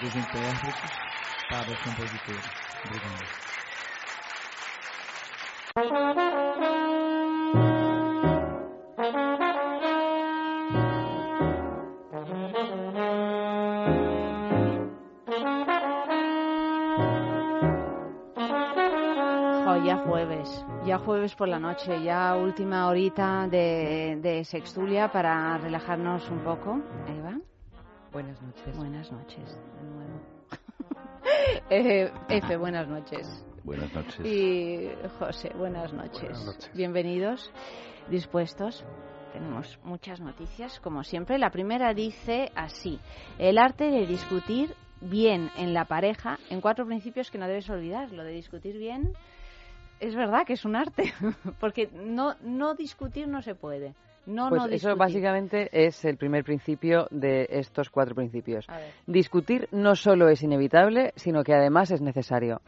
dos 0.01 0.15
intérpretes, 0.15 0.91
para 1.49 1.71
os 1.71 1.79
compositores. 1.79 3.48
Ya 19.85 19.97
jueves, 20.05 20.65
ya 20.85 20.99
jueves 20.99 21.33
por 21.35 21.47
la 21.47 21.57
noche, 21.57 22.03
ya 22.03 22.35
última 22.35 22.87
horita 22.87 23.47
de, 23.47 24.19
de 24.21 24.43
sextulia 24.43 25.11
para 25.11 25.57
relajarnos 25.57 26.29
un 26.29 26.39
poco. 26.39 26.79
Eva. 27.07 27.39
Buenas 28.11 28.39
noches. 28.41 28.77
Buenas 28.77 29.11
noches, 29.11 29.57
de 29.81 29.89
nuevo. 29.89 30.19
Eh, 31.71 32.11
Efe, 32.27 32.57
buenas 32.57 32.87
noches. 32.87 33.45
Buenas 33.63 33.93
noches. 33.93 34.25
Y 34.25 34.89
José, 35.17 35.51
buenas 35.55 35.93
noches. 35.93 36.21
Buenas 36.21 36.45
noches. 36.45 36.71
Bienvenidos, 36.73 37.51
dispuestos. 38.09 38.85
Tenemos 39.33 39.79
muchas 39.83 40.19
noticias, 40.19 40.79
como 40.79 41.03
siempre. 41.03 41.37
La 41.37 41.51
primera 41.51 41.93
dice 41.93 42.51
así, 42.55 42.99
el 43.37 43.57
arte 43.57 43.85
de 43.85 44.05
discutir 44.05 44.73
bien 45.01 45.49
en 45.57 45.73
la 45.73 45.85
pareja 45.85 46.39
en 46.49 46.61
cuatro 46.61 46.85
principios 46.85 47.29
que 47.29 47.37
no 47.37 47.47
debes 47.47 47.69
olvidar. 47.69 48.11
Lo 48.11 48.23
de 48.23 48.31
discutir 48.31 48.77
bien 48.77 49.13
es 49.99 50.15
verdad 50.15 50.45
que 50.45 50.53
es 50.53 50.65
un 50.65 50.75
arte, 50.75 51.13
porque 51.59 51.89
no, 51.93 52.35
no 52.41 52.75
discutir 52.75 53.27
no 53.27 53.41
se 53.41 53.55
puede. 53.55 53.93
No, 54.25 54.49
pues 54.49 54.61
no 54.61 54.67
eso 54.69 54.95
básicamente 54.95 55.69
es 55.71 56.05
el 56.05 56.17
primer 56.17 56.43
principio 56.43 57.07
de 57.09 57.47
estos 57.49 57.89
cuatro 57.89 58.13
principios. 58.13 58.67
Discutir 59.07 59.67
no 59.71 59.95
solo 59.95 60.29
es 60.29 60.43
inevitable, 60.43 61.13
sino 61.15 61.43
que 61.43 61.53
además 61.53 61.89
es 61.89 62.01
necesario. 62.01 62.61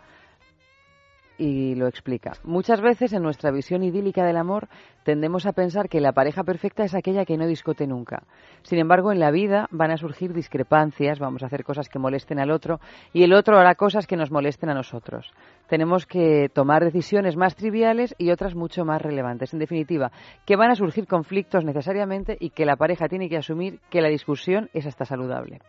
Y 1.38 1.76
lo 1.76 1.88
explica. 1.88 2.34
Muchas 2.44 2.82
veces 2.82 3.14
en 3.14 3.24
nuestra 3.24 3.52
visión 3.52 3.84
idílica 3.84 4.24
del 4.24 4.38
amor 4.38 4.68
tendemos 5.04 5.46
a 5.46 5.54
pensar 5.54 5.90
que 5.90 6.00
la 6.00 6.12
pareja 6.12 6.44
perfecta 6.44 6.84
es 6.84 6.94
aquella 6.94 7.26
que 7.26 7.38
no 7.38 7.48
discute 7.48 7.88
nunca. 7.88 8.24
Sin 8.62 8.78
embargo, 8.78 9.12
en 9.12 9.20
la 9.20 9.32
vida 9.32 9.68
van 9.72 9.92
a 9.92 9.98
surgir 9.98 10.34
discrepancias, 10.34 11.20
vamos 11.20 11.42
a 11.42 11.48
hacer 11.48 11.64
cosas 11.64 11.90
que 11.90 11.98
molesten 11.98 12.40
al 12.40 12.52
otro 12.52 12.80
y 13.12 13.24
el 13.24 13.34
otro 13.34 13.58
hará 13.58 13.74
cosas 13.76 14.06
que 14.06 14.18
nos 14.18 14.30
molesten 14.30 14.70
a 14.70 14.76
nosotros. 14.76 15.32
Tenemos 15.68 16.06
que 16.06 16.50
tomar 16.54 16.84
decisiones 16.84 17.36
más 17.36 17.56
triviales 17.56 18.14
y 18.18 18.30
otras 18.30 18.54
mucho 18.54 18.86
más 18.86 19.02
relevantes. 19.02 19.54
En 19.54 19.60
definitiva, 19.60 20.12
que 20.46 20.58
van 20.58 20.70
a 20.70 20.76
surgir 20.76 21.08
conflictos 21.08 21.66
necesariamente 21.66 22.38
y 22.40 22.52
que 22.52 22.66
la 22.66 22.76
pareja 22.76 23.08
tiene 23.08 23.30
que 23.30 23.38
asumir 23.38 23.80
que 23.90 24.02
la 24.02 24.10
discusión 24.10 24.70
es 24.74 24.86
hasta 24.86 25.06
saludable. 25.06 25.60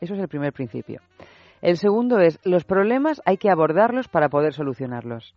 Eso 0.00 0.14
es 0.14 0.20
el 0.20 0.28
primer 0.28 0.52
principio. 0.52 1.00
El 1.62 1.76
segundo 1.76 2.18
es, 2.18 2.40
los 2.42 2.64
problemas 2.64 3.22
hay 3.24 3.36
que 3.36 3.48
abordarlos 3.48 4.08
para 4.08 4.28
poder 4.28 4.52
solucionarlos. 4.52 5.32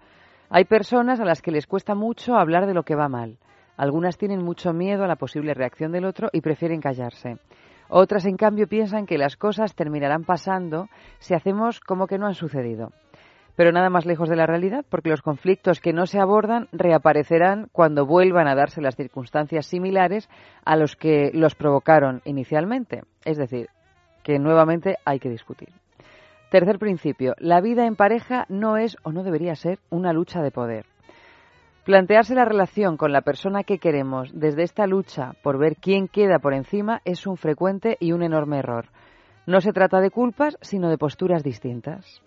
Hay 0.49 0.65
personas 0.65 1.19
a 1.19 1.25
las 1.25 1.43
que 1.43 1.51
les 1.51 1.67
cuesta 1.67 1.93
mucho 1.93 2.35
hablar 2.35 2.65
de 2.65 2.73
lo 2.73 2.81
que 2.81 2.95
va 2.95 3.07
mal. 3.07 3.37
Algunas 3.77 4.17
tienen 4.17 4.43
mucho 4.43 4.73
miedo 4.73 5.03
a 5.03 5.07
la 5.07 5.17
posible 5.17 5.53
reacción 5.53 5.91
del 5.91 6.05
otro 6.05 6.29
y 6.33 6.41
prefieren 6.41 6.81
callarse. 6.81 7.37
Otras, 7.89 8.25
en 8.25 8.37
cambio, 8.37 8.67
piensan 8.67 9.05
que 9.05 9.19
las 9.19 9.37
cosas 9.37 9.75
terminarán 9.75 10.23
pasando 10.23 10.89
si 11.19 11.35
hacemos 11.35 11.79
como 11.79 12.07
que 12.07 12.17
no 12.17 12.25
han 12.25 12.33
sucedido. 12.33 12.91
Pero 13.55 13.71
nada 13.71 13.91
más 13.91 14.07
lejos 14.07 14.27
de 14.27 14.35
la 14.35 14.47
realidad, 14.47 14.83
porque 14.89 15.11
los 15.11 15.21
conflictos 15.21 15.79
que 15.79 15.93
no 15.93 16.07
se 16.07 16.19
abordan 16.19 16.67
reaparecerán 16.71 17.69
cuando 17.71 18.07
vuelvan 18.07 18.47
a 18.47 18.55
darse 18.55 18.81
las 18.81 18.95
circunstancias 18.95 19.67
similares 19.67 20.27
a 20.65 20.75
los 20.75 20.95
que 20.95 21.29
los 21.35 21.53
provocaron 21.53 22.21
inicialmente. 22.25 23.03
Es 23.23 23.37
decir, 23.37 23.69
que 24.23 24.39
nuevamente 24.39 24.97
hay 25.05 25.19
que 25.19 25.29
discutir. 25.29 25.69
Tercer 26.49 26.79
principio, 26.79 27.35
la 27.39 27.59
vida 27.59 27.85
en 27.85 27.95
pareja 27.95 28.45
no 28.49 28.77
es 28.77 28.97
o 29.03 29.11
no 29.11 29.23
debería 29.23 29.55
ser 29.55 29.79
una 29.89 30.13
lucha 30.13 30.41
de 30.41 30.51
poder. 30.51 30.85
Plantearse 31.85 32.33
la 32.33 32.45
relación 32.45 32.97
con 32.97 33.11
la 33.11 33.21
persona 33.21 33.63
que 33.63 33.77
queremos 33.77 34.31
desde 34.33 34.63
esta 34.63 34.87
lucha 34.87 35.33
por 35.43 35.59
ver 35.59 35.75
quién 35.75 36.07
queda 36.07 36.39
por 36.39 36.53
encima 36.53 37.01
es 37.05 37.27
un 37.27 37.37
frecuente 37.37 37.97
y 37.99 38.11
un 38.11 38.23
enorme 38.23 38.59
error. 38.59 38.87
No 39.45 39.61
se 39.61 39.71
trata 39.71 40.01
de 40.01 40.09
culpas, 40.09 40.57
sino 40.61 40.89
de 40.89 40.97
posturas 40.97 41.43
distintas. 41.43 42.21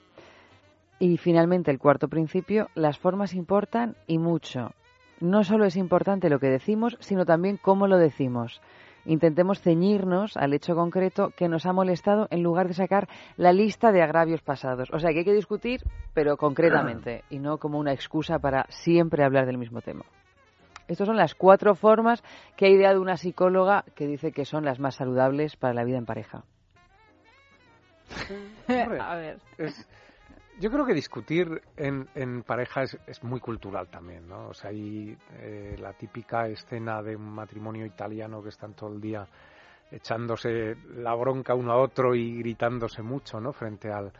Y 1.00 1.16
finalmente 1.16 1.70
el 1.70 1.78
cuarto 1.78 2.08
principio, 2.08 2.68
las 2.74 2.98
formas 2.98 3.34
importan 3.34 3.96
y 4.06 4.18
mucho. 4.18 4.72
No 5.20 5.42
solo 5.42 5.64
es 5.64 5.76
importante 5.76 6.30
lo 6.30 6.38
que 6.38 6.48
decimos, 6.48 6.96
sino 7.00 7.24
también 7.24 7.56
cómo 7.56 7.88
lo 7.88 7.98
decimos. 7.98 8.60
Intentemos 9.04 9.60
ceñirnos 9.60 10.36
al 10.36 10.52
hecho 10.52 10.74
concreto 10.74 11.30
que 11.36 11.48
nos 11.48 11.64
ha 11.66 11.72
molestado 11.72 12.26
en 12.30 12.42
lugar 12.42 12.68
de 12.68 12.74
sacar 12.74 13.08
la 13.36 13.52
lista 13.52 13.92
de 13.92 14.02
agravios 14.02 14.42
pasados. 14.42 14.90
O 14.92 14.98
sea 14.98 15.12
que 15.12 15.20
hay 15.20 15.24
que 15.24 15.32
discutir, 15.32 15.82
pero 16.14 16.36
concretamente, 16.36 17.24
y 17.30 17.38
no 17.38 17.58
como 17.58 17.78
una 17.78 17.92
excusa 17.92 18.38
para 18.38 18.66
siempre 18.68 19.24
hablar 19.24 19.46
del 19.46 19.58
mismo 19.58 19.80
tema. 19.80 20.04
Estas 20.88 21.06
son 21.06 21.16
las 21.16 21.34
cuatro 21.34 21.74
formas 21.74 22.22
que 22.56 22.66
ha 22.66 22.70
ideado 22.70 23.00
una 23.02 23.16
psicóloga 23.16 23.84
que 23.94 24.06
dice 24.06 24.32
que 24.32 24.44
son 24.44 24.64
las 24.64 24.78
más 24.78 24.94
saludables 24.96 25.56
para 25.56 25.74
la 25.74 25.84
vida 25.84 25.98
en 25.98 26.06
pareja. 26.06 26.44
A 28.68 29.14
ver. 29.16 29.38
es- 29.58 29.86
yo 30.60 30.70
creo 30.70 30.84
que 30.84 30.94
discutir 30.94 31.60
en, 31.76 32.08
en 32.14 32.42
pareja 32.42 32.82
es, 32.82 32.98
es 33.06 33.22
muy 33.22 33.40
cultural 33.40 33.88
también, 33.88 34.28
¿no? 34.28 34.48
O 34.48 34.54
sea, 34.54 34.70
hay 34.70 35.16
eh, 35.40 35.76
la 35.78 35.92
típica 35.92 36.46
escena 36.48 37.02
de 37.02 37.16
un 37.16 37.30
matrimonio 37.32 37.86
italiano 37.86 38.42
que 38.42 38.48
están 38.48 38.74
todo 38.74 38.92
el 38.92 39.00
día 39.00 39.26
echándose 39.90 40.76
la 40.96 41.14
bronca 41.14 41.54
uno 41.54 41.72
a 41.72 41.78
otro 41.78 42.14
y 42.14 42.38
gritándose 42.38 43.02
mucho, 43.02 43.40
¿no? 43.40 43.52
Frente 43.52 43.90
al, 43.90 44.12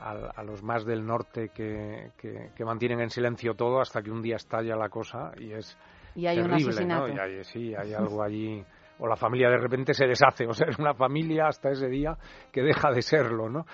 al- 0.00 0.30
a 0.34 0.42
los 0.42 0.62
más 0.62 0.84
del 0.84 1.04
norte 1.06 1.50
que, 1.50 2.10
que, 2.16 2.50
que 2.54 2.64
mantienen 2.64 3.00
en 3.00 3.10
silencio 3.10 3.54
todo 3.54 3.80
hasta 3.80 4.02
que 4.02 4.10
un 4.10 4.22
día 4.22 4.36
estalla 4.36 4.74
la 4.76 4.88
cosa 4.88 5.32
y 5.38 5.52
es 5.52 5.76
Y 6.14 6.26
hay 6.26 6.38
un 6.38 6.44
terrible, 6.50 6.70
asesinato. 6.70 7.08
¿no? 7.08 7.14
Y 7.14 7.18
hay- 7.18 7.44
sí, 7.44 7.74
hay 7.74 7.92
algo 7.94 8.22
allí 8.22 8.64
o 8.98 9.06
la 9.08 9.16
familia 9.16 9.50
de 9.50 9.58
repente 9.58 9.92
se 9.92 10.06
deshace, 10.06 10.46
o 10.46 10.52
sea, 10.54 10.68
es 10.68 10.78
una 10.78 10.94
familia 10.94 11.46
hasta 11.48 11.70
ese 11.70 11.88
día 11.88 12.16
que 12.52 12.62
deja 12.62 12.90
de 12.92 13.02
serlo, 13.02 13.48
¿no? 13.48 13.66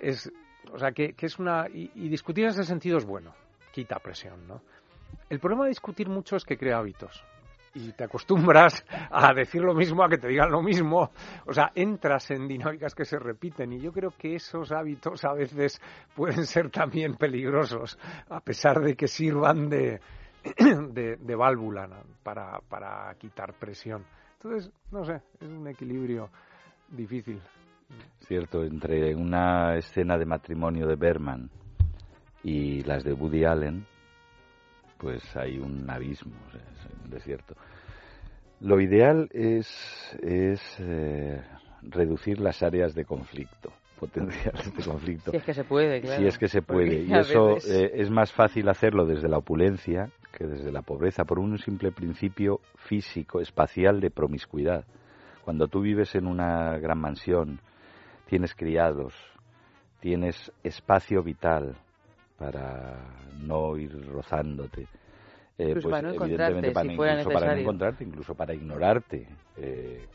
Es, 0.00 0.30
o 0.72 0.78
sea, 0.78 0.92
que, 0.92 1.14
que 1.14 1.26
es 1.26 1.38
una... 1.38 1.66
Y, 1.68 2.08
discutir 2.08 2.44
en 2.44 2.50
ese 2.50 2.64
sentido 2.64 2.98
es 2.98 3.04
bueno, 3.04 3.34
quita 3.72 3.98
presión, 3.98 4.46
¿no? 4.46 4.62
El 5.28 5.40
problema 5.40 5.64
de 5.64 5.70
discutir 5.70 6.08
mucho 6.08 6.36
es 6.36 6.44
que 6.44 6.56
crea 6.56 6.78
hábitos. 6.78 7.24
Y 7.74 7.92
te 7.92 8.04
acostumbras 8.04 8.84
a 9.10 9.34
decir 9.34 9.60
lo 9.62 9.74
mismo, 9.74 10.02
a 10.02 10.08
que 10.08 10.16
te 10.16 10.28
digan 10.28 10.50
lo 10.50 10.62
mismo. 10.62 11.10
O 11.46 11.52
sea, 11.52 11.72
entras 11.74 12.30
en 12.30 12.48
dinámicas 12.48 12.94
que 12.94 13.04
se 13.04 13.18
repiten. 13.18 13.72
Y 13.72 13.80
yo 13.80 13.92
creo 13.92 14.12
que 14.16 14.36
esos 14.36 14.72
hábitos 14.72 15.24
a 15.24 15.34
veces 15.34 15.80
pueden 16.14 16.46
ser 16.46 16.70
también 16.70 17.16
peligrosos, 17.16 17.98
a 18.30 18.40
pesar 18.40 18.80
de 18.80 18.96
que 18.96 19.08
sirvan 19.08 19.68
de, 19.68 20.00
de, 21.18 21.34
válvula 21.34 21.88
para, 22.22 22.60
para 22.60 23.14
quitar 23.18 23.52
presión. 23.54 24.04
Entonces, 24.34 24.72
no 24.90 25.04
sé, 25.04 25.20
es 25.40 25.48
un 25.48 25.66
equilibrio 25.68 26.30
difícil. 26.88 27.40
Cierto, 28.26 28.64
entre 28.64 29.14
una 29.14 29.76
escena 29.76 30.18
de 30.18 30.24
matrimonio 30.26 30.86
de 30.88 30.96
Berman 30.96 31.48
y 32.42 32.82
las 32.82 33.04
de 33.04 33.12
Woody 33.12 33.44
Allen, 33.44 33.86
pues 34.98 35.36
hay 35.36 35.58
un 35.58 35.88
abismo, 35.88 36.32
o 36.48 36.50
sea, 36.50 36.60
es 36.60 37.04
un 37.04 37.10
desierto. 37.10 37.54
Lo 38.60 38.80
ideal 38.80 39.28
es, 39.32 40.18
es 40.22 40.60
eh, 40.80 41.40
reducir 41.82 42.40
las 42.40 42.62
áreas 42.64 42.94
de 42.94 43.04
conflicto, 43.04 43.70
potenciales 44.00 44.74
de 44.74 44.82
conflicto. 44.84 45.30
Si 45.30 45.36
es 45.36 45.44
que 45.44 45.54
se 45.54 45.64
puede, 45.64 46.00
claro. 46.00 46.20
Si 46.20 46.26
es 46.26 46.38
que 46.38 46.48
se 46.48 46.62
puede. 46.62 46.86
Porque 46.86 47.02
Y 47.08 47.14
eso 47.14 47.46
veces- 47.54 47.70
eh, 47.70 47.92
es 47.94 48.10
más 48.10 48.32
fácil 48.32 48.68
hacerlo 48.68 49.06
desde 49.06 49.28
la 49.28 49.38
opulencia 49.38 50.10
que 50.32 50.46
desde 50.46 50.72
la 50.72 50.82
pobreza, 50.82 51.24
por 51.24 51.38
un 51.38 51.56
simple 51.58 51.92
principio 51.92 52.60
físico, 52.74 53.40
espacial 53.40 54.00
de 54.00 54.10
promiscuidad. 54.10 54.84
Cuando 55.44 55.68
tú 55.68 55.80
vives 55.80 56.14
en 56.14 56.26
una 56.26 56.76
gran 56.78 56.98
mansión, 56.98 57.60
tienes 58.26 58.54
criados, 58.54 59.14
tienes 60.00 60.52
espacio 60.62 61.22
vital 61.22 61.76
para 62.38 62.98
no 63.38 63.76
ir 63.76 63.92
rozándote. 64.08 64.88
Eh, 65.58 65.68
Incluso 65.68 65.88
pues 65.88 66.02
para 66.02 66.12
no 66.12 66.24
evidentemente 66.24 66.72
para, 66.72 66.86
si 66.86 66.92
incluso 66.92 67.30
para 67.30 67.54
no 67.54 67.60
encontrarte, 67.60 68.04
incluso 68.04 68.34
para 68.34 68.54
ignorarte 68.54 69.28
eh, 69.56 70.06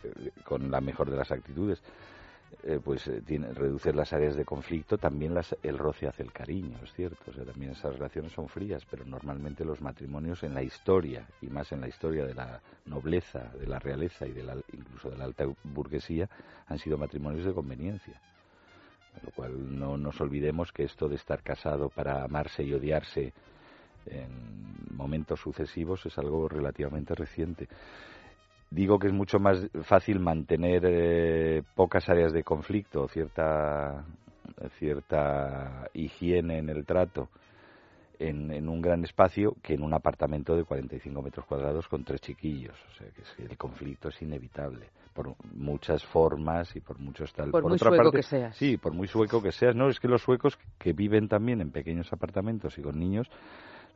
con 0.44 0.70
la 0.70 0.82
mejor 0.82 1.10
de 1.10 1.18
las 1.18 1.32
actitudes, 1.32 1.82
eh, 2.64 2.80
pues 2.84 3.08
eh, 3.08 3.22
tiene, 3.26 3.48
las 3.94 4.14
áreas 4.14 4.36
de 4.36 4.46
conflicto, 4.46 4.98
también 4.98 5.34
las, 5.34 5.56
el 5.64 5.78
roce 5.78 6.08
hace 6.08 6.22
el 6.22 6.32
cariño, 6.32 6.78
es 6.84 6.94
cierto, 6.94 7.32
o 7.32 7.34
sea, 7.34 7.44
también 7.44 7.72
esas 7.72 7.94
relaciones 7.94 8.34
son 8.34 8.48
frías, 8.48 8.86
pero 8.90 9.04
normalmente 9.06 9.66
los 9.66 9.82
matrimonios 9.82 10.44
en 10.44 10.54
la 10.54 10.62
historia, 10.62 11.26
y 11.42 11.48
más 11.48 11.72
en 11.72 11.82
la 11.82 11.88
historia 11.88 12.26
de 12.26 12.36
la 12.36 12.62
nobleza, 12.86 13.52
de 13.60 13.66
la 13.66 13.80
realeza 13.80 14.28
y 14.28 14.32
de 14.32 14.44
la, 14.44 14.56
incluso 14.74 15.10
de 15.10 15.18
la 15.18 15.26
alta 15.26 15.46
burguesía, 15.64 16.30
han 16.68 16.78
sido 16.78 16.98
matrimonios 16.98 17.46
de 17.46 17.54
conveniencia. 17.54 18.22
Con 19.14 19.24
lo 19.24 19.32
cual 19.32 19.80
no 19.80 19.98
nos 19.98 20.22
olvidemos 20.22 20.72
que 20.72 20.84
esto 20.84 21.10
de 21.10 21.16
estar 21.16 21.42
casado 21.42 21.90
para 21.90 22.24
amarse 22.24 22.64
y 22.64 22.74
odiarse 22.74 23.34
en 24.06 24.96
momentos 24.96 25.40
sucesivos 25.40 26.06
es 26.06 26.18
algo 26.18 26.48
relativamente 26.48 27.16
reciente. 27.16 27.68
Digo 28.72 28.98
que 28.98 29.08
es 29.08 29.14
mucho 29.14 29.38
más 29.38 29.70
fácil 29.84 30.20
mantener 30.20 30.84
eh, 30.86 31.64
pocas 31.76 32.08
áreas 32.10 32.32
de 32.32 32.44
conflicto, 32.44 33.08
cierta, 33.10 34.06
cierta 34.80 35.90
higiene 35.94 36.60
en 36.60 36.70
el 36.70 36.86
trato 36.86 37.30
en, 38.18 38.52
en 38.52 38.70
un 38.70 38.82
gran 38.82 39.04
espacio 39.04 39.56
que 39.62 39.74
en 39.74 39.84
un 39.84 39.94
apartamento 39.94 40.56
de 40.56 40.64
45 40.64 41.22
metros 41.22 41.46
cuadrados 41.46 41.88
con 41.88 42.04
tres 42.04 42.22
chiquillos. 42.22 42.78
O 42.92 42.94
sea, 42.94 43.08
que 43.10 43.44
el 43.44 43.58
conflicto 43.58 44.10
es 44.10 44.22
inevitable 44.22 44.90
por 45.14 45.36
muchas 45.54 46.06
formas 46.06 46.76
y 46.76 46.80
por 46.80 47.00
muchos 47.00 47.34
tal. 47.34 47.52
Por 47.52 47.64
muy 47.64 47.74
otra 47.74 47.90
sueco 47.90 48.04
parte, 48.04 48.18
que 48.18 48.24
seas. 48.24 48.56
Sí, 48.56 48.78
por 48.78 48.94
muy 48.94 49.08
sueco 49.08 49.42
que 49.42 49.52
seas. 49.52 49.76
No, 49.76 49.90
es 49.90 50.00
que 50.00 50.08
los 50.08 50.22
suecos 50.22 50.58
que 50.78 50.94
viven 50.94 51.28
también 51.28 51.62
en 51.62 51.72
pequeños 51.72 52.12
apartamentos 52.14 52.78
y 52.78 52.82
con 52.82 52.98
niños, 53.00 53.28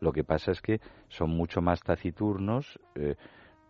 lo 0.01 0.11
que 0.11 0.23
pasa 0.23 0.51
es 0.51 0.61
que 0.61 0.79
son 1.07 1.29
mucho 1.29 1.61
más 1.61 1.81
taciturnos, 1.81 2.79
eh, 2.95 3.15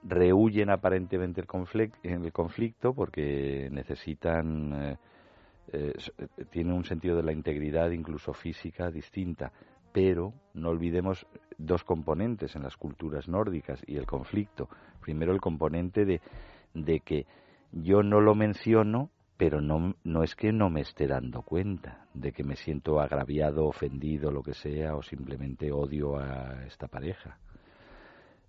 rehuyen 0.07 0.69
aparentemente 0.69 1.41
el 1.41 1.48
conflicto, 1.48 1.99
el 2.03 2.32
conflicto 2.32 2.94
porque 2.94 3.69
necesitan, 3.72 4.73
eh, 4.73 4.98
eh, 5.73 5.94
eh, 6.18 6.45
tienen 6.52 6.73
un 6.73 6.86
sentido 6.86 7.18
de 7.18 7.23
la 7.23 7.34
integridad 7.34 7.90
incluso 7.91 8.34
física 8.34 8.91
distinta. 8.91 9.52
Pero 9.91 10.34
no 10.53 10.69
olvidemos 10.69 11.26
dos 11.57 11.84
componentes 11.84 12.56
en 12.56 12.64
las 12.64 12.76
culturas 12.77 13.27
nórdicas 13.27 13.82
y 13.88 13.95
el 13.95 14.06
conflicto. 14.06 14.69
Primero 15.02 15.34
el 15.34 15.40
componente 15.40 16.06
de, 16.06 16.22
de 16.73 16.99
que 16.99 17.26
yo 17.72 18.03
no 18.03 18.19
lo 18.19 18.36
menciono, 18.36 19.10
pero 19.38 19.61
no, 19.61 19.95
no 20.03 20.23
es 20.23 20.36
que 20.36 20.52
no 20.52 20.69
me 20.69 20.82
esté 20.82 21.07
dando 21.07 21.41
cuenta 21.41 22.07
de 22.14 22.32
que 22.34 22.44
me 22.44 22.57
siento 22.57 22.99
agraviado, 22.99 23.65
ofendido, 23.65 24.32
lo 24.32 24.44
que 24.44 24.53
sea, 24.53 24.95
o 24.95 25.02
simplemente 25.02 25.72
odio 25.72 26.18
a 26.18 26.65
esta 26.65 26.88
pareja. 26.88 27.38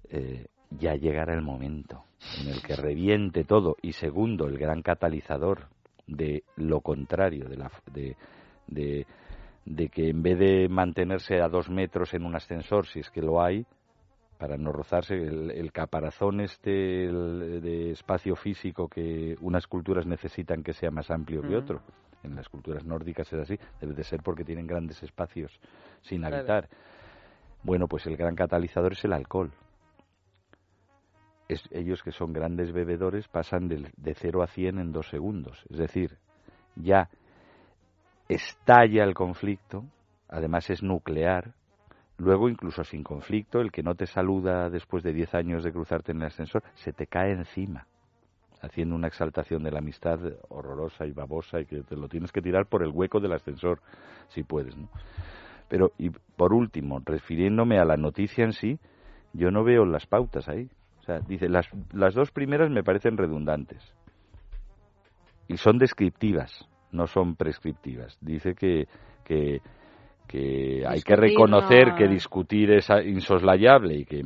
Eh, 0.08 0.46
ya 0.70 0.94
llegará 0.94 1.34
el 1.34 1.42
momento 1.42 2.04
en 2.40 2.48
el 2.48 2.62
que 2.62 2.76
reviente 2.76 3.44
todo. 3.44 3.76
Y 3.82 3.92
segundo, 3.92 4.46
el 4.46 4.58
gran 4.58 4.82
catalizador 4.82 5.66
de 6.06 6.42
lo 6.56 6.80
contrario, 6.80 7.48
de, 7.48 7.56
la, 7.56 7.70
de, 7.92 8.16
de, 8.66 9.06
de 9.64 9.88
que 9.88 10.08
en 10.10 10.22
vez 10.22 10.38
de 10.38 10.68
mantenerse 10.68 11.40
a 11.40 11.48
dos 11.48 11.68
metros 11.70 12.14
en 12.14 12.24
un 12.24 12.34
ascensor, 12.36 12.86
si 12.86 13.00
es 13.00 13.10
que 13.10 13.22
lo 13.22 13.42
hay, 13.42 13.66
para 14.38 14.56
no 14.58 14.70
rozarse, 14.70 15.14
el, 15.14 15.50
el 15.50 15.72
caparazón 15.72 16.40
este 16.40 17.06
el 17.06 17.60
de 17.62 17.90
espacio 17.92 18.36
físico 18.36 18.86
que 18.86 19.34
unas 19.40 19.66
culturas 19.66 20.06
necesitan 20.06 20.62
que 20.62 20.74
sea 20.74 20.90
más 20.90 21.10
amplio 21.10 21.40
que 21.42 21.56
otro. 21.56 21.80
En 22.22 22.34
las 22.34 22.48
culturas 22.48 22.84
nórdicas 22.84 23.32
es 23.32 23.38
así, 23.40 23.58
debe 23.80 23.94
de 23.94 24.02
ser 24.04 24.20
porque 24.22 24.44
tienen 24.44 24.66
grandes 24.66 25.02
espacios 25.02 25.58
sin 26.02 26.20
Claro. 26.20 26.36
habitar. 26.36 26.68
Bueno, 27.62 27.86
pues 27.88 28.06
el 28.06 28.16
gran 28.16 28.34
catalizador 28.34 28.92
es 28.92 29.04
el 29.04 29.12
alcohol. 29.12 29.50
Es- 31.48 31.68
ellos 31.70 32.02
que 32.02 32.12
son 32.12 32.32
grandes 32.32 32.72
bebedores 32.72 33.28
pasan 33.28 33.68
del- 33.68 33.92
de 33.96 34.14
0 34.14 34.42
a 34.42 34.46
100 34.48 34.78
en 34.78 34.92
dos 34.92 35.08
segundos. 35.08 35.64
Es 35.70 35.78
decir, 35.78 36.18
ya 36.74 37.08
estalla 38.28 39.04
el 39.04 39.14
conflicto, 39.14 39.84
además 40.28 40.68
es 40.70 40.82
nuclear, 40.82 41.52
luego 42.18 42.48
incluso 42.48 42.82
sin 42.82 43.04
conflicto, 43.04 43.60
el 43.60 43.70
que 43.70 43.82
no 43.82 43.94
te 43.94 44.06
saluda 44.06 44.68
después 44.70 45.04
de 45.04 45.12
10 45.12 45.34
años 45.34 45.62
de 45.62 45.72
cruzarte 45.72 46.12
en 46.12 46.18
el 46.18 46.26
ascensor, 46.26 46.62
se 46.74 46.92
te 46.92 47.06
cae 47.06 47.32
encima, 47.32 47.86
haciendo 48.60 48.96
una 48.96 49.06
exaltación 49.06 49.62
de 49.62 49.70
la 49.70 49.78
amistad 49.78 50.18
horrorosa 50.48 51.06
y 51.06 51.12
babosa 51.12 51.60
y 51.60 51.66
que 51.66 51.82
te 51.82 51.94
lo 51.96 52.08
tienes 52.08 52.32
que 52.32 52.42
tirar 52.42 52.66
por 52.66 52.82
el 52.82 52.90
hueco 52.90 53.20
del 53.20 53.32
ascensor, 53.34 53.80
si 54.28 54.42
puedes, 54.42 54.76
¿no? 54.76 54.88
Pero, 55.68 55.92
y 55.98 56.10
por 56.10 56.52
último, 56.52 57.00
refiriéndome 57.04 57.78
a 57.78 57.84
la 57.84 57.96
noticia 57.96 58.44
en 58.44 58.52
sí, 58.52 58.78
yo 59.32 59.50
no 59.50 59.64
veo 59.64 59.84
las 59.84 60.06
pautas 60.06 60.48
ahí. 60.48 60.68
O 61.06 61.12
sea, 61.12 61.20
dice, 61.20 61.48
las, 61.48 61.68
las 61.92 62.14
dos 62.14 62.32
primeras 62.32 62.68
me 62.68 62.82
parecen 62.82 63.16
redundantes. 63.16 63.94
Y 65.46 65.56
son 65.56 65.78
descriptivas, 65.78 66.66
no 66.90 67.06
son 67.06 67.36
prescriptivas. 67.36 68.18
Dice 68.20 68.56
que, 68.56 68.88
que, 69.24 69.60
que 70.26 70.82
hay 70.84 71.02
que 71.02 71.14
reconocer 71.14 71.90
no- 71.90 71.94
que 71.94 72.08
discutir 72.08 72.72
es 72.72 72.88
insoslayable 73.04 73.98
y, 73.98 74.04
que, 74.04 74.24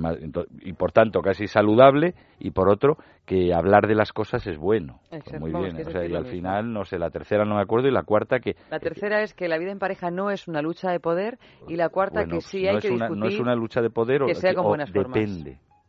y 0.63 0.73
por 0.73 0.93
tanto 0.93 1.21
casi 1.21 1.47
saludable, 1.49 2.15
y 2.39 2.51
por 2.53 2.71
otro, 2.71 2.97
que 3.27 3.53
hablar 3.53 3.87
de 3.87 3.95
las 3.97 4.15
cosas 4.15 4.47
es 4.47 4.57
bueno. 4.57 5.01
Pues 5.11 5.39
muy 5.39 5.53
bien, 5.53 5.77
o 5.87 5.91
sea, 5.91 6.01
y 6.07 6.15
al 6.15 6.25
mismo. 6.25 6.31
final, 6.31 6.73
no 6.73 6.87
sé, 6.87 6.99
la 6.99 7.11
tercera 7.11 7.45
no 7.45 7.57
me 7.57 7.61
acuerdo 7.63 7.89
y 7.89 7.93
la 7.93 8.05
cuarta 8.05 8.41
que 8.41 8.57
La 8.71 8.81
tercera 8.81 9.21
es 9.21 9.35
que 9.35 9.49
la 9.49 9.59
vida 9.59 9.73
en 9.73 9.79
pareja 9.79 10.11
no 10.11 10.31
es 10.31 10.49
una 10.49 10.63
lucha 10.63 10.91
de 10.91 11.01
poder 11.01 11.39
y 11.69 11.77
la 11.77 11.91
cuarta 11.91 12.21
Bueno, 12.21 12.37
que 12.37 12.41
sí 12.41 12.65
no 12.65 12.71
hay 12.77 12.81
que 12.81 12.89
una, 12.91 13.09
discutir 13.09 13.23
no 13.23 13.29
es 13.29 13.39
una 13.39 13.55
lucha 13.55 13.83
de 13.83 13.91
poder 13.91 14.23
o, 14.23 14.27
que 14.29 14.35
sea 14.37 14.55
con 14.55 14.65
o 14.65 14.69
buenas 14.69 14.91
formas. 14.91 15.21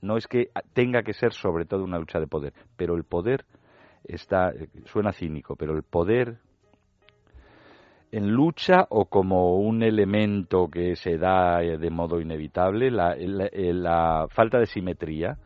No 0.02 0.18
es 0.18 0.28
que 0.28 0.50
tenga 0.74 1.04
que 1.04 1.14
ser 1.14 1.34
sobre 1.34 1.66
todo 1.66 1.84
una 1.84 2.00
lucha 2.00 2.20
de 2.20 2.28
poder, 2.28 2.54
pero 2.76 2.96
el 2.96 3.04
poder 3.04 3.46
está 4.04 4.52
suena 4.86 5.12
cínico, 5.14 5.56
pero 5.56 5.76
el 5.76 5.84
poder 5.84 6.38
en 8.12 8.32
lucha 8.32 8.88
o 8.90 9.06
como 9.06 9.58
un 9.60 9.84
elemento 9.84 10.70
que 10.70 10.96
se 10.96 11.18
da 11.18 11.64
eh, 11.64 11.78
de 11.78 11.90
modo 11.90 12.20
inevitable, 12.20 12.92
la, 12.92 13.16
la- 13.16 14.28
falta 14.30 14.60
de 14.60 14.66
simetría, 14.66 15.38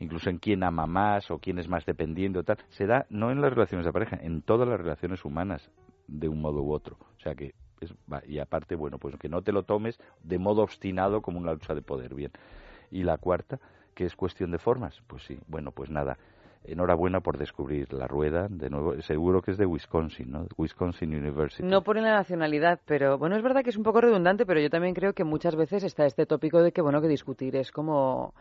incluso 0.00 0.28
en 0.28 0.38
quién 0.38 0.64
ama 0.64 0.86
más 0.86 1.30
o 1.30 1.38
quién 1.38 1.58
es 1.58 1.68
más 1.68 1.86
dependiente 1.86 2.38
o 2.40 2.42
tal, 2.42 2.58
se 2.70 2.86
da 2.86 3.06
no 3.10 3.30
en 3.30 3.40
las 3.40 3.52
relaciones 3.52 3.86
de 3.86 3.92
pareja, 3.92 4.18
en 4.20 4.42
todas 4.42 4.68
las 4.68 4.78
relaciones 4.80 5.24
humanas 5.24 5.70
de 6.08 6.28
un 6.28 6.40
modo 6.40 6.62
u 6.62 6.72
otro. 6.72 6.96
O 7.16 7.20
sea 7.20 7.34
que 7.34 7.54
es- 7.80 7.94
y 8.26 8.38
aparte, 8.38 8.74
bueno, 8.74 8.98
pues 8.98 9.16
que 9.16 9.28
no 9.28 9.42
te 9.42 9.52
lo 9.52 9.62
tomes 9.62 9.98
de 10.22 10.38
modo 10.38 10.62
obstinado 10.62 11.22
como 11.22 11.38
una 11.38 11.52
lucha 11.52 11.74
de 11.74 11.82
poder, 11.82 12.14
bien. 12.14 12.32
Y 12.90 13.04
la 13.04 13.18
cuarta, 13.18 13.60
que 13.94 14.04
es 14.04 14.16
cuestión 14.16 14.50
de 14.50 14.58
formas, 14.58 15.00
pues 15.06 15.22
sí, 15.24 15.38
bueno, 15.46 15.70
pues 15.72 15.90
nada. 15.90 16.18
Enhorabuena 16.66 17.20
por 17.20 17.36
descubrir 17.36 17.92
la 17.92 18.06
rueda, 18.06 18.46
de 18.48 18.70
nuevo, 18.70 19.00
seguro 19.02 19.42
que 19.42 19.50
es 19.50 19.58
de 19.58 19.66
Wisconsin, 19.66 20.30
¿no? 20.30 20.46
Wisconsin 20.56 21.14
University. 21.14 21.62
No 21.62 21.82
pone 21.82 22.00
la 22.00 22.12
nacionalidad, 22.12 22.80
pero 22.86 23.18
bueno, 23.18 23.36
es 23.36 23.42
verdad 23.42 23.62
que 23.62 23.68
es 23.70 23.76
un 23.76 23.82
poco 23.82 24.00
redundante, 24.00 24.46
pero 24.46 24.60
yo 24.60 24.70
también 24.70 24.94
creo 24.94 25.12
que 25.12 25.24
muchas 25.24 25.56
veces 25.56 25.84
está 25.84 26.06
este 26.06 26.24
tópico 26.24 26.62
de 26.62 26.72
que, 26.72 26.80
bueno, 26.80 27.02
que 27.02 27.08
discutir 27.08 27.54
es 27.56 27.70
como 27.70 28.34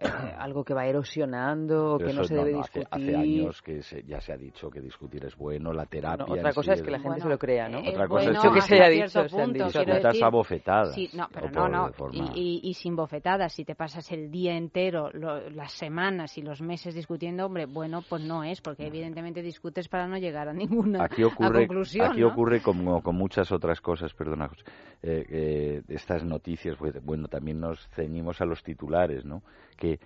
eh, 0.00 0.34
algo 0.38 0.64
que 0.64 0.74
va 0.74 0.86
erosionando, 0.86 1.96
Pero 1.98 2.10
que 2.10 2.16
no 2.16 2.24
se 2.24 2.34
debe 2.34 2.52
discutir. 2.54 2.88
hace 2.90 3.16
años 3.16 3.62
que 3.62 3.82
se- 3.82 4.02
ya 4.04 4.20
se 4.20 4.32
ha 4.32 4.36
dicho 4.36 4.70
que 4.70 4.80
discutir 4.80 5.24
es 5.24 5.36
bueno, 5.36 5.72
la 5.72 5.86
terapia. 5.86 6.24
Bueno, 6.26 6.40
otra 6.40 6.52
cosa 6.52 6.72
sí 6.74 6.78
es 6.80 6.82
que 6.84 6.90
la 6.90 6.98
gente 6.98 7.08
bueno. 7.08 7.22
se 7.24 7.28
lo 7.28 7.38
crea, 7.38 7.68
¿no? 7.68 7.78
Es 7.80 7.88
Otra 7.88 8.06
cosa 8.08 8.24
bueno 8.30 8.42
es 8.44 8.50
que 8.54 8.60
se 8.62 8.74
haya 8.76 8.84
hasta 8.84 8.90
dicho, 8.90 9.08
cierto 9.10 9.28
se 9.28 9.42
han 9.42 9.48
punto, 9.52 9.64
dicho. 9.66 9.78
decir- 9.84 10.24
a 10.24 10.28
bofetadas, 10.30 10.94
Sí, 10.94 11.10
no, 11.14 11.28
pero 11.32 11.50
no, 11.50 11.68
no. 11.68 11.92
forma- 11.92 12.30
Y, 12.34 12.60
y- 12.64 12.68
y 12.70 12.74
sin 12.74 12.94
bofetadas, 12.96 13.52
si 13.52 13.64
te 13.64 13.74
pasas 13.74 14.10
el 14.12 14.30
día 14.30 14.56
entero, 14.56 15.10
lo- 15.12 15.50
las 15.50 15.72
semanas 15.72 16.38
y 16.38 16.42
los 16.42 16.62
meses 16.62 16.94
discutiendo, 16.94 17.46
hombre, 17.46 17.66
bueno, 17.66 18.02
pues 18.08 18.22
no 18.22 18.44
es, 18.44 18.60
porque 18.60 18.86
evidentemente 18.86 19.42
discutes 19.42 19.88
para 19.88 20.06
no 20.06 20.16
llegar 20.16 20.48
a 20.48 20.52
ninguna 20.52 21.02
Aquí 21.04 21.22
a 21.22 21.28
conclusión, 21.66 22.10
aquí 22.10 22.20
¿no? 22.20 22.28
ocurre 22.28 22.60
como 22.60 23.02
con 23.02 23.16
muchas 23.16 23.50
otras 23.52 23.80
cosas, 23.80 24.12
perdona, 24.14 24.48
José, 24.48 24.62
eh, 25.02 25.26
eh, 25.28 25.82
estas 25.88 26.24
noticias, 26.24 26.76
pues, 26.78 26.94
bueno, 27.04 27.28
también 27.28 27.60
nos 27.60 27.86
ceñimos 27.90 28.40
a 28.40 28.44
los 28.44 28.62
titulares, 28.62 29.24
¿no? 29.24 29.42
Que 29.78 29.98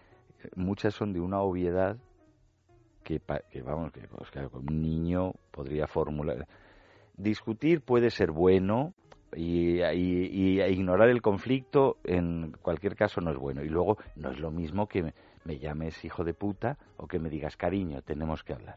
muchas 0.55 0.95
son 0.95 1.13
de 1.13 1.19
una 1.21 1.41
obviedad 1.41 1.97
que, 3.03 3.19
pa- 3.19 3.41
que 3.51 3.63
vamos, 3.63 3.91
que 3.93 4.03
pues, 4.07 4.31
claro, 4.31 4.51
un 4.53 4.81
niño 4.81 5.33
podría 5.51 5.87
formular. 5.89 6.47
Discutir 7.17 7.81
puede 7.81 8.11
ser 8.11 8.31
bueno 8.31 8.95
y, 9.35 9.83
y- 9.83 10.59
y 10.59 10.63
ignorar 10.63 11.09
el 11.09 11.23
conflicto 11.23 11.97
en 12.05 12.53
cualquier 12.63 12.95
caso 12.97 13.21
no 13.21 13.31
es 13.33 13.39
bueno. 13.39 13.63
Y 13.65 13.69
luego 13.69 13.97
no 14.17 14.31
es 14.31 14.39
lo 14.39 14.51
mismo 14.51 14.87
que 14.87 15.03
me, 15.03 15.15
me 15.45 15.59
llames 15.59 16.05
hijo 16.05 16.23
de 16.25 16.35
puta 16.35 16.79
o 16.97 17.07
que 17.07 17.19
me 17.19 17.29
digas 17.29 17.57
cariño, 17.57 18.03
tenemos 18.03 18.43
que 18.45 18.53
hablar. 18.55 18.77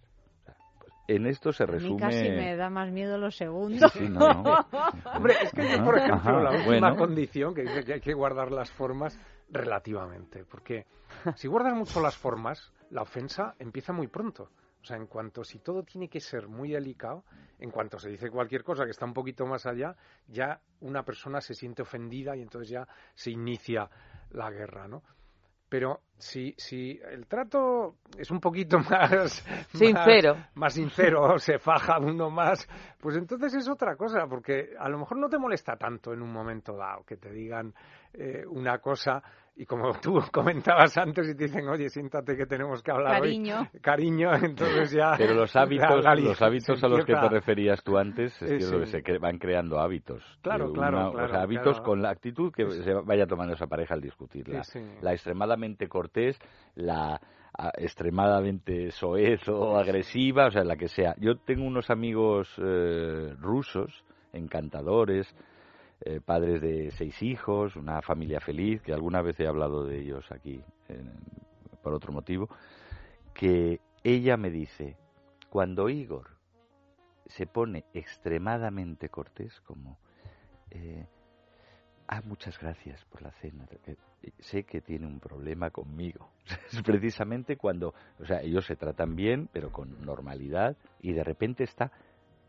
Pues, 0.80 0.92
en 1.08 1.28
esto 1.28 1.52
se 1.54 1.64
A 1.64 1.68
mí 1.68 1.74
resume. 1.74 2.00
casi 2.00 2.30
me 2.30 2.56
da 2.56 2.70
más 2.70 2.92
miedo 2.92 3.18
lo 3.18 3.32
segundo. 3.32 3.88
Sí, 3.90 4.00
sí, 4.00 4.10
no, 4.10 4.22
no. 4.44 4.44
Hombre, 5.16 5.34
es 5.44 5.52
que, 5.54 5.62
por 5.84 5.98
ejemplo, 5.98 6.16
Ajá, 6.16 6.42
la 6.42 6.52
última 6.52 6.66
bueno. 6.66 6.96
condición 6.98 7.54
que 7.54 7.62
dice 7.64 7.84
que 7.84 7.94
hay 7.94 8.02
que 8.02 8.14
guardar 8.14 8.52
las 8.52 8.72
formas 8.72 9.20
relativamente, 9.50 10.46
porque 10.46 10.86
si 11.36 11.48
guardas 11.48 11.74
mucho 11.74 12.02
las 12.02 12.18
formas, 12.18 12.74
la 12.90 13.02
ofensa 13.02 13.56
empieza 13.60 13.94
muy 13.94 14.08
pronto. 14.08 14.52
O 14.82 14.88
sea, 14.88 14.98
en 14.98 15.08
cuanto 15.08 15.44
si 15.44 15.60
todo 15.60 15.82
tiene 15.82 16.08
que 16.08 16.20
ser 16.20 16.48
muy 16.48 16.72
delicado, 16.72 17.24
en 17.58 17.72
cuanto 17.72 17.98
se 17.98 18.10
dice 18.10 18.30
cualquier 18.30 18.64
cosa 18.64 18.86
que 18.86 18.92
está 18.92 19.06
un 19.06 19.16
poquito 19.16 19.46
más 19.48 19.66
allá, 19.66 19.96
ya 20.28 20.62
una 20.82 21.04
persona 21.04 21.42
se 21.42 21.56
siente 21.56 21.82
ofendida 21.82 22.36
y 22.36 22.42
entonces 22.44 22.70
ya 22.70 22.88
se 23.16 23.32
inicia 23.32 23.90
la 24.30 24.52
guerra, 24.52 24.88
¿no? 24.88 25.02
Pero 25.68 26.02
si, 26.18 26.54
si 26.58 27.00
el 27.12 27.28
trato 27.28 27.98
es 28.18 28.32
un 28.32 28.40
poquito 28.40 28.80
más 28.90 29.44
Sincero. 29.74 30.36
más, 30.36 30.56
más 30.56 30.74
sincero, 30.74 31.38
se 31.40 31.60
faja 31.60 32.00
uno 32.00 32.30
más, 32.30 32.68
pues 33.00 33.18
entonces 33.18 33.54
es 33.56 33.68
otra 33.68 33.96
cosa, 33.96 34.28
porque 34.28 34.76
a 34.80 34.88
lo 34.90 35.00
mejor 35.00 35.18
no 35.18 35.30
te 35.30 35.38
molesta 35.38 35.76
tanto 35.76 36.14
en 36.14 36.22
un 36.22 36.32
momento 36.32 36.76
dado 36.76 37.04
que 37.04 37.18
te 37.18 37.32
digan 37.32 37.74
eh, 38.14 38.46
una 38.48 38.80
cosa 38.80 39.22
y 39.58 39.66
como 39.66 39.94
tú 40.02 40.20
comentabas 40.32 40.98
antes 40.98 41.30
y 41.30 41.36
te 41.36 41.46
dicen, 41.46 41.68
oye, 41.70 41.88
siéntate 41.90 42.36
que 42.36 42.46
tenemos 42.46 42.84
que 42.84 42.92
hablar 42.92 43.22
Cariño. 43.22 43.62
hoy, 43.74 43.80
cariño, 43.80 44.32
entonces 44.44 44.92
ya... 44.92 45.14
Pero 45.18 45.34
los 45.34 45.56
hábitos, 45.56 46.04
la 46.04 46.16
los 46.16 46.42
hábitos 46.42 46.84
a 46.84 46.88
los 46.88 47.06
que 47.06 47.14
te 47.14 47.30
referías 47.30 47.82
tú 47.84 47.98
antes, 47.98 48.34
es 48.42 48.52
Eh, 48.52 48.58
que 48.80 48.86
se 48.88 49.04
cre- 49.04 49.20
van 49.20 49.38
creando 49.38 49.80
hábitos. 49.80 50.24
Claro, 50.42 50.68
Eh, 50.70 50.74
claro, 50.74 51.10
o 51.10 51.12
claro, 51.14 51.30
sea, 51.30 51.42
hábitos 51.42 51.78
claro. 51.78 51.84
con 51.84 52.02
la 52.02 52.10
actitud 52.10 52.52
que 52.54 52.70
se 52.70 52.94
vaya 52.94 53.26
tomando 53.28 53.54
esa 53.54 53.68
pareja 53.68 53.94
al 53.94 54.02
discutirla. 54.02 54.64
Sí, 54.64 54.80
sí. 54.80 54.86
La 55.02 55.14
extremadamente 55.14 55.88
cortés, 55.88 56.38
la 56.76 57.22
a- 57.58 57.72
extremadamente 57.78 58.92
soez 58.92 59.48
o 59.48 59.78
agresiva, 59.78 60.48
o 60.48 60.52
sea, 60.52 60.66
la 60.66 60.76
que 60.76 60.90
sea. 60.90 61.16
Yo 61.18 61.38
tengo 61.38 61.64
unos 61.66 61.90
amigos 61.90 62.50
eh, 62.58 63.34
rusos, 63.40 64.04
encantadores, 64.34 65.34
eh, 66.02 66.20
padres 66.20 66.62
de 66.62 66.92
seis 66.92 67.22
hijos, 67.22 67.76
una 67.76 68.02
familia 68.02 68.40
feliz, 68.40 68.82
que 68.82 68.94
alguna 68.94 69.22
vez 69.22 69.40
he 69.40 69.48
hablado 69.48 69.86
de 69.86 70.00
ellos 70.00 70.32
aquí 70.32 70.62
por 71.82 71.94
otro 71.94 72.12
motivo, 72.12 72.50
que 73.34 73.80
ella 74.04 74.38
me 74.38 74.50
dice, 74.50 74.98
cuando 75.50 75.88
Igor 75.90 76.30
se 77.28 77.46
pone 77.48 77.86
extremadamente 77.94 79.10
cortés, 79.10 79.62
como, 79.62 79.98
eh, 80.72 81.06
ah, 82.08 82.22
muchas 82.26 82.60
gracias 82.60 83.04
por 83.06 83.22
la 83.22 83.32
cena, 83.34 83.66
que- 83.84 83.98
sé 84.40 84.64
que 84.64 84.82
tiene 84.82 85.06
un 85.06 85.20
problema 85.20 85.70
conmigo. 85.70 86.30
Es 86.72 86.82
precisamente 86.82 87.58
cuando, 87.58 87.94
o 88.20 88.26
sea, 88.26 88.42
ellos 88.42 88.66
se 88.66 88.76
tratan 88.76 89.16
bien, 89.16 89.48
pero 89.54 89.72
con 89.72 90.02
normalidad, 90.04 90.76
y 91.02 91.14
de 91.14 91.24
repente 91.24 91.64
está 91.64 91.92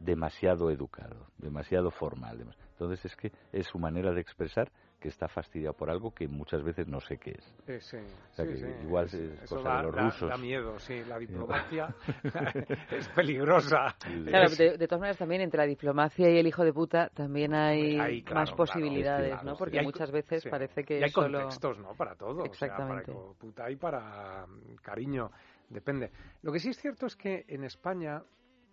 demasiado 0.01 0.70
educado, 0.70 1.27
demasiado 1.39 1.90
formal. 1.90 2.44
Entonces 2.73 3.05
es 3.05 3.16
que 3.16 3.32
es 3.52 3.66
su 3.66 3.78
manera 3.78 4.12
de 4.12 4.20
expresar 4.20 4.70
que 5.01 5.09
está 5.09 5.28
fastidiado 5.28 5.74
por 5.74 5.90
algo 5.90 6.10
que 6.12 6.27
muchas 6.27 6.62
veces 6.62 6.89
no 6.89 7.01
sé 7.01 7.18
qué 7.18 7.32
es. 7.32 7.44
Sí, 7.66 7.81
sí, 7.81 7.97
O 7.98 8.35
sea, 8.35 8.44
sí, 8.47 8.51
que 8.52 8.56
sí. 8.56 8.66
igual 8.82 9.05
es 9.06 9.48
cosa 9.48 9.68
da, 9.68 9.77
de 9.78 9.82
los 9.85 9.94
da- 9.94 10.02
rusos. 10.05 10.28
da 10.31 10.36
miedo, 10.39 10.78
sí. 10.78 11.05
La 11.05 11.18
diplomacia 11.18 11.94
es 12.90 13.09
peligrosa. 13.10 13.94
Claro, 14.24 14.51
de, 14.51 14.78
de 14.78 14.86
todas 14.89 15.01
maneras 15.01 15.18
también 15.18 15.43
entre 15.43 15.59
la 15.59 15.66
diplomacia 15.66 16.31
y 16.31 16.39
el 16.39 16.47
hijo 16.47 16.64
de 16.64 16.73
puta 16.73 17.09
también 17.10 17.55
hay 17.55 17.98
Hay, 17.98 18.23
claro, 18.23 18.40
más 18.40 18.52
posibilidades, 18.52 19.32
claro, 19.35 19.44
¿no? 19.51 19.56
Porque 19.56 19.78
hay 19.81 19.85
muchas 19.85 20.10
veces 20.10 20.43
sí. 20.43 20.48
parece 20.48 20.82
que 20.85 20.98
Y 21.01 21.02
hay 21.05 21.10
solo... 21.10 21.40
contextos, 21.40 21.78
¿no? 21.78 21.94
Para 21.94 22.14
todo. 22.14 22.44
Exactamente. 22.44 23.10
O 23.10 23.14
sea, 23.14 23.23
para 23.24 23.39
puta 23.39 23.70
y 23.70 23.77
para 23.77 24.47
mm, 24.47 24.74
cariño. 24.82 25.31
Depende. 25.68 26.10
Lo 26.43 26.52
que 26.52 26.59
sí 26.60 26.70
es 26.70 26.78
cierto 26.78 27.06
es 27.06 27.16
que 27.16 27.44
en 27.48 27.64
España, 27.64 28.23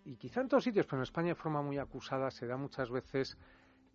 y 0.04 0.16
quizá 0.16 0.40
en 0.40 0.48
todos 0.48 0.64
sitios, 0.64 0.86
pero 0.86 0.98
en 0.98 1.02
España 1.04 1.28
de 1.28 1.34
forma 1.34 1.62
muy 1.62 1.78
acusada, 1.78 2.30
se 2.30 2.46
da 2.46 2.56
muchas 2.56 2.90
veces 2.90 3.38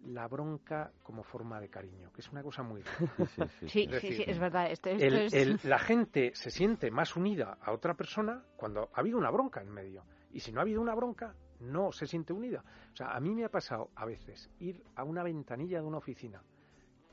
la 0.01 0.27
bronca 0.27 0.91
como 1.03 1.23
forma 1.23 1.59
de 1.59 1.69
cariño, 1.69 2.11
que 2.13 2.21
es 2.21 2.31
una 2.31 2.41
cosa 2.41 2.63
muy 2.63 2.81
rara. 2.81 3.27
Sí, 3.59 3.67
sí, 3.67 3.85
decir, 3.87 4.15
sí, 4.15 4.23
es 4.25 4.39
verdad. 4.39 4.71
Esto, 4.71 4.89
esto 4.89 5.05
el- 5.05 5.15
es... 5.17 5.33
el- 5.33 5.59
la 5.63 5.77
gente 5.79 6.31
se 6.35 6.49
siente 6.51 6.89
más 6.89 7.15
unida 7.17 7.57
a 7.61 7.71
otra 7.73 7.95
persona 7.95 8.43
cuando 8.55 8.89
ha 8.93 8.99
habido 9.01 9.17
una 9.17 9.29
bronca 9.29 9.61
en 9.61 9.69
medio. 9.69 10.03
Y 10.31 10.39
si 10.39 10.51
no 10.53 10.59
ha 10.59 10.63
habido 10.63 10.79
una 10.81 10.95
bronca, 10.95 11.35
no 11.59 11.91
se 11.91 12.07
siente 12.07 12.31
unida. 12.31 12.63
O 12.93 12.95
sea, 12.95 13.11
a 13.11 13.19
mí 13.19 13.35
me 13.35 13.43
ha 13.43 13.49
pasado 13.49 13.89
a 13.95 14.05
veces 14.05 14.49
ir 14.59 14.81
a 14.95 15.03
una 15.03 15.21
ventanilla 15.23 15.81
de 15.81 15.85
una 15.87 15.97
oficina 15.97 16.41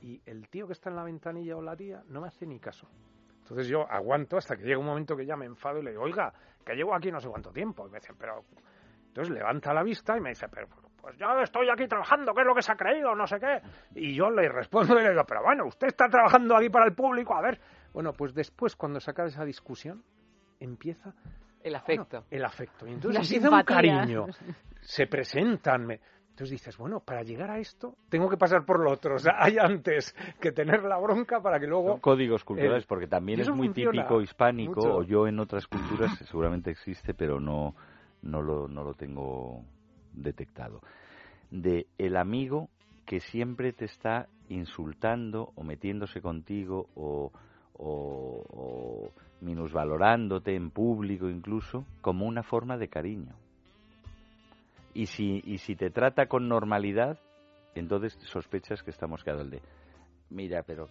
y 0.01 0.21
el 0.27 0.49
tío 0.49 0.67
que 0.69 0.75
está 0.75 0.91
en 0.91 0.97
la 0.97 1.03
ventanilla 1.03 1.57
o 1.57 1.63
la 1.63 1.75
tía 1.77 2.05
no 2.09 2.21
me 2.21 2.29
hace 2.29 2.47
ni 2.47 2.61
caso. 2.61 2.89
Entonces 3.43 3.67
yo 3.67 3.91
aguanto 3.91 4.37
hasta 4.37 4.57
que 4.57 4.65
llega 4.65 4.79
un 4.79 4.87
momento 4.87 5.17
que 5.17 5.27
ya 5.27 5.37
me 5.37 5.47
enfado 5.47 5.81
y 5.81 5.83
le 5.83 5.91
digo, 5.91 6.03
oiga, 6.05 6.33
que 6.65 6.75
llevo 6.75 6.95
aquí 6.95 7.11
no 7.11 7.21
sé 7.21 7.29
cuánto 7.29 7.51
tiempo. 7.51 7.87
Y 7.87 7.91
me 7.91 7.99
dicen, 7.99 8.15
pero... 8.19 8.45
Entonces 9.17 9.35
levanta 9.35 9.73
la 9.73 9.83
vista 9.83 10.15
y 10.19 10.21
me 10.21 10.29
dice, 10.29 10.47
pero 10.51 10.69
pues 11.01 11.17
yo 11.17 11.27
estoy 11.41 11.71
aquí 11.71 11.89
trabajando, 11.89 12.35
¿qué 12.35 12.43
es 12.43 12.47
lo 12.47 12.55
que 12.55 12.61
se 12.61 12.71
ha 12.73 12.77
creído? 12.77 13.15
No 13.15 13.27
sé 13.27 13.41
qué. 13.41 13.63
Y 13.95 14.15
yo 14.15 14.29
le 14.31 14.47
respondo 14.51 15.01
y 15.01 15.03
le 15.03 15.11
digo, 15.11 15.25
pero 15.27 15.43
bueno, 15.43 15.65
usted 15.65 15.87
está 15.87 16.07
trabajando 16.11 16.55
aquí 16.55 16.69
para 16.69 16.85
el 16.85 16.93
público, 16.95 17.35
a 17.35 17.41
ver. 17.41 17.59
Bueno, 17.95 18.13
pues 18.13 18.35
después, 18.35 18.77
cuando 18.77 19.01
se 19.01 19.11
acaba 19.11 19.29
esa 19.29 19.47
discusión, 19.47 20.03
empieza 20.61 21.15
El 21.63 21.75
afecto. 21.77 22.25
el 22.31 22.45
afecto. 22.45 22.87
Y 22.87 22.93
entonces 22.93 23.23
empieza 23.33 23.49
un 23.57 23.63
cariño. 23.63 24.27
Se 24.83 25.07
presentan. 25.07 25.87
me- 25.87 26.01
Entonces 26.29 26.51
dices, 26.51 26.77
bueno, 26.77 27.01
para 27.01 27.23
llegar 27.23 27.51
a 27.51 27.59
esto 27.59 27.95
tengo 28.11 28.29
que 28.29 28.37
pasar 28.37 28.67
por 28.67 28.81
lo 28.81 28.91
otro. 28.91 29.15
O 29.15 29.19
sea, 29.19 29.37
hay 29.39 29.57
antes 29.59 30.15
que 30.41 30.53
tener 30.53 30.83
la 30.85 30.99
bronca 30.99 31.41
para 31.41 31.59
que 31.59 31.67
luego... 31.67 31.93
Son 31.93 32.01
códigos 32.01 32.45
culturales, 32.45 32.85
porque 32.85 33.07
también 33.07 33.41
es 33.41 33.49
muy 33.49 33.71
típico 33.71 34.21
hispánico, 34.21 34.75
mucho. 34.83 34.97
o 34.97 35.03
yo 35.03 35.27
en 35.27 35.39
otras 35.41 35.67
culturas 35.67 36.19
seguramente 36.29 36.71
existe, 36.71 37.15
pero 37.15 37.41
no, 37.41 37.75
no, 38.27 38.43
lo, 38.43 38.69
no 38.69 38.83
lo 38.85 38.95
tengo 38.95 39.63
detectado. 40.13 40.81
De 41.51 41.87
el 41.99 42.17
amigo 42.17 42.69
que 43.07 43.21
siempre 43.21 43.73
te 43.73 43.85
está 43.85 44.29
insultando 44.49 45.53
o 45.55 45.63
metiéndose 45.63 46.21
contigo 46.21 46.89
o, 46.97 47.33
o, 47.79 49.11
minusvalorándote 49.41 50.55
en 50.55 50.71
público 50.71 51.29
incluso 51.29 51.85
como 52.01 52.27
una 52.27 52.43
forma 52.43 52.77
de 52.77 52.89
cariño. 52.89 53.35
Y 54.95 55.07
si, 55.07 55.43
y 55.45 55.59
si 55.59 55.77
te 55.77 55.91
trata 55.91 56.27
con 56.27 56.49
normalidad, 56.49 57.19
entonces 57.75 58.19
sospechas 58.25 58.83
que 58.83 58.91
estamos 58.91 59.23
el 59.27 59.51
de, 59.51 59.61
mira, 60.31 60.63
pero 60.63 60.89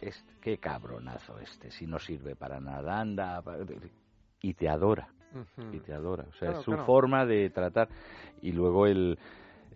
es, 0.00 0.24
qué 0.42 0.58
cabronazo 0.58 1.38
este, 1.38 1.70
si 1.70 1.86
no 1.86 1.98
sirve 1.98 2.34
para 2.34 2.60
nada, 2.60 3.00
anda, 3.00 3.40
pa-". 3.42 3.58
y 4.40 4.54
te 4.54 4.68
adora, 4.68 5.13
Y 5.72 5.80
te 5.80 5.92
adora. 5.92 6.24
O 6.28 6.32
sea, 6.32 6.48
Claro, 6.48 6.58
es 6.58 6.64
su 6.64 6.70
claro. 6.72 6.86
forma 6.86 7.26
de 7.26 7.50
tratar. 7.50 7.88
Y 8.42 8.52
luego 8.52 8.86
el, 8.86 9.18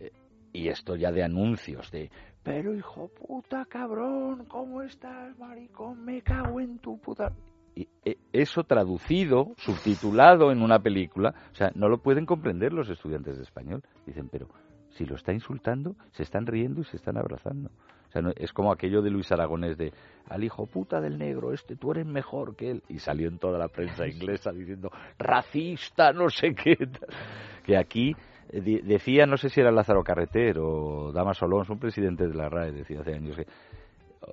eh, 0.00 0.12
y 0.52 0.68
esto 0.68 0.96
ya 0.96 1.10
de 1.12 1.22
anuncios, 1.22 1.90
de, 1.90 2.10
pero 2.42 2.74
hijo 2.74 3.08
puta, 3.08 3.66
cabrón, 3.66 4.46
¿cómo 4.46 4.82
estás, 4.82 5.38
maricón? 5.38 6.04
Me 6.04 6.22
cago 6.22 6.60
en 6.60 6.78
tu 6.78 6.98
puta... 6.98 7.32
Y 7.74 7.86
eh, 8.04 8.16
eso 8.32 8.64
traducido, 8.64 9.52
subtitulado 9.56 10.50
en 10.50 10.62
una 10.62 10.80
película, 10.80 11.34
o 11.52 11.54
sea, 11.54 11.70
no 11.74 11.88
lo 11.88 11.98
pueden 11.98 12.26
comprender 12.26 12.72
los 12.72 12.88
estudiantes 12.88 13.36
de 13.36 13.42
español. 13.44 13.82
Dicen, 14.04 14.28
pero 14.28 14.48
si 14.90 15.04
lo 15.04 15.14
está 15.14 15.32
insultando, 15.32 15.94
se 16.10 16.24
están 16.24 16.46
riendo 16.46 16.80
y 16.80 16.84
se 16.84 16.96
están 16.96 17.16
abrazando. 17.18 17.70
O 18.08 18.10
sea, 18.12 18.22
no- 18.22 18.32
es 18.36 18.52
como 18.52 18.72
aquello 18.72 19.02
de 19.02 19.10
Luis 19.10 19.30
Aragonés 19.32 19.76
de 19.76 19.92
al 20.28 20.44
hijo 20.44 20.66
puta 20.66 21.00
del 21.00 21.18
negro, 21.18 21.52
este, 21.52 21.76
tú 21.76 21.92
eres 21.92 22.06
mejor 22.06 22.56
que 22.56 22.70
él. 22.70 22.82
Y 22.88 22.98
salió 22.98 23.28
en 23.28 23.38
toda 23.38 23.58
la 23.58 23.68
prensa 23.68 24.06
inglesa 24.08 24.52
diciendo 24.52 24.90
racista, 25.18 26.12
no 26.12 26.28
sé 26.30 26.54
qué. 26.54 26.76
Que 27.64 27.76
aquí 27.76 28.16
eh, 28.50 28.80
decía, 28.82 29.26
no 29.26 29.36
sé 29.36 29.50
si 29.50 29.60
era 29.60 29.70
Lázaro 29.70 30.02
Carreter 30.02 30.58
o 30.58 31.12
Damas 31.12 31.42
Olons, 31.42 31.68
un 31.68 31.78
presidente 31.78 32.26
de 32.26 32.34
la 32.34 32.48
RAE, 32.48 32.72
decía 32.72 33.00
hace 33.00 33.12
años 33.14 33.36
que 33.36 33.46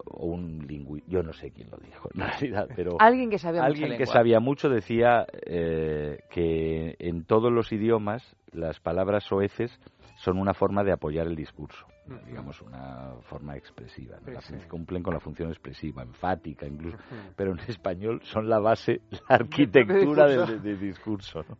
o 0.05 0.25
un 0.27 0.65
lingüista, 0.67 1.09
yo 1.09 1.21
no 1.21 1.31
sé 1.33 1.51
quién 1.51 1.69
lo 1.69 1.77
dijo 1.77 2.09
en 2.15 2.21
realidad, 2.21 2.67
pero 2.75 2.97
Alguien 2.99 3.29
que 3.29 3.37
sabía 3.37 3.61
mucha 3.61 3.67
alguien 3.83 3.97
que 3.97 4.05
sabía 4.05 4.39
mucho 4.39 4.69
decía 4.69 5.25
eh, 5.45 6.19
que 6.29 6.95
en 6.99 7.25
todos 7.25 7.51
los 7.51 7.71
idiomas 7.71 8.35
las 8.51 8.79
palabras 8.79 9.23
soeces 9.25 9.77
son 10.17 10.37
una 10.37 10.53
forma 10.53 10.83
de 10.83 10.93
apoyar 10.93 11.27
el 11.27 11.35
discurso, 11.35 11.85
Digamos 12.25 12.61
una 12.61 13.15
forma 13.23 13.57
expresiva, 13.57 14.19
¿no? 14.25 14.39
Sí, 14.41 14.53
cumplen 14.69 15.01
con 15.01 15.13
la 15.13 15.19
función 15.19 15.49
expresiva, 15.49 16.03
enfática 16.03 16.67
incluso, 16.67 16.97
pero 17.35 17.51
en 17.53 17.59
español 17.67 18.21
son 18.23 18.47
la 18.47 18.59
base, 18.59 19.01
la 19.09 19.35
arquitectura 19.35 20.27
del, 20.27 20.61
del 20.61 20.79
discurso. 20.79 21.43
¿no? 21.49 21.57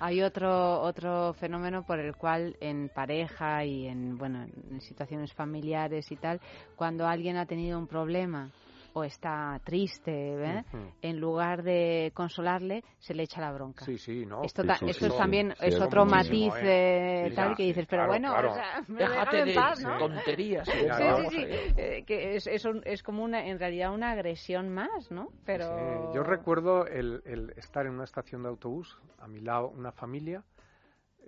Hay 0.00 0.22
otro 0.22 0.80
otro 0.80 1.34
fenómeno 1.34 1.84
por 1.84 1.98
el 1.98 2.14
cual 2.16 2.56
en 2.60 2.88
pareja 2.88 3.64
y 3.64 3.86
en 3.86 4.16
bueno 4.16 4.46
en 4.70 4.80
situaciones 4.80 5.32
familiares 5.32 6.10
y 6.10 6.16
tal, 6.16 6.40
cuando 6.76 7.06
alguien 7.06 7.36
ha 7.36 7.46
tenido 7.46 7.78
un 7.78 7.86
problema 7.86 8.50
o 8.96 9.04
está 9.04 9.60
triste, 9.62 10.10
¿eh? 10.42 10.64
En 11.02 11.20
lugar 11.20 11.62
de 11.62 12.10
consolarle, 12.14 12.82
se 12.98 13.12
le 13.12 13.24
echa 13.24 13.42
la 13.42 13.52
bronca. 13.52 13.84
Sí, 13.84 13.98
sí, 13.98 14.24
¿no? 14.24 14.42
Esto, 14.42 14.62
Sí, 14.62 14.68
ta- 14.68 14.76
sí, 14.76 14.86
esto 14.86 15.00
sí, 15.00 15.06
es 15.06 15.12
sí. 15.12 15.18
también 15.18 15.50
Sí, 15.50 15.66
es 15.66 15.80
otro 15.82 16.06
matiz 16.06 16.54
¿eh? 16.62 17.26
eh, 17.26 17.32
tal 17.36 17.54
que 17.54 17.64
dices, 17.64 17.86
pero 17.86 18.04
claro, 18.04 18.10
bueno, 18.10 18.30
claro. 18.30 18.50
o 18.52 18.54
sea, 18.54 18.84
me 18.88 19.00
Déjate 19.00 19.38
en 19.40 19.48
de 19.48 19.54
paz, 19.54 19.80
¿no? 19.80 19.98
tonterías. 19.98 20.70
Claro. 20.70 21.28
Sí, 21.28 21.36
sí, 21.36 21.46
sí, 21.46 21.72
eh, 21.76 22.04
que 22.06 22.36
es, 22.36 22.46
es, 22.46 22.64
un- 22.64 22.80
es 22.86 23.02
como 23.02 23.22
una, 23.22 23.46
en 23.46 23.58
realidad 23.58 23.92
una 23.92 24.12
agresión 24.12 24.70
más, 24.70 25.10
¿no? 25.10 25.28
Pero 25.44 25.68
Sí, 25.68 26.14
Yo 26.14 26.22
recuerdo 26.22 26.86
el, 26.86 27.20
el 27.26 27.52
estar 27.56 27.84
en 27.84 27.92
una 27.92 28.04
estación 28.04 28.42
de 28.44 28.48
autobús, 28.48 28.98
a 29.18 29.28
mi 29.28 29.40
lado 29.40 29.68
una 29.68 29.92
familia, 29.92 30.42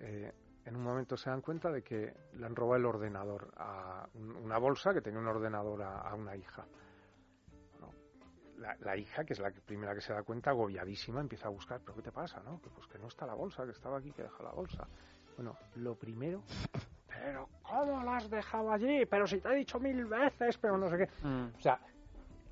eh, 0.00 0.32
en 0.64 0.74
un 0.74 0.82
momento 0.82 1.18
se 1.18 1.28
dan 1.28 1.42
cuenta 1.42 1.70
de 1.70 1.82
que 1.82 2.14
le 2.32 2.46
han 2.46 2.56
robado 2.56 2.76
el 2.78 2.86
ordenador, 2.86 3.52
a 3.58 4.06
un- 4.14 4.36
una 4.36 4.56
bolsa 4.58 4.94
que 4.94 5.02
tenía 5.02 5.20
un 5.20 5.26
ordenador 5.26 5.82
a, 5.82 5.98
a 6.00 6.14
una 6.14 6.34
hija. 6.34 6.66
La, 8.58 8.76
la 8.80 8.96
hija, 8.96 9.24
que 9.24 9.32
es 9.32 9.40
la 9.40 9.50
primera 9.50 9.94
que 9.94 10.00
se 10.00 10.12
da 10.12 10.22
cuenta, 10.22 10.50
agobiadísima, 10.50 11.20
empieza 11.20 11.46
a 11.46 11.50
buscar, 11.50 11.80
¿pero 11.80 11.94
qué 11.96 12.02
te 12.02 12.12
pasa? 12.12 12.40
no? 12.44 12.60
Que, 12.60 12.70
pues 12.70 12.86
que 12.88 12.98
no 12.98 13.06
está 13.06 13.24
la 13.26 13.34
bolsa, 13.34 13.64
que 13.64 13.70
estaba 13.70 13.98
aquí, 13.98 14.10
que 14.12 14.22
deja 14.22 14.42
la 14.42 14.50
bolsa. 14.50 14.86
Bueno, 15.36 15.56
lo 15.76 15.94
primero, 15.94 16.42
pero 17.08 17.48
¿cómo 17.62 18.02
la 18.02 18.16
has 18.16 18.28
dejado 18.28 18.72
allí? 18.72 19.06
Pero 19.06 19.26
si 19.26 19.40
te 19.40 19.48
he 19.48 19.54
dicho 19.54 19.78
mil 19.78 20.04
veces, 20.06 20.58
pero 20.58 20.76
no 20.76 20.88
sé 20.88 20.96
qué. 20.98 21.08
O 21.56 21.60
sea, 21.60 21.78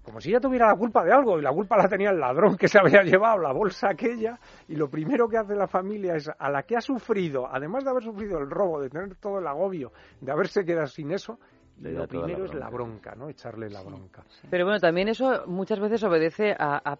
como 0.07 0.21
si 0.21 0.31
ella 0.31 0.39
tuviera 0.39 0.69
la 0.69 0.77
culpa 0.77 1.05
de 1.05 1.13
algo 1.13 1.37
y 1.37 1.43
la 1.43 1.51
culpa 1.51 1.77
la 1.77 1.89
tenía 1.89 2.11
el 2.11 2.21
ladrón 2.21 2.57
que 2.57 2.69
se 2.69 2.79
había 2.79 3.03
llevado 3.03 3.39
la 3.39 3.53
bolsa 3.53 3.89
aquella 3.91 4.39
y 4.69 4.77
lo 4.77 4.89
primero 4.89 5.29
que 5.29 5.37
hace 5.37 5.57
la 5.57 5.67
familia 5.67 6.15
es 6.15 6.31
a 6.39 6.49
la 6.49 6.63
que 6.63 6.77
ha 6.77 6.81
sufrido, 6.81 7.49
además 7.53 7.83
de 7.83 7.91
haber 7.91 8.05
sufrido 8.05 8.39
el 8.39 8.49
robo, 8.49 8.81
de 8.81 8.89
tener 8.89 9.17
todo 9.17 9.41
el 9.41 9.47
agobio, 9.49 9.91
de 10.21 10.31
haberse 10.31 10.65
quedado 10.65 10.87
sin 10.87 11.11
eso, 11.11 11.41
Le 11.81 11.93
lo 11.93 12.01
la 12.01 12.07
primero 12.07 12.45
es 12.45 12.55
la 12.55 12.69
bronca. 12.71 13.15
¿no? 13.15 13.29
Echarle 13.29 13.69
la 13.71 13.83
bronca. 13.83 14.25
Pero 14.51 14.65
bueno, 14.65 14.81
también 14.81 15.09
eso 15.09 15.45
muchas 15.47 15.79
veces 15.81 16.03
obedece 16.05 16.53
a, 16.59 16.81
a 16.93 16.99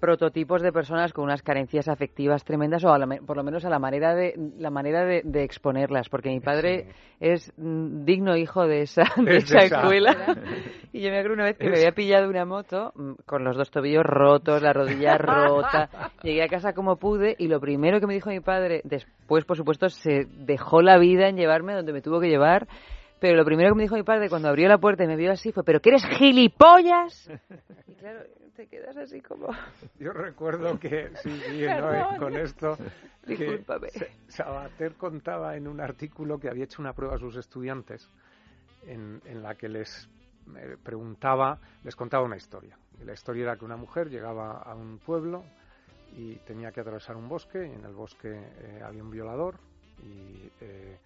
prototipos 0.00 0.62
de 0.62 0.72
personas 0.72 1.12
con 1.12 1.24
unas 1.24 1.42
carencias 1.42 1.86
afectivas 1.88 2.42
tremendas 2.44 2.82
o 2.84 2.92
a 2.94 2.98
la 2.98 3.04
me- 3.04 3.20
por 3.20 3.36
lo 3.36 3.44
menos 3.44 3.62
a 3.66 3.68
la 3.68 3.78
manera 3.78 4.14
de 4.14 4.34
la 4.58 4.70
manera 4.70 5.04
de, 5.04 5.20
de 5.22 5.42
exponerlas 5.44 6.08
porque 6.08 6.30
mi 6.30 6.40
padre 6.40 6.88
es 7.20 7.52
mm, 7.58 8.04
digno 8.06 8.36
hijo 8.38 8.66
de 8.66 8.80
esa 8.80 9.02
de 9.18 9.36
Es 9.36 9.50
de 9.50 9.56
esa 9.56 9.64
esa. 9.64 9.80
escuela 9.82 10.16
y 10.94 11.02
yo 11.02 11.10
me 11.10 11.18
acuerdo 11.18 11.34
una 11.34 11.44
vez 11.44 11.58
que 11.58 11.68
me 11.68 11.76
había 11.76 11.92
pillado 11.92 12.30
una 12.30 12.46
moto 12.46 12.92
mm, 12.94 13.12
con 13.26 13.44
los 13.44 13.54
dos 13.54 13.70
tobillos 13.70 14.02
rotos 14.06 14.62
la 14.62 14.72
rodilla 14.72 15.18
rota 15.18 15.90
llegué 16.22 16.42
a 16.42 16.48
casa 16.48 16.72
como 16.72 16.96
pude 16.96 17.36
y 17.38 17.48
lo 17.48 17.60
primero 17.60 18.00
que 18.00 18.06
me 18.06 18.14
dijo 18.14 18.30
mi 18.30 18.40
padre 18.40 18.80
después 18.84 19.44
por 19.44 19.58
supuesto 19.58 19.90
se 19.90 20.24
dejó 20.38 20.80
la 20.80 20.96
vida 20.96 21.28
en 21.28 21.36
llevarme 21.36 21.74
a 21.74 21.76
donde 21.76 21.92
me 21.92 22.00
tuvo 22.00 22.18
que 22.18 22.28
llevar 22.30 22.66
pero 23.18 23.36
lo 23.36 23.44
primero 23.44 23.70
que 23.70 23.76
me 23.76 23.82
dijo 23.84 23.96
mi 23.96 24.02
padre 24.02 24.28
cuando 24.28 24.48
abrió 24.48 24.68
la 24.68 24.78
puerta 24.78 25.04
y 25.04 25.06
me 25.06 25.16
vio 25.16 25.32
así 25.32 25.52
fue 25.52 25.64
¿pero 25.64 25.80
que 25.80 25.90
eres 25.90 26.04
gilipollas? 26.04 27.30
y 27.88 27.92
claro 27.94 28.20
te 28.54 28.66
quedas 28.68 28.96
así 28.96 29.20
como 29.20 29.48
Yo 29.98 30.12
recuerdo 30.12 30.78
que, 30.78 31.10
sí, 31.22 31.30
sí, 31.46 31.62
¿no? 31.68 31.92
Eh, 31.94 32.04
con 32.18 32.36
esto, 32.36 32.76
Discúlpame. 33.26 33.90
Sa- 33.90 34.06
Sabater 34.28 34.94
contaba 34.94 35.56
en 35.56 35.66
un 35.68 35.80
artículo 35.80 36.38
que 36.38 36.48
había 36.48 36.64
hecho 36.64 36.80
una 36.80 36.92
prueba 36.94 37.16
a 37.16 37.18
sus 37.18 37.36
estudiantes 37.36 38.08
en, 38.86 39.20
en 39.26 39.42
la 39.42 39.56
que 39.56 39.68
les 39.68 40.08
eh, 40.56 40.76
preguntaba, 40.82 41.58
les 41.82 41.94
contaba 41.96 42.24
una 42.24 42.36
historia. 42.36 42.78
Y 43.00 43.04
la 43.04 43.12
historia 43.12 43.42
era 43.42 43.56
que 43.56 43.64
una 43.64 43.76
mujer 43.76 44.08
llegaba 44.08 44.62
a 44.62 44.74
un 44.74 44.98
pueblo 45.00 45.42
y 46.16 46.36
tenía 46.46 46.70
que 46.70 46.80
atravesar 46.80 47.16
un 47.16 47.28
bosque 47.28 47.66
y 47.66 47.72
en 47.72 47.84
el 47.84 47.92
bosque 47.92 48.28
eh, 48.32 48.80
había 48.82 49.02
un 49.02 49.10
violador 49.10 49.56
y 50.02 50.48
eh, 50.60 50.96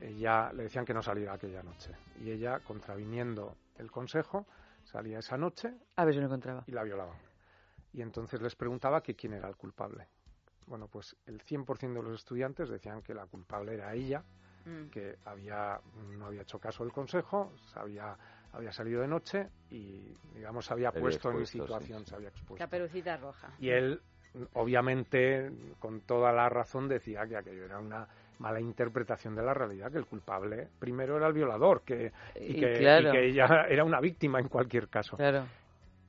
ella 0.00 0.52
le 0.52 0.64
decían 0.64 0.84
que 0.84 0.94
no 0.94 1.02
saliera 1.02 1.34
aquella 1.34 1.62
noche. 1.62 1.92
Y 2.20 2.30
ella, 2.30 2.60
contraviniendo 2.60 3.56
el 3.76 3.90
consejo, 3.90 4.46
salía 4.84 5.18
esa 5.18 5.36
noche 5.36 5.74
a 5.96 6.04
ver 6.04 6.14
si 6.14 6.20
lo 6.20 6.26
encontraba 6.26 6.64
y 6.66 6.72
la 6.72 6.82
violaba. 6.82 7.14
Y 7.92 8.02
entonces 8.02 8.40
les 8.40 8.54
preguntaba 8.54 9.02
que 9.02 9.14
quién 9.14 9.32
era 9.34 9.48
el 9.48 9.56
culpable. 9.56 10.06
Bueno, 10.66 10.88
pues 10.88 11.16
el 11.26 11.40
100% 11.42 11.94
de 11.94 12.02
los 12.02 12.14
estudiantes 12.14 12.68
decían 12.68 13.02
que 13.02 13.14
la 13.14 13.26
culpable 13.26 13.74
era 13.74 13.94
ella, 13.94 14.22
Mm. 14.64 14.88
que 14.90 15.16
había 15.24 15.80
no 16.10 16.26
había 16.26 16.42
hecho 16.42 16.58
caso 16.58 16.84
del 16.84 16.92
consejo, 16.92 17.52
se 17.72 17.78
había, 17.78 18.16
había 18.52 18.72
salido 18.72 19.00
de 19.00 19.08
noche 19.08 19.48
y, 19.70 20.14
digamos, 20.34 20.66
se 20.66 20.74
había 20.74 20.92
puesto 20.92 21.30
en 21.30 21.46
sí, 21.46 21.60
situación, 21.60 22.00
sí. 22.00 22.10
se 22.10 22.16
había 22.16 22.28
expuesto. 22.28 22.56
Caperucita 22.64 23.16
roja. 23.16 23.52
Y 23.60 23.70
él, 23.70 24.02
obviamente, 24.54 25.50
con 25.78 26.00
toda 26.02 26.32
la 26.32 26.48
razón, 26.48 26.88
decía 26.88 27.26
que 27.26 27.36
aquello 27.36 27.64
era 27.64 27.78
una 27.78 28.06
mala 28.38 28.60
interpretación 28.60 29.34
de 29.34 29.42
la 29.42 29.54
realidad, 29.54 29.90
que 29.90 29.98
el 29.98 30.06
culpable 30.06 30.68
primero 30.78 31.16
era 31.16 31.26
el 31.26 31.32
violador 31.32 31.82
que, 31.82 32.12
y, 32.36 32.56
Y 32.56 32.60
que, 32.60 32.72
claro. 32.74 33.08
y 33.08 33.12
que 33.12 33.26
ella 33.28 33.46
era 33.68 33.84
una 33.84 34.00
víctima 34.00 34.38
en 34.40 34.48
cualquier 34.48 34.88
caso. 34.88 35.16
Claro. 35.16 35.44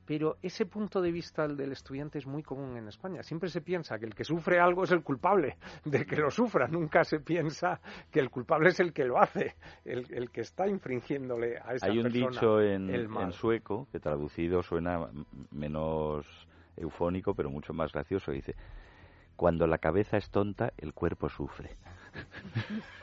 Pero 0.06 0.38
ese 0.42 0.66
punto 0.66 1.02
de 1.02 1.12
vista 1.12 1.46
el 1.46 1.56
del 1.56 1.72
estudiante 1.72 2.18
es 2.18 2.26
muy 2.26 2.42
común 2.42 2.76
en 2.78 2.88
España. 2.88 3.22
Siempre 3.22 3.48
se 3.48 3.62
piensa 3.62 4.00
que 4.00 4.08
el 4.08 4.16
que 4.16 4.24
sufre 4.24 4.60
algo 4.60 4.84
es 4.84 4.92
el 4.92 5.04
culpable 5.04 5.58
de 5.86 6.04
que 6.04 6.16
lo 6.16 6.32
sufra. 6.32 6.68
Nunca 6.68 7.04
se 7.04 7.20
piensa 7.20 7.80
que 8.10 8.20
el 8.20 8.32
culpable 8.32 8.70
es 8.70 8.80
el 8.80 8.92
que 8.92 9.06
lo 9.06 9.20
hace, 9.20 9.56
el, 9.86 10.12
el 10.12 10.32
que 10.32 10.42
está 10.42 10.68
infringiéndole 10.68 11.60
a 11.60 11.76
esa 11.76 11.86
Hay 11.86 12.00
un 12.00 12.06
persona 12.06 12.30
dicho 12.32 12.60
en, 12.60 12.90
el 12.90 13.08
mal. 13.08 13.26
en 13.26 13.32
sueco 13.34 13.88
que 13.92 14.00
traducido 14.00 14.64
suena 14.64 15.10
menos 15.52 16.26
eufónico, 16.76 17.36
pero 17.36 17.52
mucho 17.52 17.74
más 17.74 17.92
gracioso. 17.92 18.32
Dice, 18.32 18.56
cuando 19.36 19.68
la 19.68 19.78
cabeza 19.78 20.18
es 20.18 20.32
tonta, 20.32 20.74
el 20.80 20.96
cuerpo 20.96 21.30
sufre. 21.30 21.76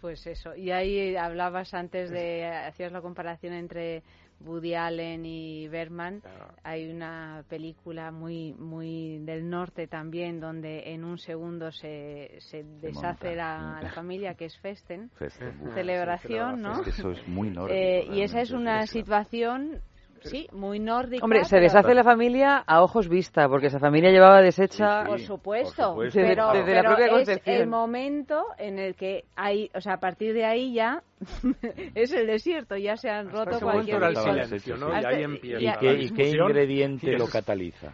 Pues 0.00 0.26
eso. 0.26 0.54
Y 0.54 0.70
ahí 0.70 1.16
hablabas 1.16 1.72
antes 1.72 2.10
de, 2.10 2.46
hacías 2.46 2.92
la 2.92 3.00
comparación 3.00 3.54
entre 3.54 4.02
Woody 4.40 4.74
Allen 4.74 5.24
y 5.24 5.68
Bergman. 5.68 6.22
Hay 6.62 6.90
una 6.90 7.44
película 7.48 8.10
muy 8.10 8.54
muy 8.54 9.18
del 9.20 9.48
norte 9.48 9.86
también 9.86 10.38
donde 10.38 10.92
en 10.92 11.04
un 11.04 11.18
segundo 11.18 11.72
se, 11.72 12.36
se 12.40 12.62
deshace 12.62 13.34
la, 13.34 13.80
la 13.82 13.90
familia, 13.92 14.34
que 14.34 14.44
es 14.44 14.58
Festen. 14.58 15.10
Festen. 15.18 15.72
Celebración, 15.74 16.62
¿no? 16.62 16.80
Es 16.80 16.82
que 16.82 16.90
eso 16.90 17.10
es 17.12 17.26
muy 17.26 17.50
nórdico, 17.50 17.74
Eh, 17.74 18.06
y 18.12 18.22
esa 18.22 18.40
es 18.40 18.52
una 18.52 18.86
situación, 18.86 19.80
sí, 20.22 20.48
muy 20.52 20.78
nórdica. 20.78 21.24
Hombre, 21.24 21.44
se 21.44 21.50
pero- 21.56 21.62
deshace 21.62 21.94
la 21.94 22.04
familia 22.04 22.58
a 22.66 22.82
ojos 22.82 23.08
vista, 23.08 23.48
porque 23.48 23.66
esa 23.68 23.78
familia 23.78 24.10
llevaba 24.10 24.40
deshecha. 24.40 25.04
Por 25.04 25.20
supuesto, 25.20 25.94
Desde, 26.00 26.22
pero, 26.22 26.52
desde 26.52 26.74
la 26.74 26.80
pero 26.82 26.88
propia 26.90 27.06
es 27.06 27.12
concepción. 27.12 27.56
el 27.56 27.66
momento 27.68 28.44
en 28.58 28.78
el 28.78 28.94
que 28.94 29.24
hay, 29.36 29.70
o 29.74 29.80
sea, 29.80 29.94
a 29.94 30.00
partir 30.00 30.34
de 30.34 30.44
ahí 30.44 30.72
ya 30.74 31.02
es 31.94 32.12
el 32.12 32.26
desierto, 32.26 32.76
ya 32.76 32.96
se 32.96 33.10
han 33.10 33.30
roto 33.30 33.58
cualquier 33.60 33.98
momento 33.98 33.98
era 33.98 34.08
el 34.08 34.14
división. 34.14 34.44
silencio, 34.46 34.76
¿no? 34.76 35.00
Y 35.00 35.04
ahí 35.04 35.22
empieza 35.22 35.60
¿Y 35.60 35.64
ya- 35.64 35.78
qué, 35.78 35.92
y 35.94 36.10
qué 36.10 36.28
ingrediente 36.30 37.12
lo 37.18 37.24
es- 37.24 37.30
cataliza? 37.32 37.92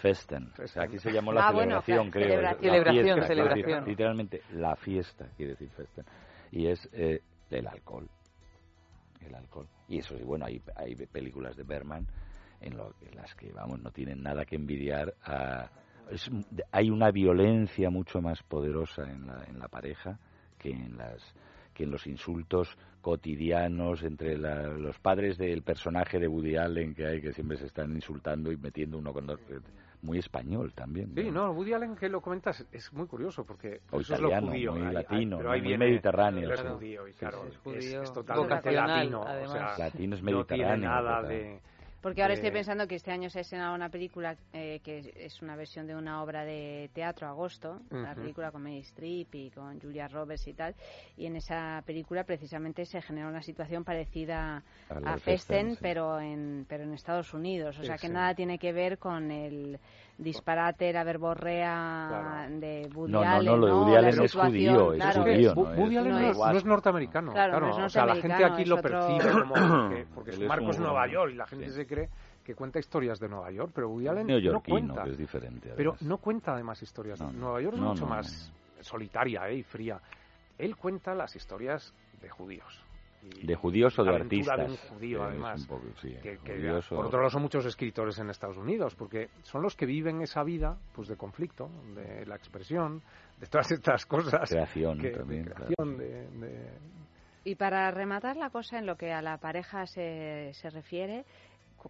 Festen. 0.00 0.50
O 0.62 0.66
sea, 0.66 0.82
aquí 0.82 0.98
se 0.98 1.10
llamó 1.10 1.32
la 1.32 1.48
Ah, 1.48 1.52
celebración, 1.52 2.10
creo. 2.10 2.28
celebración. 2.28 2.60
La 2.62 2.70
Celebración, 2.84 3.04
fiesta, 3.26 3.54
decir, 3.54 3.88
literalmente, 3.88 4.42
la 4.52 4.76
fiesta, 4.76 5.26
quiere 5.36 5.52
decir 5.52 5.70
Festen. 5.70 6.04
Y 6.52 6.66
es 6.66 6.88
eh, 6.92 7.20
el 7.50 7.66
alcohol. 7.66 8.06
El 9.26 9.34
alcohol. 9.34 9.66
Y 9.88 9.98
eso 9.98 10.16
sí, 10.16 10.24
bueno, 10.24 10.46
hay, 10.46 10.60
hay 10.76 10.94
películas 10.94 11.56
de 11.56 11.62
Berman 11.62 12.06
en, 12.60 12.76
lo, 12.76 12.94
en 13.02 13.16
las 13.16 13.34
que, 13.34 13.52
vamos, 13.52 13.80
no 13.82 13.90
tienen 13.90 14.22
nada 14.22 14.44
que 14.44 14.56
envidiar 14.56 15.14
a... 15.24 15.70
es- 16.10 16.30
hay 16.72 16.90
una 16.90 17.10
violencia 17.10 17.90
mucho 17.90 18.20
más 18.20 18.42
poderosa 18.42 19.02
en 19.02 19.26
la, 19.26 19.44
en 19.44 19.58
la 19.58 19.68
pareja 19.68 20.18
que 20.58 20.70
en 20.70 20.96
las 20.96 21.22
que 21.74 21.82
en 21.82 21.90
los 21.90 22.06
insultos 22.06 22.78
cotidianos 23.02 24.02
entre 24.04 24.38
la- 24.38 24.68
los 24.68 24.96
padres 25.00 25.36
del 25.36 25.62
personaje 25.62 26.20
de 26.20 26.28
Woody 26.28 26.56
Allen 26.56 26.94
que 26.94 27.04
hay 27.06 27.20
que 27.20 27.32
siempre 27.32 27.56
se 27.56 27.66
están 27.66 27.92
insultando 27.92 28.52
y 28.52 28.56
metiendo 28.56 28.96
uno 28.98 29.12
con 29.12 29.28
otro 29.28 29.60
muy 30.04 30.18
español 30.18 30.72
también 30.74 31.12
Sí, 31.14 31.30
no, 31.30 31.50
Woody 31.52 31.72
Allen 31.72 31.96
que 31.96 32.08
lo 32.08 32.20
comentas 32.20 32.64
es 32.70 32.92
muy 32.92 33.06
curioso 33.06 33.44
porque 33.44 33.80
O 33.90 34.00
eso 34.00 34.14
italiano, 34.14 34.36
es 34.36 34.42
lo 34.44 34.50
judío, 34.50 34.72
muy 34.72 34.82
ahí- 34.86 34.94
latino, 34.94 35.36
pero 35.38 35.50
ahí 35.50 35.60
muy 35.60 35.68
viene- 35.68 35.86
mediterráneo, 35.86 36.52
es 36.52 36.60
sí. 36.60 36.66
judío 36.68 37.08
y 37.08 37.12
Sí, 37.12 37.18
claro, 37.18 37.42
sí. 37.42 37.48
es, 37.48 37.56
Judío 37.58 38.02
es 38.02 38.12
totalmente 38.12 38.72
latino, 38.72 39.20
o 39.22 39.26
además. 39.26 39.76
sea, 39.76 39.86
Latino 39.86 40.14
es 40.14 40.22
no 40.22 40.44
tiene 40.44 40.62
mediterráneo, 40.64 40.88
nada 40.90 41.16
total. 41.22 41.28
de 41.28 41.60
Porque 42.04 42.20
ahora 42.20 42.34
estoy 42.34 42.50
pensando 42.50 42.86
que 42.86 42.96
este 42.96 43.10
año 43.10 43.30
se 43.30 43.38
ha 43.38 43.40
estrenado 43.40 43.74
una 43.74 43.88
película 43.88 44.36
eh, 44.52 44.80
que 44.84 45.10
es 45.16 45.40
una 45.40 45.56
versión 45.56 45.86
de 45.86 45.96
una 45.96 46.22
obra 46.22 46.44
de 46.44 46.90
teatro, 46.92 47.26
Agosto, 47.26 47.80
una 47.90 48.12
Ujú. 48.12 48.20
película 48.20 48.52
con 48.52 48.62
Meryl 48.62 48.82
Streep 48.82 49.34
y 49.34 49.50
con 49.50 49.80
Julia 49.80 50.06
Roberts 50.08 50.46
y 50.46 50.52
tal, 50.52 50.74
y 51.16 51.24
en 51.24 51.36
esa 51.36 51.82
película 51.86 52.24
precisamente 52.24 52.84
se 52.84 53.00
genera 53.00 53.26
una 53.26 53.40
situación 53.42 53.84
parecida 53.84 54.62
A 54.90 55.00
la 55.00 55.14
a 55.14 55.16
Festen, 55.16 55.70
Festen, 55.70 55.70
sí. 55.76 55.78
pero 55.80 56.20
en 56.20 56.66
pero 56.68 56.84
en 56.84 56.92
Estados 56.92 57.32
Unidos, 57.32 57.78
o 57.78 57.80
Sí, 57.80 57.86
sea 57.86 57.96
que 57.96 58.08
sí. 58.08 58.12
nada 58.12 58.34
tiene 58.34 58.58
que 58.58 58.74
ver 58.74 58.98
con 58.98 59.30
el 59.30 59.80
disparate, 60.16 60.92
la 60.92 61.02
verborrea 61.04 62.06
Claro. 62.08 62.58
de 62.60 62.88
Woody 62.94 63.12
No, 63.12 63.24
no, 63.24 63.30
Allen, 63.30 63.46
no, 63.46 63.56
lo 63.56 63.66
de 63.66 63.72
Woody 63.72 63.96
Allen 63.96 64.22
es 64.22 64.32
judío, 64.32 64.92
es 64.92 65.00
claro. 65.02 65.22
judío, 65.22 65.54
no 65.54 65.62
Woody 65.62 65.96
Allen 65.96 66.12
no 66.12 66.20
no, 66.20 66.30
es- 66.30 66.36
no 66.38 66.50
es 66.52 66.64
norteamericano. 66.64 67.32
Claro, 67.32 67.60
no 67.60 67.70
es 67.70 67.78
o 67.78 67.88
sea, 67.88 68.06
la 68.06 68.12
gente 68.14 68.28
norteamericano, 68.28 68.54
aquí 68.54 68.64
lo 68.64 68.76
otro- 68.76 69.06
percibe 69.18 69.32
como 69.42 69.54
porque, 70.14 70.32
su 70.32 70.42
es 70.42 70.48
marco 70.48 70.70
es 70.70 70.78
Nueva 70.78 71.06
York 71.08 71.32
y 71.32 71.36
la 71.36 71.46
gente 71.46 71.66
sí. 71.66 71.72
se 71.72 71.86
cree 71.86 72.08
que 72.44 72.54
cuenta 72.54 72.78
historias 72.78 73.18
de 73.18 73.28
Nueva 73.28 73.50
York, 73.50 73.72
pero 73.74 73.88
Woody 73.88 74.06
Allen 74.08 74.26
no 74.26 74.34
neoyorquino, 74.34 74.78
cuenta. 74.78 75.04
que 75.04 75.10
es 75.10 75.18
diferente. 75.18 75.72
Pero 75.76 75.90
además. 75.92 76.02
no 76.08 76.18
cuenta 76.18 76.52
además 76.54 76.82
historias. 76.82 77.20
No, 77.20 77.32
no. 77.32 77.38
Nueva 77.38 77.60
York 77.62 77.74
es 77.74 77.80
No, 77.80 77.88
mucho 77.88 78.04
no, 78.04 78.10
más 78.10 78.52
solitaria 78.80 79.48
¿eh? 79.48 79.56
y 79.56 79.62
fría. 79.62 79.98
Él 80.58 80.76
cuenta 80.76 81.14
las 81.14 81.34
historias 81.34 81.92
de 82.20 82.28
judíos. 82.28 82.80
Y- 83.40 83.46
De 83.46 83.54
judíos 83.54 83.98
o 83.98 84.04
de 84.04 84.14
artistas. 84.14 84.58
de 84.58 84.64
un 84.64 84.76
judío, 84.76 85.22
además. 85.24 85.60
un 85.60 85.66
poco, 85.66 85.84
sí, 86.00 86.14
que, 86.22 86.38
que, 86.38 86.54
judíos 86.56 86.92
o- 86.92 86.96
por 86.96 87.06
otro 87.06 87.18
lado 87.20 87.30
son 87.30 87.42
muchos 87.42 87.64
escritores 87.66 88.18
en 88.18 88.30
Estados 88.30 88.56
Unidos, 88.56 88.94
porque 88.94 89.28
son 89.42 89.62
los 89.62 89.74
que 89.76 89.86
viven 89.86 90.20
esa 90.22 90.42
vida 90.44 90.76
pues 90.94 91.08
de 91.08 91.16
conflicto, 91.16 91.68
de 91.94 92.26
la 92.26 92.36
expresión, 92.36 93.02
de 93.40 93.46
todas 93.46 93.70
estas 93.72 94.06
cosas. 94.06 94.48
Creación 94.48 94.98
que- 94.98 95.08
de 95.10 95.16
también, 95.16 95.44
creación, 95.44 95.96
de- 95.98 96.28
de, 96.30 96.68
Y 97.46 97.56
para 97.56 97.90
rematar 97.90 98.36
la 98.36 98.48
cosa 98.50 98.78
en 98.78 98.86
lo 98.86 98.96
que 98.96 99.12
a 99.12 99.20
la 99.20 99.36
pareja 99.36 99.86
se, 99.86 100.50
se 100.54 100.70
refiere, 100.70 101.24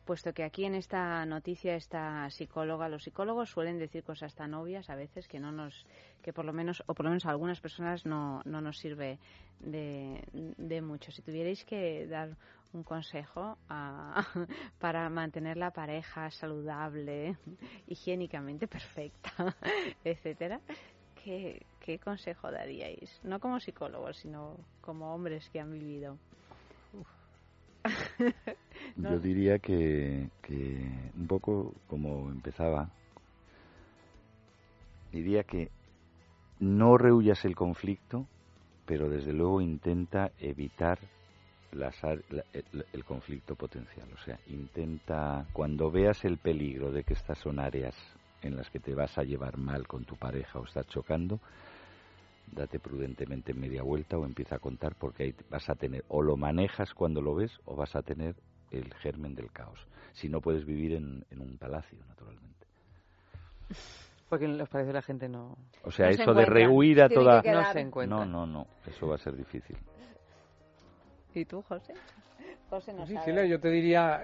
puesto 0.01 0.33
que 0.33 0.45
aquí 0.45 0.65
en 0.65 0.75
esta 0.75 1.25
noticia 1.27 1.77
esta 1.77 2.29
psicóloga, 2.31 2.89
los 2.89 3.05
psicólogos 3.05 3.51
suelen 3.51 3.79
decir 3.79 4.03
cosas 4.03 4.35
tan 4.35 4.55
obvias 4.55 4.91
a 4.91 4.97
veces 4.97 5.29
que 5.29 5.39
no 5.39 5.53
nos, 5.53 5.87
que 6.23 6.33
por 6.33 6.45
lo 6.45 6.53
menos, 6.53 6.83
o 6.87 6.95
por 6.95 7.05
lo 7.05 7.11
menos 7.11 7.27
a 7.27 7.31
algunas 7.31 7.61
personas 7.61 8.05
no, 8.07 8.43
no 8.45 8.61
nos 8.61 8.79
sirve 8.79 9.19
de, 9.61 10.23
de 10.33 10.83
mucho. 10.83 11.13
Si 11.13 11.23
tuvierais 11.23 11.65
que 11.65 12.07
dar 12.07 12.37
un 12.73 12.83
consejo 12.83 13.57
para 14.79 15.09
mantener 15.09 15.57
la 15.57 15.71
pareja 15.71 16.31
saludable, 16.31 17.37
higiénicamente 17.87 18.67
perfecta, 18.67 19.57
etcétera, 20.05 20.61
¿qué, 21.23 21.65
¿qué 21.81 21.99
consejo 21.99 22.51
daríais? 22.51 23.21
No 23.23 23.41
como 23.41 23.61
psicólogos, 23.61 24.17
sino 24.19 24.57
como 24.81 25.15
hombres 25.15 25.49
que 25.51 25.61
han 25.61 25.73
vivido. 25.73 26.19
Yo 28.97 29.19
diría 29.19 29.59
que, 29.59 30.29
que 30.43 31.11
un 31.17 31.27
poco 31.27 31.75
como 31.87 32.31
empezaba, 32.31 32.89
diría 35.13 35.45
que 35.45 35.71
no 36.61 36.97
rehuyas 36.99 37.45
el 37.45 37.55
conflicto, 37.55 38.27
pero 38.87 39.09
desde 39.09 39.33
luego 39.33 39.61
intenta 39.61 40.31
evitar 40.39 40.99
las 41.73 42.03
el, 42.05 42.87
el 42.93 43.05
conflicto 43.05 43.57
potencial. 43.57 44.09
O 44.15 44.25
sea, 44.25 44.39
intenta, 44.47 45.47
cuando 45.53 45.91
veas 45.91 46.25
el 46.25 46.39
peligro 46.39 46.93
de 46.93 47.03
que 47.03 47.15
estas 47.15 47.39
son 47.39 47.59
áreas 47.59 47.95
en 48.43 48.57
las 48.57 48.71
que 48.71 48.79
te 48.79 48.95
vas 48.95 49.19
a 49.19 49.25
llevar 49.25 49.57
mal 49.57 49.87
con 49.89 50.05
tu 50.05 50.17
pareja 50.17 50.59
o 50.59 50.65
estás 50.65 50.87
chocando, 50.87 51.41
date 52.47 52.79
prudentemente 52.79 53.53
media 53.55 53.83
vuelta 53.83 54.17
o 54.19 54.25
empieza 54.25 54.57
a 54.57 54.59
contar 54.59 54.95
porque 54.97 55.25
ahí 55.25 55.35
vas 55.51 55.69
a 55.69 55.75
tener 55.75 56.05
o 56.09 56.23
lo 56.23 56.37
manejas 56.37 56.95
cuando 56.95 57.21
lo 57.21 57.35
ves 57.35 57.59
o 57.65 57.75
vas 57.77 57.95
a 57.97 58.03
tener 58.03 58.35
el 58.71 58.93
germen 58.95 59.35
del 59.35 59.51
caos. 59.53 59.87
Si 60.13 60.29
no 60.29 60.41
puedes 60.41 60.65
vivir 60.65 60.93
en, 60.95 61.25
en 61.31 61.41
un 61.41 61.57
palacio, 61.59 61.99
naturalmente. 62.09 62.67
Porque 64.29 64.45
en 64.47 64.59
los 64.59 64.69
palacios 64.69 64.95
la 64.95 65.03
gente 65.03 65.29
no... 65.29 65.57
O 65.85 65.91
sea, 65.91 66.07
No 66.07 66.13
se 66.13 66.23
eso 66.23 66.33
de 66.35 66.41
encuentra. 66.43 66.55
rehuir 66.55 67.03
a 67.03 67.09
toda... 67.09 67.43
No 67.43 67.73
se 67.73 67.81
encuentra. 67.81 68.19
No, 68.19 68.27
no, 68.27 68.47
no. 68.47 68.67
Eso 68.87 69.07
va 69.09 69.15
a 69.17 69.19
ser 69.19 69.37
difícil. 69.37 69.77
¿Y 71.35 71.45
tú, 71.45 71.63
José? 71.63 71.95
José 72.71 72.93
no 72.95 73.07
Sí, 73.07 73.15
sabe. 73.15 73.25
Celia, 73.27 73.45
yo 73.47 73.61
te 73.61 73.69
diría, 73.71 74.23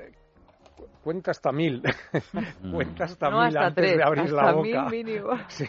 cu- 0.77 0.87
cuenta 1.03 1.31
hasta 1.33 1.53
mil. 1.53 1.83
cuenta 2.73 3.05
hasta 3.05 3.31
No 3.31 3.39
mil 3.39 3.47
hasta 3.49 3.67
antes 3.67 3.85
tres, 3.85 3.97
de 3.99 4.03
abrir 4.05 4.31
la 4.33 4.43
hasta 4.43 4.53
boca. 4.53 4.85
mil 4.89 5.05
mínimo. 5.05 5.31
Sí. 5.49 5.67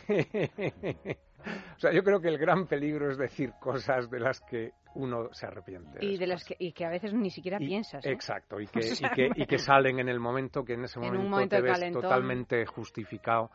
O 1.76 1.80
sea, 1.80 1.92
yo 1.92 2.04
creo 2.04 2.20
que 2.20 2.30
el 2.30 2.38
gran 2.38 2.68
peligro 2.68 3.10
es 3.10 3.18
decir 3.18 3.54
cosas 3.60 4.10
de 4.10 4.20
las 4.20 4.42
que 4.42 4.72
uno 4.96 5.34
se 5.34 5.46
arrepiente. 5.46 6.04
Y, 6.04 6.18
de 6.18 6.28
las 6.28 6.44
que, 6.44 6.56
y 6.60 6.74
que 6.74 6.86
a 6.86 6.90
veces 6.90 7.14
ni 7.14 7.30
siquiera 7.30 7.58
piensas. 7.58 8.06
¿eh? 8.06 8.12
Exacto, 8.12 8.60
y 8.60 8.68
que, 8.68 8.80
O 8.92 8.96
sea, 8.96 9.12
y, 9.12 9.16
que, 9.16 9.30
y 9.36 9.46
que 9.46 9.58
salen 9.58 10.00
en 10.00 10.10
el 10.10 10.20
momento 10.20 10.64
que 10.64 10.74
en 10.74 10.84
ese 10.84 11.00
En 11.00 11.06
momento, 11.06 11.30
momento 11.30 11.56
te 11.56 11.62
ves 11.62 11.74
calentón. 11.74 12.02
totalmente 12.02 12.66
justificado 12.66 13.52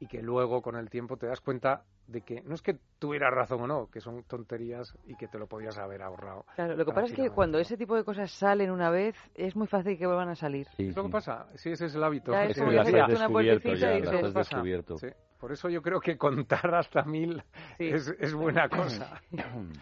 y 0.00 0.06
que 0.06 0.22
luego 0.22 0.62
con 0.62 0.76
el 0.76 0.88
tiempo 0.90 1.16
te 1.16 1.26
das 1.26 1.40
cuenta 1.40 1.84
de 2.06 2.22
que 2.22 2.42
no 2.42 2.54
es 2.54 2.62
que 2.62 2.76
tuvieras 2.98 3.32
razón 3.32 3.60
o 3.62 3.66
no, 3.68 3.88
que 3.88 4.00
son 4.00 4.24
tonterías 4.24 4.96
y 5.06 5.14
que 5.14 5.28
te 5.28 5.38
lo 5.38 5.46
podías 5.46 5.78
haber 5.78 6.02
ahorrado. 6.02 6.44
Claro, 6.56 6.74
lo 6.74 6.84
que 6.84 6.92
pasa 6.92 7.06
es 7.06 7.12
que 7.12 7.30
cuando 7.30 7.58
ese 7.58 7.76
tipo 7.76 7.94
de 7.94 8.02
cosas 8.02 8.32
salen 8.32 8.70
una 8.70 8.90
vez, 8.90 9.14
es 9.34 9.54
muy 9.54 9.68
fácil 9.68 9.96
que 9.96 10.06
vuelvan 10.06 10.28
a 10.30 10.34
salir. 10.34 10.66
¿Es 10.76 10.96
lo 10.96 11.04
que 11.04 11.10
pasa? 11.10 11.46
Sí, 11.54 11.70
ese 11.70 11.86
es 11.86 11.94
el 11.94 12.02
hábito. 12.02 12.32
Ya, 12.32 12.44
Es 12.44 12.56
es 12.56 12.58
como 12.58 12.70
una 12.70 13.28
puertecita 13.28 13.74
ya, 13.74 13.94
y 13.98 14.00
dices, 14.00 14.24
has 14.24 14.34
descubierto. 14.34 14.96
Sí. 15.40 15.46
Por 15.46 15.52
eso 15.52 15.68
yo 15.68 15.80
creo 15.82 16.00
que 16.00 16.16
contar 16.16 16.74
hasta 16.74 17.02
mil 17.04 17.42
es, 17.78 18.08
es 18.18 18.34
buena 18.34 18.68
cosa. 18.68 19.20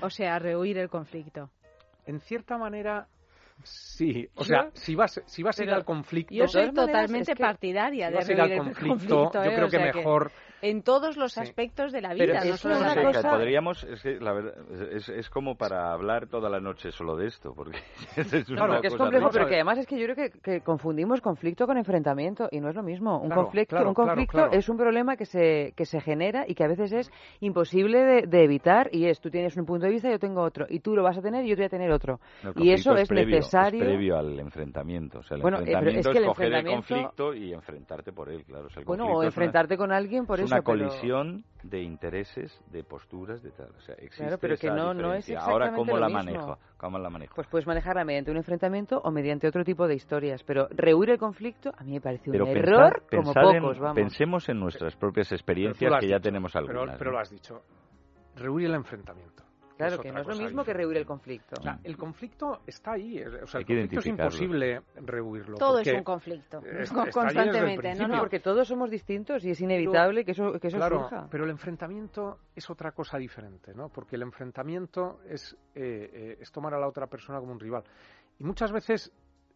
O 0.00 0.10
sea, 0.10 0.38
rehuir 0.38 0.78
el 0.78 0.88
conflicto. 0.88 1.50
En 2.06 2.20
cierta 2.20 2.56
manera, 2.56 3.06
sí. 3.64 4.28
O 4.34 4.40
Yo- 4.40 4.44
sea, 4.44 4.70
si 4.74 4.94
vas, 4.94 5.20
si 5.26 5.42
vas 5.42 5.58
a 5.58 5.64
ir 5.64 5.70
al 5.70 5.84
conflicto... 5.84 6.32
Yo 6.34 6.46
soy 6.46 6.62
maneras, 6.66 6.86
totalmente 6.86 7.32
es 7.32 7.36
que 7.38 7.42
partidaria 7.42 8.06
si 8.06 8.12
de 8.12 8.16
vas 8.18 8.28
a 8.28 8.32
ir 8.32 8.40
al 8.40 8.48
rehuir 8.48 8.60
el 8.60 8.64
conflicto, 8.74 9.16
conflicto. 9.16 9.44
yo 9.44 9.50
¿eh? 9.50 9.54
creo 9.54 9.66
O 9.66 9.70
que 9.70 9.76
sea 9.76 9.92
mejor... 9.92 10.32
En 10.62 10.82
todos 10.82 11.16
los 11.16 11.38
aspectos 11.38 11.92
de 11.92 12.00
la 12.00 12.10
Pero 12.10 12.24
vida, 12.32 12.44
no 12.44 12.54
es 12.54 12.60
solo 12.60 12.74
en 12.76 12.80
una 12.82 12.94
la 12.94 13.02
cosa-. 13.04 13.30
Podríamos, 13.30 13.84
es, 13.84 14.02
que 14.02 14.18
la 14.20 14.32
verdad, 14.32 14.54
es, 14.92 15.08
es 15.08 15.30
como 15.30 15.56
para 15.56 15.92
hablar 15.92 16.26
toda 16.26 16.50
la 16.50 16.58
noche 16.60 16.90
solo 16.90 17.16
de 17.16 17.26
esto, 17.28 17.52
porque 17.54 17.78
es 18.16 18.48
una 18.50 18.66
Claro, 18.66 18.80
que 18.80 18.88
es 18.88 18.96
complejo, 18.96 19.28
pero 19.32 19.46
que 19.46 19.54
además 19.54 19.78
es 19.78 19.86
que 19.86 19.98
yo 19.98 20.06
creo 20.06 20.16
que, 20.16 20.30
que 20.40 20.60
confundimos 20.62 21.20
conflicto 21.20 21.66
con 21.66 21.76
enfrentamiento 21.78 22.48
y 22.50 22.60
no 22.60 22.70
es 22.70 22.74
lo 22.74 22.82
mismo. 22.82 23.18
Un 23.20 23.28
Claro, 23.28 23.42
conflicto, 23.42 23.76
claro, 23.76 23.88
un 23.88 23.94
conflicto 23.94 24.32
claro. 24.38 24.52
es 24.52 24.68
un 24.68 24.76
problema 24.76 25.16
que 25.16 25.26
se, 25.26 25.72
que 25.76 25.84
se 25.84 26.00
genera 26.00 26.44
y 26.46 26.54
que 26.54 26.64
a 26.64 26.68
veces 26.68 26.92
es 26.92 27.10
imposible 27.40 27.98
de, 28.04 28.26
de 28.26 28.44
evitar 28.44 28.88
y 28.92 29.06
es 29.06 29.20
tú 29.20 29.30
tienes 29.30 29.56
un 29.56 29.64
punto 29.66 29.86
de 29.86 29.92
vista 29.92 30.10
yo 30.10 30.18
tengo 30.18 30.42
otro 30.42 30.66
y 30.68 30.80
tú 30.80 30.94
lo 30.96 31.02
vas 31.02 31.16
a 31.18 31.22
tener 31.22 31.44
y 31.44 31.48
yo 31.50 31.54
te 31.54 31.62
voy 31.62 31.66
a 31.66 31.70
tener 31.70 31.90
otro. 31.92 32.20
No, 32.42 32.52
y 32.56 32.70
eso 32.72 32.94
es, 32.96 33.08
previo, 33.08 33.36
necesario. 33.36 33.80
Es 33.82 33.86
previo 33.88 34.16
al 34.18 34.38
enfrentamiento. 34.38 35.20
O 35.20 35.22
sea, 35.22 35.36
el 35.36 35.42
Bueno, 35.42 35.58
eh, 35.58 35.62
pero 35.66 35.78
enfrentamiento 35.78 36.10
es 36.10 36.12
que 36.16 36.18
el 36.22 36.26
coger 36.28 36.46
el 36.46 36.52
enfrentamiento- 36.54 36.94
conflicto 36.94 37.34
y 37.34 37.52
enfrentarte 37.52 38.12
por 38.12 38.28
él, 38.28 38.44
claro. 38.44 38.66
O 38.66 38.70
sea, 38.70 38.80
el 38.80 38.86
Bueno, 38.86 39.04
o 39.06 39.10
es 39.12 39.16
una- 39.18 39.26
enfrentarte 39.26 39.76
con 39.76 39.92
alguien 39.92 40.26
por 40.26 40.38
es 40.40 40.46
eso, 40.46 40.47
una 40.48 40.62
pero- 40.62 40.64
colisión 40.64 41.44
de 41.62 41.82
intereses, 41.82 42.60
de 42.70 42.84
posturas, 42.84 43.42
de 43.42 43.50
tal. 43.50 43.68
O 43.76 43.80
sea, 43.80 43.94
existe 43.96 44.24
Claro, 44.24 44.38
pero 44.40 44.56
que 44.56 44.68
no- 44.70 44.94
no 44.94 45.12
es 45.12 45.26
diferencia. 45.26 45.38
Ahora, 45.40 45.66
exactamente 45.66 45.76
¿cómo 45.76 45.92
lo 45.94 46.00
la 46.00 46.06
mismo. 46.22 46.22
manejo? 46.46 46.58
¿Cómo 46.76 46.98
la 46.98 47.10
manejo? 47.10 47.34
Pues 47.34 47.46
puedes 47.48 47.66
manejarla 47.66 48.04
mediante 48.04 48.30
un 48.30 48.36
enfrentamiento 48.36 49.00
o 49.02 49.10
mediante 49.10 49.48
otro 49.48 49.64
tipo 49.64 49.86
de 49.88 49.94
historias. 49.94 50.42
Pero 50.44 50.68
rehuir 50.70 51.10
el 51.10 51.18
conflicto 51.18 51.72
a 51.76 51.82
mí 51.84 51.92
me 51.92 52.00
parece 52.00 52.30
un 52.30 52.32
Pero 52.32 52.46
error 52.46 53.02
como 53.10 53.32
en- 53.34 53.62
pocos, 53.62 53.78
vamos. 53.80 53.96
pensemos 53.96 54.48
en 54.48 54.60
nuestras 54.60 54.94
propias 54.96 55.32
experiencias 55.32 55.92
que 56.00 56.08
ya 56.08 56.16
dicho, 56.16 56.22
tenemos 56.24 56.52
pero- 56.52 56.68
algunas. 56.80 56.96
Pero, 56.98 57.10
¿no? 57.10 57.16
lo 57.16 57.20
has 57.22 57.30
dicho. 57.30 57.62
Rehuir 58.36 58.66
el 58.68 58.74
enfrentamiento. 58.74 59.42
Claro, 59.78 59.94
es 59.94 60.00
que 60.00 60.12
no 60.12 60.20
es 60.20 60.26
lo 60.26 60.34
mismo 60.34 60.64
que 60.64 60.74
rehuir 60.74 60.96
el 60.98 61.06
conflicto. 61.06 61.56
O 61.58 61.62
sea, 61.62 61.78
el 61.84 61.96
conflicto 61.96 62.62
está 62.66 62.92
ahí. 62.92 63.22
O 63.22 63.46
sea, 63.46 63.60
Hay 63.60 63.64
el 63.68 63.88
conflicto 63.88 64.00
es 64.00 64.06
imposible 64.06 64.82
rehuirlo. 64.96 65.56
Todo 65.56 65.78
es 65.78 65.88
un 65.88 66.02
conflicto, 66.02 66.60
es- 66.66 66.90
constantemente, 67.12 67.94
¿no? 67.94 68.18
porque 68.18 68.40
todos 68.40 68.66
somos 68.66 68.90
distintos 68.90 69.44
y 69.44 69.50
es 69.50 69.60
inevitable 69.60 70.24
que 70.24 70.32
eso, 70.32 70.58
que 70.58 70.66
eso 70.66 70.76
claro, 70.78 71.02
surja. 71.02 71.28
pero 71.30 71.44
el 71.44 71.50
enfrentamiento 71.50 72.40
es 72.56 72.68
otra 72.68 72.90
cosa 72.90 73.18
diferente, 73.18 73.72
¿no? 73.72 73.88
Porque 73.88 74.16
el 74.16 74.22
enfrentamiento 74.22 75.20
es, 75.28 75.56
eh, 75.74 76.10
eh, 76.12 76.38
es 76.40 76.50
tomar 76.50 76.74
a 76.74 76.78
la 76.78 76.88
otra 76.88 77.06
persona 77.06 77.38
como 77.38 77.52
un 77.52 77.60
rival. 77.60 77.84
Y 78.40 78.44
muchas 78.44 78.72
veces 78.72 79.12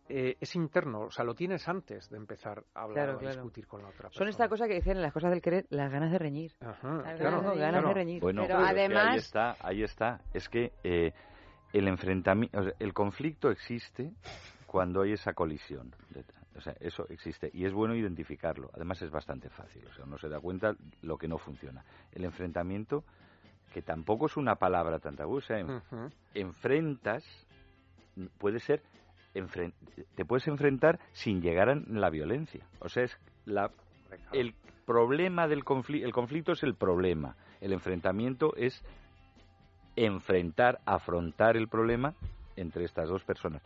eh, 0.08 0.36
es 0.40 0.54
interno, 0.56 1.02
o 1.02 1.10
sea, 1.10 1.24
lo 1.24 1.34
tienes 1.34 1.66
antes 1.68 2.10
de 2.10 2.16
empezar 2.16 2.64
a 2.74 2.82
hablar 2.82 2.96
Claro, 3.04 3.12
o 3.12 3.16
a 3.16 3.18
claro. 3.20 3.34
discutir 3.36 3.66
con 3.66 3.82
la 3.82 3.88
otra 3.88 4.02
persona. 4.08 4.18
Son 4.18 4.28
esta 4.28 4.48
cosa 4.48 4.66
que 4.68 4.74
dicen 4.74 4.96
en 4.96 5.02
las 5.02 5.12
cosas 5.12 5.30
del 5.30 5.40
querer, 5.40 5.66
las 5.70 5.90
ganas 5.90 6.10
de 6.10 6.18
reñir. 6.18 6.52
Ajá, 6.60 6.96
Las 7.02 7.18
claro, 7.20 7.36
ganas, 7.40 7.54
de- 7.54 7.60
ganas 7.60 7.84
de 7.86 7.94
reñir. 7.94 8.20
Bueno, 8.20 8.42
Pero 8.42 8.58
es 8.58 8.64
que 8.64 8.70
además- 8.70 9.06
ahí 9.12 9.16
está, 9.18 9.56
ahí 9.60 9.82
está. 9.82 10.20
Es 10.34 10.48
que 10.48 10.72
eh, 10.84 11.12
el 11.72 11.88
enfrentamiento, 11.88 12.58
o 12.58 12.62
sea, 12.64 12.72
el 12.78 12.92
conflicto 12.92 13.50
existe 13.50 14.12
cuando 14.66 15.02
hay 15.02 15.12
esa 15.12 15.32
colisión. 15.34 15.94
O 16.54 16.60
sea, 16.60 16.74
eso 16.80 17.06
existe 17.08 17.50
y 17.54 17.64
es 17.64 17.72
bueno 17.72 17.94
identificarlo. 17.94 18.70
Además 18.74 19.00
es 19.00 19.10
bastante 19.10 19.48
fácil. 19.48 19.86
O 19.86 19.94
sea, 19.94 20.04
uno 20.04 20.18
se 20.18 20.28
da 20.28 20.38
cuenta 20.40 20.74
lo 21.00 21.16
que 21.16 21.26
no 21.28 21.38
funciona. 21.38 21.82
El 22.12 22.24
enfrentamiento, 22.24 23.04
que 23.72 23.80
tampoco 23.80 24.26
es 24.26 24.36
una 24.36 24.56
palabra 24.56 24.98
tan 24.98 25.16
tabú, 25.16 25.36
o 25.36 25.40
sea, 25.40 25.60
en- 25.60 25.80
enfrentas, 26.34 27.24
puede 28.38 28.60
ser, 28.60 28.82
te 30.14 30.24
puedes 30.24 30.46
enfrentar 30.48 30.98
sin 31.12 31.40
llegar 31.40 31.68
a 31.68 31.74
la 31.74 32.10
violencia. 32.10 32.64
O 32.80 32.88
sea, 32.88 33.04
es 33.04 33.16
la, 33.46 33.70
el 34.32 34.54
problema 34.86 35.48
del 35.48 35.64
conflicto, 35.64 36.06
el 36.06 36.12
conflicto 36.12 36.52
es 36.52 36.62
el 36.62 36.74
problema, 36.74 37.36
el 37.60 37.72
enfrentamiento 37.72 38.54
es 38.56 38.82
enfrentar, 39.96 40.80
afrontar 40.86 41.56
el 41.56 41.68
problema 41.68 42.14
entre 42.56 42.84
estas 42.84 43.09
dos 43.09 43.24
personas. 43.24 43.62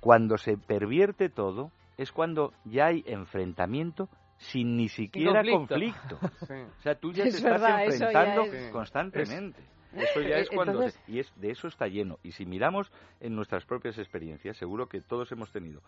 Cuando 0.00 0.36
se 0.38 0.56
pervierte 0.56 1.28
todo, 1.28 1.70
es 1.96 2.12
cuando 2.12 2.52
ya 2.64 2.86
hay 2.86 3.02
enfrentamiento 3.06 4.08
sin 4.36 4.76
ni 4.76 4.88
siquiera 4.88 5.42
conflicto. 5.44 6.18
conflicto. 6.18 6.46
Sí. 6.46 6.54
O 6.78 6.82
sea, 6.82 6.94
tú 6.96 7.12
ya 7.12 7.24
Es 7.24 7.30
te 7.32 7.36
estás 7.38 7.60
ya 7.62 7.84
enfrentando 7.84 8.42
es- 8.42 8.70
constantemente. 8.72 9.62
Eso 9.96 10.20
ya 10.20 10.38
es 10.38 10.48
cuando 10.54 10.72
Entonces- 10.72 11.00
y 11.08 11.18
es 11.18 11.32
de 11.36 11.50
eso 11.50 11.68
está 11.68 11.86
lleno. 11.88 12.18
Y 12.22 12.32
si 12.32 12.46
miramos 12.46 12.90
en 13.20 13.34
nuestras 13.36 13.64
propias 13.64 13.98
experiencias, 13.98 14.56
seguro 14.56 14.88
que 14.88 15.00
todos 15.00 15.30
hemos 15.32 15.50
tenido 15.52 15.80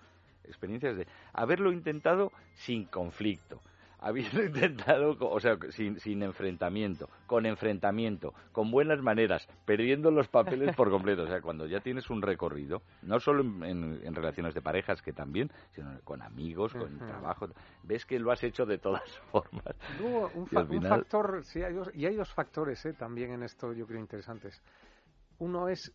experiencias 0.45 0.97
de 0.97 1.07
haberlo 1.33 1.73
intentado 1.73 2.33
sin 2.55 2.85
conflicto, 2.85 3.61
haberlo 3.99 4.45
intentado, 4.47 5.17
o 5.21 5.41
sea, 5.41 5.59
sin, 5.71 5.99
sin 6.01 6.23
enfrentamiento, 6.23 7.09
con 7.27 7.47
enfrentamiento, 7.47 8.35
con 8.53 8.71
buenas 8.71 9.01
maneras, 9.03 9.49
perdiendo 9.65 10.11
los 10.11 10.29
papeles 10.29 10.75
por 10.77 10.91
completo. 10.91 11.23
O 11.23 11.27
sea, 11.27 11.41
cuando 11.41 11.67
ya 11.67 11.81
tienes 11.81 12.11
un 12.11 12.23
recorrido, 12.23 12.83
no 13.03 13.19
solo 13.21 13.43
en, 13.43 13.63
en- 13.65 14.01
en 14.05 14.15
relaciones 14.15 14.55
de 14.55 14.63
parejas, 14.63 15.03
que 15.03 15.13
también, 15.13 15.51
sino 15.73 15.99
con 16.05 16.23
amigos, 16.23 16.73
con 16.75 16.95
Ujú. 16.95 17.07
trabajo, 17.07 17.49
ves 17.83 18.05
que 18.07 18.19
lo 18.19 18.31
has 18.33 18.43
hecho 18.45 18.67
de 18.67 18.79
todas 18.79 19.03
formas. 19.33 19.77
Luego, 19.99 20.31
un, 20.31 20.47
fa- 20.47 20.65
factor, 20.99 21.45
sí, 21.45 21.63
hay 21.63 21.73
dos, 21.75 21.91
y 21.95 22.07
hay 22.07 22.17
dos 22.17 22.33
factores 22.33 22.85
eh, 22.87 22.93
también 22.93 23.33
en 23.33 23.43
esto, 23.43 23.73
yo 23.73 23.87
creo, 23.87 24.01
interesantes. 24.01 24.61
Uno 25.39 25.69
es 25.69 25.93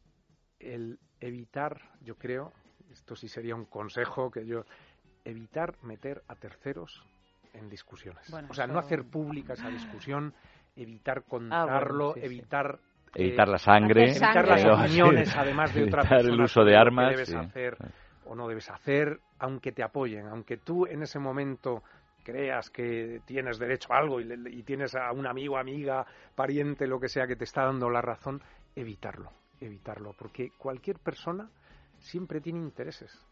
el 0.59 0.99
evitar, 1.19 1.81
yo 2.01 2.15
creo, 2.15 2.53
esto 2.91 3.15
sí 3.15 3.27
sería 3.27 3.55
un 3.55 3.65
consejo 3.65 4.29
que 4.31 4.45
yo, 4.45 4.65
evitar 5.25 5.75
meter 5.83 6.23
a 6.27 6.35
terceros 6.35 7.03
en 7.53 7.69
discusiones. 7.69 8.29
Bueno, 8.31 8.47
o 8.51 8.53
sea, 8.53 8.67
no 8.67 8.79
hacer 8.79 9.03
pública 9.05 9.53
esa 9.53 9.69
discusión, 9.69 10.33
evitar 10.75 11.23
Ah, 11.49 11.65
bueno, 11.65 11.87
contarlo, 11.89 12.13
sí. 12.13 12.21
evitar 12.21 12.79
Evitar 13.13 13.47
eh, 13.47 13.51
la 13.51 13.57
sangre, 13.57 14.03
evitar 14.11 14.47
las 14.47 14.65
opiniones, 14.65 15.35
además 15.35 15.73
de 15.73 15.83
otra 15.83 16.01
evitar 16.03 16.19
el 16.19 16.27
persona, 16.27 16.43
uso 16.43 16.63
de 16.63 16.71
lo 16.71 16.77
que 16.77 16.79
armas, 16.79 17.11
debes 17.11 17.29
sí. 17.29 17.35
hacer 17.35 17.77
o 18.25 18.35
no 18.35 18.47
debes 18.47 18.69
hacer, 18.69 19.19
aunque 19.39 19.71
te 19.73 19.83
apoyen, 19.83 20.27
aunque 20.27 20.57
tú 20.57 20.85
en 20.85 21.03
ese 21.03 21.19
momento 21.19 21.83
creas 22.23 22.69
que 22.69 23.21
tienes 23.25 23.57
derecho 23.59 23.91
a 23.93 23.97
algo 23.97 24.21
y, 24.21 24.25
le- 24.25 24.49
y 24.51 24.63
tienes 24.63 24.95
a 24.95 25.11
un 25.11 25.25
amigo, 25.27 25.57
amiga, 25.57 26.05
pariente, 26.35 26.87
lo 26.87 26.99
que 26.99 27.09
sea, 27.09 27.27
que 27.27 27.35
te 27.35 27.43
está 27.43 27.65
dando 27.65 27.89
la 27.89 28.01
razón, 28.01 28.41
evitarlo, 28.75 29.31
evitarlo, 29.59 30.13
porque 30.13 30.51
cualquier 30.57 30.99
persona 30.99 31.49
siempre 31.97 32.39
tiene 32.39 32.59
intereses 32.59 33.27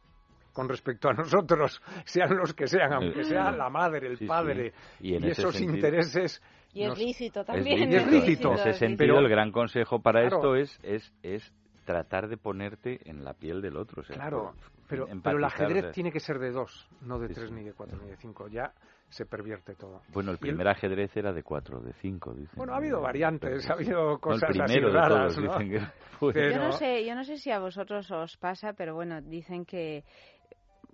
con 0.53 0.67
respecto 0.69 1.09
a 1.09 1.13
nosotros, 1.13 1.81
sean 2.05 2.35
los 2.37 2.53
que 2.53 2.67
sean, 2.67 2.93
aunque 2.93 3.23
sea 3.23 3.51
la 3.51 3.69
madre, 3.69 4.07
el 4.07 4.17
Sí, 4.17 4.25
sí. 4.25 4.27
padre, 4.27 4.73
Y 4.99 5.15
en 5.15 5.23
ese 5.25 5.41
esos 5.41 5.55
sentido- 5.55 5.75
intereses... 5.75 6.41
Y 6.71 6.83
es 6.83 6.89
nos- 6.89 6.99
lícito 6.99 7.39
Es 7.41 7.45
también. 7.47 7.91
Y 7.91 7.95
es 7.95 8.07
lícito. 8.11 8.49
En 8.51 8.59
ese 8.59 8.69
es 8.69 8.77
sentido, 8.77 9.15
Pero- 9.15 9.19
el 9.25 9.29
gran 9.29 9.51
consejo 9.51 10.01
para 10.01 10.21
Claro. 10.21 10.35
esto 10.37 10.55
es, 10.55 10.79
es, 10.83 11.13
es 11.23 11.53
tratar 11.83 12.27
de 12.27 12.37
ponerte 12.37 12.99
en 13.09 13.23
la 13.23 13.33
piel 13.33 13.59
del 13.61 13.75
otro. 13.75 14.01
o 14.01 14.05
sea, 14.05 14.15
Claro, 14.15 14.53
pero, 14.87 15.07
pero 15.23 15.39
el 15.39 15.43
ajedrez 15.45 15.91
tiene 15.93 16.11
que 16.11 16.19
ser 16.19 16.37
de 16.37 16.51
dos, 16.51 16.87
no 17.01 17.17
de 17.17 17.29
Sí, 17.29 17.33
tres, 17.33 17.49
sí. 17.49 17.55
ni 17.55 17.63
de 17.63 17.73
cuatro, 17.73 17.97
ni 18.03 18.09
de 18.11 18.17
cinco. 18.17 18.47
Ya 18.47 18.71
se 19.09 19.25
pervierte 19.25 19.73
todo. 19.73 20.03
Bueno, 20.13 20.29
el 20.29 20.35
Y 20.35 20.37
el- 20.37 20.39
primer 20.41 20.67
ajedrez 20.67 21.17
era 21.17 21.33
de 21.33 21.41
cuatro, 21.41 21.79
de 21.81 21.93
cinco, 21.93 22.35
dicen. 22.35 22.53
Bueno, 22.55 22.73
ha 22.73 22.77
habido 22.77 23.01
variantes, 23.01 23.67
ha 23.67 23.73
habido 23.73 24.03
No, 24.03 24.13
el 24.13 24.19
cosas 24.19 24.49
así 24.51 24.59
primero 24.59 24.89
de 24.89 24.93
raras, 24.93 25.33
todos, 25.33 25.43
¿no? 25.43 25.57
dicen 25.57 25.71
que 25.71 25.79
fue. 26.19 26.33
Pero- 26.33 26.51
Yo 26.51 26.63
no 26.65 26.71
sé, 26.73 27.03
yo 27.03 27.15
no 27.15 27.23
sé 27.23 27.37
si 27.37 27.49
a 27.49 27.57
vosotros 27.57 28.11
os 28.11 28.37
pasa, 28.37 28.73
pero 28.73 28.93
bueno, 28.93 29.19
dicen 29.23 29.65
que 29.65 30.03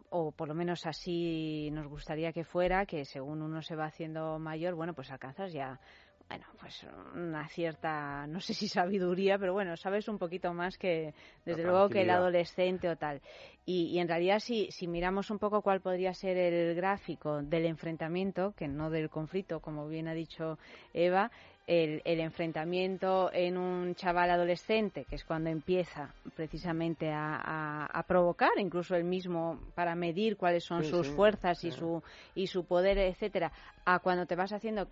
o 0.10 0.32
por 0.32 0.48
lo 0.48 0.56
menos 0.56 0.86
así 0.86 1.70
nos 1.72 1.88
gustaría 1.88 2.32
que 2.34 2.44
fuera, 2.44 2.86
que 2.86 3.06
según 3.06 3.42
uno 3.42 3.62
se 3.62 3.76
va 3.76 3.86
haciendo 3.86 4.40
mayor, 4.40 4.76
bueno, 4.76 4.94
pues 4.94 5.12
alcanzas 5.12 5.52
ya 5.54 5.80
bueno, 6.28 6.46
pues 6.60 6.86
una 7.14 7.48
cierta, 7.48 8.26
no 8.28 8.40
sé 8.40 8.54
si 8.54 8.68
sabiduría, 8.68 9.38
pero 9.38 9.54
bueno, 9.54 9.78
sabes 9.78 10.08
un 10.08 10.18
poquito 10.18 10.54
más 10.54 10.78
que, 10.78 11.14
desde 11.46 11.64
luego, 11.64 11.90
que 11.90 12.02
el 12.02 12.10
adolescente 12.10 12.90
o 12.90 12.96
tal. 12.96 13.22
Y, 13.66 13.88
y 13.88 14.00
en 14.00 14.08
realidad, 14.08 14.40
si, 14.40 14.72
si 14.72 14.88
miramos 14.88 15.30
un 15.30 15.38
poco 15.38 15.62
cuál 15.62 15.82
podría 15.82 16.14
ser 16.14 16.38
el 16.38 16.76
gráfico 16.76 17.42
del 17.42 17.66
enfrentamiento, 17.66 18.54
que 18.58 18.68
no 18.68 18.90
del 18.90 19.10
conflicto, 19.10 19.60
como 19.60 19.88
bien 19.88 20.08
ha 20.08 20.14
dicho 20.14 20.58
Eva, 20.94 21.32
el, 21.68 22.02
el 22.06 22.20
enfrentamiento 22.20 23.32
en 23.34 23.58
un 23.58 23.96
chaval 23.96 24.30
adolescente, 24.30 25.06
que 25.06 25.16
es 25.16 25.24
cuando 25.24 25.50
empieza 25.50 26.14
precisamente 26.36 27.12
a, 27.12 27.36
a- 27.44 27.86
a 27.86 28.04
provocar, 28.04 28.52
incluso 28.58 28.96
él 28.96 29.04
mismo, 29.04 29.60
para 29.74 29.96
medir 29.96 30.38
cuáles 30.38 30.64
son 30.64 30.84
Sí, 30.84 30.90
sus 30.92 31.08
sí, 31.08 31.14
fuerzas 31.16 31.64
y 31.64 31.72
su 31.72 32.04
y 32.36 32.48
su 32.48 32.66
poder, 32.66 32.98
etcétera, 32.98 33.52
a 33.86 34.00
cuando 34.00 34.26
te 34.26 34.36
vas 34.36 34.54
haciendo 34.54 34.88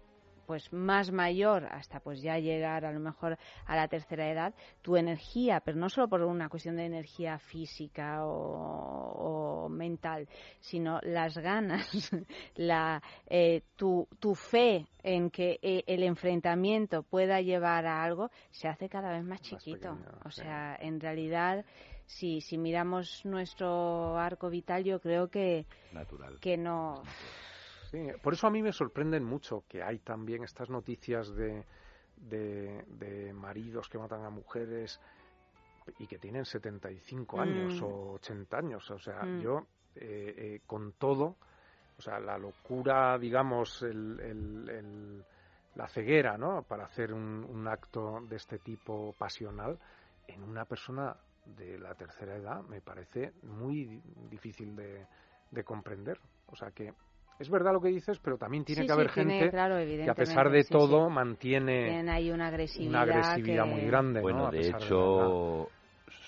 pues 0.45 0.72
más 0.74 1.11
mayor 1.11 1.65
hasta 1.65 1.99
pues 1.99 2.22
ya 2.22 2.38
llegar 2.38 2.86
a 2.86 2.91
lo 2.91 2.99
mejor 2.99 3.38
a 3.65 3.76
la 3.76 3.88
tercera 3.88 4.30
edad 4.30 4.53
tu 4.82 4.95
energía 4.98 5.61
pero 5.61 5.78
no 5.78 5.90
solo 5.90 6.07
por 6.07 6.22
una 6.22 6.49
cuestión 6.49 6.76
de 6.76 6.86
energía 6.86 7.40
física 7.40 8.26
o, 8.26 9.65
o 9.65 9.70
mental 9.70 10.28
sino 10.60 10.99
las 11.02 11.38
ganas 11.38 12.11
la 12.56 13.02
eh, 13.28 13.64
tu, 13.76 14.07
tu 14.20 14.36
fe 14.36 14.88
en 15.03 15.30
que 15.30 15.60
eh, 15.61 15.84
el 15.88 16.03
enfrentamiento 16.03 17.03
pueda 17.03 17.41
llevar 17.41 17.86
a 17.86 18.03
algo 18.03 18.30
se 18.52 18.68
hace 18.68 18.90
cada 18.90 19.11
vez 19.11 19.24
más 19.24 19.41
chiquito. 19.41 19.98
o 20.24 20.32
sea 20.32 20.76
en 20.80 20.99
realidad 20.99 21.65
si 22.06 22.41
si 22.41 22.57
miramos 22.57 23.26
nuestro 23.26 24.18
arco 24.18 24.49
vital 24.49 24.84
yo 24.84 24.99
creo 24.99 25.30
que 25.30 25.65
Natural. 25.94 26.40
que 26.40 26.57
no 26.57 27.02
Sí, 27.94 28.07
por 28.24 28.34
eso 28.34 28.48
a 28.48 28.49
mí 28.49 28.64
me 28.64 28.74
sorprenden 28.74 29.24
mucho 29.24 29.65
que 29.70 29.84
hay 29.84 29.99
también 29.99 30.44
estas 30.44 30.68
noticias 30.68 31.32
de, 31.36 31.64
de, 32.18 32.84
de 32.88 33.32
maridos 33.34 33.88
que 33.88 33.99
matan 33.99 34.26
a 34.26 34.32
mujeres 34.32 34.99
y 35.99 36.07
que 36.07 36.18
tienen 36.18 36.44
75 36.44 37.40
años 37.40 37.80
Mm. 37.80 37.86
o 37.86 38.14
80 38.14 38.57
años. 38.57 38.90
O 38.90 38.98
sea, 38.98 39.22
Mm. 39.24 39.41
yo 39.41 39.68
eh, 39.95 40.34
eh, 40.56 40.61
con 40.65 40.94
todo, 40.94 41.36
o 41.99 42.02
sea, 42.02 42.20
la 42.20 42.36
locura, 42.40 43.15
digamos, 43.20 43.84
el, 43.84 44.20
el- 44.22 44.70
el- 44.70 45.26
la 45.76 45.88
ceguera, 45.88 46.36
¿no? 46.36 46.64
Para 46.64 46.86
hacer 46.86 47.14
un, 47.14 47.45
un 47.48 47.68
acto 47.68 48.22
de 48.28 48.38
este 48.38 48.57
tipo 48.57 49.14
pasional 49.20 49.78
en 50.28 50.41
una 50.41 50.65
persona 50.65 51.15
de 51.45 51.78
la 51.78 51.94
tercera 51.94 52.36
edad 52.38 52.64
me 52.64 52.82
parece 52.82 53.34
muy 53.44 53.86
di- 53.86 54.02
difícil 54.32 54.76
de, 54.76 55.06
de 55.52 55.64
comprender. 55.64 56.20
O 56.48 56.56
sea 56.56 56.72
que 56.72 56.91
es 57.39 57.49
verdad 57.49 57.73
lo 57.73 57.81
que 57.81 57.89
dices, 57.89 58.19
pero 58.19 58.38
también 58.38 58.64
tiene 58.64 58.81
Sí, 58.84 58.88
que 58.88 58.93
sí, 58.93 58.99
haber 58.99 59.11
tiene, 59.11 59.34
gente 59.39 59.51
claro, 59.51 59.76
que 59.77 60.10
a 60.10 60.15
pesar 60.15 60.49
de 60.49 60.64
sí, 60.64 60.72
todo 60.72 61.07
sí. 61.07 61.14
mantiene 61.14 61.99
una 62.01 62.47
agresividad, 62.47 62.89
una 62.89 63.01
agresividad 63.01 63.64
que- 63.65 63.69
muy 63.72 63.85
grande. 63.85 64.22
Bueno, 64.22 64.39
¿no? 64.39 64.47
A 64.47 64.51
de 64.51 64.69
hecho, 64.69 65.69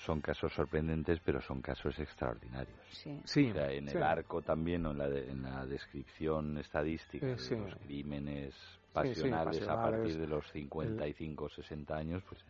son 0.04 0.20
casos 0.20 0.52
sorprendentes, 0.52 1.20
pero 1.24 1.40
son 1.40 1.60
casos 1.60 1.98
extraordinarios. 1.98 2.78
Sí. 2.90 3.20
Sí, 3.24 3.50
O 3.50 3.54
sea, 3.54 3.72
en 3.72 3.88
sí. 3.88 3.96
el 3.96 4.02
arco 4.02 4.42
también, 4.42 4.86
o 4.86 4.92
en 4.92 4.98
la, 4.98 5.08
de- 5.08 5.30
en 5.30 5.42
la 5.42 5.66
descripción 5.66 6.58
estadística 6.58 7.26
Eh, 7.26 7.38
sí. 7.38 7.54
de 7.54 7.60
los 7.60 7.74
crímenes 7.76 8.54
sí, 8.54 8.78
pasionales, 8.92 9.62
a 9.68 9.82
partir 9.82 10.18
de 10.18 10.26
los 10.26 10.50
55 10.52 11.44
o 11.44 11.48
60 11.50 11.96
años, 11.96 12.22
pues 12.28 12.40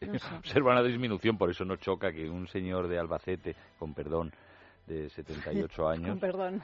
No 0.00 0.18
sé. 0.18 0.34
observa 0.38 0.72
una 0.72 0.82
disminución. 0.82 1.36
Por 1.36 1.50
eso 1.50 1.64
no 1.64 1.76
choca 1.76 2.12
que 2.12 2.28
un 2.28 2.46
señor 2.48 2.88
de 2.88 2.98
Albacete, 2.98 3.54
con 3.78 3.92
perdón, 3.94 4.32
de 4.86 5.08
78 5.10 5.88
años, 5.88 6.18
perdón. 6.20 6.62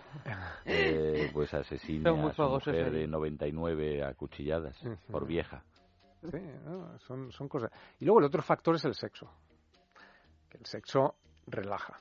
eh, 0.65 1.31
pues 1.33 1.53
asesine 1.55 2.05
Son 2.05 2.21
muy 2.21 2.31
a 2.31 2.33
su 2.35 2.37
fogosos 2.37 2.69
mujer 2.69 2.87
ahí. 2.87 3.01
de 3.01 3.07
99 3.07 4.05
a 4.05 4.15
cuchilladas 4.15 4.81
por 5.11 5.27
vieja. 5.27 5.63
Sí, 6.23 6.39
no, 6.65 6.99
son, 6.99 7.33
son 7.33 7.49
cosas. 7.49 7.71
Y 7.99 8.05
luego 8.05 8.21
el 8.21 8.27
otro 8.27 8.43
factor 8.43 8.75
es 8.75 8.85
el 8.85 8.95
sexo. 8.95 9.31
Que 10.51 10.59
el 10.59 10.67
sexo 10.67 11.15
relaja 11.47 11.97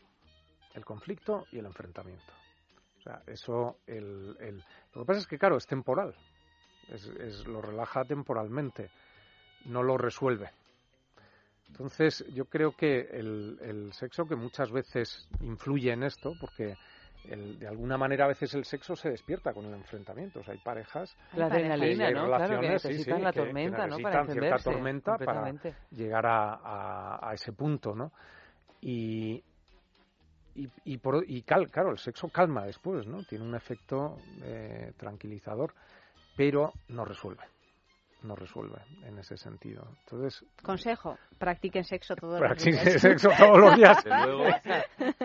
el 0.76 0.84
conflicto 0.84 1.46
y 1.52 1.60
el 1.60 1.66
enfrentamiento. 1.66 2.34
O 3.00 3.02
sea, 3.02 3.22
eso, 3.28 3.78
el, 3.88 4.36
el- 4.42 4.64
lo 4.94 5.02
que 5.02 5.06
pasa 5.06 5.20
es 5.20 5.28
que, 5.28 5.38
claro, 5.40 5.56
es 5.58 5.66
temporal. 5.66 6.14
Es, 6.90 7.06
es- 7.06 7.48
lo 7.48 7.62
relaja 7.62 8.04
temporalmente, 8.04 8.90
no 9.66 9.84
lo 9.84 9.98
resuelve. 9.98 10.50
Entonces, 11.70 12.26
yo 12.34 12.46
creo 12.46 12.74
que 12.76 13.00
el, 13.12 13.58
el 13.62 13.94
sexo, 13.94 14.26
que 14.28 14.36
muchas 14.36 14.72
veces 14.72 15.28
influye 15.42 15.92
en 15.94 16.04
esto, 16.04 16.36
porque 16.40 16.76
el- 17.30 17.58
de 17.60 17.68
alguna 17.68 17.98
manera 17.98 18.26
a 18.26 18.28
veces 18.30 18.54
el 18.54 18.66
sexo 18.66 18.96
se 18.96 19.10
despierta 19.10 19.54
con 19.54 19.66
el 19.66 19.74
enfrentamiento. 19.74 20.40
O 20.40 20.44
sea, 20.44 20.54
hay 20.54 20.60
parejas 20.60 21.16
La 21.34 21.48
que- 21.48 21.56
adrenalina, 21.58 22.08
hay 22.08 22.14
¿no? 22.14 22.26
Claro, 22.26 22.44
que 22.44 22.48
relaciones, 22.56 22.82
sí, 22.82 22.88
necesitan 22.90 23.18
sí, 23.18 23.24
la 23.24 23.32
que- 23.32 23.40
que 23.40 23.46
tormenta, 23.46 23.78
¿no? 23.88 23.98
Para 24.00 24.24
necesitan 24.24 24.28
cierta 24.32 24.58
tormenta 24.72 25.18
para 25.18 25.52
llegar 25.92 26.26
a, 26.26 26.54
a- 26.56 27.30
a 27.30 27.34
ese 27.34 27.54
punto, 27.54 27.96
¿no? 27.96 28.12
Y, 28.82 29.44
y, 30.56 30.70
y, 30.86 30.98
por, 30.98 31.24
y 31.28 31.44
cal- 31.44 31.70
claro, 31.70 31.92
el 31.92 31.98
sexo 32.00 32.28
calma 32.30 32.66
después, 32.66 33.06
¿no? 33.08 33.24
Tiene 33.24 33.46
un 33.46 33.56
efecto 33.56 34.18
eh, 34.44 34.92
tranquilizador, 34.98 35.74
pero 36.36 36.74
no 36.90 37.06
resuelve. 37.06 37.44
No 38.22 38.36
resuelve 38.36 38.82
en 39.06 39.18
ese 39.18 39.38
sentido. 39.38 39.88
Entonces, 40.02 40.46
Consejo, 40.62 41.18
practiquen 41.38 41.86
sexo 41.86 42.16
todos 42.16 42.42
los 42.42 42.64
días. 42.64 42.84
sexo 43.02 43.30
todos 43.38 43.58
los 43.58 43.76
días 43.78 44.04
Desde 44.04 44.26
luego. 44.26 44.44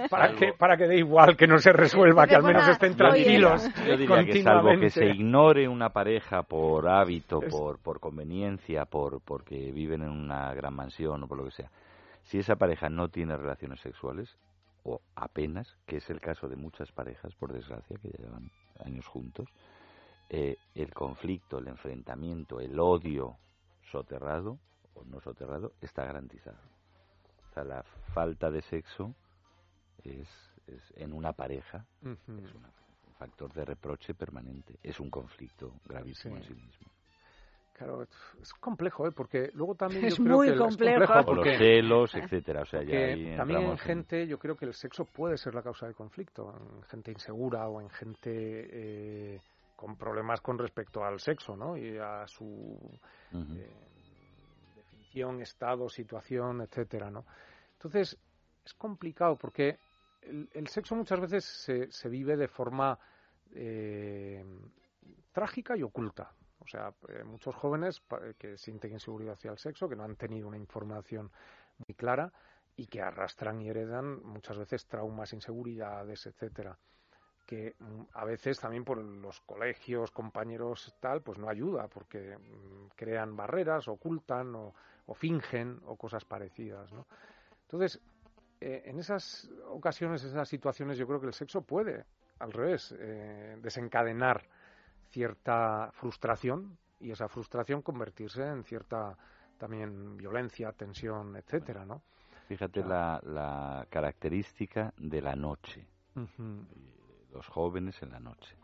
para 0.09 0.29
Salvo- 0.29 0.39
que 0.39 0.53
para 0.53 0.77
que 0.77 0.87
dé 0.87 0.99
igual, 0.99 1.37
que 1.37 1.49
no 1.49 1.59
se 1.59 1.73
resuelva, 1.73 2.27
que 2.27 2.37
al 2.37 2.45
menos 2.45 2.69
estén 2.69 2.97
tranquilos 2.97 3.69
Yo 3.85 3.97
diría 3.97 4.25
que 4.25 4.43
salvo 4.43 4.79
que 4.79 4.91
se 4.91 5.07
ignore 5.07 5.67
una 5.67 5.91
pareja 5.91 6.43
por 6.45 6.89
hábito, 6.89 7.41
por, 7.51 7.81
por 7.81 7.99
conveniencia, 7.99 8.85
por 8.85 9.21
porque 9.23 9.73
viven 9.73 10.03
en 10.03 10.11
una 10.11 10.55
gran 10.55 10.75
mansión 10.75 11.25
o 11.25 11.27
por 11.27 11.39
lo 11.39 11.45
que 11.47 11.51
sea, 11.51 11.71
si 12.23 12.39
esa 12.39 12.55
pareja 12.57 12.89
no 12.89 13.09
tiene 13.09 13.37
relaciones 13.37 13.81
sexuales, 13.81 14.37
o 14.85 15.01
apenas, 15.17 15.77
que 15.87 15.97
es 15.97 16.09
el 16.11 16.21
caso 16.21 16.47
de 16.49 16.57
muchas 16.57 16.93
parejas, 16.93 17.35
por 17.35 17.53
desgracia, 17.53 17.97
que 18.01 18.11
ya 18.11 18.19
llevan 18.25 18.51
años 18.85 19.07
juntos, 19.07 19.49
eh, 20.31 20.57
el 20.75 20.93
conflicto, 20.95 21.59
el 21.59 21.69
enfrentamiento, 21.69 22.61
el 22.61 22.79
odio 22.81 23.37
soterrado 23.91 24.59
o 24.95 25.05
no 25.05 25.21
soterrado 25.21 25.73
está 25.81 26.05
garantizado. 26.05 26.59
O 27.51 27.55
sea, 27.55 27.65
la 27.65 27.83
falta 28.15 28.51
de 28.51 28.63
sexo 28.63 29.15
es, 30.03 30.29
es 30.67 30.93
en 30.97 31.13
una 31.13 31.33
pareja 31.33 31.85
es 32.03 32.19
una- 32.55 32.73
un 33.07 33.15
factor 33.19 33.53
de 33.53 33.65
reproche 33.65 34.15
permanente. 34.15 34.79
Es 34.83 34.99
un 35.01 35.11
conflicto 35.11 35.75
gravísimo 35.87 36.37
Sí. 36.37 36.43
en 36.43 36.49
sí 36.49 36.55
mismo. 36.55 36.89
Claro, 37.75 38.03
es 38.41 38.53
complejo, 38.61 39.07
¿eh? 39.09 39.11
Porque 39.11 39.51
luego 39.55 39.75
también 39.75 40.05
Es 40.05 40.17
yo 40.17 40.23
creo 40.25 40.37
muy 40.37 40.47
que 40.47 40.53
el- 40.53 40.59
es 40.61 40.65
complejo. 40.65 41.13
O 41.13 41.17
los 41.17 41.25
porque- 41.25 41.59
celos, 41.59 42.15
etcétera. 42.15 42.63
O 42.63 42.67
sea, 42.67 42.81
ya 42.83 42.87
porque 42.87 43.05
ahí 43.05 43.37
también 43.37 43.63
en- 43.63 43.79
gente, 43.79 44.27
yo 44.29 44.39
creo 44.39 44.57
que 44.57 44.65
el 44.67 44.75
sexo 44.75 45.05
puede 45.05 45.37
ser 45.37 45.55
la 45.57 45.63
causa 45.63 45.87
del 45.87 45.97
conflicto, 45.97 46.55
en 46.57 46.83
gente 46.85 47.11
insegura 47.11 47.67
o 47.69 47.81
en 47.81 47.91
gente 47.91 48.31
eh, 48.31 49.41
con 49.75 49.97
problemas 49.97 50.41
con 50.41 50.59
respecto 50.59 51.05
al 51.05 51.21
sexo, 51.21 51.57
¿no? 51.57 51.77
Y 51.77 51.99
a 51.99 52.27
su 52.27 52.79
eh, 53.33 53.71
definición, 54.77 55.41
estado, 55.41 55.89
situación, 55.89 56.63
etcétera, 56.63 57.11
¿no? 57.11 57.25
Entonces, 57.73 58.17
es 58.65 58.75
complicado 58.75 59.37
porque 59.37 59.79
el, 60.23 60.49
el 60.53 60.69
sexo 60.69 60.95
muchas 60.95 61.21
veces 61.21 61.45
se, 61.45 61.91
se 61.91 62.09
vive 62.09 62.37
de 62.37 62.49
forma 62.49 62.99
eh, 63.53 64.45
trágica 65.33 65.77
y 65.77 65.83
oculta. 65.83 66.33
O 66.61 66.67
sea, 66.67 66.95
eh, 67.09 67.25
muchos 67.25 67.55
jóvenes 67.55 68.03
que 68.39 68.57
sienten 68.57 68.93
inseguridad 68.93 69.35
hacia 69.35 69.51
el 69.51 69.59
sexo, 69.59 69.89
que 69.89 69.97
no 69.97 70.05
han 70.05 70.17
tenido 70.17 70.49
una 70.49 70.57
información 70.57 71.31
muy 71.79 71.95
clara 71.95 72.33
y 72.77 72.87
que 72.87 73.03
arrastran 73.03 73.61
y 73.61 73.69
heredan 73.69 74.23
muchas 74.23 74.57
veces 74.57 74.87
traumas, 74.87 75.33
inseguridades, 75.33 76.27
etcétera 76.27 76.79
que 77.47 77.75
mm, 77.79 78.03
a 78.15 78.25
veces 78.25 78.59
también 78.59 78.85
por 78.85 78.99
los 78.99 79.41
colegios, 79.41 80.11
compañeros 80.11 80.95
tal, 81.01 81.23
pues 81.23 81.39
no 81.39 81.49
ayuda 81.49 81.89
porque 81.89 82.37
mm, 82.37 82.89
crean 82.97 83.37
barreras, 83.37 83.89
ocultan 83.89 84.55
o, 84.55 84.75
o 85.07 85.15
fingen 85.15 85.81
o 85.87 85.97
cosas 85.97 86.25
parecidas, 86.25 86.93
¿no? 86.93 87.07
Entonces, 87.63 88.01
eh, 88.61 88.83
en 88.87 88.99
esas 88.99 89.51
ocasiones, 89.69 90.25
esas 90.25 90.49
situaciones, 90.49 90.97
yo 90.97 91.07
creo 91.07 91.21
que 91.21 91.27
el 91.27 91.35
sexo 91.35 91.63
puede, 91.63 92.05
al 92.39 92.53
revés, 92.53 92.95
eh, 92.99 93.57
desencadenar 93.61 94.43
cierta 95.11 95.91
frustración 95.93 96.79
y 97.01 97.11
esa 97.11 97.29
frustración 97.29 97.83
convertirse 97.83 98.43
en 98.43 98.65
cierta 98.65 99.17
también 99.59 100.17
violencia, 100.17 100.73
tensión, 100.73 101.37
etcétera, 101.37 101.85
¿no? 101.85 102.03
Fíjate 102.49 102.83
la, 102.85 103.21
la 103.25 103.87
característica 103.89 104.93
de 104.99 105.23
la 105.23 105.35
noche. 105.35 105.87
Los 107.35 107.47
jóvenes 107.49 108.01
en 108.03 108.11
la 108.11 108.21
noche. 108.21 108.57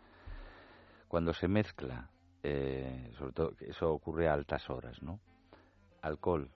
Cuando 1.08 1.34
se 1.34 1.48
mezcla, 1.48 2.08
eh, 2.42 3.12
sobre 3.18 3.32
todo, 3.32 3.52
eso 3.60 3.92
ocurre 3.92 4.28
a 4.28 4.34
altas 4.34 4.70
horas, 4.70 5.02
¿no? 5.02 5.20
Alcohol 6.02 6.48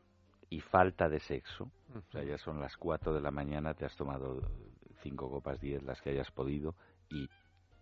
y 0.49 0.61
falta 0.61 1.09
de 1.09 1.19
sexo, 1.19 1.71
o 1.95 2.13
sea, 2.13 2.23
ya 2.23 2.39
son 2.39 2.61
las 2.61 2.77
4 2.77 3.13
de 3.13 3.21
la 3.21 3.31
mañana, 3.31 3.75
te 3.75 3.85
has 3.85 3.97
tomado 3.97 4.41
cinco 5.03 5.29
copas, 5.29 5.61
10, 5.61 5.83
las 5.83 6.01
que 6.01 6.11
hayas 6.11 6.31
podido, 6.31 6.75
y, 7.11 7.29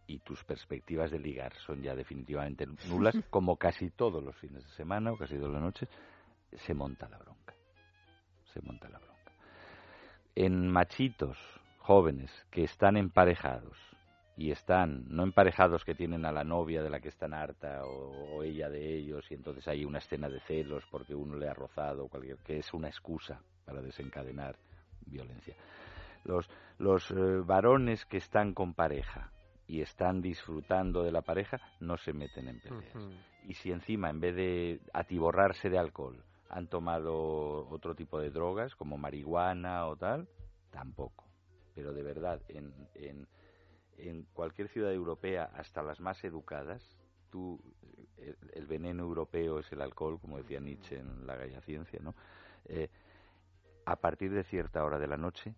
y 0.06 0.18
tus 0.20 0.42
perspectivas 0.44 1.10
de 1.10 1.18
ligar 1.18 1.52
son 1.66 1.82
ya 1.82 1.94
definitivamente 1.94 2.66
nulas, 2.88 3.14
como 3.30 3.56
casi 3.56 3.90
todos 3.90 4.24
los 4.24 4.34
fines 4.36 4.64
de 4.64 4.70
semana 4.70 5.12
o 5.12 5.16
casi 5.16 5.36
todas 5.36 5.52
las 5.52 5.62
noches, 5.62 5.88
se 6.52 6.74
monta 6.74 7.08
la 7.08 7.18
bronca. 7.18 7.54
Se 8.52 8.60
monta 8.62 8.88
la 8.88 8.98
bronca. 8.98 9.32
En 10.34 10.68
machitos 10.70 11.38
jóvenes 11.78 12.30
que 12.50 12.64
están 12.64 12.96
emparejados 12.96 13.76
y 14.36 14.50
están, 14.50 15.04
no 15.08 15.22
emparejados 15.22 15.84
que 15.84 15.94
tienen 15.94 16.24
a 16.24 16.32
la 16.32 16.44
novia 16.44 16.82
de 16.82 16.90
la 16.90 17.00
que 17.00 17.08
están 17.08 17.34
harta 17.34 17.84
o, 17.84 18.36
o 18.36 18.42
ella 18.42 18.70
de 18.70 18.96
ellos 18.96 19.30
y 19.30 19.34
entonces 19.34 19.66
hay 19.68 19.84
una 19.84 19.98
escena 19.98 20.28
de 20.28 20.40
celos 20.40 20.84
porque 20.90 21.14
uno 21.14 21.36
le 21.36 21.48
ha 21.48 21.54
rozado, 21.54 22.08
cualquier, 22.08 22.38
que 22.38 22.58
es 22.58 22.72
una 22.72 22.88
excusa 22.88 23.40
para 23.64 23.82
desencadenar 23.82 24.56
violencia. 25.06 25.54
Los, 26.24 26.48
los 26.78 27.10
eh, 27.10 27.14
varones 27.44 28.04
que 28.06 28.18
están 28.18 28.54
con 28.54 28.74
pareja 28.74 29.30
y 29.66 29.80
están 29.80 30.20
disfrutando 30.20 31.02
de 31.02 31.12
la 31.12 31.22
pareja 31.22 31.60
no 31.80 31.96
se 31.96 32.12
meten 32.12 32.48
en 32.48 32.60
peleas. 32.60 32.94
Y 33.44 33.54
si 33.54 33.72
encima, 33.72 34.10
en 34.10 34.20
vez 34.20 34.36
de 34.36 34.80
atiborrarse 34.92 35.68
de 35.68 35.78
alcohol, 35.78 36.22
han 36.48 36.68
tomado 36.68 37.68
otro 37.70 37.94
tipo 37.94 38.20
de 38.20 38.30
drogas, 38.30 38.74
como 38.76 38.98
marihuana 38.98 39.86
o 39.86 39.96
tal, 39.96 40.28
tampoco. 40.70 41.24
Pero 41.74 41.92
de 41.92 42.02
verdad, 42.02 42.40
en, 42.48 42.72
en, 42.94 43.26
en 43.98 44.22
cualquier 44.32 44.68
ciudad 44.68 44.92
europea, 44.92 45.50
hasta 45.54 45.82
las 45.82 46.00
más 46.00 46.22
educadas, 46.24 46.82
tú, 47.30 47.60
el, 48.54 48.66
veneno 48.66 49.02
europeo 49.02 49.58
es 49.58 49.70
el 49.72 49.80
alcohol, 49.80 50.20
como 50.20 50.38
decía 50.38 50.60
Nietzsche 50.60 50.98
en 50.98 51.26
La 51.26 51.36
Galla 51.36 51.60
Ciencia, 51.60 51.98
¿no? 52.02 52.14
Eh, 52.66 52.88
a 53.84 53.96
partir 53.96 54.32
de 54.32 54.44
cierta 54.44 54.84
hora 54.84 54.98
de 54.98 55.08
la 55.08 55.16
noche, 55.16 55.54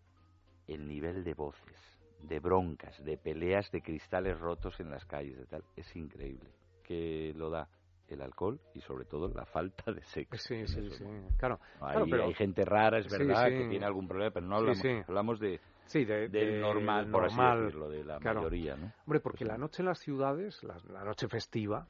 el 0.66 0.88
nivel 0.88 1.24
de 1.24 1.34
voces, 1.34 1.78
de 2.22 2.40
broncas, 2.40 3.02
de 3.04 3.18
peleas, 3.18 3.70
de 3.70 3.82
cristales 3.82 4.38
rotos 4.38 4.80
en 4.80 4.90
las 4.90 5.04
calles, 5.04 5.36
de 5.36 5.46
tal, 5.46 5.64
es 5.76 5.94
increíble. 5.94 6.50
Que 6.82 7.32
lo 7.36 7.50
da 7.50 7.68
el 8.08 8.20
alcohol 8.22 8.60
y 8.74 8.80
sobre 8.80 9.04
todo 9.04 9.28
la 9.28 9.44
falta 9.46 9.92
de 9.92 10.02
sexo. 10.02 10.36
Sí, 10.42 10.66
sí, 10.66 10.90
sí, 10.90 11.04
claro. 11.38 11.58
Hay, 11.80 11.92
Claro, 11.92 12.06
pero- 12.10 12.24
hay 12.24 12.34
gente 12.34 12.64
rara, 12.64 12.98
es 12.98 13.06
Sí, 13.06 13.18
verdad, 13.18 13.44
sí. 13.48 13.56
que 13.56 13.64
tiene 13.68 13.86
algún 13.86 14.06
problema, 14.08 14.30
pero 14.30 14.46
no 14.46 14.56
Sí, 14.56 14.60
hablamos, 14.60 14.78
sí. 14.82 15.02
hablamos 15.08 15.40
de, 15.40 15.60
Sí, 15.86 16.04
de, 16.04 16.28
del 16.28 16.30
de- 16.52 16.60
normal, 16.60 17.10
por 17.10 17.24
así 17.24 17.36
normal, 17.36 17.62
decirlo, 17.64 17.88
de 17.90 18.04
la 18.04 18.18
claro. 18.18 18.40
mayoría, 18.40 18.76
¿no? 18.76 18.92
Hombre, 19.06 19.20
porque 19.20 19.44
la 19.44 19.58
noche 19.58 19.82
en 19.82 19.86
las 19.86 19.98
ciudades, 19.98 20.62
la, 20.62 20.78
la 20.90 21.04
noche 21.04 21.28
festiva, 21.28 21.88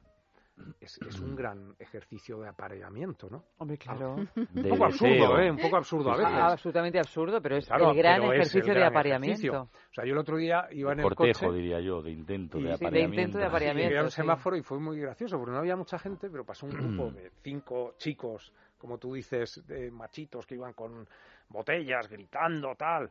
es, 0.79 0.97
es 1.05 1.19
un 1.19 1.35
gran 1.35 1.75
ejercicio 1.79 2.39
de 2.39 2.47
apareamiento, 2.49 3.29
¿no? 3.29 3.43
Hombre, 3.57 3.77
claro. 3.77 4.15
Un 4.35 4.47
De 4.53 4.69
poco 4.69 4.85
absurdo, 4.85 5.09
deseo. 5.13 5.39
¿eh? 5.39 5.51
Un 5.51 5.57
poco 5.57 5.75
absurdo 5.77 6.11
a 6.11 6.17
veces. 6.17 6.33
Ah, 6.33 6.51
absolutamente 6.51 6.99
absurdo, 6.99 7.41
pero 7.41 7.57
es 7.57 7.65
Claro, 7.67 7.91
el 7.91 7.97
gran 7.97 8.21
pero 8.21 8.25
es 8.25 8.35
el 8.35 8.41
ejercicio 8.41 8.73
de 8.73 8.79
gran 8.79 8.91
apareamiento. 8.91 9.25
ejercicio. 9.33 9.61
O 9.63 9.93
sea, 9.93 10.05
yo 10.05 10.13
el 10.13 10.17
otro 10.19 10.37
día 10.37 10.67
iba 10.71 10.93
en 10.93 10.99
el 10.99 11.03
cortejo, 11.03 11.39
coche 11.47 11.57
diría 11.57 11.79
yo, 11.81 12.01
de 12.01 12.11
intento 12.11 12.57
y- 12.57 12.63
de 12.63 12.67
Sí, 12.75 12.79
de 12.79 12.87
apareamiento. 12.87 13.21
intento 13.21 13.37
de 13.39 13.45
apareamiento. 13.45 13.81
y 13.87 13.89
llegué 13.89 13.99
a 13.99 14.03
un 14.03 14.09
sí. 14.11 14.15
semáforo 14.15 14.55
y 14.57 14.61
fue 14.63 14.79
muy 14.79 14.99
gracioso 14.99 15.37
porque 15.37 15.51
no 15.51 15.57
había 15.59 15.75
mucha 15.75 15.99
gente, 15.99 16.29
pero 16.29 16.45
pasó 16.45 16.65
un 16.65 16.71
grupo 16.73 17.11
de 17.11 17.31
cinco 17.41 17.95
chicos, 17.97 18.53
como 18.77 18.97
tú 18.97 19.13
dices, 19.13 19.65
de 19.67 19.91
machitos 19.91 20.45
que 20.45 20.55
iban 20.55 20.73
con 20.73 21.07
botellas, 21.49 22.07
gritando, 22.09 22.75
tal. 22.75 23.09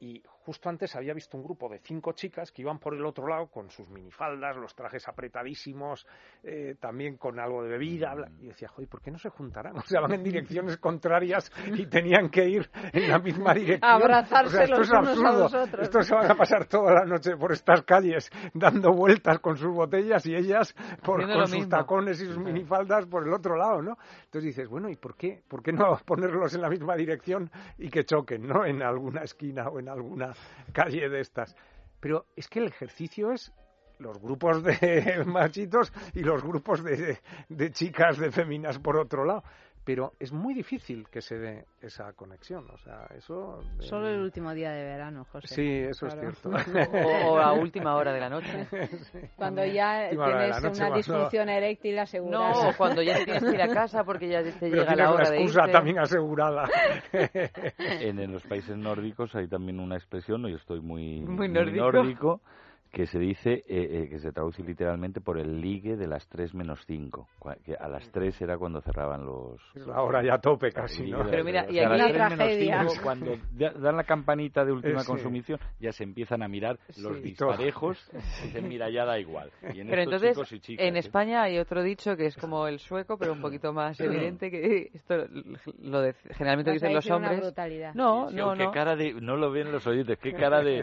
Y 0.00 0.22
justo 0.46 0.68
antes 0.68 0.94
había 0.94 1.12
visto 1.12 1.36
un 1.36 1.42
grupo 1.42 1.68
de 1.68 1.80
cinco 1.80 2.12
chicas 2.12 2.52
que 2.52 2.62
iban 2.62 2.78
por 2.78 2.94
el 2.94 3.04
otro 3.04 3.26
lado 3.26 3.48
con 3.48 3.68
sus 3.68 3.88
minifaldas, 3.88 4.56
los 4.56 4.74
trajes 4.76 5.06
apretadísimos, 5.08 6.06
eh, 6.44 6.76
también 6.80 7.16
con 7.16 7.38
algo 7.40 7.62
de 7.64 7.70
bebida. 7.70 8.14
bla- 8.14 8.30
Y 8.40 8.46
decía, 8.46 8.68
joder, 8.68 8.88
¿por 8.88 9.02
qué 9.02 9.10
no 9.10 9.18
se 9.18 9.28
juntarán? 9.30 9.74
O 9.76 9.82
sea, 9.82 10.00
van 10.00 10.12
en 10.14 10.22
direcciones 10.22 10.76
contrarias 10.78 11.50
y 11.74 11.86
tenían 11.86 12.28
que 12.30 12.48
ir 12.48 12.70
en 12.92 13.08
la 13.10 13.18
misma 13.18 13.54
dirección. 13.54 13.90
Abrazarse 13.90 14.46
O 14.46 14.50
sea, 14.50 14.62
esto 14.64 14.76
los 14.78 14.86
es 14.88 14.92
unos 14.92 15.06
a 15.06 15.10
absurdo. 15.10 15.42
los 15.42 15.54
otros. 15.54 15.82
Esto 15.82 16.02
se 16.02 16.14
van 16.14 16.30
a 16.30 16.34
pasar 16.36 16.66
toda 16.66 16.92
la 16.94 17.04
noche 17.04 17.36
por 17.36 17.52
estas 17.52 17.82
calles 17.82 18.30
dando 18.54 18.92
vueltas 18.92 19.40
con 19.40 19.56
sus 19.56 19.74
botellas 19.74 20.24
y 20.26 20.34
ellas 20.34 20.74
por, 21.04 21.22
con 21.22 21.46
sus 21.48 21.56
mismo. 21.56 21.68
tacones 21.70 22.20
y 22.22 22.26
sus 22.26 22.38
minifaldas 22.38 23.06
por 23.06 23.26
el 23.26 23.32
otro 23.32 23.56
lado, 23.56 23.82
¿no? 23.82 23.96
Entonces 24.24 24.44
dices, 24.54 24.68
bueno, 24.68 24.88
¿y 24.88 24.96
por 24.96 25.16
qué? 25.16 25.42
¿Por 25.48 25.62
qué 25.62 25.72
no 25.72 25.96
ponerlos 26.06 26.54
en 26.54 26.62
la 26.62 26.68
misma 26.68 26.94
dirección 26.96 27.50
y 27.78 27.88
que 27.90 28.04
choquen, 28.04 28.46
¿no? 28.46 28.64
En 28.64 28.82
alguna 28.82 29.22
esquina 29.22 29.68
o 29.68 29.78
en 29.80 29.88
alguna 29.88 30.32
calle 30.72 31.08
de 31.08 31.20
estas. 31.20 31.56
Pero 32.00 32.26
es 32.36 32.48
que 32.48 32.60
el 32.60 32.66
ejercicio 32.66 33.32
es 33.32 33.52
los 33.98 34.18
grupos 34.20 34.62
de 34.62 35.24
machitos 35.26 35.92
y 36.14 36.20
los 36.20 36.42
grupos 36.42 36.82
de, 36.84 37.18
chicas, 37.72 38.18
de 38.18 38.30
féminas 38.30 38.78
por 38.78 38.96
otro 38.96 39.24
lado. 39.24 39.42
Pero 39.86 40.14
es 40.18 40.32
muy 40.32 40.52
difícil 40.52 41.06
que 41.08 41.22
se 41.22 41.38
dé 41.38 41.64
esa 41.80 42.12
conexión. 42.14 42.68
O 42.72 42.76
sea, 42.78 43.06
eso. 43.16 43.62
eh, 43.78 43.82
Solo 43.84 44.08
el 44.08 44.18
último 44.20 44.52
día 44.52 44.72
de 44.72 44.82
verano, 44.82 45.24
José. 45.30 45.54
Sí, 45.54 45.70
eso 45.88 46.06
Claro. 46.08 46.28
es 46.28 46.38
cierto. 46.40 46.90
O, 46.92 47.30
o 47.34 47.38
a 47.38 47.52
última 47.54 47.94
hora 47.94 48.12
de 48.12 48.18
la 48.20 48.28
noche. 48.28 48.66
Cuando 49.36 49.64
ya 49.64 50.08
Última 50.10 50.26
tienes 50.26 50.62
noche, 50.64 50.82
una 50.82 50.96
disfunción 50.96 51.48
eréctil 51.48 51.96
asegurada. 52.00 52.50
No, 52.50 52.68
o 52.70 52.72
cuando 52.76 53.00
ya 53.00 53.24
tienes 53.24 53.44
que 53.44 53.54
ir 53.54 53.62
a 53.62 53.68
casa 53.68 54.02
porque 54.02 54.28
ya 54.28 54.42
te 54.42 54.52
Pero 54.58 54.74
llega 54.74 54.96
la 54.96 55.12
hora 55.12 55.30
de 55.30 55.36
excusa 55.36 55.60
irte. 55.60 55.72
también 55.72 55.98
asegurada. 56.00 56.68
En, 57.78 58.18
en 58.18 58.32
los 58.32 58.42
países 58.42 58.76
nórdicos 58.76 59.34
hay 59.36 59.46
también 59.46 59.78
una 59.78 59.94
expresión, 59.96 60.44
y 60.46 60.50
yo 60.50 60.56
estoy 60.56 60.80
muy, 60.80 61.20
Muy 61.20 61.48
muy 61.48 61.48
nórdico. 61.70 62.40
Que 62.96 63.06
se 63.06 63.18
dice, 63.18 63.52
eh, 63.52 63.64
eh, 63.68 64.08
que 64.08 64.18
se 64.18 64.32
traduce 64.32 64.62
literalmente 64.62 65.20
por 65.20 65.38
el 65.38 65.60
ligue 65.60 65.96
de 65.98 66.06
las 66.06 66.26
3 66.28 66.54
menos 66.54 66.82
5. 66.86 67.28
Que 67.62 67.74
a 67.76 67.88
las 67.88 68.10
3 68.10 68.40
era 68.40 68.56
cuando 68.56 68.80
cerraban 68.80 69.26
los... 69.26 69.60
Es 69.74 69.86
la 69.86 70.00
hora 70.00 70.24
ya 70.24 70.38
tope 70.38 70.72
casi, 70.72 71.10
¿no? 71.10 71.22
Pero 71.28 71.44
mira, 71.44 71.66
o 71.68 71.70
y 71.70 71.74
sea, 71.74 71.88
a 71.90 71.92
aquí- 71.92 71.98
las 71.98 72.10
Una 72.14 72.26
3 72.28 72.30
menos 72.30 72.38
tragedia. 72.38 72.80
5, 72.88 72.94
cuando 73.02 73.36
da- 73.52 73.72
dan 73.72 73.96
la 73.98 74.04
campanita 74.04 74.64
de 74.64 74.72
última 74.72 75.00
sí. 75.00 75.06
consumición, 75.08 75.60
ya 75.78 75.92
se 75.92 76.04
empiezan 76.04 76.42
a 76.42 76.48
mirar 76.48 76.78
los 76.96 77.16
Sí, 77.18 77.22
disparejos, 77.22 78.10
y 78.42 78.46
dicen, 78.46 78.66
mira, 78.66 78.88
ya 78.88 79.04
da 79.04 79.18
igual. 79.18 79.50
Y 79.74 79.80
en 79.80 79.88
Pero 79.88 80.00
estos 80.00 80.22
entonces, 80.22 80.30
chicos 80.32 80.52
y 80.52 80.60
chicas, 80.60 80.86
en 80.86 80.96
¿eh? 80.96 81.00
España 81.00 81.42
hay 81.42 81.58
otro 81.58 81.82
dicho 81.82 82.16
que 82.16 82.24
es 82.24 82.36
como 82.38 82.66
el 82.66 82.78
sueco, 82.78 83.18
pero 83.18 83.34
un 83.34 83.42
poquito 83.42 83.74
más 83.74 84.00
evidente, 84.00 84.50
que 84.50 84.90
esto 84.94 85.26
lo 85.82 86.00
de, 86.00 86.14
generalmente 86.30 86.72
dicen 86.72 86.94
los 86.94 87.04
una 87.04 87.16
hombres. 87.16 87.40
brutalidad. 87.40 87.92
No, 87.92 88.30
Sí, 88.30 88.36
no, 88.36 88.54
qué 88.54 88.64
no. 88.64 88.70
cara 88.72 88.96
de... 88.96 89.12
No 89.20 89.36
lo 89.36 89.50
ven 89.50 89.70
los 89.70 89.86
oyentes, 89.86 90.18
qué 90.18 90.32
cara 90.32 90.62
de... 90.62 90.82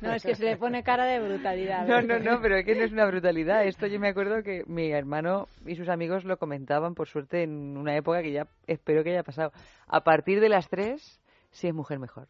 No, 0.00 0.12
es 0.12 0.22
que 0.22 0.36
se 0.36 0.44
le 0.44 0.56
pone 0.56 0.84
cara 0.84 1.06
de 1.06 1.18
brutalidad. 1.18 1.39
No, 1.42 2.02
no, 2.02 2.18
no, 2.18 2.40
pero 2.40 2.56
es 2.58 2.64
que 2.64 2.74
no 2.74 2.84
es 2.84 2.92
una 2.92 3.06
brutalidad. 3.06 3.64
Esto 3.64 3.86
yo 3.86 3.98
me 3.98 4.08
acuerdo 4.08 4.42
que 4.42 4.62
mi 4.66 4.90
hermano 4.90 5.48
y 5.66 5.74
sus 5.76 5.88
amigos 5.88 6.24
lo 6.24 6.36
comentaban, 6.36 6.94
por 6.94 7.08
suerte, 7.08 7.42
en 7.42 7.76
una 7.76 7.96
época 7.96 8.22
que 8.22 8.32
ya 8.32 8.46
espero 8.66 9.02
que 9.02 9.10
haya 9.10 9.22
pasado. 9.22 9.52
A 9.86 10.02
partir 10.02 10.40
de 10.40 10.48
las 10.48 10.68
tres, 10.68 11.20
si 11.50 11.68
es 11.68 11.74
mujer 11.74 11.98
mejor. 11.98 12.28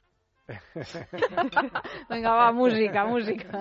Venga, 2.09 2.33
va, 2.33 2.53
música, 2.53 3.05
música. 3.07 3.61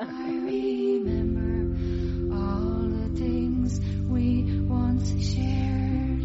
all 2.31 2.89
the 2.89 3.09
things 3.19 3.79
we 4.07 4.43
once 4.67 5.11
shared. 5.21 6.23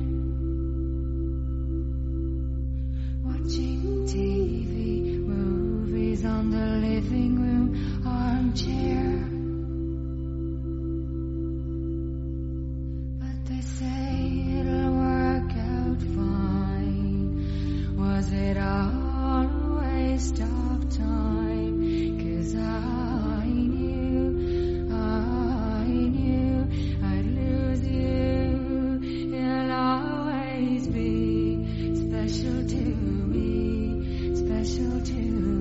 Watching 3.24 4.06
TV, 4.06 4.73
On 6.26 6.48
the 6.48 6.56
living 6.56 7.36
room 7.36 8.02
armchair. 8.06 9.28
But 13.20 13.44
they 13.44 13.60
say 13.60 14.58
it'll 14.58 14.92
work 14.94 15.52
out 15.52 16.00
fine. 16.16 17.96
Was 17.98 18.32
it 18.32 18.56
all 18.56 19.42
a 19.42 19.80
waste 19.82 20.40
of 20.40 20.96
time? 20.96 22.16
Cause 22.18 22.54
I 22.54 23.44
knew, 23.44 24.88
I 24.94 25.84
knew 25.86 26.66
I'd 27.04 27.26
lose 27.26 27.86
you. 27.86 28.98
You'll 29.36 29.72
always 29.72 30.86
be 30.88 31.66
special 31.94 32.66
to 32.66 32.84
me, 33.28 34.34
special 34.34 35.00
to 35.02 35.12
me. 35.12 35.53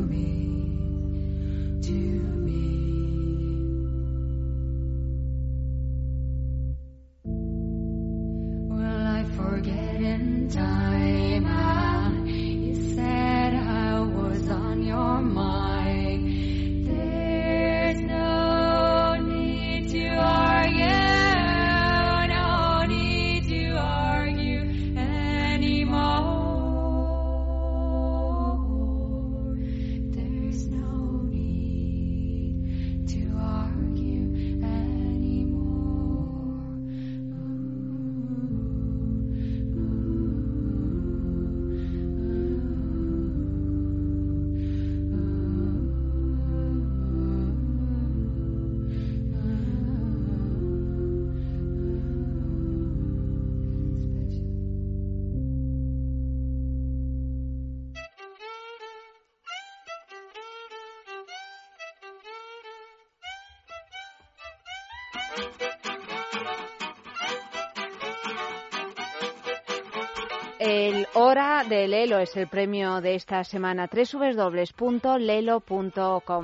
El 70.65 71.07
Hora 71.14 71.65
de 71.68 71.90
Lelo 71.90 72.19
es 72.19 72.38
el 72.38 72.48
premio 72.48 73.02
de 73.02 73.15
esta 73.15 73.44
semana. 73.44 73.90
www.lelo.com. 73.91 75.11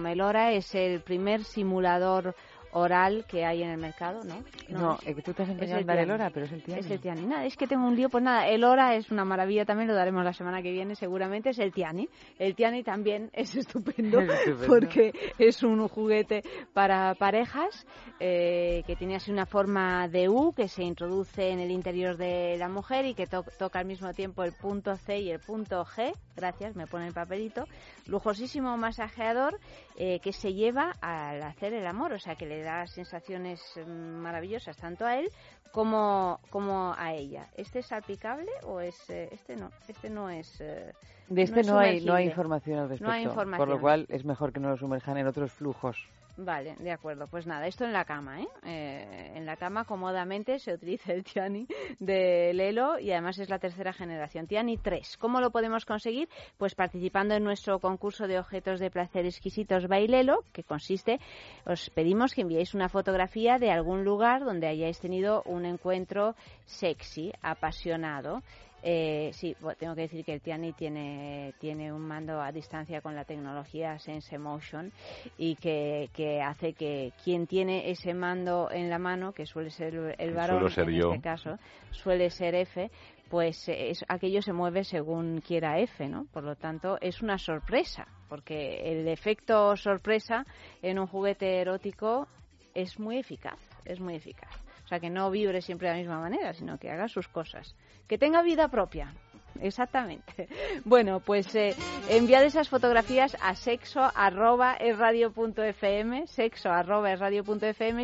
El 0.07 0.19
Hora 0.19 0.51
es 0.51 0.75
el 0.75 0.99
primer 0.99 1.45
simulador 1.45 2.35
oral 2.71 3.25
que 3.27 3.45
hay 3.45 3.63
en 3.63 3.69
el 3.71 3.77
mercado, 3.77 4.21
¿no? 4.23 4.43
No, 4.69 4.97
es 5.05 5.15
que 5.15 5.21
tú 5.21 5.33
te 5.33 5.43
has 5.43 5.49
empeñado 5.49 5.77
el 5.77 5.81
en 5.81 5.87
dar 5.87 5.97
el 5.99 6.11
hora, 6.11 6.29
pero 6.31 6.45
es 6.45 6.51
el 6.51 6.63
Tiani. 6.63 6.79
Es 6.81 6.91
el 6.91 6.99
Tiani. 6.99 7.21
Nada, 7.25 7.45
es 7.45 7.57
que 7.57 7.67
tengo 7.67 7.85
un 7.87 7.95
lío, 7.95 8.09
pues 8.09 8.23
nada, 8.23 8.47
el 8.47 8.63
Hora 8.63 8.95
es 8.95 9.09
una 9.11 9.25
maravilla 9.25 9.65
también, 9.65 9.87
lo 9.87 9.95
daremos 9.95 10.23
la 10.23 10.33
semana 10.33 10.61
que 10.61 10.71
viene 10.71 10.95
seguramente, 10.95 11.49
es 11.49 11.59
el 11.59 11.71
Tiani. 11.73 12.07
El 12.37 12.55
Tiani 12.55 12.83
también 12.83 13.29
es 13.33 13.55
estupendo, 13.55 14.19
Es 14.21 14.29
estupendo. 14.29 14.67
porque 14.67 15.11
es 15.37 15.63
un 15.63 15.87
juguete 15.87 16.43
para 16.73 17.15
parejas 17.15 17.87
eh, 18.19 18.83
que 18.85 18.95
tiene 18.95 19.15
así 19.15 19.31
una 19.31 19.45
forma 19.45 20.07
de 20.07 20.29
U 20.29 20.53
que 20.53 20.67
se 20.67 20.83
introduce 20.83 21.49
en 21.49 21.59
el 21.59 21.71
interior 21.71 22.17
de 22.17 22.55
la 22.57 22.69
mujer 22.69 23.05
y 23.05 23.13
que 23.15 23.25
to- 23.27 23.45
toca 23.57 23.79
al 23.79 23.85
mismo 23.85 24.13
tiempo 24.13 24.43
el 24.43 24.53
punto 24.53 24.95
C 24.97 25.19
y 25.19 25.31
el 25.31 25.39
punto 25.39 25.83
G. 25.85 26.11
Gracias, 26.35 26.75
me 26.75 26.85
pone 26.87 27.07
el 27.07 27.13
papelito. 27.13 27.65
Lujosísimo 28.05 28.77
masajeador 28.77 29.59
eh, 29.97 30.19
que 30.19 30.31
se 30.33 30.53
lleva 30.53 30.93
al 31.01 31.41
hacer 31.43 31.73
el 31.73 31.85
amor, 31.85 32.13
o 32.13 32.19
sea 32.19 32.35
que 32.35 32.45
le 32.45 32.58
da 32.61 32.85
sensaciones 32.87 33.61
mm, 33.85 33.89
maravillosas 34.21 34.77
tanto 34.77 35.05
a 35.05 35.17
él 35.17 35.29
como, 35.71 36.39
como 36.49 36.93
a 36.97 37.13
ella. 37.13 37.47
¿Este 37.55 37.79
es 37.79 37.91
aplicable 37.91 38.49
o 38.63 38.79
es 38.79 39.09
eh, 39.09 39.29
este 39.31 39.55
no? 39.55 39.71
Este 39.87 40.09
no 40.09 40.29
es. 40.29 40.59
eh, 40.61 40.93
De 41.27 41.43
este 41.43 41.61
es 41.61 41.67
no, 41.67 41.77
hay, 41.77 42.03
no 42.03 42.13
hay 42.13 42.25
información 42.25 42.79
al 42.79 42.89
respecto. 42.89 43.05
No 43.07 43.11
hay 43.13 43.23
Por 43.23 43.31
información. 43.31 43.69
lo 43.69 43.79
cual 43.79 44.05
es 44.09 44.25
mejor 44.25 44.51
que 44.51 44.59
no 44.59 44.69
lo 44.69 44.77
sumerjan 44.77 45.17
en 45.17 45.27
otros 45.27 45.51
flujos. 45.51 45.97
Vale, 46.41 46.75
de 46.79 46.91
acuerdo. 46.91 47.27
Pues 47.27 47.45
nada, 47.45 47.67
esto 47.67 47.83
en 47.83 47.91
la 47.91 48.05
cama, 48.05 48.39
¿eh? 48.39 48.47
Eh, 48.63 49.33
en 49.35 49.45
la 49.45 49.57
cama 49.57 49.83
cómodamente 49.83 50.57
se 50.57 50.73
utiliza 50.73 51.11
el 51.11 51.25
Tiani 51.25 51.67
de 51.99 52.53
Lelo 52.53 52.97
y 52.97 53.11
además 53.11 53.39
es 53.39 53.49
la 53.49 53.59
tercera 53.59 53.91
generación. 53.91 54.47
Tiani 54.47 54.77
3. 54.77 55.17
¿Cómo 55.17 55.41
lo 55.41 55.51
podemos 55.51 55.85
conseguir? 55.85 56.29
Pues 56.57 56.75
participando 56.75 57.35
en 57.35 57.43
nuestro 57.43 57.79
concurso 57.79 58.25
de 58.25 58.39
objetos 58.39 58.79
de 58.79 58.89
placer 58.89 59.25
exquisitos 59.25 59.87
Bailelo, 59.87 60.45
que 60.53 60.63
consiste, 60.63 61.19
os 61.65 61.89
pedimos 61.89 62.33
que 62.33 62.41
enviéis 62.41 62.73
una 62.73 62.87
fotografía 62.87 63.57
de 63.57 63.71
algún 63.71 64.05
lugar 64.05 64.45
donde 64.45 64.67
hayáis 64.67 64.99
tenido 65.01 65.43
un 65.45 65.65
encuentro 65.65 66.35
sexy, 66.63 67.33
apasionado. 67.41 68.43
Eh, 68.81 69.31
sí, 69.33 69.55
bueno, 69.59 69.77
tengo 69.77 69.95
que 69.95 70.01
decir 70.01 70.23
que 70.23 70.33
el 70.33 70.41
Tiani 70.41 70.73
tiene, 70.73 71.53
tiene 71.59 71.91
un 71.91 72.01
mando 72.01 72.41
a 72.41 72.51
distancia 72.51 73.01
con 73.01 73.15
la 73.15 73.25
tecnología 73.25 73.99
Sense 73.99 74.37
Motion 74.37 74.91
y 75.37 75.55
que, 75.55 76.09
que 76.13 76.41
hace 76.41 76.73
que 76.73 77.11
quien 77.23 77.45
tiene 77.47 77.89
ese 77.89 78.13
mando 78.13 78.69
en 78.71 78.89
la 78.89 78.97
mano, 78.99 79.33
que 79.33 79.45
suele 79.45 79.69
ser 79.69 79.95
el, 80.17 80.33
varón 80.33 80.69
ser 80.69 80.89
en 80.89 80.95
yo. 80.95 81.09
este 81.11 81.21
caso, 81.21 81.57
suele 81.91 82.29
ser 82.29 82.55
F, 82.55 82.89
pues 83.29 83.67
es- 83.67 84.03
aquello 84.07 84.41
se 84.41 84.53
mueve 84.53 84.83
según 84.83 85.41
quiera 85.41 85.79
F, 85.79 86.07
¿no? 86.07 86.25
Por 86.31 86.43
lo 86.43 86.55
tanto, 86.55 86.97
es 87.01 87.21
una 87.21 87.37
sorpresa, 87.37 88.07
porque 88.27 88.91
el 88.91 89.07
efecto 89.07 89.75
sorpresa 89.75 90.45
en 90.81 90.99
un 90.99 91.07
juguete 91.07 91.59
erótico 91.59 92.27
es 92.73 92.99
muy 92.99 93.17
eficaz, 93.17 93.59
es 93.85 93.99
muy 93.99 94.15
eficaz. 94.15 94.49
O 94.89 94.91
sea, 94.91 94.99
que 94.99 95.11
no 95.11 95.29
vibre 95.29 95.61
siempre 95.61 95.87
de 95.87 95.93
la 95.93 95.99
misma 95.99 96.19
manera, 96.19 96.51
sino 96.51 96.79
que 96.79 96.89
haga 96.89 97.07
sus 97.07 97.27
cosas. 97.27 97.75
Que 98.07 98.17
tenga 98.17 98.41
vida 98.41 98.69
propia. 98.69 99.13
Exactamente. 99.61 100.47
Bueno, 100.85 101.19
pues 101.19 101.53
eh, 101.55 101.75
enviad 102.09 102.43
esas 102.43 102.69
fotografías 102.69 103.37
a 103.41 103.53
sexo 103.53 103.99
arroba 104.15 104.75
es 104.75 104.97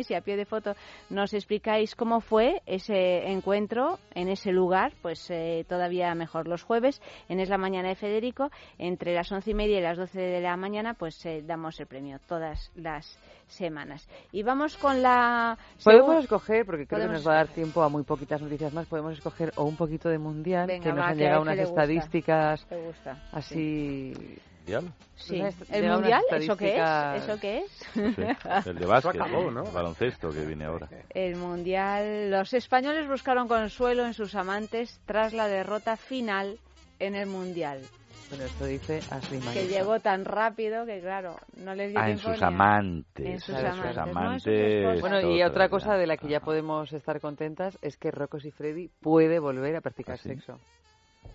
si 0.06 0.14
a 0.14 0.20
pie 0.20 0.36
de 0.36 0.44
foto 0.44 0.76
nos 1.10 1.34
explicáis 1.34 1.96
cómo 1.96 2.20
fue 2.20 2.62
ese 2.66 3.26
encuentro 3.28 3.98
en 4.14 4.28
ese 4.28 4.52
lugar, 4.52 4.92
pues 5.02 5.28
eh, 5.30 5.64
todavía 5.68 6.14
mejor 6.14 6.46
los 6.46 6.62
jueves, 6.62 7.00
en 7.28 7.40
Es 7.40 7.48
la 7.48 7.58
Mañana 7.58 7.88
de 7.88 7.96
Federico, 7.96 8.50
entre 8.78 9.14
las 9.14 9.32
once 9.32 9.50
y 9.50 9.54
media 9.54 9.78
y 9.78 9.82
las 9.82 9.96
doce 9.96 10.20
de 10.20 10.40
la 10.40 10.56
mañana, 10.56 10.94
pues 10.94 11.24
eh, 11.26 11.42
damos 11.44 11.80
el 11.80 11.86
premio 11.86 12.20
todas 12.28 12.70
las 12.76 13.18
semanas. 13.46 14.08
Y 14.32 14.42
vamos 14.42 14.76
con 14.76 15.02
la... 15.02 15.56
Podemos 15.82 16.24
escoger, 16.24 16.66
porque 16.66 16.86
creo 16.86 17.06
que 17.06 17.12
nos 17.12 17.26
va 17.26 17.32
a 17.32 17.36
dar 17.36 17.48
tiempo 17.48 17.82
a 17.82 17.88
muy 17.88 18.02
poquitas 18.02 18.40
noticias 18.42 18.72
más, 18.72 18.86
podemos 18.86 19.12
escoger 19.12 19.52
o 19.56 19.64
un 19.64 19.76
poquito 19.76 20.08
de 20.08 20.18
mundial, 20.18 20.66
Venga, 20.66 20.82
que 20.82 20.90
nos 20.90 20.98
va, 21.00 21.08
han 21.08 21.16
llegado 21.18 21.42
unas 21.42 21.56
gusta. 21.56 21.70
estadísticas 21.70 22.66
gusta, 22.70 23.28
así... 23.32 24.12
¿Mundial? 24.58 24.92
Sí. 25.14 25.40
Nos 25.40 25.54
han 25.70 25.84
¿El 25.84 25.92
mundial? 25.92 26.22
¿Eso 26.32 26.56
qué 26.56 26.76
es? 26.76 27.22
¿Eso 27.22 27.40
qué 27.40 27.58
es? 27.58 27.70
Sí, 27.94 28.00
El 28.70 28.78
de 28.78 28.86
básquet, 28.86 29.14
acabó, 29.20 29.48
¿no? 29.48 29.62
el 29.64 29.70
baloncesto 29.70 30.30
que 30.30 30.44
viene 30.44 30.64
ahora. 30.64 30.88
El 31.10 31.36
mundial. 31.36 32.32
Los 32.32 32.52
españoles 32.52 33.06
buscaron 33.08 33.46
consuelo 33.46 34.04
en 34.04 34.12
sus 34.12 34.34
amantes 34.34 35.00
tras 35.06 35.32
la 35.34 35.46
derrota 35.46 35.96
final 35.96 36.58
en 36.98 37.14
el 37.14 37.28
mundial. 37.28 37.82
Bueno, 38.28 38.44
esto 38.44 38.64
dice 38.64 39.00
Ashley 39.10 39.40
Que 39.52 39.68
llegó 39.68 40.00
tan 40.00 40.24
rápido 40.24 40.84
que, 40.84 41.00
claro, 41.00 41.36
no 41.58 41.74
les 41.76 41.90
dio 41.92 42.00
Ah, 42.00 42.10
en 42.10 42.16
tiempo 42.16 42.32
sus 42.34 42.42
amantes. 42.42 43.24
En 43.26 43.38
sus 43.40 43.54
Claro, 43.54 43.68
amantes. 43.68 43.94
sus 43.94 43.96
no 43.96 44.32
en 44.32 44.40
sus 44.40 44.48
amantes. 44.48 45.00
Bueno, 45.00 45.20
y 45.32 45.42
otra, 45.44 45.68
cosa 45.68 45.94
de 45.94 46.06
la 46.08 46.16
que 46.16 46.28
ya 46.28 46.40
podemos 46.40 46.92
estar 46.92 47.20
contentas 47.20 47.78
es 47.82 47.96
que 47.96 48.10
Rocos 48.10 48.44
y 48.44 48.50
Freddy 48.50 48.88
puede 49.00 49.38
volver 49.38 49.76
a 49.76 49.80
practicar 49.80 50.14
¿Ah, 50.14 50.22
sí? 50.22 50.30
sexo. 50.30 50.58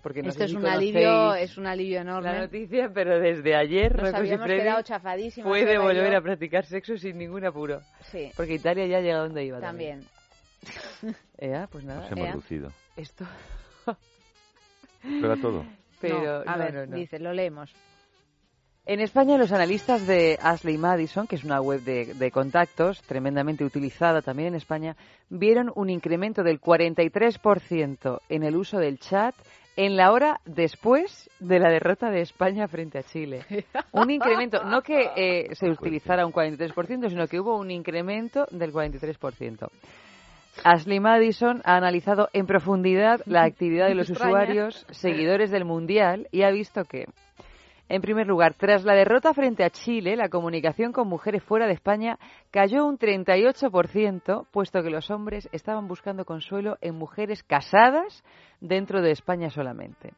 Porque 0.02 0.22
no 0.22 0.28
Esto 0.30 0.40
sé 0.40 0.44
es 0.46 0.50
si 0.50 0.56
un 0.56 0.66
alivio, 0.66 1.34
es 1.34 1.56
un 1.56 1.66
alivio 1.66 2.00
enorme. 2.00 2.30
la 2.32 2.40
noticia, 2.40 2.90
pero 2.92 3.20
desde 3.20 3.54
ayer 3.54 3.92
Nos 3.92 4.02
Rocos 4.02 4.12
y 4.14 4.16
habíamos 4.18 4.46
Freddy 4.46 4.60
quedado 4.60 4.82
chafadísimas, 4.82 5.48
puede 5.48 5.78
volver 5.78 6.12
yo. 6.12 6.18
a 6.18 6.20
practicar 6.20 6.66
sexo 6.66 6.96
sin 6.98 7.16
ningún 7.18 7.44
apuro. 7.46 7.80
Sí. 8.10 8.30
Porque 8.36 8.54
Italia 8.54 8.86
ya 8.86 8.98
ha 8.98 9.00
llegado 9.00 9.24
donde 9.24 9.44
iba 9.44 9.60
También. 9.60 10.00
Ea, 11.38 11.68
pues 11.70 11.84
nada. 11.84 12.00
Nos 12.02 12.12
hemos 12.12 12.26
Ea. 12.26 12.34
lucido. 12.34 12.70
Esto. 12.96 13.24
Pero 15.02 15.32
a 15.32 15.36
todo. 15.36 15.64
Pero, 16.02 16.44
no, 16.44 16.50
a 16.50 16.56
no, 16.56 16.64
ver, 16.64 16.74
no, 16.74 16.86
no. 16.86 16.96
dice, 16.96 17.18
lo 17.18 17.32
leemos. 17.32 17.74
En 18.84 18.98
España, 18.98 19.38
los 19.38 19.52
analistas 19.52 20.06
de 20.08 20.36
Ashley 20.42 20.76
Madison, 20.76 21.28
que 21.28 21.36
es 21.36 21.44
una 21.44 21.60
web 21.60 21.82
de, 21.82 22.14
de 22.14 22.30
contactos 22.32 23.00
tremendamente 23.02 23.64
utilizada 23.64 24.22
también 24.22 24.48
en 24.48 24.54
España, 24.56 24.96
vieron 25.30 25.70
un 25.76 25.88
incremento 25.88 26.42
del 26.42 26.60
43% 26.60 28.20
en 28.28 28.42
el 28.42 28.56
uso 28.56 28.78
del 28.78 28.98
chat 28.98 29.36
en 29.76 29.96
la 29.96 30.12
hora 30.12 30.40
después 30.44 31.30
de 31.38 31.58
la 31.58 31.70
derrota 31.70 32.10
de 32.10 32.20
España 32.20 32.68
frente 32.68 32.98
a 32.98 33.02
Chile. 33.02 33.44
Un 33.92 34.10
incremento, 34.10 34.64
no 34.64 34.82
que 34.82 35.10
eh, 35.16 35.54
se 35.54 35.70
utilizara 35.70 36.26
un 36.26 36.32
43%, 36.32 37.08
sino 37.08 37.26
que 37.26 37.40
hubo 37.40 37.58
un 37.58 37.70
incremento 37.70 38.46
del 38.50 38.72
43%. 38.72 39.68
Ashley 40.64 41.00
Madison 41.00 41.62
ha 41.64 41.76
analizado 41.76 42.28
en 42.32 42.46
profundidad 42.46 43.20
la 43.26 43.42
actividad 43.44 43.88
de 43.88 43.94
los 43.94 44.10
usuarios 44.10 44.86
seguidores 44.90 45.50
del 45.50 45.64
Mundial 45.64 46.28
y 46.30 46.42
ha 46.42 46.50
visto 46.50 46.84
que, 46.84 47.06
en 47.88 48.00
primer 48.00 48.26
lugar, 48.26 48.54
tras 48.54 48.84
la 48.84 48.94
derrota 48.94 49.34
frente 49.34 49.64
a 49.64 49.70
Chile, 49.70 50.16
la 50.16 50.28
comunicación 50.28 50.92
con 50.92 51.08
mujeres 51.08 51.42
fuera 51.42 51.66
de 51.66 51.72
España 51.72 52.18
cayó 52.50 52.86
un 52.86 52.98
38%, 52.98 54.46
puesto 54.50 54.82
que 54.82 54.90
los 54.90 55.10
hombres 55.10 55.48
estaban 55.52 55.88
buscando 55.88 56.24
consuelo 56.24 56.78
en 56.80 56.94
mujeres 56.94 57.42
casadas 57.42 58.22
dentro 58.60 59.02
de 59.02 59.10
España 59.10 59.50
solamente. 59.50 60.12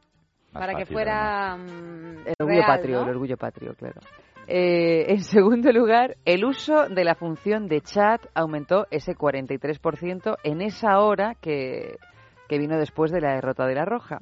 Más 0.52 0.66
Para 0.66 0.78
que 0.78 0.86
fuera 0.86 1.56
mm, 1.56 2.26
El 2.26 2.34
orgullo 2.38 2.60
real, 2.60 2.66
patrio, 2.66 2.96
¿no? 2.96 3.02
el 3.02 3.10
orgullo 3.10 3.36
patrio, 3.36 3.74
claro. 3.74 4.00
Eh, 4.46 5.06
en 5.08 5.20
segundo 5.20 5.72
lugar, 5.72 6.16
el 6.24 6.44
uso 6.44 6.88
de 6.88 7.04
la 7.04 7.14
función 7.14 7.66
de 7.66 7.80
chat 7.80 8.20
aumentó 8.34 8.86
ese 8.90 9.14
43% 9.14 10.36
en 10.44 10.60
esa 10.60 11.00
hora 11.00 11.34
que, 11.40 11.96
que 12.48 12.58
vino 12.58 12.78
después 12.78 13.10
de 13.10 13.20
la 13.20 13.34
derrota 13.34 13.66
de 13.66 13.74
la 13.74 13.84
Roja. 13.84 14.20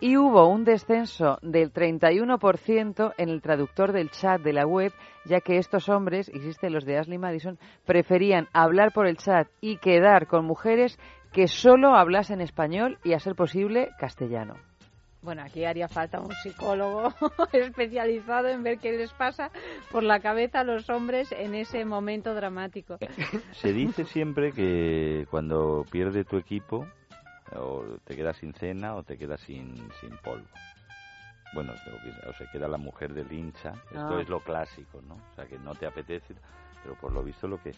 Y 0.00 0.16
hubo 0.16 0.46
un 0.46 0.64
descenso 0.64 1.38
del 1.42 1.72
31% 1.72 3.14
en 3.18 3.28
el 3.28 3.42
traductor 3.42 3.92
del 3.92 4.10
chat 4.10 4.40
de 4.40 4.52
la 4.52 4.64
web, 4.64 4.92
ya 5.24 5.40
que 5.40 5.58
estos 5.58 5.88
hombres, 5.88 6.28
existen 6.28 6.72
los 6.72 6.84
de 6.84 6.98
Ashley 6.98 7.18
Madison, 7.18 7.58
preferían 7.84 8.46
hablar 8.52 8.92
por 8.92 9.08
el 9.08 9.16
chat 9.16 9.48
y 9.60 9.78
quedar 9.78 10.28
con 10.28 10.44
mujeres 10.44 10.98
que 11.32 11.48
solo 11.48 11.96
hablasen 11.96 12.40
español 12.40 12.98
y, 13.02 13.12
a 13.12 13.18
ser 13.18 13.34
posible, 13.34 13.90
castellano. 13.98 14.67
Bueno, 15.20 15.42
aquí 15.42 15.64
haría 15.64 15.88
falta 15.88 16.20
un 16.20 16.32
psicólogo 16.32 17.12
especializado 17.52 18.48
en 18.48 18.62
ver 18.62 18.78
qué 18.78 18.92
les 18.92 19.12
pasa 19.12 19.50
por 19.90 20.02
la 20.02 20.20
cabeza 20.20 20.60
a 20.60 20.64
los 20.64 20.88
hombres 20.90 21.32
en 21.32 21.54
ese 21.54 21.84
momento 21.84 22.34
dramático. 22.34 22.98
Se 23.52 23.72
dice 23.72 24.04
siempre 24.04 24.52
que 24.52 25.26
cuando 25.30 25.84
pierde 25.90 26.24
tu 26.24 26.36
equipo, 26.36 26.86
o 27.56 27.84
te 28.04 28.14
quedas 28.14 28.36
sin 28.36 28.52
cena 28.54 28.94
o 28.94 29.02
te 29.02 29.16
quedas 29.18 29.40
sin, 29.40 29.74
sin 30.00 30.16
polvo. 30.22 30.46
Bueno, 31.54 31.72
o 32.28 32.32
se 32.34 32.46
queda 32.52 32.68
la 32.68 32.76
mujer 32.76 33.12
del 33.14 33.32
hincha. 33.32 33.70
Esto 33.86 34.16
Ah. 34.18 34.20
es 34.20 34.28
lo 34.28 34.40
clásico, 34.40 35.00
¿no? 35.02 35.14
O 35.14 35.34
sea, 35.34 35.46
que 35.46 35.58
no 35.58 35.74
te 35.74 35.86
apetece, 35.86 36.34
pero 36.82 36.94
por 36.96 37.10
lo 37.12 37.22
visto 37.22 37.48
lo 37.48 37.60
que... 37.62 37.72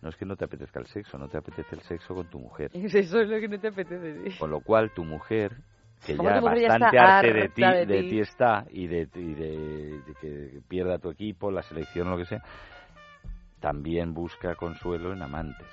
No 0.00 0.08
es 0.08 0.16
que 0.16 0.24
no 0.24 0.36
te 0.36 0.44
apetezca 0.44 0.78
el 0.78 0.86
sexo, 0.86 1.18
no 1.18 1.28
te 1.28 1.36
apetece 1.36 1.74
el 1.74 1.80
sexo 1.82 2.14
con 2.14 2.26
tu 2.30 2.38
mujer. 2.38 2.70
Eso 2.74 3.20
es 3.20 3.28
lo 3.28 3.40
que 3.40 3.48
no 3.48 3.58
te 3.58 3.68
apetece. 3.68 4.30
sí. 4.30 4.38
Con 4.38 4.50
lo 4.50 4.60
cual 4.60 4.92
tu 4.94 5.02
mujer, 5.04 5.56
que 6.06 6.16
ya 6.16 6.40
bastante 6.40 6.98
arte 6.98 7.32
de 7.32 7.48
ti, 7.48 7.62
de 7.62 7.86
de 7.86 8.02
ti. 8.02 8.10
ti 8.10 8.20
está 8.20 8.64
y 8.70 8.86
de, 8.86 9.08
y 9.14 9.34
de- 9.34 10.00
de 10.06 10.14
que 10.20 10.60
pierda 10.68 10.98
tu 10.98 11.10
equipo, 11.10 11.50
la 11.50 11.62
selección 11.62 12.10
lo 12.10 12.16
que 12.16 12.24
sea, 12.26 12.42
también 13.60 14.14
busca 14.14 14.54
consuelo 14.54 15.12
en 15.12 15.22
amantes. 15.22 15.66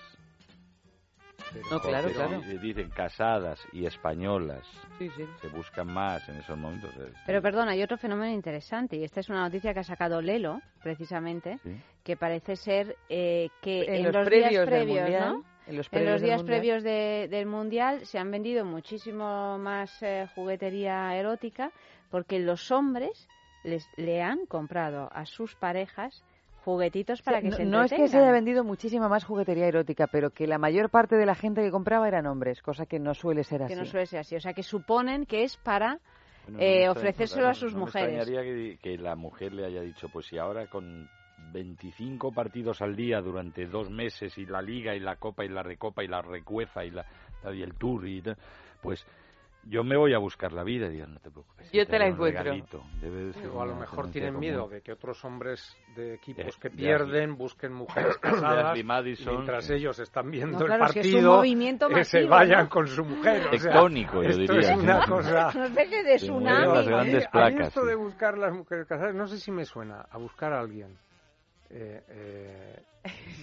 No, 1.72 1.80
claro, 1.80 2.10
claro. 2.12 2.42
Dicen 2.62 2.90
casadas 2.90 3.60
y 3.72 3.86
españolas. 3.86 4.66
Sí, 4.98 5.10
sí. 5.16 5.24
Se 5.40 5.48
buscan 5.48 5.88
más 5.88 6.28
en 6.28 6.38
esos 6.38 6.58
momentos. 6.58 6.90
eh. 6.98 7.14
Pero 7.26 7.42
perdona, 7.42 7.72
hay 7.72 7.84
otro 7.84 7.98
fenómeno 7.98 8.34
interesante 8.34 8.98
y 8.98 9.04
esta 9.06 9.22
es 9.22 9.30
una 9.30 9.42
noticia 9.42 9.74
que 9.74 9.80
ha 9.80 9.84
sacado 9.84 10.22
Lelo, 10.22 10.60
precisamente, 10.84 11.60
Sí. 11.64 11.78
que 12.04 12.18
parece 12.18 12.56
ser 12.58 12.98
eh, 13.08 13.50
que 13.62 13.84
En 13.86 13.96
en, 13.96 14.04
los 14.06 14.16
los, 14.16 14.26
previos 14.26 14.50
días 14.50 14.66
del 14.70 14.70
previos, 14.80 15.02
Mundial, 15.02 15.34
¿no? 15.34 15.44
En 15.68 15.76
los 15.78 15.90
En 15.92 16.22
días 16.22 16.44
previos 16.44 16.84
de- 16.84 17.28
del 17.30 17.46
Mundial 17.46 18.06
se 18.06 18.20
han 18.20 18.30
vendido 18.32 18.66
muchísimo 18.66 19.58
más 19.58 20.02
eh, 20.04 20.28
juguetería 20.36 21.16
erótica 21.16 21.72
porque 22.10 22.40
los 22.40 22.72
hombres 22.72 23.28
les, 23.64 23.90
le 23.98 24.22
han 24.22 24.46
comprado 24.46 25.10
a 25.12 25.26
sus 25.26 25.56
parejas 25.56 26.24
juguetitos 26.64 27.22
para 27.22 27.42
que 27.42 27.50
no, 27.50 27.58
se 27.58 27.66
no 27.66 27.84
es 27.84 27.92
que 27.92 28.08
se 28.08 28.18
haya 28.18 28.32
vendido 28.32 28.64
muchísima 28.64 29.08
más 29.08 29.24
juguetería 29.24 29.68
erótica, 29.68 30.08
pero 30.08 30.32
que 30.32 30.48
la 30.48 30.58
mayor 30.58 30.90
parte 30.90 31.16
de 31.16 31.26
la 31.26 31.36
gente 31.36 31.62
que 31.62 31.70
compraba 31.72 32.08
eran 32.08 32.26
hombres, 32.26 32.62
cosa 32.62 32.86
que 32.88 33.00
no 33.00 33.14
suele 33.14 33.44
ser 33.44 33.62
así. 33.64 33.74
que 33.76 33.80
no 33.80 33.86
suele 33.86 34.06
ser 34.08 34.20
así. 34.20 34.36
O 34.36 34.40
sea, 34.40 34.54
que 34.54 34.64
suponen 34.64 35.26
que 35.28 35.44
es 35.44 35.58
para 35.58 36.00
Bueno, 36.46 36.58
no 36.58 36.64
eh, 36.64 36.90
ofrecérselo 36.90 37.48
a 37.48 37.54
sus 37.54 37.74
no 37.74 37.80
me 37.80 37.86
mujeres. 37.86 38.28
extrañaría 38.28 38.42
que, 38.44 38.78
que 38.82 38.98
la 38.98 39.16
mujer 39.16 39.54
le 39.54 39.66
haya 39.66 39.82
dicho, 39.82 40.10
pues 40.10 40.26
si 40.26 40.38
ahora 40.40 40.66
con 40.68 41.08
25 41.56 42.34
partidos 42.34 42.82
al 42.82 42.96
día 42.96 43.22
durante 43.22 43.66
dos 43.66 43.90
meses 43.90 44.38
y 44.38 44.46
la 44.46 44.62
liga 44.62 44.94
y 44.94 45.00
la 45.00 45.16
copa 45.16 45.46
y 45.46 45.50
la 45.50 45.64
recopa 45.64 46.04
y 46.04 46.08
la 46.08 46.22
recueza 46.22 46.84
y, 46.84 46.92
la, 46.92 47.06
y 47.54 47.62
el 47.62 47.74
tour 47.76 48.06
y 48.08 48.22
tal, 48.22 48.38
pues 48.82 49.06
yo 49.68 49.84
me 49.84 49.98
voy 49.98 50.14
a 50.14 50.20
buscar 50.20 50.54
la 50.54 50.64
vida. 50.64 50.88
Digo, 50.90 51.08
no 51.08 51.20
te 51.20 51.32
preocupes. 51.32 51.72
Yo 51.72 51.88
te 51.88 51.98
la 51.98 52.06
encuentro. 52.06 52.44
regalito". 52.44 52.84
Debe 53.02 53.26
de 53.26 53.34
ser 53.34 53.48
O 53.48 53.62
a 53.64 53.66
lo 53.66 53.76
mejor 53.76 54.12
tienen 54.12 54.34
común. 54.34 54.42
miedo 54.42 54.68
de 54.68 54.82
que 54.82 54.92
otros 54.92 55.26
hombres 55.26 55.76
de 55.96 56.14
equipos 56.14 56.56
Eh, 56.56 56.60
que 56.62 56.70
de 56.70 56.76
pierden 56.76 57.36
busquen 57.36 57.74
mujeres 57.82 58.16
casadas 58.20 58.66
Ashley 58.68 58.84
Madison, 58.84 59.34
y 59.34 59.38
mientras 59.38 59.70
ellos 59.72 59.98
están 59.98 60.30
viendo 60.30 60.60
No, 60.60 60.66
claro, 60.66 60.84
el 60.84 60.90
es 60.90 60.94
que 60.94 61.00
es 61.00 61.06
un 61.08 61.12
partido 61.14 61.44
eh, 61.98 62.04
se 62.04 62.26
vayan 62.26 62.64
¿no? 62.66 62.70
con 62.70 62.88
su 62.88 63.04
mujer. 63.04 63.48
o 63.48 63.58
sea, 63.58 63.72
Tectónico, 63.72 64.22
yo 64.22 64.30
esto 64.30 64.54
diría, 64.54 64.72
es 64.74 64.78
una 64.78 65.06
cosa... 65.08 65.52
Una 65.56 65.66
especie 65.66 66.04
de 66.04 66.16
tsunami. 66.18 66.74
las 66.74 66.88
grandes 66.88 67.24
A 67.24 67.28
mí 67.28 67.32
placas, 67.32 67.68
esto 67.70 67.82
sí. 67.82 67.88
de 67.88 67.96
buscar 67.96 68.38
las 68.38 68.54
mujeres 68.54 68.86
casadas, 68.86 69.16
no 69.16 69.26
sé 69.26 69.40
si 69.40 69.52
me 69.52 69.66
suena 69.66 70.02
a 70.12 70.18
buscar 70.20 70.54
a 70.54 70.60
alguien 70.60 70.96
eh, 71.70 72.02
eh, 72.10 72.84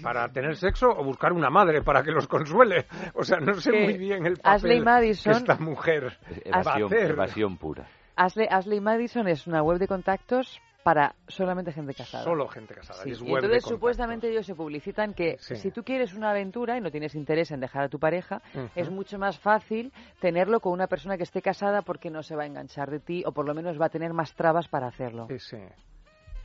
para 0.02 0.28
tener 0.32 0.56
sexo 0.56 0.88
o 0.90 1.04
buscar 1.04 1.32
una 1.32 1.50
madre 1.50 1.82
para 1.82 2.02
que 2.02 2.10
los 2.10 2.26
consuele. 2.26 2.86
O 3.14 3.24
sea, 3.24 3.38
no 3.38 3.54
sé 3.54 3.70
Que 3.70 3.84
muy 3.84 3.98
bien 3.98 4.26
el 4.26 4.40
Ashley 4.42 4.80
papel 4.80 4.84
Madison- 4.84 5.32
que 5.32 5.38
esta 5.38 5.56
mujer 5.56 6.04
va 6.06 6.10
a 6.10 6.60
Evasión, 6.60 6.86
hacer. 6.92 7.10
evasión 7.10 7.56
pura. 7.58 7.86
Ashley, 8.16 8.46
Ashley 8.50 8.80
Madison 8.80 9.28
es 9.28 9.46
una 9.46 9.62
web 9.62 9.78
de 9.78 9.88
contactos 9.88 10.60
para 10.82 11.14
solamente 11.28 11.72
gente 11.72 11.94
casada. 11.94 12.24
Solo 12.24 12.48
gente 12.48 12.74
casada. 12.74 13.00
Sí, 13.04 13.10
y 13.10 13.12
es 13.12 13.20
y 13.20 13.24
web 13.24 13.40
de 13.42 13.46
entonces 13.46 13.68
supuestamente 13.68 14.28
ellos 14.28 14.44
se 14.44 14.56
publicitan 14.56 15.14
que 15.14 15.36
Sí. 15.38 15.54
si 15.54 15.70
tú 15.70 15.84
quieres 15.84 16.12
una 16.12 16.30
aventura 16.32 16.76
y 16.76 16.80
no 16.80 16.90
tienes 16.90 17.14
interés 17.14 17.52
en 17.52 17.60
dejar 17.60 17.84
a 17.84 17.88
tu 17.88 18.00
pareja, 18.00 18.42
es 18.74 18.90
mucho 18.90 19.16
más 19.16 19.38
fácil 19.38 19.92
tenerlo 20.20 20.58
con 20.58 20.72
una 20.72 20.88
persona 20.88 21.16
que 21.16 21.22
esté 21.22 21.40
casada 21.40 21.82
porque 21.82 22.10
no 22.10 22.24
se 22.24 22.34
va 22.34 22.42
a 22.42 22.46
enganchar 22.46 22.90
de 22.90 22.98
ti 22.98 23.22
o 23.24 23.30
por 23.30 23.46
lo 23.46 23.54
menos 23.54 23.80
va 23.80 23.86
a 23.86 23.90
tener 23.90 24.12
más 24.12 24.34
trabas 24.34 24.66
para 24.66 24.88
hacerlo. 24.88 25.28
Sí, 25.28 25.38
sí. 25.38 25.58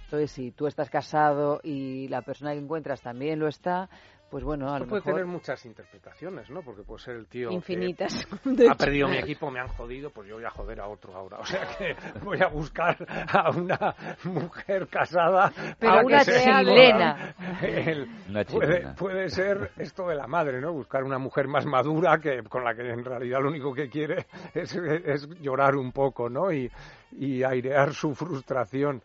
Entonces, 0.08 0.32
si 0.32 0.52
tú 0.52 0.68
estás 0.68 0.90
casado 0.90 1.60
y 1.64 2.08
la 2.08 2.22
persona 2.22 2.54
que 2.54 2.60
encuentras 2.60 3.02
también 3.02 3.40
lo 3.40 3.48
está, 3.50 3.90
pues 4.32 4.42
bueno, 4.44 4.68
a 4.70 4.76
Esto 4.76 4.86
lo 4.86 4.90
puede 4.90 5.02
mejor... 5.02 5.14
tener 5.14 5.26
muchas 5.26 5.66
interpretaciones, 5.66 6.50
¿no? 6.50 6.62
Porque 6.62 6.84
puede 6.84 7.00
ser 7.02 7.16
el 7.18 7.28
tío 7.28 7.50
que 7.50 7.56
Infinitas. 7.56 8.26
ha 8.70 8.76
perdido 8.78 9.10
mi 9.10 9.18
equipo, 9.18 9.52
me 9.52 9.60
han 9.60 9.68
jodido, 9.68 10.10
pues 10.10 10.30
yo 10.30 10.36
voy 10.36 10.46
a 10.46 10.50
joder 10.50 10.80
a 10.80 10.88
otro 10.88 11.14
ahora. 11.14 11.40
O 11.42 11.46
sea 11.46 11.66
que 11.78 11.94
voy 12.24 12.40
a 12.42 12.48
buscar 12.48 12.96
a 13.10 13.50
una 13.52 13.94
mujer 14.24 14.88
casada. 14.88 15.52
Pero 15.78 16.06
una 16.06 16.24
chilena. 16.24 17.36
El- 17.62 18.08
Una 18.30 18.44
puede, 18.46 18.94
puede 18.96 19.30
ser 19.30 19.72
esto 19.78 20.08
de 20.08 20.16
la 20.16 20.28
madre, 20.28 20.62
¿no? 20.62 20.72
Buscar 20.72 21.04
una 21.04 21.18
mujer 21.20 21.48
más 21.50 21.66
madura 21.66 22.18
que 22.20 22.44
con 22.44 22.64
la 22.64 22.74
que 22.76 22.90
en 22.90 23.04
realidad 23.04 23.40
lo 23.42 23.50
único 23.50 23.74
que 23.74 23.90
quiere 23.90 24.26
es, 24.54 24.74
es 24.76 25.28
llorar 25.42 25.76
un 25.76 25.92
poco, 25.92 26.30
¿no? 26.30 26.52
Y, 26.52 26.70
y 27.12 27.44
airear 27.44 27.94
su 27.94 28.14
frustración. 28.16 29.02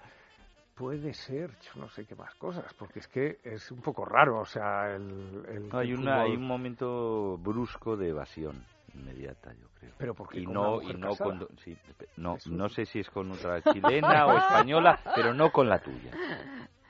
Puede 0.83 1.15
ser, 1.15 1.51
yo 1.61 1.81
no 1.81 1.89
sé 1.91 2.05
qué 2.05 2.17
más 2.17 2.35
cosas, 2.35 2.75
porque 2.75 2.99
es 2.99 3.07
que 3.07 3.39
es 3.45 3.71
un 3.71 3.81
poco 3.81 4.05
raro, 4.05 4.41
o 4.41 4.45
sea, 4.45 4.93
el, 4.97 5.45
el 5.49 5.69
No, 5.69 5.79
hay, 5.79 5.93
una, 5.95 6.23
hay 6.23 6.33
un 6.35 6.45
momento 6.45 7.39
brusco 7.39 7.97
de 7.97 8.09
evasión 8.09 8.65
inmediata, 8.93 9.53
yo 9.55 9.69
creo. 9.79 9.93
Pero 9.97 10.13
porque 10.13 10.41
y 10.41 10.45
con 10.45 10.55
no, 10.55 10.83
y 10.83 10.93
no 10.95 11.15
con, 11.15 11.47
sí, 11.59 11.79
no, 12.17 12.37
no 12.47 12.69
sé 12.69 12.85
si 12.85 12.99
es 12.99 13.09
con 13.11 13.31
otra 13.31 13.63
chilena 13.63 14.27
o 14.27 14.37
española, 14.37 14.99
pero 15.15 15.33
no 15.33 15.53
con 15.53 15.69
la 15.69 15.79
tuya. 15.79 16.11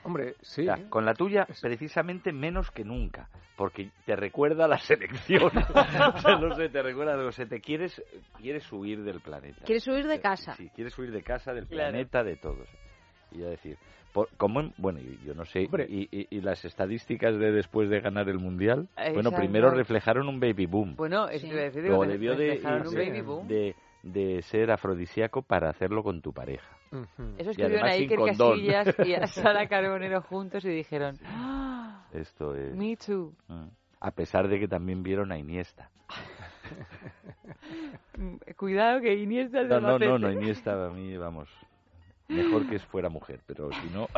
Hombre, 0.04 0.36
sí. 0.40 0.62
O 0.62 0.74
sea, 0.74 0.88
con 0.88 1.04
la 1.04 1.12
tuya 1.12 1.46
precisamente 1.60 2.32
menos 2.32 2.70
que 2.70 2.84
nunca, 2.84 3.28
porque 3.58 3.90
te 4.06 4.16
recuerda 4.16 4.64
a 4.64 4.68
la 4.68 4.78
selección. 4.78 5.44
o 5.44 5.50
sea, 6.18 6.36
no 6.40 6.54
sé, 6.56 6.70
te 6.70 6.82
recuerda, 6.82 7.14
o 7.26 7.30
sea, 7.30 7.44
te 7.44 7.60
quieres, 7.60 8.02
quieres 8.38 8.72
huir 8.72 9.02
del 9.04 9.20
planeta. 9.20 9.66
Quieres 9.66 9.86
huir 9.86 10.06
de 10.06 10.18
casa. 10.18 10.54
Sí, 10.54 10.70
quieres 10.74 10.98
huir 10.98 11.12
de 11.12 11.22
casa, 11.22 11.52
del 11.52 11.66
Claro. 11.66 11.90
planeta, 11.90 12.24
de 12.24 12.36
todos. 12.36 12.66
Y 13.34 13.38
yo 13.38 13.48
decir, 13.48 13.76
por, 14.12 14.28
como 14.36 14.72
bueno, 14.76 14.98
y- 15.00 15.18
yo 15.24 15.34
no 15.34 15.44
sé, 15.44 15.62
y, 15.88 16.08
y- 16.10 16.26
y 16.30 16.40
las 16.40 16.64
estadísticas 16.64 17.38
de 17.38 17.50
después 17.52 17.88
de 17.88 18.00
ganar 18.00 18.28
el 18.28 18.38
Mundial, 18.38 18.88
bueno, 19.14 19.30
primero 19.32 19.70
reflejaron 19.70 20.28
un 20.28 20.38
baby 20.40 20.66
boom. 20.66 20.96
Bueno, 20.96 21.28
eso 21.28 21.46
te 21.46 21.52
iba 21.52 21.60
a 21.62 21.64
decir, 21.64 21.82
Luego 21.84 22.02
digo, 22.02 22.12
debió 22.12 22.36
de, 22.36 22.58
de- 22.58 23.06
baby 23.08 23.20
boom. 23.22 23.48
de- 23.48 23.74
de 24.02 24.42
ser 24.42 24.70
afrodisíaco 24.72 25.42
para 25.42 25.70
hacerlo 25.70 26.02
con 26.02 26.20
tu 26.22 26.32
pareja. 26.32 26.76
Eso 26.90 27.06
Y 27.18 27.40
escribieron 27.50 27.72
además 27.84 27.90
ahí 27.92 27.98
sin 28.00 28.08
que 28.08 28.16
condón. 28.16 28.50
Casillas 28.66 28.96
y 29.06 29.14
a 29.14 29.26
Sara 29.28 29.68
Carbonero 29.68 30.20
juntos 30.22 30.64
y 30.64 30.70
dijeron, 30.70 31.16
"Ah, 31.24 32.04
Esto 32.12 32.54
es... 32.56 32.74
me 32.74 32.96
too. 32.96 33.32
Mm. 33.48 33.68
A 34.00 34.10
pesar 34.10 34.48
de 34.48 34.58
que 34.58 34.66
también 34.66 35.02
vieron 35.04 35.30
a 35.32 35.38
Iniesta. 35.38 35.88
Mm, 38.16 38.36
Cuidado 38.56 39.00
que 39.00 39.14
Iniesta 39.14 39.62
es 39.62 39.68
No, 39.68 39.80
no, 39.80 39.80
no, 39.80 39.94
Albacete". 39.94 40.18
no, 40.18 40.32
Iniesta 40.32 40.86
a 40.86 40.90
mí, 40.90 41.16
vamos, 41.16 41.48
mejor 42.32 42.66
que 42.66 42.78
fuera 42.80 43.08
mujer, 43.08 43.42
pero 43.46 43.72
si 43.74 43.90
no... 43.90 44.10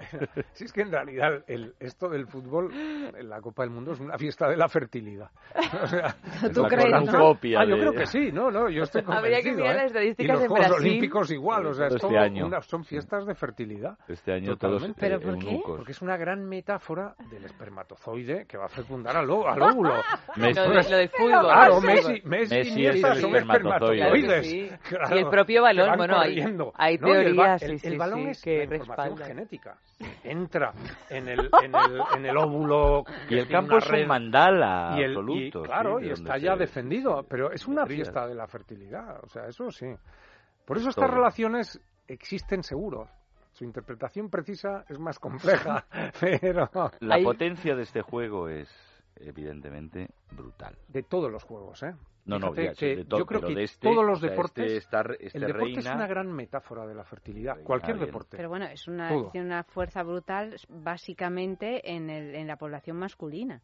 Si 0.52 0.64
es 0.64 0.72
que 0.72 0.82
en 0.82 0.90
realidad 0.92 1.42
el, 1.46 1.74
esto 1.80 2.08
del 2.08 2.26
fútbol, 2.26 2.72
en 2.72 3.28
la 3.28 3.40
Copa 3.40 3.62
del 3.62 3.70
Mundo, 3.70 3.92
es 3.92 4.00
una 4.00 4.16
fiesta 4.18 4.48
de 4.48 4.56
la 4.56 4.68
fertilidad. 4.68 5.30
O 5.82 5.86
sea, 5.86 6.16
¿Tú 6.52 6.62
la 6.62 6.68
crees, 6.68 7.12
no? 7.12 7.18
Copia 7.18 7.60
Ah, 7.60 7.64
yo 7.64 7.74
de- 7.76 7.80
creo 7.80 7.92
que 7.92 8.06
sí, 8.06 8.30
no, 8.32 8.50
no, 8.50 8.68
yo 8.68 8.82
estoy 8.82 9.02
Habría 9.06 9.40
que 9.42 9.52
mirar 9.52 9.72
¿eh? 9.74 9.78
las 9.78 9.86
estadísticas 9.86 10.24
y 10.24 10.32
los 10.32 10.42
en 10.42 10.48
Juegos 10.48 10.68
Brasil. 10.68 10.86
Olímpicos 10.88 11.30
igual, 11.30 11.66
o 11.66 11.74
sea, 11.74 11.86
es 11.86 11.94
Este 11.94 12.06
todo 12.06 12.18
año. 12.18 12.46
una- 12.46 12.60
son 12.62 12.84
fiestas 12.84 13.26
de 13.26 13.34
fertilidad. 13.34 13.98
Este 14.08 14.32
año 14.32 14.56
todos 14.56 14.82
Totalmente. 14.82 15.00
¿Pero 15.00 15.20
por 15.20 15.38
qué? 15.38 15.60
Porque 15.64 15.92
es 15.92 16.02
una 16.02 16.16
gran 16.16 16.44
metáfora 16.48 17.14
del 17.30 17.44
espermatozoide 17.44 18.46
que 18.46 18.56
va 18.56 18.66
a 18.66 18.68
fecundar 18.68 19.16
al, 19.16 19.24
al 19.30 19.62
óvulo. 19.62 19.94
Messi. 20.36 20.60
Lo, 20.60 20.68
de- 20.70 20.90
lo 20.90 20.96
del 20.96 21.08
fútbol. 21.08 21.40
Claro. 21.40 21.80
Messi, 21.80 22.22
Messi, 22.24 22.54
Messi 22.54 22.80
y 22.80 22.86
es 22.86 22.94
el 22.96 23.00
son 23.20 23.36
espermatozoide. 23.36 24.02
espermatozoides. 24.02 24.46
Sí. 24.46 24.70
Claro, 24.88 25.16
Y 25.16 25.18
el 25.18 25.28
propio 25.28 25.62
balón, 25.62 25.96
bueno, 25.96 26.18
hay- 26.20 26.40
hay 26.40 26.98
No, 26.98 27.08
y 27.08 27.12
el 27.26 27.34
ba- 27.34 27.56
teorías, 27.58 27.62
el, 27.62 27.78
sí, 27.80 27.86
el 27.86 27.92
sí, 27.92 27.98
balón 27.98 28.22
sí, 28.22 28.28
es 28.30 28.42
que 28.42 28.56
la 28.66 28.76
información 28.76 29.08
respaldan. 29.18 29.28
genética. 29.28 29.78
Entra 30.24 30.72
en 31.08 31.28
el, 31.28 31.48
en 31.62 31.74
el, 31.74 32.00
en 32.16 32.26
el 32.26 32.36
óvulo. 32.36 33.04
Y 33.30 33.38
el 33.38 33.48
campo 33.48 33.78
es 33.78 33.88
un 33.88 34.06
mandala 34.06 34.94
y 34.98 35.02
el, 35.02 35.10
absoluto, 35.12 35.60
y, 35.60 35.62
claro, 35.66 35.98
sí, 36.00 36.06
y 36.06 36.10
está 36.10 36.36
ya 36.38 36.52
se- 36.52 36.58
defendido, 36.58 37.24
pero 37.28 37.50
es 37.50 37.66
una 37.66 37.86
fiesta 37.86 38.26
de 38.26 38.34
la 38.34 38.46
fertilidad, 38.46 39.20
o 39.24 39.28
sea, 39.28 39.46
eso 39.46 39.70
sí. 39.70 39.86
Por 40.66 40.76
eso 40.76 40.88
Es 40.88 40.96
estas 40.96 41.06
todo. 41.08 41.14
relaciones 41.16 41.80
existen 42.08 42.62
seguro. 42.62 43.08
Su 43.52 43.64
interpretación 43.64 44.28
precisa 44.28 44.84
es 44.88 44.98
más 44.98 45.18
compleja, 45.18 45.86
pero 46.20 46.68
La 47.00 47.14
Hay- 47.14 47.24
potencia 47.24 47.74
de 47.74 47.82
este 47.84 48.02
juego 48.02 48.48
es, 48.50 48.68
evidentemente, 49.16 50.10
brutal. 50.32 50.76
de 50.88 51.02
todos 51.04 51.32
los 51.32 51.42
juegos, 51.44 51.82
¿eh? 51.84 51.94
No, 52.26 52.38
no, 52.40 52.54
ya, 52.54 52.72
que 52.74 52.96
de 52.96 53.04
todo, 53.04 53.20
yo 53.20 53.26
creo 53.26 53.40
pero 53.40 53.48
que 53.48 53.54
de 53.54 53.62
este, 53.64 53.88
todos 53.88 54.04
los 54.04 54.20
deportes, 54.20 54.72
este 54.72 54.98
este 55.20 55.38
el 55.38 55.44
deporte 55.46 55.78
es 55.78 55.86
una 55.86 56.06
gran 56.08 56.32
metáfora 56.32 56.84
de 56.86 56.94
la 56.94 57.04
fertilidad, 57.04 57.62
cualquier 57.62 57.96
bien. 57.96 58.06
deporte. 58.06 58.36
Pero 58.36 58.48
bueno, 58.48 58.66
es 58.66 58.88
una, 58.88 59.08
tiene 59.30 59.46
una 59.46 59.62
fuerza 59.62 60.02
brutal 60.02 60.56
básicamente 60.68 61.92
en, 61.92 62.10
el, 62.10 62.34
en 62.34 62.46
la 62.48 62.56
población 62.56 62.96
masculina. 62.96 63.62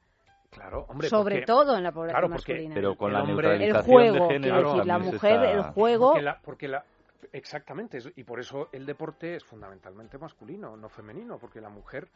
Claro, 0.51 0.87
hombre, 0.89 1.09
Sobre 1.09 1.37
porque- 1.37 1.47
todo 1.47 1.77
en 1.77 1.83
la 1.83 1.93
población 1.93 2.21
claro, 2.21 2.35
porque 2.35 2.53
masculina. 2.53 2.75
Pero 2.75 2.95
con 2.97 3.09
el 3.09 3.13
la 3.15 3.23
hombre- 3.25 3.53
el 3.55 3.59
neutralización 3.59 3.85
juego, 3.85 4.13
de 4.13 4.19
quiero 4.19 4.33
género 4.33 4.69
decir, 4.75 4.87
la 4.87 4.99
mujer, 4.99 5.33
está- 5.33 5.51
el 5.53 5.63
juego... 5.63 6.07
Porque 6.11 6.23
la, 6.23 6.41
porque 6.43 6.69
la- 6.69 6.85
exactamente, 7.33 7.99
y 8.17 8.25
por 8.25 8.39
eso 8.39 8.69
el 8.73 8.85
deporte 8.87 9.35
es 9.37 9.45
fundamentalmente 9.45 10.19
masculino, 10.19 10.77
no 10.77 10.89
femenino, 10.89 11.39
porque 11.39 11.61
la 11.61 11.71
mujer 11.71 12.09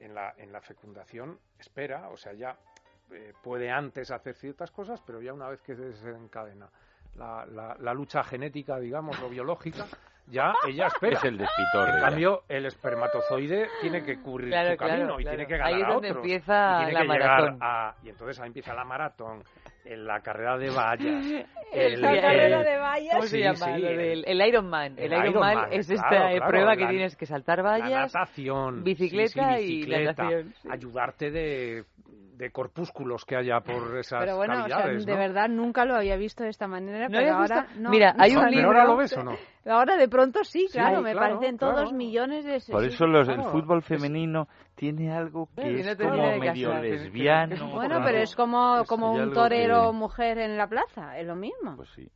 en 0.00 0.14
la, 0.14 0.34
en 0.36 0.52
la 0.52 0.60
fecundación 0.60 1.38
espera, 1.58 2.08
o 2.10 2.16
sea, 2.16 2.32
ya 2.34 2.58
eh, 3.12 3.32
puede 3.42 3.70
antes 3.70 4.10
hacer 4.10 4.34
ciertas 4.34 4.70
cosas, 4.70 5.00
pero 5.06 5.20
ya 5.20 5.32
una 5.32 5.48
vez 5.48 5.60
que 5.62 5.74
se 5.74 5.82
desencadena 5.86 6.68
la, 7.16 7.46
la, 7.46 7.76
la 7.80 7.94
lucha 7.94 8.22
genética, 8.24 8.78
digamos, 8.78 9.18
o 9.22 9.28
biológica, 9.28 9.86
ya 10.28 10.52
ella 10.68 10.88
espera. 10.88 11.18
Es 11.18 11.24
el 11.24 11.38
despitorre, 11.38 11.94
En 11.94 12.00
cambio, 12.00 12.42
el 12.48 12.66
espermatozoide 12.66 13.68
tiene 13.80 14.02
que 14.02 14.20
cubrir 14.20 14.50
Claro, 14.50 14.72
su 14.72 14.76
camino 14.76 14.96
claro, 15.06 15.20
y 15.20 15.22
claro. 15.22 15.36
tiene 15.36 15.46
que 15.48 15.56
ganar 15.56 15.72
Ahí 15.74 15.80
es 15.80 15.86
a 15.86 15.92
donde 15.92 16.08
otros. 16.10 16.24
empieza 16.24 16.72
y 16.74 16.76
tiene 16.78 16.92
la 16.92 17.00
que 17.00 17.06
maratón. 17.06 17.58
a- 17.62 17.94
y 18.02 18.08
entonces 18.08 18.40
ahí 18.40 18.46
empieza 18.48 18.74
la 18.74 18.84
maratón, 18.84 19.44
en 19.84 20.04
la 20.04 20.20
carrera 20.20 20.58
de 20.58 20.70
vallas. 20.70 21.24
El- 21.72 22.00
carrera 22.00 22.58
el- 22.60 22.64
de 22.64 22.76
vallas. 22.76 23.10
¿Cómo 23.14 23.22
se 23.22 23.28
Sí, 23.28 23.38
llama? 23.42 23.56
sí, 23.56 23.80
Lo 23.82 23.88
el- 23.88 23.96
del- 23.98 24.24
el 24.26 24.48
Ironman. 24.48 24.92
El, 24.98 25.12
el 25.12 25.12
Ironman 25.12 25.52
Ironman, 25.52 25.72
es 25.72 25.86
claro, 25.86 26.02
esta 26.06 26.32
eh, 26.32 26.36
claro, 26.36 26.50
prueba 26.50 26.76
que 26.76 26.84
la- 26.84 26.90
tienes 26.90 27.16
que 27.16 27.26
saltar 27.26 27.58
la 27.58 27.62
vallas, 27.64 28.14
natación, 28.14 28.84
bicicleta 28.84 29.56
sí, 29.56 29.58
sí, 29.58 29.64
y 29.64 29.76
bicicleta, 29.76 30.22
natación. 30.24 30.54
ayudarte 30.70 31.30
de 31.30 31.84
de 32.36 32.50
corpúsculos 32.50 33.24
que 33.24 33.36
haya 33.36 33.60
por 33.60 33.96
esas 33.98 34.20
Pero 34.20 34.36
bueno, 34.36 34.54
o 34.64 34.66
sea, 34.66 34.76
cavidades, 34.76 35.06
de 35.06 35.12
¿no? 35.12 35.18
verdad 35.18 35.48
nunca 35.48 35.84
lo 35.84 35.94
había 35.96 36.16
visto 36.16 36.44
de 36.44 36.50
esta 36.50 36.66
manera, 36.68 37.08
¿No 37.08 37.16
pero 37.18 37.34
ahora 37.34 37.62
visto? 37.62 37.80
no. 37.80 37.90
Mira, 37.90 38.14
hay 38.18 38.32
no, 38.32 38.40
un 38.40 38.46
pero 38.46 38.56
libro- 38.56 38.66
ahora 38.68 38.84
lo 38.84 38.96
ves 38.96 39.16
o 39.16 39.22
no? 39.22 39.36
Ahora 39.68 39.96
de 39.96 40.08
pronto 40.08 40.44
sí, 40.44 40.66
Sí, 40.68 40.78
claro, 40.78 41.02
me 41.02 41.12
claro, 41.12 41.34
parecen 41.38 41.56
claro. 41.58 41.74
todos 41.76 41.92
millones 41.92 42.44
de... 42.44 42.60
Por 42.72 42.82
sí, 42.82 42.88
eso 42.88 43.04
sí, 43.04 43.10
los, 43.10 43.26
claro. 43.26 43.42
el 43.42 43.48
fútbol 43.50 43.82
femenino 43.82 44.46
tiene 44.74 45.10
algo 45.12 45.48
que 45.56 45.62
no 45.72 45.78
es 45.78 45.96
como 45.96 46.12
que 46.32 46.38
medio 46.38 46.68
casar. 46.68 46.82
lesbiano. 46.84 47.70
Bueno, 47.72 48.00
pero 48.04 48.18
es 48.18 48.36
como, 48.36 48.74
Pues 48.76 48.88
como 48.88 49.14
hay 49.14 49.20
un 49.22 49.32
torero 49.32 49.90
que- 49.90 49.96
mujer 49.96 50.38
en 50.38 50.56
la 50.56 50.68
plaza, 50.68 51.18
es 51.18 51.26
lo 51.26 51.34
mismo. 51.34 51.74
Pues 51.76 51.88
sí. 51.96 52.08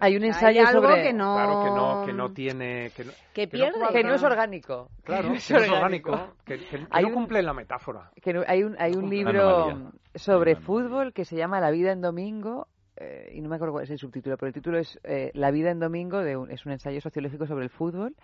Hay 0.00 0.16
un 0.16 0.22
Hay 0.22 0.28
ensayo 0.28 0.66
algo 0.66 0.82
sobre... 0.82 1.02
que 1.04 1.12
no... 1.12 1.34
Claro 1.34 1.62
que 1.64 1.70
no, 1.70 2.06
que 2.06 2.12
no 2.12 2.32
tiene... 2.32 2.90
Que, 2.90 3.04
no, 3.04 3.12
Que 3.32 3.46
no 3.46 3.50
pierde, 3.52 3.78
cuadra. 3.78 3.92
Que 4.00 4.04
no 4.04 4.14
es 4.14 4.22
orgánico. 4.22 4.88
Claro, 5.04 5.28
Que 5.46 5.54
no 5.54 5.60
es 5.60 5.68
no 5.68 5.74
orgánico. 5.76 6.34
que, 6.44 6.58
que- 6.58 6.66
que 6.66 6.86
Hay 6.90 7.02
no 7.04 7.08
un- 7.08 7.14
cumple 7.14 7.42
la 7.42 7.54
metáfora. 7.54 8.10
que 8.20 8.32
no- 8.32 8.42
hay 8.46 8.64
un, 8.64 8.76
hay 8.78 8.92
un 8.94 9.08
libro 9.08 9.92
sobre 10.14 10.56
fútbol 10.56 11.12
que 11.12 11.24
se 11.24 11.36
llama 11.36 11.60
La 11.60 11.70
vida 11.70 11.92
en 11.92 12.00
domingo 12.02 12.66
eh, 12.96 13.30
y 13.34 13.40
no 13.40 13.48
me 13.48 13.56
acuerdo 13.56 13.72
cuál 13.72 13.84
es 13.84 13.90
el 13.90 13.98
subtítulo, 13.98 14.36
pero 14.36 14.48
el 14.48 14.54
título 14.54 14.78
es 14.78 14.98
eh, 15.04 15.30
La 15.34 15.50
vida 15.50 15.70
en 15.70 15.78
domingo, 15.80 16.18
de 16.18 16.36
un- 16.36 16.50
es 16.50 16.64
un 16.66 16.72
ensayo 16.72 17.00
sociológico 17.00 17.46
sobre 17.46 17.64
el 17.64 17.70
fútbol 17.70 18.14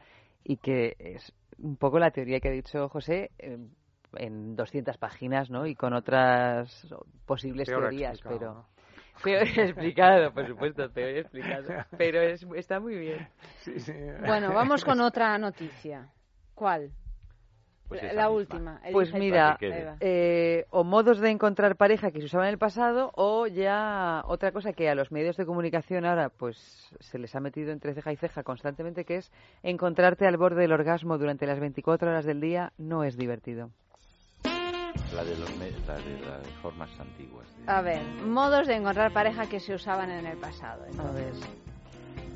y 0.44 0.56
que 0.58 0.96
es 0.98 1.32
un 1.58 1.76
poco 1.76 1.98
la 1.98 2.10
teoría 2.10 2.40
que 2.40 2.48
ha 2.48 2.52
dicho 2.52 2.88
José 2.88 3.30
eh, 3.38 3.58
en 4.16 4.56
200 4.56 4.96
páginas, 4.98 5.50
¿no? 5.50 5.66
Y 5.66 5.74
con 5.74 5.92
otras 5.92 6.86
posibles 7.26 7.66
Peor 7.68 7.82
teorías, 7.82 8.12
explicado, 8.14 8.38
pero... 8.38 8.78
Peor 9.22 9.42
explicado, 9.58 10.32
por 10.32 10.46
supuesto, 10.46 10.90
peor 10.92 11.16
explicado. 11.18 11.84
Pero 11.98 12.20
es, 12.20 12.46
está 12.54 12.78
muy 12.78 12.96
bien. 12.96 13.26
Bueno, 14.24 14.52
vamos 14.54 14.84
con 14.84 15.00
otra 15.00 15.36
noticia. 15.38 16.08
¿Cuál? 16.54 16.92
Pues 17.88 18.02
la 18.12 18.28
última. 18.28 18.80
Pues 18.92 19.14
mira, 19.14 19.56
va. 19.60 19.96
eh, 20.00 20.66
o 20.70 20.84
modos 20.84 21.20
de 21.20 21.30
encontrar 21.30 21.76
pareja 21.76 22.10
que 22.10 22.20
se 22.20 22.26
usaban 22.26 22.46
en 22.48 22.52
el 22.52 22.58
pasado 22.58 23.12
o 23.14 23.46
ya 23.46 24.22
otra 24.26 24.52
cosa 24.52 24.72
que 24.74 24.90
a 24.90 24.94
los 24.94 25.10
medios 25.10 25.36
de 25.38 25.46
comunicación 25.46 26.04
ahora 26.04 26.28
pues 26.28 26.56
se 27.00 27.18
les 27.18 27.34
ha 27.34 27.40
metido 27.40 27.72
entre 27.72 27.94
ceja 27.94 28.12
y 28.12 28.16
ceja 28.16 28.42
constantemente 28.42 29.04
que 29.06 29.16
es 29.16 29.32
encontrarte 29.62 30.26
al 30.26 30.36
borde 30.36 30.60
del 30.62 30.72
orgasmo 30.72 31.16
durante 31.16 31.46
las 31.46 31.60
24 31.60 32.10
horas 32.10 32.24
del 32.26 32.40
día 32.42 32.72
no 32.76 33.04
es 33.04 33.16
divertido. 33.16 33.70
La 35.14 35.24
de, 35.24 35.36
los 35.38 35.56
me- 35.56 35.70
la 35.86 35.94
de 35.94 36.20
las 36.26 36.46
formas 36.60 36.90
antiguas. 37.00 37.46
de- 37.64 37.72
A 37.72 37.80
ver, 37.80 38.02
modos 38.26 38.66
de 38.66 38.74
encontrar 38.74 39.10
pareja 39.12 39.46
que 39.48 39.58
se 39.60 39.74
usaban 39.74 40.10
en 40.10 40.26
el 40.26 40.36
pasado. 40.36 40.84
Entonces, 40.86 41.34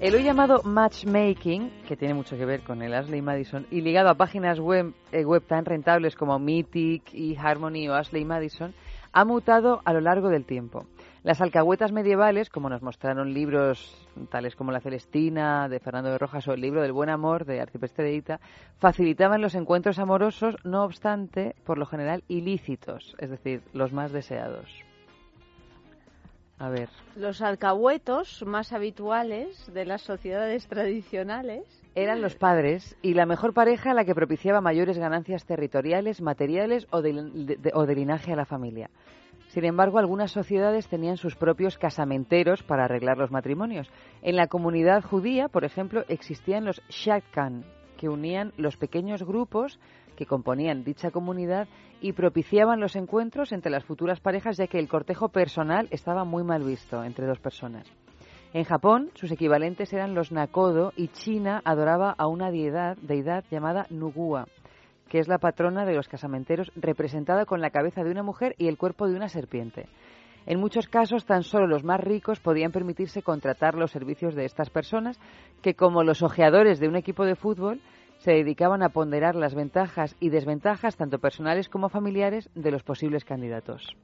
El 0.00 0.14
hoy 0.14 0.24
llamado 0.24 0.62
matchmaking, 0.64 1.70
que 1.86 1.96
tiene 1.96 2.14
mucho 2.14 2.36
que 2.36 2.44
ver 2.44 2.62
con 2.62 2.82
el 2.82 2.92
Ashley 2.92 3.22
Madison, 3.22 3.66
y 3.70 3.82
ligado 3.82 4.08
a 4.10 4.16
páginas 4.16 4.58
web, 4.58 4.92
eh, 5.12 5.24
web 5.24 5.44
tan 5.46 5.64
rentables 5.64 6.16
como 6.16 6.38
Mythic 6.38 7.14
y 7.14 7.36
Harmony 7.36 7.88
o 7.88 7.94
Ashley 7.94 8.24
Madison, 8.24 8.74
ha 9.12 9.24
mutado 9.24 9.80
a 9.84 9.92
lo 9.92 10.00
largo 10.00 10.28
del 10.28 10.44
tiempo. 10.44 10.86
Las 11.22 11.40
alcahuetas 11.40 11.92
medievales, 11.92 12.50
como 12.50 12.68
nos 12.68 12.82
mostraron 12.82 13.32
libros 13.32 14.08
tales 14.28 14.56
como 14.56 14.72
La 14.72 14.80
Celestina 14.80 15.68
de 15.68 15.78
Fernando 15.78 16.10
de 16.10 16.18
Rojas 16.18 16.48
o 16.48 16.52
el 16.52 16.60
libro 16.60 16.82
del 16.82 16.92
Buen 16.92 17.10
Amor 17.10 17.44
de 17.44 17.60
Arcipreste 17.60 18.02
de 18.02 18.14
Ita, 18.14 18.40
facilitaban 18.78 19.40
los 19.40 19.54
encuentros 19.54 20.00
amorosos, 20.00 20.56
no 20.64 20.82
obstante, 20.82 21.54
por 21.64 21.78
lo 21.78 21.86
general 21.86 22.24
ilícitos, 22.26 23.14
es 23.18 23.30
decir, 23.30 23.62
los 23.72 23.92
más 23.92 24.10
deseados. 24.10 24.68
A 26.62 26.68
ver. 26.70 26.88
los 27.16 27.42
alcahuetos 27.42 28.44
más 28.46 28.72
habituales 28.72 29.68
de 29.74 29.84
las 29.84 30.02
sociedades 30.02 30.68
tradicionales 30.68 31.64
Eran 31.96 32.22
los 32.22 32.36
padres 32.36 32.96
y 33.02 33.14
la 33.14 33.26
mejor 33.26 33.52
pareja 33.52 33.94
la 33.94 34.04
que 34.04 34.14
propiciaba 34.14 34.60
mayores 34.60 34.96
ganancias 34.96 35.44
territoriales, 35.44 36.20
materiales 36.22 36.86
o 36.92 37.02
de, 37.02 37.12
de- 37.58 37.70
o 37.74 37.84
de 37.84 37.94
linaje 37.96 38.32
a 38.32 38.36
la 38.36 38.46
familia. 38.46 38.90
Sin 39.48 39.64
embargo, 39.64 39.98
algunas 39.98 40.30
sociedades 40.30 40.88
tenían 40.88 41.16
sus 41.16 41.34
propios 41.34 41.76
casamenteros 41.78 42.62
para 42.62 42.84
arreglar 42.84 43.18
los 43.18 43.30
matrimonios. 43.32 43.90
En 44.22 44.36
la 44.36 44.46
comunidad 44.46 45.02
judía, 45.02 45.48
por 45.48 45.64
ejemplo, 45.64 46.04
existían 46.08 46.64
los 46.64 46.80
shadchan, 46.88 47.64
que 48.02 48.08
unían 48.08 48.52
los 48.56 48.76
pequeños 48.76 49.22
grupos 49.22 49.78
que 50.16 50.26
componían 50.26 50.82
dicha 50.82 51.12
comunidad 51.12 51.68
y 52.00 52.14
propiciaban 52.14 52.80
los 52.80 52.96
encuentros 52.96 53.52
entre 53.52 53.70
las 53.70 53.84
futuras 53.84 54.18
parejas, 54.18 54.56
ya 54.56 54.66
que 54.66 54.80
el 54.80 54.88
cortejo 54.88 55.28
personal 55.28 55.86
estaba 55.92 56.24
muy 56.24 56.42
mal 56.42 56.64
visto 56.64 57.04
entre 57.04 57.28
dos 57.28 57.38
personas. 57.38 57.86
En 58.54 58.64
Japón, 58.64 59.12
sus 59.14 59.30
equivalentes 59.30 59.92
eran 59.92 60.16
los 60.16 60.32
Nakodo 60.32 60.92
y 60.96 61.08
China 61.10 61.62
adoraba 61.64 62.10
a 62.18 62.26
una 62.26 62.50
deidad, 62.50 62.96
deidad 62.96 63.44
llamada 63.52 63.86
Nugua, 63.88 64.48
que 65.08 65.20
es 65.20 65.28
la 65.28 65.38
patrona 65.38 65.84
de 65.84 65.94
los 65.94 66.08
casamenteros, 66.08 66.72
representada 66.74 67.46
con 67.46 67.60
la 67.60 67.70
cabeza 67.70 68.02
de 68.02 68.10
una 68.10 68.24
mujer 68.24 68.56
y 68.58 68.66
el 68.66 68.78
cuerpo 68.78 69.06
de 69.06 69.14
una 69.14 69.28
serpiente. 69.28 69.86
En 70.46 70.58
muchos 70.58 70.88
casos, 70.88 71.24
tan 71.24 71.42
solo 71.42 71.66
los 71.66 71.84
más 71.84 72.00
ricos 72.00 72.40
podían 72.40 72.72
permitirse 72.72 73.22
contratar 73.22 73.74
los 73.74 73.90
servicios 73.90 74.34
de 74.34 74.44
estas 74.44 74.70
personas, 74.70 75.20
que 75.62 75.74
como 75.74 76.02
los 76.02 76.22
ojeadores 76.22 76.80
de 76.80 76.88
un 76.88 76.96
equipo 76.96 77.24
de 77.24 77.36
fútbol, 77.36 77.80
se 78.18 78.32
dedicaban 78.32 78.82
a 78.82 78.90
ponderar 78.90 79.34
las 79.34 79.54
ventajas 79.54 80.16
y 80.20 80.30
desventajas, 80.30 80.96
tanto 80.96 81.18
personales 81.18 81.68
como 81.68 81.88
familiares, 81.88 82.48
de 82.54 82.70
los 82.70 82.82
posibles 82.82 83.24
candidatos. 83.24 83.96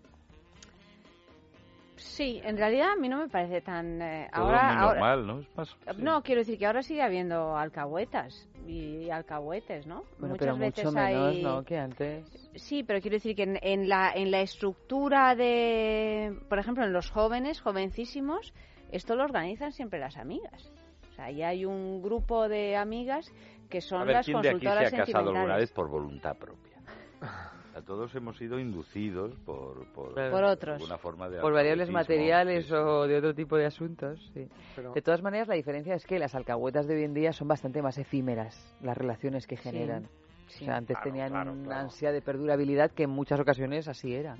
Sí, 2.00 2.40
en 2.44 2.56
realidad 2.56 2.92
a 2.92 2.96
mí 2.96 3.08
no 3.08 3.18
me 3.18 3.28
parece 3.28 3.60
tan... 3.60 4.00
eh, 4.00 4.28
Todo 4.32 4.44
ahora, 4.44 4.62
muy 4.72 4.76
ahora- 4.82 5.00
normal, 5.00 5.26
¿no? 5.26 5.40
Es 5.40 5.56
más- 5.56 5.76
No, 5.98 6.22
quiero 6.22 6.40
decir 6.40 6.58
que 6.58 6.66
ahora 6.66 6.82
sigue 6.82 7.02
habiendo 7.02 7.56
alcahuetas 7.56 8.48
y 8.66 9.10
alcahuetes, 9.10 9.86
¿no? 9.86 10.04
Bueno, 10.18 10.34
Muchas 10.34 10.38
pero 10.38 10.56
veces 10.56 10.84
mucho 10.84 10.94
menos, 10.96 11.28
hay... 11.34 11.42
¿no? 11.42 11.62
Que 11.64 11.78
antes. 11.78 12.50
Sí, 12.54 12.82
pero 12.84 13.00
quiero 13.00 13.16
decir 13.16 13.34
que 13.36 13.42
en, 13.44 13.58
en 13.62 13.88
la, 13.88 14.12
en 14.14 14.30
la 14.30 14.40
estructura 14.40 15.34
de, 15.34 16.38
por 16.48 16.58
ejemplo, 16.58 16.84
en 16.84 16.92
los 16.92 17.10
jóvenes, 17.10 17.60
jovencísimos, 17.60 18.52
esto 18.92 19.16
lo 19.16 19.24
organizan 19.24 19.72
siempre 19.72 19.98
las 19.98 20.16
amigas. 20.16 20.72
O 21.10 21.14
sea, 21.14 21.26
ahí 21.26 21.42
hay 21.42 21.64
un 21.64 22.00
grupo 22.02 22.48
de 22.48 22.76
amigas 22.76 23.32
que 23.68 23.80
son 23.80 24.02
A 24.02 24.04
ver, 24.04 24.14
las 24.16 24.26
¿quién 24.26 24.40
de 24.40 24.48
aquí 24.50 24.58
se 24.60 24.64
consultoras 24.66 24.92
ha 24.94 24.96
casado 24.96 25.30
alguna 25.30 25.56
vez 25.56 25.72
por 25.72 25.88
voluntad 25.90 26.36
propia? 26.36 26.78
A 27.78 27.82
todos 27.82 28.12
hemos 28.16 28.36
sido 28.36 28.58
inducidos 28.58 29.32
por, 29.46 29.86
por, 29.92 30.12
Por 30.14 30.42
otros. 30.44 30.74
alguna 30.80 30.98
forma 30.98 31.28
de 31.28 31.40
por 31.40 31.52
variables 31.52 31.88
materiales 31.90 32.70
o 32.72 33.06
de 33.06 33.16
otro 33.18 33.32
tipo 33.34 33.56
de 33.56 33.66
asuntos. 33.66 34.18
Sí. 34.34 34.48
Pero- 34.74 34.92
De 34.94 35.00
todas 35.00 35.22
maneras, 35.22 35.46
la 35.46 35.54
diferencia 35.54 35.94
es 35.94 36.04
que 36.04 36.18
las 36.18 36.34
alcahuetas 36.34 36.88
de 36.88 36.96
hoy 36.96 37.04
en 37.04 37.14
día 37.14 37.32
son 37.32 37.46
bastante 37.46 37.80
más 37.80 37.96
efímeras, 37.96 38.74
las 38.82 38.96
relaciones 38.98 39.46
que 39.46 39.56
Sí, 39.56 39.62
generan. 39.70 40.08
sí. 40.48 40.64
O 40.64 40.66
sea, 40.66 40.76
antes 40.76 40.96
Claro, 40.96 41.04
tenían 41.10 41.28
claro, 41.30 41.52
una 41.52 41.64
claro. 41.64 41.80
ansia 41.82 42.10
de 42.10 42.20
perdurabilidad 42.20 42.90
que 42.90 43.04
en 43.04 43.10
muchas 43.10 43.38
ocasiones 43.38 43.86
así 43.86 44.12
era. 44.14 44.36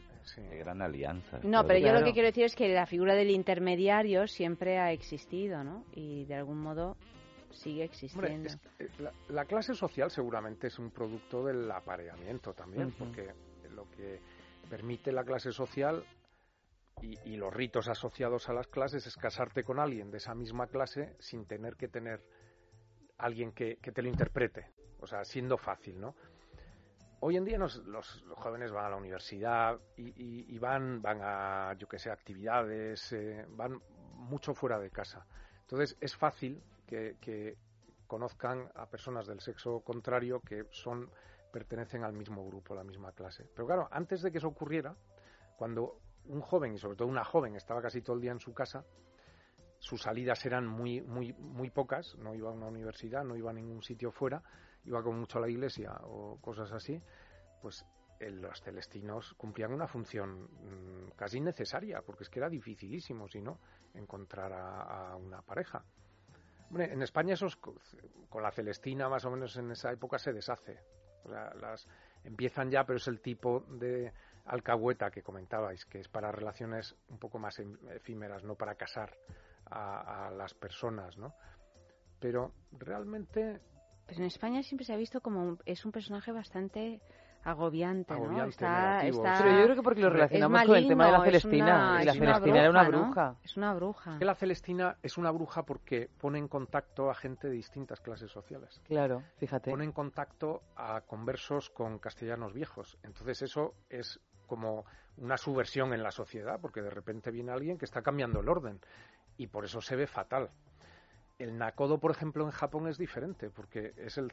De 0.51 0.59
gran 0.59 0.83
alianza. 0.83 1.39
No, 1.45 1.65
pero 1.65 1.79
yo 1.79 1.93
lo 1.93 2.03
que 2.05 2.13
quiero 2.13 2.27
decir 2.29 2.45
es 2.45 2.57
que 2.57 2.69
la 2.69 2.87
figura 2.87 3.15
del 3.15 3.31
intermediario 3.31 4.27
siempre 4.27 4.79
ha 4.79 4.91
existido, 4.91 5.63
¿no? 5.63 5.85
Y 5.95 6.25
de 6.25 6.35
algún 6.35 6.59
modo 6.61 6.97
sigue 7.51 7.85
Hombre, 7.85 8.35
existiendo. 8.35 8.49
es 8.49 8.59
eh, 8.79 8.91
la, 8.99 9.13
la 9.29 9.45
clase 9.45 9.75
social 9.75 10.11
seguramente 10.11 10.67
es 10.69 10.79
un 10.79 10.91
producto 10.91 11.45
del 11.45 11.71
apareamiento 11.71 12.53
también, 12.55 12.93
porque 12.93 13.33
lo 13.71 13.89
que 13.91 14.21
permite 14.69 15.13
la 15.13 15.25
clase 15.25 15.53
social 15.53 16.05
y, 17.01 17.17
y 17.25 17.37
los 17.37 17.53
ritos 17.55 17.89
asociados 17.89 18.49
a 18.49 18.53
las 18.53 18.67
clases 18.67 19.07
es 19.07 19.17
casarte 19.17 19.63
con 19.65 19.79
alguien 19.79 20.11
de 20.11 20.19
esa 20.19 20.35
misma 20.35 20.67
clase 20.67 21.15
sin 21.21 21.47
tener 21.47 21.77
que 21.77 21.89
tener 21.89 22.23
alguien 23.19 23.53
que, 23.53 23.77
que 23.77 23.93
te 23.93 24.03
lo 24.03 24.09
interprete, 24.09 24.73
o 25.01 25.07
sea, 25.07 25.25
siendo 25.25 25.57
fácil, 25.57 26.01
¿no? 26.01 26.15
Hoy 27.21 27.37
en 27.37 27.45
día 27.45 27.59
nos- 27.59 27.85
los, 27.87 28.23
los 28.25 28.39
jóvenes 28.39 28.71
van 28.71 28.87
a 28.87 28.91
la 28.91 28.97
universidad 28.97 29.81
y, 29.97 30.09
y- 30.23 30.47
y 30.55 30.59
van, 30.59 31.03
van 31.03 31.19
a, 31.23 31.75
yo 31.77 31.89
que 31.89 31.99
sé, 31.99 32.11
actividades, 32.11 33.13
eh, 33.13 33.45
van 33.51 33.81
mucho 34.15 34.55
fuera 34.55 34.79
de 34.79 34.91
casa. 34.91 35.27
Entonces 35.63 35.97
es 36.01 36.15
fácil 36.17 36.63
que, 36.89 37.17
que 37.21 37.57
conozcan 38.09 38.69
a 38.75 38.87
personas 38.87 39.27
del 39.27 39.41
sexo 39.41 39.81
contrario 39.81 40.41
que 40.41 40.65
son 40.73 41.09
pertenecen 41.53 42.03
al 42.03 42.13
mismo 42.13 42.45
grupo, 42.45 42.75
la 42.75 42.83
misma 42.83 43.13
clase. 43.13 43.49
Pero 43.55 43.67
claro, 43.67 43.89
antes 43.91 44.23
de 44.23 44.33
que 44.33 44.39
eso 44.39 44.49
ocurriera, 44.49 44.97
cuando 45.57 46.01
un 46.27 46.41
joven 46.41 46.75
y 46.75 46.79
sobre 46.79 46.97
todo 46.97 47.09
una 47.09 47.25
joven 47.25 47.55
estaba 47.55 47.81
casi 47.81 48.03
todo 48.03 48.17
el 48.17 48.23
día 48.23 48.33
en 48.33 48.41
su 48.41 48.53
casa, 48.53 48.85
sus 49.79 50.03
salidas 50.03 50.45
eran 50.45 50.67
muy 50.67 51.01
muy 51.01 51.33
muy 51.35 51.71
pocas, 51.71 52.17
no 52.17 52.35
iba 52.35 52.51
a 52.51 52.53
una 52.53 52.67
universidad, 52.67 53.25
no 53.25 53.37
iba 53.37 53.51
a 53.51 53.55
ningún 53.55 53.83
sitio 53.83 54.11
fuera, 54.11 54.43
iba 54.85 55.03
como 55.03 55.21
mucho 55.21 55.39
a 55.39 55.43
la 55.43 55.49
iglesia 55.49 55.93
o 56.03 56.39
cosas 56.41 56.73
así, 56.73 57.01
pues 57.63 57.85
los 58.21 58.61
celestinos 58.63 59.35
cumplían 59.35 59.73
una 59.73 59.87
función 59.87 60.43
mm, 60.43 61.11
casi 61.15 61.41
necesaria, 61.41 62.03
porque 62.03 62.25
es 62.25 62.31
que 62.31 62.41
era 62.41 62.49
dificilísimo, 62.49 63.29
si 63.29 63.41
no, 63.41 63.61
encontrar 63.95 64.53
a 64.53 65.15
una 65.17 65.41
pareja. 65.43 65.85
En 66.77 67.03
España 67.03 67.35
eso 67.35 67.47
es 67.47 67.57
co- 67.57 67.75
con 68.29 68.43
la 68.43 68.51
Celestina 68.51 69.09
más 69.09 69.25
o 69.25 69.31
menos 69.31 69.57
en 69.57 69.71
esa 69.71 69.91
época 69.93 70.19
se 70.19 70.33
deshace. 70.33 70.79
O 71.25 71.29
sea, 71.31 71.53
las 71.55 71.87
empiezan 72.25 72.71
ya, 72.71 72.85
pero 72.85 72.99
es 72.99 73.09
el 73.09 73.21
tipo 73.21 73.61
de 73.69 74.13
alcahueta 74.47 75.11
que 75.11 75.23
comentabais, 75.23 75.85
que 75.87 76.01
es 76.01 76.09
para 76.09 76.33
relaciones 76.33 76.95
un 77.09 77.19
poco 77.19 77.39
más 77.39 77.59
em- 77.59 77.77
efímeras, 77.91 78.45
no 78.45 78.55
para 78.55 78.75
casar 78.75 79.17
a, 79.71 80.31
las 80.31 80.55
personas, 80.55 81.19
¿no? 81.19 81.35
Pero 82.21 82.53
realmente 82.73 83.61
Pues 84.07 84.19
en 84.19 84.25
España 84.25 84.63
siempre 84.63 84.87
se 84.87 84.93
ha 84.95 84.97
visto 84.97 85.21
como 85.21 85.59
es 85.67 85.85
un 85.85 85.93
personaje 85.93 86.33
bastante 86.33 87.01
agobiante, 87.51 88.13
¿no? 88.15 88.21
Agobiante, 88.25 88.51
Está, 88.51 88.89
negativo, 89.03 89.25
está- 89.27 89.39
Pero 89.45 89.57
yo 89.59 89.65
creo 89.65 89.77
que 89.77 89.83
porque 89.83 90.01
lo 90.01 90.11
relacionamos 90.11 90.63
con 90.65 90.77
el 90.77 90.89
tema 90.89 91.07
de 91.07 91.13
la 91.13 91.19
maligno, 91.19 91.37
es 91.37 91.43
Celestina, 91.43 91.65
una- 91.93 92.03
y 92.03 92.05
la 92.07 92.13
es 92.13 92.19
una 92.21 92.27
Celestina 92.35 92.61
era 92.61 92.71
una 92.71 92.83
¿no? 92.85 92.89
bruja. 92.91 93.37
Es 93.43 93.57
una 93.57 93.75
bruja. 93.75 94.13
Es 94.13 94.19
que 94.19 94.25
la 94.25 94.35
Celestina 94.35 94.97
es 95.03 95.19
una 95.19 95.31
bruja 95.31 95.63
porque 95.65 96.11
pone 96.21 96.39
en 96.39 96.49
contacto 96.49 97.11
a 97.11 97.15
gente 97.15 97.49
de 97.49 97.55
distintas 97.55 98.01
clases 98.01 98.31
sociales. 98.31 98.81
Claro, 98.85 99.23
fíjate. 99.37 99.71
Pone 99.71 99.85
en 99.85 99.93
contacto 99.93 100.63
a 100.77 101.01
conversos 101.03 101.71
con 101.71 101.99
castellanos 101.99 102.53
viejos. 102.53 102.99
Entonces 103.03 103.43
eso 103.43 103.75
es 103.89 104.21
como 104.47 104.85
una 105.19 105.37
subversión 105.37 105.93
en 105.93 106.03
la 106.03 106.11
sociedad, 106.11 106.59
porque 106.61 106.81
de 106.81 106.91
repente 106.91 107.31
viene 107.31 107.53
alguien 107.53 107.77
que 107.77 107.85
está 107.85 108.03
cambiando 108.03 108.41
el 108.41 108.49
orden 108.49 108.81
y 109.37 109.47
por 109.49 109.65
eso 109.65 109.81
se 109.81 109.95
ve 109.97 110.07
fatal. 110.07 110.51
El 111.39 111.57
nakodo, 111.57 111.99
por 111.99 112.11
ejemplo, 112.11 112.45
en 112.45 112.51
Japón 112.51 112.89
es 112.89 112.99
diferente, 112.99 113.49
porque 113.51 113.95
es 113.97 114.19
el, 114.19 114.33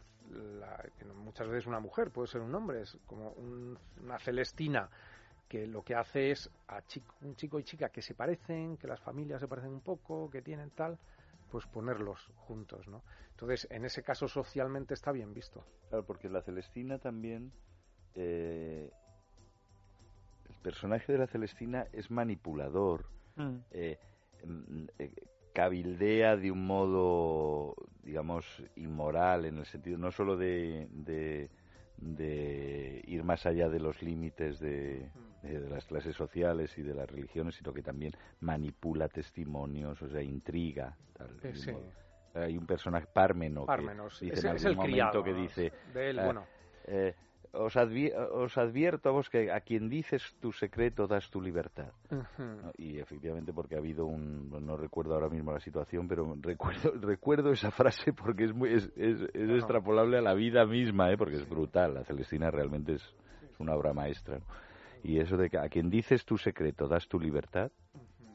la- 0.59 0.83
muchas 1.13 1.47
veces 1.47 1.67
una 1.67 1.79
mujer, 1.79 2.09
puede 2.11 2.27
ser 2.27 2.41
un 2.41 2.53
hombre, 2.55 2.81
es 2.81 2.97
como 3.05 3.29
un- 3.33 3.77
una 4.01 4.17
celestina 4.19 4.89
que 5.47 5.67
lo 5.67 5.83
que 5.83 5.93
hace 5.93 6.31
es 6.31 6.49
a 6.67 6.81
chico- 6.81 7.13
un 7.21 7.35
chico 7.35 7.59
y 7.59 7.63
chica 7.63 7.89
que 7.89 8.01
se 8.01 8.15
parecen, 8.15 8.77
que 8.77 8.87
las 8.87 8.99
familias 8.99 9.39
se 9.39 9.47
parecen 9.47 9.71
un 9.71 9.81
poco, 9.81 10.29
que 10.31 10.41
tienen 10.41 10.71
tal, 10.71 10.97
pues 11.51 11.67
ponerlos 11.67 12.31
juntos, 12.37 12.87
¿no? 12.87 13.03
Entonces, 13.29 13.67
en 13.69 13.85
ese 13.85 14.01
caso 14.01 14.27
socialmente 14.27 14.95
está 14.95 15.11
bien 15.11 15.31
visto. 15.33 15.63
Claro, 15.89 16.03
porque 16.05 16.27
la 16.29 16.41
Celestina 16.41 16.97
también. 16.97 17.51
eh, 18.15 18.89
el 20.49 20.55
personaje 20.63 21.11
de 21.11 21.17
la 21.19 21.27
Celestina 21.27 21.85
es 21.91 22.09
manipulador. 22.09 23.05
Mm. 23.35 23.57
eh, 23.71 23.99
mm, 24.45 24.85
eh, 24.99 25.11
cabildea 25.55 26.35
de 26.35 26.51
un 26.51 26.67
modo, 26.67 27.75
digamos, 28.03 28.61
inmoral, 28.75 29.45
en 29.45 29.57
el 29.59 29.65
sentido 29.65 29.97
no 29.97 30.11
solo 30.11 30.35
de, 30.35 30.87
de, 30.91 31.49
de 31.97 33.01
ir 33.07 33.23
más 33.23 33.45
allá 33.45 33.69
de 33.69 33.79
los 33.79 34.03
límites 34.03 34.59
de, 34.59 35.09
de- 35.41 35.69
las 35.69 35.85
clases 35.85 36.15
sociales 36.15 36.77
y 36.77 36.81
de 36.83 36.93
las 36.93 37.09
religiones, 37.09 37.55
sino 37.55 37.73
que 37.73 37.81
también 37.81 38.13
manipula 38.41 39.07
testimonios, 39.07 40.01
o 40.01 40.09
sea, 40.09 40.21
intriga. 40.21 40.97
tal, 41.17 41.29
Eh, 41.41 41.53
sí. 41.55 41.71
Hay 42.33 42.57
un 42.57 42.65
personaje, 42.65 43.07
Pármeno, 43.13 43.65
Parmenos, 43.65 44.19
que 44.19 44.25
dice 44.25 44.39
es- 44.39 44.45
en 44.45 44.55
es 44.57 44.65
algún 44.65 44.71
el 44.71 44.75
momento 44.75 45.23
criado, 45.23 45.23
que 45.23 45.33
dice... 45.33 45.71
De 45.93 46.09
él, 46.09 46.19
eh, 46.19 46.23
bueno. 46.25 46.45
eh, 46.87 47.15
os, 47.57 47.75
advi- 47.75 48.13
os 48.13 48.57
advierto 48.57 49.09
a 49.09 49.11
vos 49.11 49.29
que 49.29 49.51
a 49.51 49.59
quien 49.61 49.89
dices 49.89 50.35
tu 50.39 50.51
secreto 50.51 51.07
das 51.07 51.29
tu 51.29 51.41
libertad. 51.41 51.93
Y 52.77 52.99
efectivamente 52.99 53.53
porque 53.53 53.75
ha 53.75 53.79
habido 53.79 54.05
un, 54.05 54.49
no 54.49 54.77
recuerdo 54.77 55.13
ahora 55.13 55.29
mismo 55.29 55.51
la 55.51 55.59
situación, 55.59 56.07
pero 56.07 56.35
recuerdo, 56.41 56.91
recuerdo 57.01 57.51
esa 57.51 57.71
frase 57.71 58.13
porque 58.13 58.45
es, 58.45 58.53
muy, 58.53 58.73
es, 58.73 58.91
es, 58.95 59.21
es 59.33 59.49
extrapolable 59.49 60.17
a 60.17 60.21
la 60.21 60.33
vida 60.33 60.65
misma, 60.65 61.11
¿eh? 61.11 61.17
porque 61.17 61.35
es 61.35 61.47
brutal. 61.47 61.93
La 61.93 62.03
Celestina 62.03 62.49
realmente 62.49 62.93
es, 62.93 63.03
es 63.03 63.59
una 63.59 63.75
obra 63.75 63.93
maestra. 63.93 64.39
¿no? 64.39 64.45
Y 65.03 65.19
eso 65.19 65.37
de 65.37 65.49
que 65.49 65.59
a 65.59 65.69
quien 65.69 65.89
dices 65.89 66.25
tu 66.25 66.37
secreto 66.37 66.87
das 66.87 67.07
tu 67.07 67.19
libertad 67.19 67.71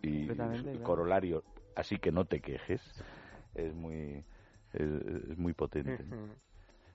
y 0.02 0.28
claro. 0.28 0.82
corolario, 0.82 1.42
así 1.74 1.98
que 1.98 2.12
no 2.12 2.24
te 2.24 2.40
quejes, 2.40 2.80
es 3.54 3.74
muy, 3.74 4.24
es, 4.72 5.36
muy 5.36 5.52
potente. 5.52 6.04
Ujú. 6.04 6.34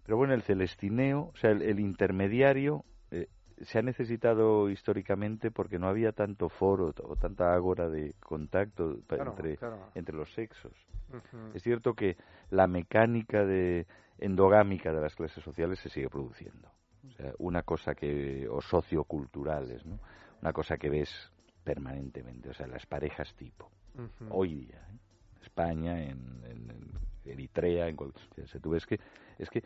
Pero 0.06 0.18
bueno, 0.18 0.34
el 0.34 0.44
celestineo, 0.44 1.32
o 1.34 1.38
sea, 1.38 1.52
el, 1.52 1.62
el 1.64 1.80
intermediario, 1.80 2.86
eh, 3.12 3.28
se 3.62 3.80
ha 3.80 3.82
necesitado 3.82 4.70
históricamente 4.70 5.50
porque 5.52 5.80
no 5.80 5.88
había 5.88 6.12
tanto 6.12 6.50
foro 6.50 6.94
o 7.04 7.16
tanta 7.16 7.54
ágora 7.54 7.90
de 7.90 8.14
contacto 8.20 9.00
Claro, 9.08 9.32
entre, 9.32 9.58
claro. 9.58 9.78
entre 9.96 10.16
los 10.16 10.32
sexos. 10.34 10.74
Es 11.54 11.64
cierto 11.64 11.94
que 11.94 12.18
la 12.52 12.68
mecánica 12.68 13.46
de 13.46 13.88
endogámica 14.20 14.92
de 14.94 15.02
las 15.02 15.16
clases 15.16 15.44
sociales 15.44 15.80
se 15.80 15.90
sigue 15.90 16.10
produciendo. 16.10 16.70
O 17.08 17.12
sea, 17.14 17.34
una 17.38 17.64
cosa 17.64 17.96
que, 17.96 18.48
o 18.50 18.62
socioculturales, 18.62 19.86
¿no? 19.86 20.00
Una 20.42 20.52
cosa 20.54 20.78
que 20.78 20.90
ves 20.90 21.32
permanentemente, 21.64 22.50
o 22.50 22.54
sea, 22.54 22.68
las 22.68 22.86
parejas 22.86 23.34
tipo. 23.36 23.72
Hoy 24.30 24.56
día, 24.56 24.76
¿eh? 24.92 24.98
España, 25.44 26.02
en, 26.04 26.42
en- 26.46 26.70
en 26.72 27.32
Eritrea, 27.32 27.88
en 27.88 27.96
cual- 27.96 28.12
o 28.44 28.48
sea, 28.48 28.60
tú 28.60 28.72
ves 28.72 28.86
que 28.86 29.00
es 29.40 29.50
que 29.50 29.64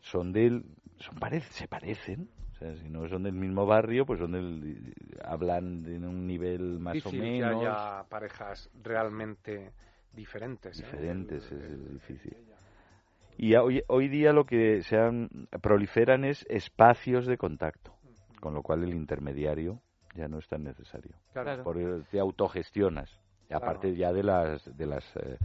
son 0.00 0.32
del, 0.32 0.64
son 0.98 1.16
parec- 1.16 1.42
se 1.50 1.68
parecen, 1.68 2.28
o 2.52 2.54
sea, 2.56 2.76
si 2.76 2.88
no 2.88 3.08
son 3.08 3.22
del 3.22 3.34
mismo 3.34 3.66
barrio, 3.66 4.04
pues 4.04 4.18
son 4.18 4.32
del, 4.32 4.94
hablan 5.24 5.82
de 5.82 5.96
un 5.98 6.26
nivel 6.26 6.78
más 6.78 6.94
difícil 6.94 7.20
o 7.20 7.22
que 7.22 7.30
menos 7.30 7.62
haya 7.62 8.04
parejas 8.08 8.70
realmente 8.82 9.72
diferentes. 10.12 10.78
¿eh? 10.78 10.84
diferentes, 10.84 11.44
es, 11.52 11.62
es 11.62 11.92
difícil. 11.92 12.36
Y 13.38 13.54
hoy, 13.54 13.82
hoy 13.88 14.08
día 14.08 14.32
lo 14.32 14.44
que 14.44 14.82
se 14.82 14.98
han, 14.98 15.30
proliferan 15.62 16.24
es 16.24 16.44
espacios 16.50 17.26
de 17.26 17.38
contacto, 17.38 17.94
con 18.40 18.52
lo 18.52 18.62
cual 18.62 18.82
el 18.84 18.92
intermediario 18.92 19.80
ya 20.14 20.28
no 20.28 20.38
es 20.38 20.48
tan 20.48 20.64
necesario. 20.64 21.14
Claro. 21.32 21.62
Porque 21.64 22.02
te 22.10 22.20
autogestionas, 22.20 23.18
aparte 23.50 23.96
ya 23.96 24.12
de 24.12 24.22
las 24.22 24.76
de 24.76 24.86
las 24.86 25.16
eh, 25.16 25.38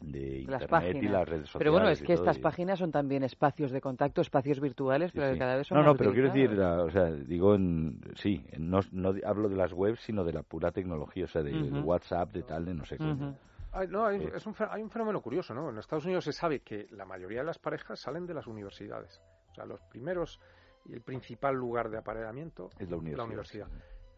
de 0.00 0.20
de 0.20 0.28
internet 0.40 0.60
las 0.60 0.68
páginas. 0.70 1.02
y 1.02 1.08
las 1.08 1.28
redes 1.28 1.46
sociales. 1.46 1.58
pero 1.58 1.72
bueno, 1.72 1.88
es 1.88 2.02
que 2.02 2.12
estas 2.12 2.36
y- 2.36 2.40
páginas 2.40 2.78
son 2.78 2.90
también 2.92 3.22
espacios 3.22 3.70
de 3.70 3.80
contacto, 3.80 4.20
espacios 4.20 4.60
virtuales, 4.60 5.12
sí, 5.12 5.18
pero 5.18 5.32
sí. 5.32 5.38
cada 5.38 5.56
vez 5.56 5.66
son 5.66 5.78
No, 5.78 5.84
no, 5.84 5.90
más 5.90 5.98
pero 5.98 6.12
quiero 6.12 6.28
decir, 6.28 6.52
la- 6.52 6.82
o 6.82 6.90
sea, 6.90 7.10
digo 7.10 7.54
en, 7.54 8.00
sí, 8.16 8.44
en- 8.50 8.70
no, 8.70 8.80
no 8.92 9.14
hablo 9.24 9.48
de 9.48 9.56
las 9.56 9.72
webs, 9.72 10.00
sino 10.00 10.24
de 10.24 10.32
la 10.32 10.42
pura 10.42 10.72
tecnología, 10.72 11.24
o 11.24 11.28
sea, 11.28 11.42
de 11.42 11.54
Ujú. 11.70 11.80
WhatsApp, 11.80 12.32
de 12.32 12.42
tal, 12.42 12.64
de 12.64 12.74
no 12.74 12.84
sé 12.84 12.98
qué. 12.98 13.04
Hay, 13.04 13.34
Ah, 13.72 13.86
no, 13.88 14.06
hay, 14.06 14.22
Eh. 14.22 14.32
es 14.36 14.46
un, 14.46 14.54
hay 14.70 14.82
un 14.82 14.90
fenómeno 14.90 15.20
curioso, 15.20 15.52
¿no? 15.52 15.68
En 15.70 15.78
Estados 15.78 16.04
Unidos 16.04 16.24
se 16.24 16.32
sabe 16.32 16.60
que 16.60 16.86
la 16.90 17.04
mayoría 17.04 17.40
de 17.40 17.46
las 17.46 17.58
parejas 17.58 17.98
salen 17.98 18.24
de 18.26 18.32
las 18.34 18.46
universidades. 18.46 19.20
O 19.50 19.54
sea, 19.54 19.64
los 19.64 19.80
primeros 19.82 20.38
y 20.84 20.92
el 20.92 21.00
principal 21.02 21.56
lugar 21.56 21.90
de 21.90 21.98
apareamiento 21.98 22.70
Es 22.78 22.88
la 22.90 22.96
universidad, 23.24 23.66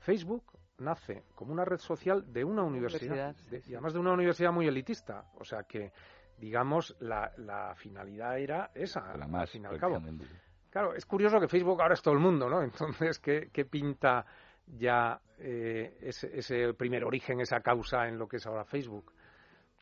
Facebook 0.01 0.45
nace 0.79 1.25
como 1.35 1.53
una 1.53 1.65
red 1.65 1.79
social 1.79 2.33
de 2.33 2.45
una 2.45 2.63
universidad, 2.63 3.31
Universidad, 3.31 3.51
de- 3.51 3.63
y 3.71 3.75
además 3.75 3.93
de 3.95 3.99
una 4.01 4.13
universidad 4.13 4.53
muy 4.53 4.67
elitista. 4.67 5.25
O 5.39 5.45
sea 5.45 5.63
que, 5.65 5.93
digamos, 6.39 6.97
la, 7.01 7.33
la 7.39 7.75
finalidad 7.77 8.39
era 8.39 8.71
esa, 8.75 9.17
La 9.17 9.41
al 9.41 9.49
fin 9.49 9.63
y 9.63 9.67
al 9.67 9.79
cabo. 9.79 10.01
Claro, 10.71 10.95
es 10.95 11.07
curioso 11.07 11.41
que 11.41 11.49
Facebook 11.49 11.81
ahora 11.81 11.95
es 11.95 12.03
todo 12.03 12.15
el 12.15 12.21
mundo, 12.21 12.49
¿no? 12.51 12.63
Entonces, 12.63 13.19
¿qué, 13.19 13.49
qué 13.53 13.65
pinta 13.65 14.27
ya 14.67 15.21
eh, 15.39 15.97
ese, 16.03 16.39
ese 16.39 16.75
primer 16.75 17.05
origen, 17.05 17.41
esa 17.41 17.61
causa 17.61 18.09
en 18.09 18.19
lo 18.19 18.29
que 18.29 18.37
es 18.37 18.47
ahora 18.47 18.65
Facebook? 18.65 19.13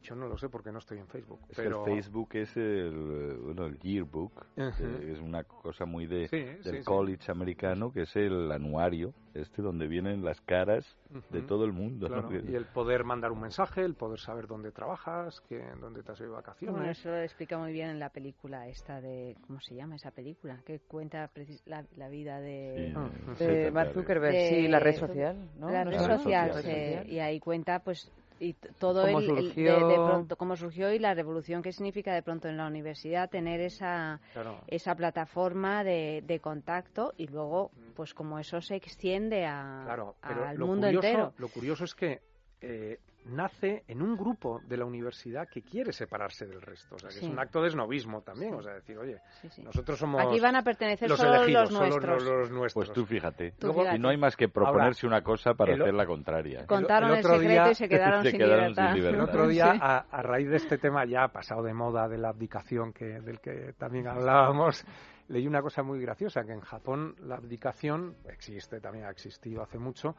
Yo 0.04 0.14
no 0.14 0.28
lo 0.28 0.36
sé 0.38 0.48
porque 0.48 0.70
no 0.70 0.78
estoy 0.78 0.98
en 0.98 1.08
Facebook. 1.08 1.40
Es 1.48 1.56
pero... 1.56 1.82
que 1.84 1.90
el 1.90 1.96
Facebook 1.96 2.28
es 2.34 2.56
el, 2.56 3.38
bueno, 3.42 3.66
el 3.66 3.78
yearbook, 3.80 4.44
eh, 4.56 4.70
es 5.12 5.18
una 5.20 5.44
cosa 5.44 5.86
muy 5.86 6.06
de, 6.06 6.28
Sí, 6.28 6.36
del 6.40 6.62
sí, 6.62 6.70
sí. 6.78 6.84
college 6.84 7.30
americano, 7.32 7.90
que 7.92 8.02
es 8.02 8.14
el 8.16 8.52
anuario, 8.52 9.14
este 9.32 9.62
donde 9.62 9.86
vienen 9.88 10.24
las 10.24 10.40
caras 10.42 10.84
de 11.30 11.42
todo 11.42 11.64
el 11.64 11.72
mundo. 11.72 12.08
y 12.48 12.54
el 12.54 12.66
poder 12.66 13.04
mandar 13.04 13.32
un 13.32 13.40
mensaje, 13.40 13.82
el 13.82 13.94
poder 13.94 14.20
saber 14.20 14.46
dónde 14.46 14.70
trabajas, 14.72 15.40
que, 15.48 15.64
dónde 15.80 16.02
te 16.02 16.12
has 16.12 16.20
ido 16.20 16.28
de 16.30 16.34
vacaciones. 16.36 16.76
Bueno, 16.76 16.90
eso 16.90 17.08
lo 17.08 17.18
explica 17.20 17.56
muy 17.58 17.72
bien 17.72 17.88
en 17.88 17.98
la 17.98 18.10
película 18.10 18.68
esta 18.68 19.00
de... 19.00 19.36
¿Cómo 19.46 19.60
se 19.60 19.74
llama 19.74 19.96
esa 19.96 20.10
película? 20.10 20.60
Que 20.66 20.80
cuenta 20.80 21.30
precis- 21.34 21.62
la, 21.66 21.84
la 21.96 22.08
vida 22.08 22.40
de... 22.40 22.94
Sí, 23.36 23.44
De 23.44 23.70
Mark 23.70 23.92
Zuckerberg, 23.94 24.34
sí, 24.50 24.68
la 24.68 24.78
red 24.80 24.94
social, 24.96 25.36
¿no? 25.58 25.70
La 25.70 25.84
¿No 25.84 25.90
red 25.90 25.96
es 25.96 26.02
la 26.02 26.08
red 26.08 26.16
social, 26.18 26.52
social? 26.52 26.62
sí, 26.62 26.68
Red 26.68 26.96
social. 26.98 27.10
y 27.10 27.18
ahí 27.20 27.40
cuenta 27.40 27.78
pues 27.80 28.12
y 28.40 28.54
todo 28.54 29.02
Cómo 29.02 29.20
el, 29.20 29.30
el- 29.30 29.34
de- 29.36 29.42
surgió. 29.42 29.88
de, 29.88 29.94
pronto 29.96 30.36
cómo 30.36 30.56
surgió 30.56 30.92
y 30.92 30.98
la 30.98 31.14
revolución 31.14 31.62
que 31.62 31.72
significa 31.72 32.12
de 32.12 32.22
pronto 32.22 32.48
en 32.48 32.56
la 32.56 32.66
universidad 32.66 33.30
tener 33.30 33.60
esa 33.60 34.20
Claro. 34.32 34.60
esa 34.66 34.94
plataforma 34.96 35.84
de, 35.84 36.22
de 36.26 36.40
contacto 36.40 37.12
y 37.16 37.28
luego 37.28 37.70
pues 37.94 38.12
como 38.12 38.38
eso 38.38 38.60
se 38.60 38.74
extiende 38.76 39.46
a, 39.46 39.82
Claro, 39.84 40.16
pero 40.26 40.44
al 40.46 40.56
lo 40.56 40.66
mundo 40.66 40.86
curioso, 40.88 41.06
entero. 41.06 41.34
Lo 41.38 41.48
curioso 41.48 41.84
es 41.84 41.94
que 41.94 42.20
eh, 42.66 43.00
nace 43.26 43.84
en 43.88 44.02
un 44.02 44.16
grupo 44.18 44.60
de 44.68 44.76
la 44.76 44.84
universidad 44.84 45.48
que 45.48 45.62
quiere 45.62 45.92
separarse 45.92 46.46
del 46.46 46.60
resto. 46.60 46.96
O 46.96 46.98
sea, 46.98 47.08
que 47.08 47.14
Sí. 47.16 47.24
es 47.24 47.32
un 47.32 47.38
acto 47.38 47.62
de 47.62 47.68
esnovismo 47.68 48.20
también. 48.20 48.52
O 48.54 48.62
sea, 48.62 48.74
decir, 48.74 48.98
oye, 48.98 49.18
sí. 49.50 49.62
nosotros 49.62 49.98
somos. 49.98 50.20
Aquí 50.22 50.38
van 50.40 50.56
a 50.56 50.62
pertenecer 50.62 51.08
los 51.08 51.18
solo 51.18 51.36
elegidos, 51.36 51.70
los 51.70 51.78
solo 51.78 51.88
nuestros. 51.88 52.22
los- 52.22 52.38
los 52.40 52.50
nuestros. 52.50 52.74
Pues 52.88 52.92
tú 52.94 53.06
fíjate, 53.06 53.52
Tú 53.52 53.72
fíjate. 53.72 53.96
y 53.96 53.98
no 53.98 54.10
hay 54.10 54.18
más 54.18 54.36
que 54.36 54.48
proponerse 54.50 55.06
una 55.06 55.22
cosa 55.22 55.54
para 55.54 55.72
el 55.72 55.80
hacer 55.80 55.94
la 55.94 56.04
contraria. 56.06 56.66
Contaron 56.66 57.12
el, 57.12 57.18
el 57.18 57.24
otro 57.24 57.38
secreto 57.38 57.62
día- 57.62 57.70
y 57.70 57.74
se 57.74 57.88
quedaron, 57.88 58.22
se 58.24 58.30
sin, 58.30 58.38
quedaron 58.40 58.58
libertad. 58.68 58.86
sin 58.88 58.94
libertad. 58.96 59.22
El 59.22 59.28
otro 59.28 59.48
día, 59.48 59.72
Sí. 59.72 59.78
a, 59.80 59.96
a 60.10 60.22
raíz 60.22 60.48
de 60.50 60.56
este 60.56 60.76
tema 60.78 61.04
ya 61.06 61.28
pasado 61.28 61.62
de 61.62 61.72
moda 61.72 62.08
de 62.08 62.18
la 62.18 62.28
abdicación 62.28 62.92
que, 62.92 63.20
del 63.20 63.40
que 63.40 63.72
también 63.78 64.06
hablábamos, 64.06 64.84
leí 65.28 65.46
una 65.46 65.62
cosa 65.62 65.82
muy 65.82 65.98
graciosa, 65.98 66.44
que 66.44 66.52
en 66.52 66.60
Japón 66.60 67.16
la 67.20 67.36
abdicación 67.36 68.16
existe, 68.28 68.80
también 68.80 69.06
ha 69.06 69.10
existido 69.10 69.62
hace 69.62 69.78
mucho, 69.78 70.14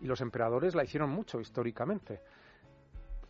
y 0.00 0.06
los 0.06 0.20
emperadores 0.20 0.74
la 0.74 0.84
hicieron 0.84 1.10
mucho 1.10 1.40
históricamente, 1.40 2.20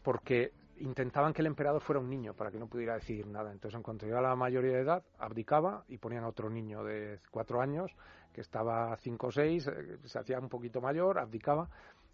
porque 0.02 0.52
intentaban 0.80 1.32
que 1.32 1.42
el 1.42 1.46
emperador 1.46 1.80
fuera 1.80 2.00
un 2.00 2.08
niño 2.08 2.34
para 2.34 2.50
que 2.50 2.58
no 2.58 2.68
pudiera 2.68 2.94
decidir 2.94 3.26
nada. 3.26 3.50
Entonces, 3.52 3.76
en 3.76 3.82
cuanto 3.82 4.06
llegaba 4.06 4.28
a 4.28 4.30
la 4.30 4.36
mayoría 4.36 4.72
de 4.72 4.80
edad, 4.80 5.02
abdicaba 5.18 5.84
y 5.88 5.98
ponían 5.98 6.24
a 6.24 6.28
otro 6.28 6.50
niño 6.50 6.84
de 6.84 7.20
cuatro 7.30 7.60
años, 7.60 7.94
que 8.32 8.40
estaba 8.40 8.96
cinco 8.96 9.28
o 9.28 9.32
seis, 9.32 9.66
eh, 9.66 9.98
se 10.04 10.18
hacía 10.18 10.38
un 10.38 10.48
poquito 10.48 10.80
mayor, 10.80 11.18
abdicaba. 11.18 11.68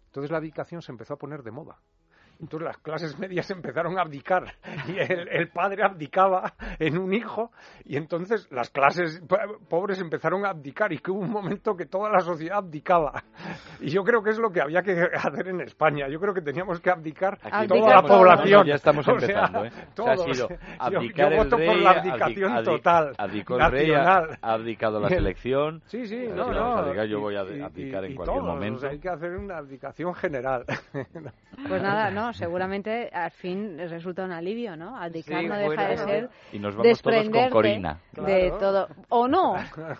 Entonces 0.07 0.31
la 0.31 0.37
abdicación 0.37 0.81
se 0.81 0.91
empezó 0.91 1.15
a 1.15 1.17
poner 1.17 1.43
de 1.43 1.51
moda. 1.51 1.79
Entonces 2.41 2.65
las 2.65 2.77
clases 2.79 3.17
medias 3.19 3.49
empezaron 3.51 3.97
a 3.97 4.01
abdicar 4.01 4.43
y 4.87 4.97
el, 4.97 5.27
el 5.29 5.49
padre 5.49 5.83
abdicaba 5.83 6.53
en 6.79 6.97
un 6.97 7.13
hijo 7.13 7.51
y 7.85 7.97
entonces 7.97 8.47
las 8.51 8.69
clases 8.69 9.21
po- 9.27 9.37
pobres 9.69 9.99
empezaron 10.01 10.45
a 10.45 10.49
abdicar 10.49 10.91
y 10.93 10.99
que 10.99 11.11
hubo 11.11 11.21
un 11.21 11.31
momento 11.31 11.75
que 11.75 11.85
toda 11.85 12.09
la 12.09 12.19
sociedad 12.19 12.57
abdicaba. 12.57 13.23
Y 13.79 13.89
yo 13.89 14.03
creo 14.03 14.21
que 14.21 14.31
es 14.31 14.37
lo 14.37 14.51
que 14.51 14.61
había 14.61 14.81
que 14.81 14.91
hacer 15.13 15.47
en 15.47 15.61
España. 15.61 16.07
Yo 16.09 16.19
creo 16.19 16.33
que 16.33 16.41
teníamos 16.41 16.79
que 16.81 16.89
abdicar 16.89 17.37
Aquí 17.43 17.67
toda 17.67 17.95
la 17.95 18.01
población. 18.03 18.65
ya 18.67 18.75
estamos 18.75 19.07
O 19.07 19.19
sea, 19.19 19.27
empezando, 19.45 19.65
¿eh? 19.65 19.69
O 19.69 19.71
sea, 19.71 19.83
ha 19.83 20.15
todos. 20.15 20.25
sido 20.35 20.49
Yo- 20.49 20.55
abdicar 20.79 21.29
yo, 21.31 21.37
el 21.37 21.43
voto 21.43 21.49
por 21.57 21.59
rey, 21.59 21.81
la 21.83 21.91
abdi- 21.93 22.09
abdicación 22.11 22.51
abdi- 22.53 22.65
total. 22.65 23.13
abdicó 23.17 23.55
el 23.57 23.71
rey, 23.71 23.91
ha, 23.93 24.17
ha 24.41 24.53
abdicado 24.53 24.99
la 24.99 25.07
el- 25.09 25.13
selección. 25.15 25.81
Sí, 25.85 26.05
sí, 26.05 26.25
Ha 26.25 26.35
no, 26.35 26.51
no. 26.51 26.59
"Vamos 26.59 26.79
a 26.79 26.83
abdicar, 26.83 27.05
yo 27.07 27.19
voy 27.21 27.35
a 27.35 27.39
abdicar 27.41 28.03
y- 28.03 28.07
en 28.07 28.11
y 28.11 28.15
cualquier 28.15 28.25
todos, 28.39 28.49
o 28.49 28.53
momento. 28.53 28.79
sea, 28.81 28.89
hay 28.89 28.99
que 28.99 29.09
hacer 29.09 29.31
una 29.37 29.57
abdicación 29.57 30.13
general. 30.15 30.65
Pues 31.67 31.81
nada, 31.81 32.11
no, 32.11 32.24
seguramente 32.33 33.09
al 33.13 33.31
fin 33.31 33.77
resulta 33.77 34.23
un 34.23 34.31
alivio, 34.31 34.75
¿no? 34.75 34.95
Abdicar 34.97 35.41
Sí, 35.41 35.47
no 35.47 35.55
deja 35.55 35.67
bueno, 35.67 35.89
de 35.89 35.97
ser 35.97 36.29
Y 36.51 36.59
nos 36.59 36.75
vamos 36.75 37.01
todos 37.01 37.29
con 37.29 37.49
Corina. 37.49 37.99
de 38.13 38.23
Claro. 38.49 38.57
todo. 38.57 38.87
O 39.09 39.27
no, 39.27 39.53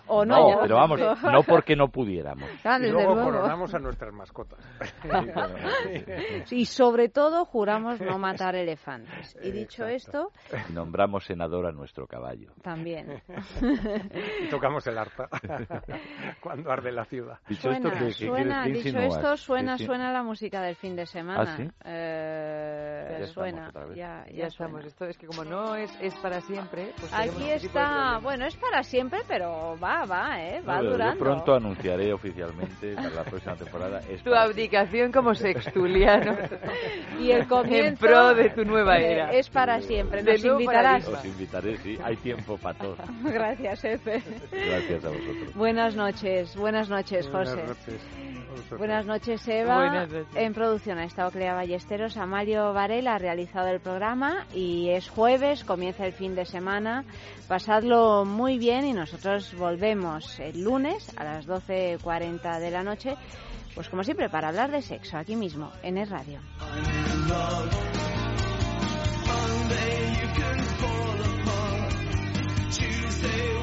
o 0.06 0.24
no. 0.24 0.50
No, 0.52 0.60
pero 0.62 0.76
vamos, 0.76 1.00
no 1.22 1.42
porque 1.42 1.76
no 1.76 1.88
pudiéramos. 1.88 2.48
Ah, 2.64 2.78
y 2.80 2.90
luego 2.90 3.14
luego. 3.14 3.30
coronamos 3.30 3.74
a 3.74 3.78
nuestras 3.78 4.12
mascotas. 4.12 4.58
Y 6.50 6.66
sobre 6.66 7.08
todo 7.08 7.44
juramos 7.44 8.00
no 8.00 8.18
matar 8.18 8.54
elefantes. 8.54 9.36
Y 9.42 9.50
dicho 9.50 9.86
esto, 9.86 10.30
nombramos 10.72 11.24
senador 11.24 11.66
a 11.66 11.72
nuestro 11.72 12.06
caballo. 12.06 12.52
también. 12.62 13.22
y 14.44 14.48
tocamos 14.48 14.86
el 14.86 14.98
arpa 14.98 15.28
cuando 16.40 16.70
arde 16.70 16.92
la 16.92 17.04
ciudad. 17.04 17.38
Dicho 17.48 17.70
esto, 17.70 17.88
Suena, 17.88 17.98
¿qué, 17.98 18.06
qué 18.06 18.26
suena, 18.26 18.64
qué 18.64 18.70
dicho 18.72 18.98
esto, 18.98 19.36
suena, 19.36 19.72
¿Qué 19.72 19.78
sin- 19.78 19.86
suena 19.86 20.12
la 20.12 20.22
música 20.22 20.60
del 20.62 20.76
fin 20.76 20.96
de 20.96 21.06
semana. 21.06 21.42
¿Ah, 21.42 21.56
sí? 21.56 21.68
Eh, 21.84 22.15
Ya 22.16 23.24
estamos 23.24 23.32
suena, 23.32 23.70
ya, 23.94 24.24
Ya, 24.26 24.32
ya 24.32 24.46
estamos. 24.46 24.72
suena. 24.82 24.86
Esto 24.88 25.04
es 25.06 25.16
que 25.18 25.26
como 25.26 25.44
no 25.44 25.74
es, 25.76 25.90
es 26.00 26.14
para 26.16 26.40
siempre, 26.40 26.92
pues 26.98 27.12
Aquí 27.12 27.50
este 27.50 27.66
está, 27.68 28.18
bueno, 28.22 28.46
es 28.46 28.56
para 28.56 28.82
siempre, 28.82 29.20
pero 29.28 29.76
va, 29.82 30.04
va, 30.04 30.40
¿eh? 30.42 30.60
Va 30.62 30.82
No, 30.82 30.90
durando. 30.90 31.14
Yo 31.14 31.20
pronto 31.24 31.54
anunciaré 31.54 32.12
oficialmente 32.12 32.94
para 32.94 33.10
la 33.10 33.24
próxima 33.24 33.54
temporada. 33.56 34.00
Es 34.08 34.22
Tu 34.22 34.34
abdicación 34.34 35.12
como 35.12 35.34
sextuliano. 35.34 36.36
Y 37.20 37.30
el 37.30 37.46
comienzo 37.46 37.88
En 37.88 37.96
pro 37.96 38.34
de 38.34 38.50
tu 38.50 38.64
nueva 38.64 38.98
eh, 38.98 39.12
era. 39.12 39.30
es 39.32 39.48
para 39.48 39.80
siempre. 39.80 40.22
Nos 40.22 40.44
invitarás. 40.44 41.08
Os 41.08 41.24
invitaré, 41.24 41.76
sí. 41.78 41.98
Hay 42.04 42.16
tiempo 42.16 42.58
para 42.58 42.78
todo. 42.78 42.96
Gracias, 43.24 43.84
Efe. 43.84 44.22
Gracias 44.52 45.04
a 45.04 45.08
vosotros. 45.08 45.54
Buenas 45.54 45.96
noches, 45.96 46.54
buenas 46.56 46.88
noches, 46.90 47.30
Buenas 47.30 47.50
José. 47.54 47.66
noches. 47.66 48.06
Buenas 48.78 49.06
noches, 49.06 49.48
Eva. 49.48 49.76
Buenas 49.76 50.10
noches. 50.10 50.26
En 50.36 50.52
producción 50.54 50.98
ha 50.98 51.04
estado 51.04 51.30
Clea 51.30 51.54
Ballesteros. 51.54 52.05
Amario 52.14 52.72
Varela 52.72 53.14
ha 53.14 53.18
realizado 53.18 53.68
el 53.68 53.80
programa 53.80 54.46
y 54.54 54.90
es 54.90 55.08
jueves, 55.08 55.64
comienza 55.64 56.06
el 56.06 56.12
fin 56.12 56.34
de 56.34 56.44
semana. 56.44 57.04
Pasadlo 57.48 58.24
muy 58.24 58.58
bien 58.58 58.86
y 58.86 58.92
nosotros 58.92 59.54
volvemos 59.56 60.38
el 60.38 60.62
lunes 60.62 61.10
a 61.16 61.24
las 61.24 61.48
12.40 61.48 62.60
de 62.60 62.70
la 62.70 62.82
noche. 62.82 63.16
Pues 63.74 63.88
como 63.88 64.04
siempre, 64.04 64.28
para 64.28 64.48
hablar 64.48 64.70
de 64.70 64.82
sexo, 64.82 65.16
aquí 65.16 65.34
mismo, 65.34 65.72
en 65.82 65.98
Es 65.98 66.10
Radio. 66.10 66.40
Tuesday, 72.76 73.55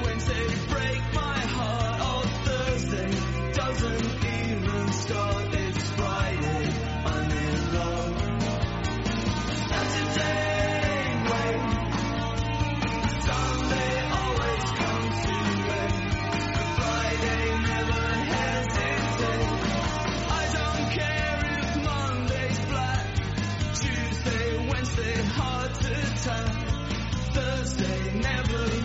time. 26.23 26.67
Thursday 27.33 28.13
never 28.21 28.82